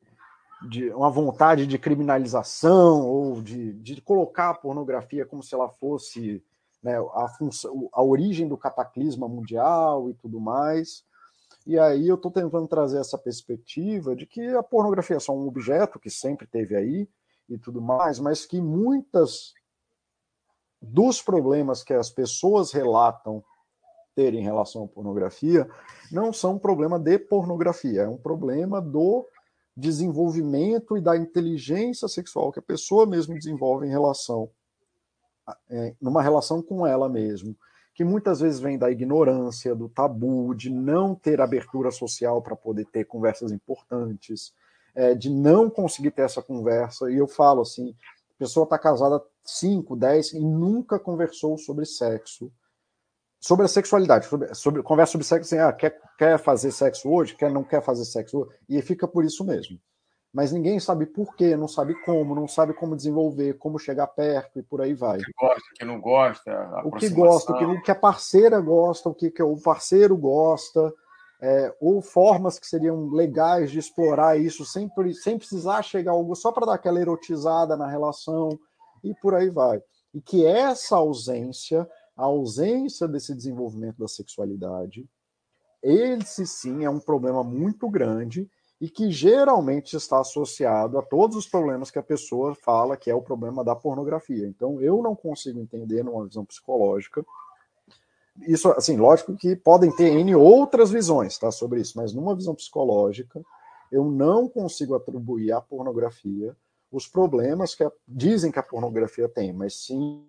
de 0.68 0.90
uma 0.90 1.08
vontade 1.08 1.66
de 1.68 1.78
criminalização 1.78 3.08
ou 3.08 3.40
de, 3.40 3.74
de 3.74 4.00
colocar 4.02 4.50
a 4.50 4.54
pornografia 4.54 5.24
como 5.24 5.40
se 5.40 5.54
ela 5.54 5.68
fosse 5.68 6.42
né, 6.82 6.96
a, 7.14 7.28
função, 7.28 7.88
a 7.92 8.02
origem 8.02 8.48
do 8.48 8.58
cataclisma 8.58 9.28
mundial 9.28 10.10
e 10.10 10.14
tudo 10.14 10.40
mais. 10.40 11.04
E 11.66 11.78
aí 11.78 12.08
eu 12.08 12.14
estou 12.14 12.30
tentando 12.30 12.66
trazer 12.66 12.98
essa 12.98 13.18
perspectiva 13.18 14.16
de 14.16 14.26
que 14.26 14.40
a 14.48 14.62
pornografia 14.62 15.16
é 15.16 15.20
só 15.20 15.34
um 15.34 15.46
objeto 15.46 15.98
que 15.98 16.10
sempre 16.10 16.46
teve 16.46 16.74
aí 16.74 17.08
e 17.48 17.58
tudo 17.58 17.80
mais, 17.80 18.18
mas 18.18 18.46
que 18.46 18.60
muitas 18.60 19.52
dos 20.80 21.20
problemas 21.20 21.82
que 21.82 21.92
as 21.92 22.10
pessoas 22.10 22.72
relatam 22.72 23.44
ter 24.14 24.34
em 24.34 24.42
relação 24.42 24.84
à 24.84 24.88
pornografia 24.88 25.68
não 26.10 26.32
são 26.32 26.54
um 26.54 26.58
problema 26.58 26.98
de 26.98 27.18
pornografia, 27.18 28.02
é 28.02 28.08
um 28.08 28.16
problema 28.16 28.80
do 28.80 29.26
desenvolvimento 29.76 30.96
e 30.96 31.00
da 31.00 31.16
inteligência 31.16 32.08
sexual 32.08 32.50
que 32.50 32.58
a 32.58 32.62
pessoa 32.62 33.06
mesmo 33.06 33.34
desenvolve 33.34 33.86
em 33.86 33.90
relação 33.90 34.50
é, 35.68 35.94
numa 36.00 36.22
relação 36.22 36.62
com 36.62 36.86
ela 36.86 37.08
mesmo, 37.08 37.56
que 37.94 38.04
muitas 38.04 38.40
vezes 38.40 38.60
vem 38.60 38.78
da 38.78 38.90
ignorância, 38.90 39.74
do 39.74 39.88
tabu, 39.88 40.54
de 40.54 40.70
não 40.70 41.14
ter 41.14 41.40
abertura 41.40 41.90
social 41.90 42.40
para 42.40 42.56
poder 42.56 42.86
ter 42.86 43.04
conversas 43.04 43.52
importantes, 43.52 44.54
é, 44.94 45.14
de 45.14 45.28
não 45.28 45.68
conseguir 45.68 46.10
ter 46.10 46.22
essa 46.22 46.42
conversa. 46.42 47.10
E 47.10 47.16
eu 47.16 47.26
falo 47.26 47.62
assim: 47.62 47.94
a 48.34 48.38
pessoa 48.38 48.64
está 48.64 48.78
casada 48.78 49.22
5, 49.44 49.96
10 49.96 50.32
e 50.34 50.40
nunca 50.40 50.98
conversou 50.98 51.58
sobre 51.58 51.84
sexo, 51.84 52.50
sobre 53.40 53.66
a 53.66 53.68
sexualidade, 53.68 54.26
sobre, 54.26 54.54
sobre 54.54 54.82
conversa 54.82 55.12
sobre 55.12 55.26
sexo, 55.26 55.54
assim, 55.54 55.62
ah, 55.62 55.72
quer, 55.72 56.00
quer 56.18 56.38
fazer 56.38 56.70
sexo 56.72 57.08
hoje, 57.10 57.34
quer 57.34 57.50
não 57.50 57.64
quer 57.64 57.82
fazer 57.82 58.04
sexo 58.04 58.38
hoje, 58.38 58.50
e 58.68 58.80
fica 58.82 59.08
por 59.08 59.24
isso 59.24 59.44
mesmo 59.44 59.78
mas 60.32 60.52
ninguém 60.52 60.78
sabe 60.78 61.06
por 61.06 61.34
quê, 61.34 61.56
não 61.56 61.66
sabe 61.66 61.94
como, 62.04 62.34
não 62.34 62.46
sabe 62.46 62.72
como 62.72 62.94
desenvolver, 62.94 63.58
como 63.58 63.78
chegar 63.78 64.06
perto 64.06 64.60
e 64.60 64.62
por 64.62 64.80
aí 64.80 64.94
vai. 64.94 65.18
O 65.18 65.24
que 65.24 65.32
gosta, 65.32 65.60
o 65.60 65.74
que 65.74 65.84
não 65.84 66.00
gosta, 66.00 66.50
o 66.84 66.92
que 66.92 67.08
gosta, 67.08 67.52
o 67.52 67.82
que, 67.82 67.90
a 67.90 67.94
parceira 67.96 68.60
gosta, 68.60 69.08
o 69.08 69.14
que, 69.14 69.30
que 69.30 69.42
o 69.42 69.56
parceiro 69.56 70.16
gosta, 70.16 70.94
é, 71.40 71.74
ou 71.80 72.00
formas 72.00 72.60
que 72.60 72.66
seriam 72.66 73.08
legais 73.10 73.72
de 73.72 73.80
explorar 73.80 74.38
isso 74.38 74.64
sem, 74.64 74.88
sem 75.20 75.36
precisar 75.36 75.82
chegar 75.82 76.12
algo 76.12 76.36
só 76.36 76.52
para 76.52 76.66
dar 76.66 76.74
aquela 76.74 77.00
erotizada 77.00 77.76
na 77.76 77.88
relação 77.88 78.50
e 79.02 79.12
por 79.14 79.34
aí 79.34 79.50
vai. 79.50 79.82
E 80.14 80.20
que 80.20 80.46
essa 80.46 80.96
ausência, 80.96 81.88
a 82.16 82.24
ausência 82.24 83.08
desse 83.08 83.34
desenvolvimento 83.34 83.98
da 83.98 84.06
sexualidade, 84.06 85.08
esse 85.82 86.46
sim 86.46 86.84
é 86.84 86.90
um 86.90 87.00
problema 87.00 87.42
muito 87.42 87.88
grande 87.88 88.48
e 88.80 88.88
que 88.88 89.10
geralmente 89.10 89.94
está 89.94 90.20
associado 90.20 90.98
a 90.98 91.02
todos 91.02 91.36
os 91.36 91.46
problemas 91.46 91.90
que 91.90 91.98
a 91.98 92.02
pessoa 92.02 92.54
fala 92.54 92.96
que 92.96 93.10
é 93.10 93.14
o 93.14 93.20
problema 93.20 93.62
da 93.62 93.76
pornografia. 93.76 94.46
Então, 94.46 94.80
eu 94.80 95.02
não 95.02 95.14
consigo 95.14 95.60
entender 95.60 96.02
numa 96.02 96.26
visão 96.26 96.44
psicológica. 96.46 97.24
Isso, 98.48 98.70
assim, 98.70 98.96
lógico 98.96 99.36
que 99.36 99.54
podem 99.54 99.94
ter 99.94 100.08
N 100.08 100.34
outras 100.34 100.90
visões 100.90 101.36
tá, 101.36 101.50
sobre 101.50 101.80
isso, 101.80 101.92
mas 101.96 102.14
numa 102.14 102.34
visão 102.34 102.54
psicológica, 102.54 103.42
eu 103.92 104.04
não 104.04 104.48
consigo 104.48 104.94
atribuir 104.94 105.52
à 105.52 105.60
pornografia 105.60 106.56
os 106.90 107.06
problemas 107.06 107.74
que 107.74 107.84
a, 107.84 107.92
dizem 108.08 108.50
que 108.50 108.58
a 108.58 108.62
pornografia 108.62 109.28
tem, 109.28 109.52
mas 109.52 109.74
sim 109.74 110.24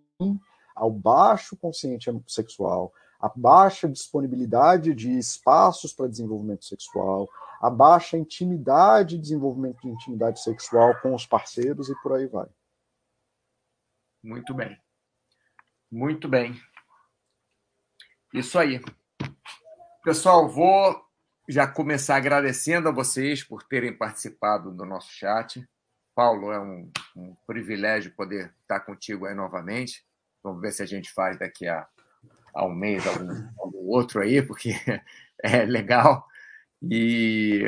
ao 0.75 0.91
baixo 0.91 1.55
consciente 1.55 2.11
sexual, 2.27 2.93
a 3.21 3.29
baixa 3.35 3.87
disponibilidade 3.87 4.95
de 4.95 5.17
espaços 5.17 5.93
para 5.93 6.07
desenvolvimento 6.07 6.65
sexual, 6.65 7.29
a 7.61 7.69
baixa 7.69 8.17
intimidade, 8.17 9.19
desenvolvimento 9.19 9.81
de 9.81 9.89
intimidade 9.89 10.41
sexual 10.41 10.99
com 11.01 11.13
os 11.13 11.25
parceiros 11.25 11.89
e 11.89 11.95
por 12.01 12.13
aí 12.13 12.25
vai. 12.25 12.47
Muito 14.23 14.53
bem. 14.53 14.75
Muito 15.91 16.27
bem. 16.27 16.59
Isso 18.33 18.57
aí. 18.57 18.81
Pessoal, 20.03 20.49
vou 20.49 20.99
já 21.47 21.67
começar 21.67 22.15
agradecendo 22.15 22.89
a 22.89 22.91
vocês 22.91 23.43
por 23.43 23.61
terem 23.63 23.95
participado 23.95 24.71
do 24.71 24.85
nosso 24.85 25.11
chat. 25.11 25.67
Paulo, 26.15 26.51
é 26.51 26.59
um, 26.59 26.91
um 27.15 27.35
privilégio 27.45 28.15
poder 28.15 28.53
estar 28.61 28.79
contigo 28.79 29.25
aí 29.25 29.35
novamente. 29.35 30.05
Vamos 30.43 30.61
ver 30.61 30.71
se 30.71 30.81
a 30.81 30.85
gente 30.85 31.11
faz 31.11 31.37
daqui 31.37 31.67
a, 31.67 31.87
a 32.53 32.65
um 32.65 32.73
mês 32.73 33.05
algum, 33.07 33.47
algum 33.59 33.87
outro 33.89 34.21
aí, 34.21 34.41
porque 34.41 34.73
é 35.43 35.65
legal. 35.65 36.25
E 36.81 37.63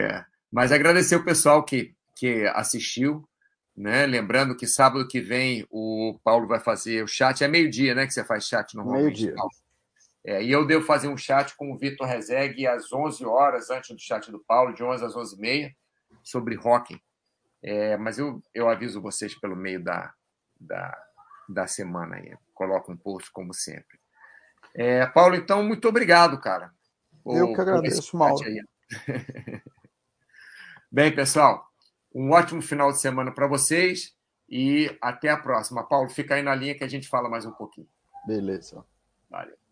mas 0.51 0.71
agradecer 0.71 1.15
o 1.15 1.25
pessoal 1.25 1.63
que, 1.63 1.95
que 2.15 2.45
assistiu, 2.53 3.27
né? 3.75 4.05
Lembrando 4.05 4.55
que 4.55 4.67
sábado 4.67 5.07
que 5.07 5.19
vem 5.19 5.65
o 5.71 6.19
Paulo 6.23 6.47
vai 6.47 6.59
fazer 6.59 7.03
o 7.03 7.07
chat, 7.07 7.43
é 7.43 7.47
meio-dia, 7.47 7.95
né? 7.95 8.05
Que 8.05 8.13
você 8.13 8.23
faz 8.23 8.47
chat 8.47 8.75
normalmente. 8.75 9.25
Meio-dia. 9.25 9.35
É, 10.25 10.43
e 10.43 10.51
eu 10.51 10.65
devo 10.65 10.85
fazer 10.85 11.07
um 11.07 11.17
chat 11.17 11.55
com 11.55 11.71
o 11.71 11.77
Vitor 11.77 12.07
Rezegue 12.07 12.65
às 12.67 12.93
11 12.93 13.25
horas, 13.25 13.69
antes 13.69 13.89
do 13.93 13.99
chat 13.99 14.31
do 14.31 14.39
Paulo, 14.39 14.73
de 14.73 14.83
11 14.83 15.03
às 15.03 15.15
11h30, 15.15 15.73
sobre 16.23 16.55
rock. 16.55 17.01
É, 17.61 17.97
mas 17.97 18.19
eu, 18.19 18.41
eu 18.53 18.69
aviso 18.69 19.01
vocês 19.01 19.33
pelo 19.33 19.55
meio 19.55 19.83
da, 19.83 20.13
da, 20.59 20.97
da 21.49 21.67
semana 21.67 22.17
aí. 22.17 22.37
Coloco 22.53 22.91
um 22.91 22.97
post, 22.97 23.31
como 23.31 23.53
sempre. 23.53 23.99
É, 24.75 25.05
Paulo, 25.07 25.35
então, 25.35 25.63
muito 25.63 25.87
obrigado, 25.87 26.39
cara. 26.39 26.71
Eu 27.25 27.53
que 27.53 27.61
agradeço, 27.61 28.17
Mauro. 28.17 28.43
Bem, 30.91 31.13
pessoal, 31.13 31.65
um 32.13 32.31
ótimo 32.31 32.61
final 32.61 32.91
de 32.91 32.99
semana 32.99 33.31
para 33.31 33.47
vocês 33.47 34.15
e 34.49 34.95
até 35.01 35.29
a 35.29 35.37
próxima. 35.37 35.87
Paulo, 35.87 36.09
fica 36.09 36.35
aí 36.35 36.43
na 36.43 36.53
linha 36.53 36.75
que 36.75 36.83
a 36.83 36.87
gente 36.87 37.07
fala 37.07 37.29
mais 37.29 37.45
um 37.45 37.51
pouquinho. 37.51 37.87
Beleza. 38.27 38.85
Valeu. 39.29 39.62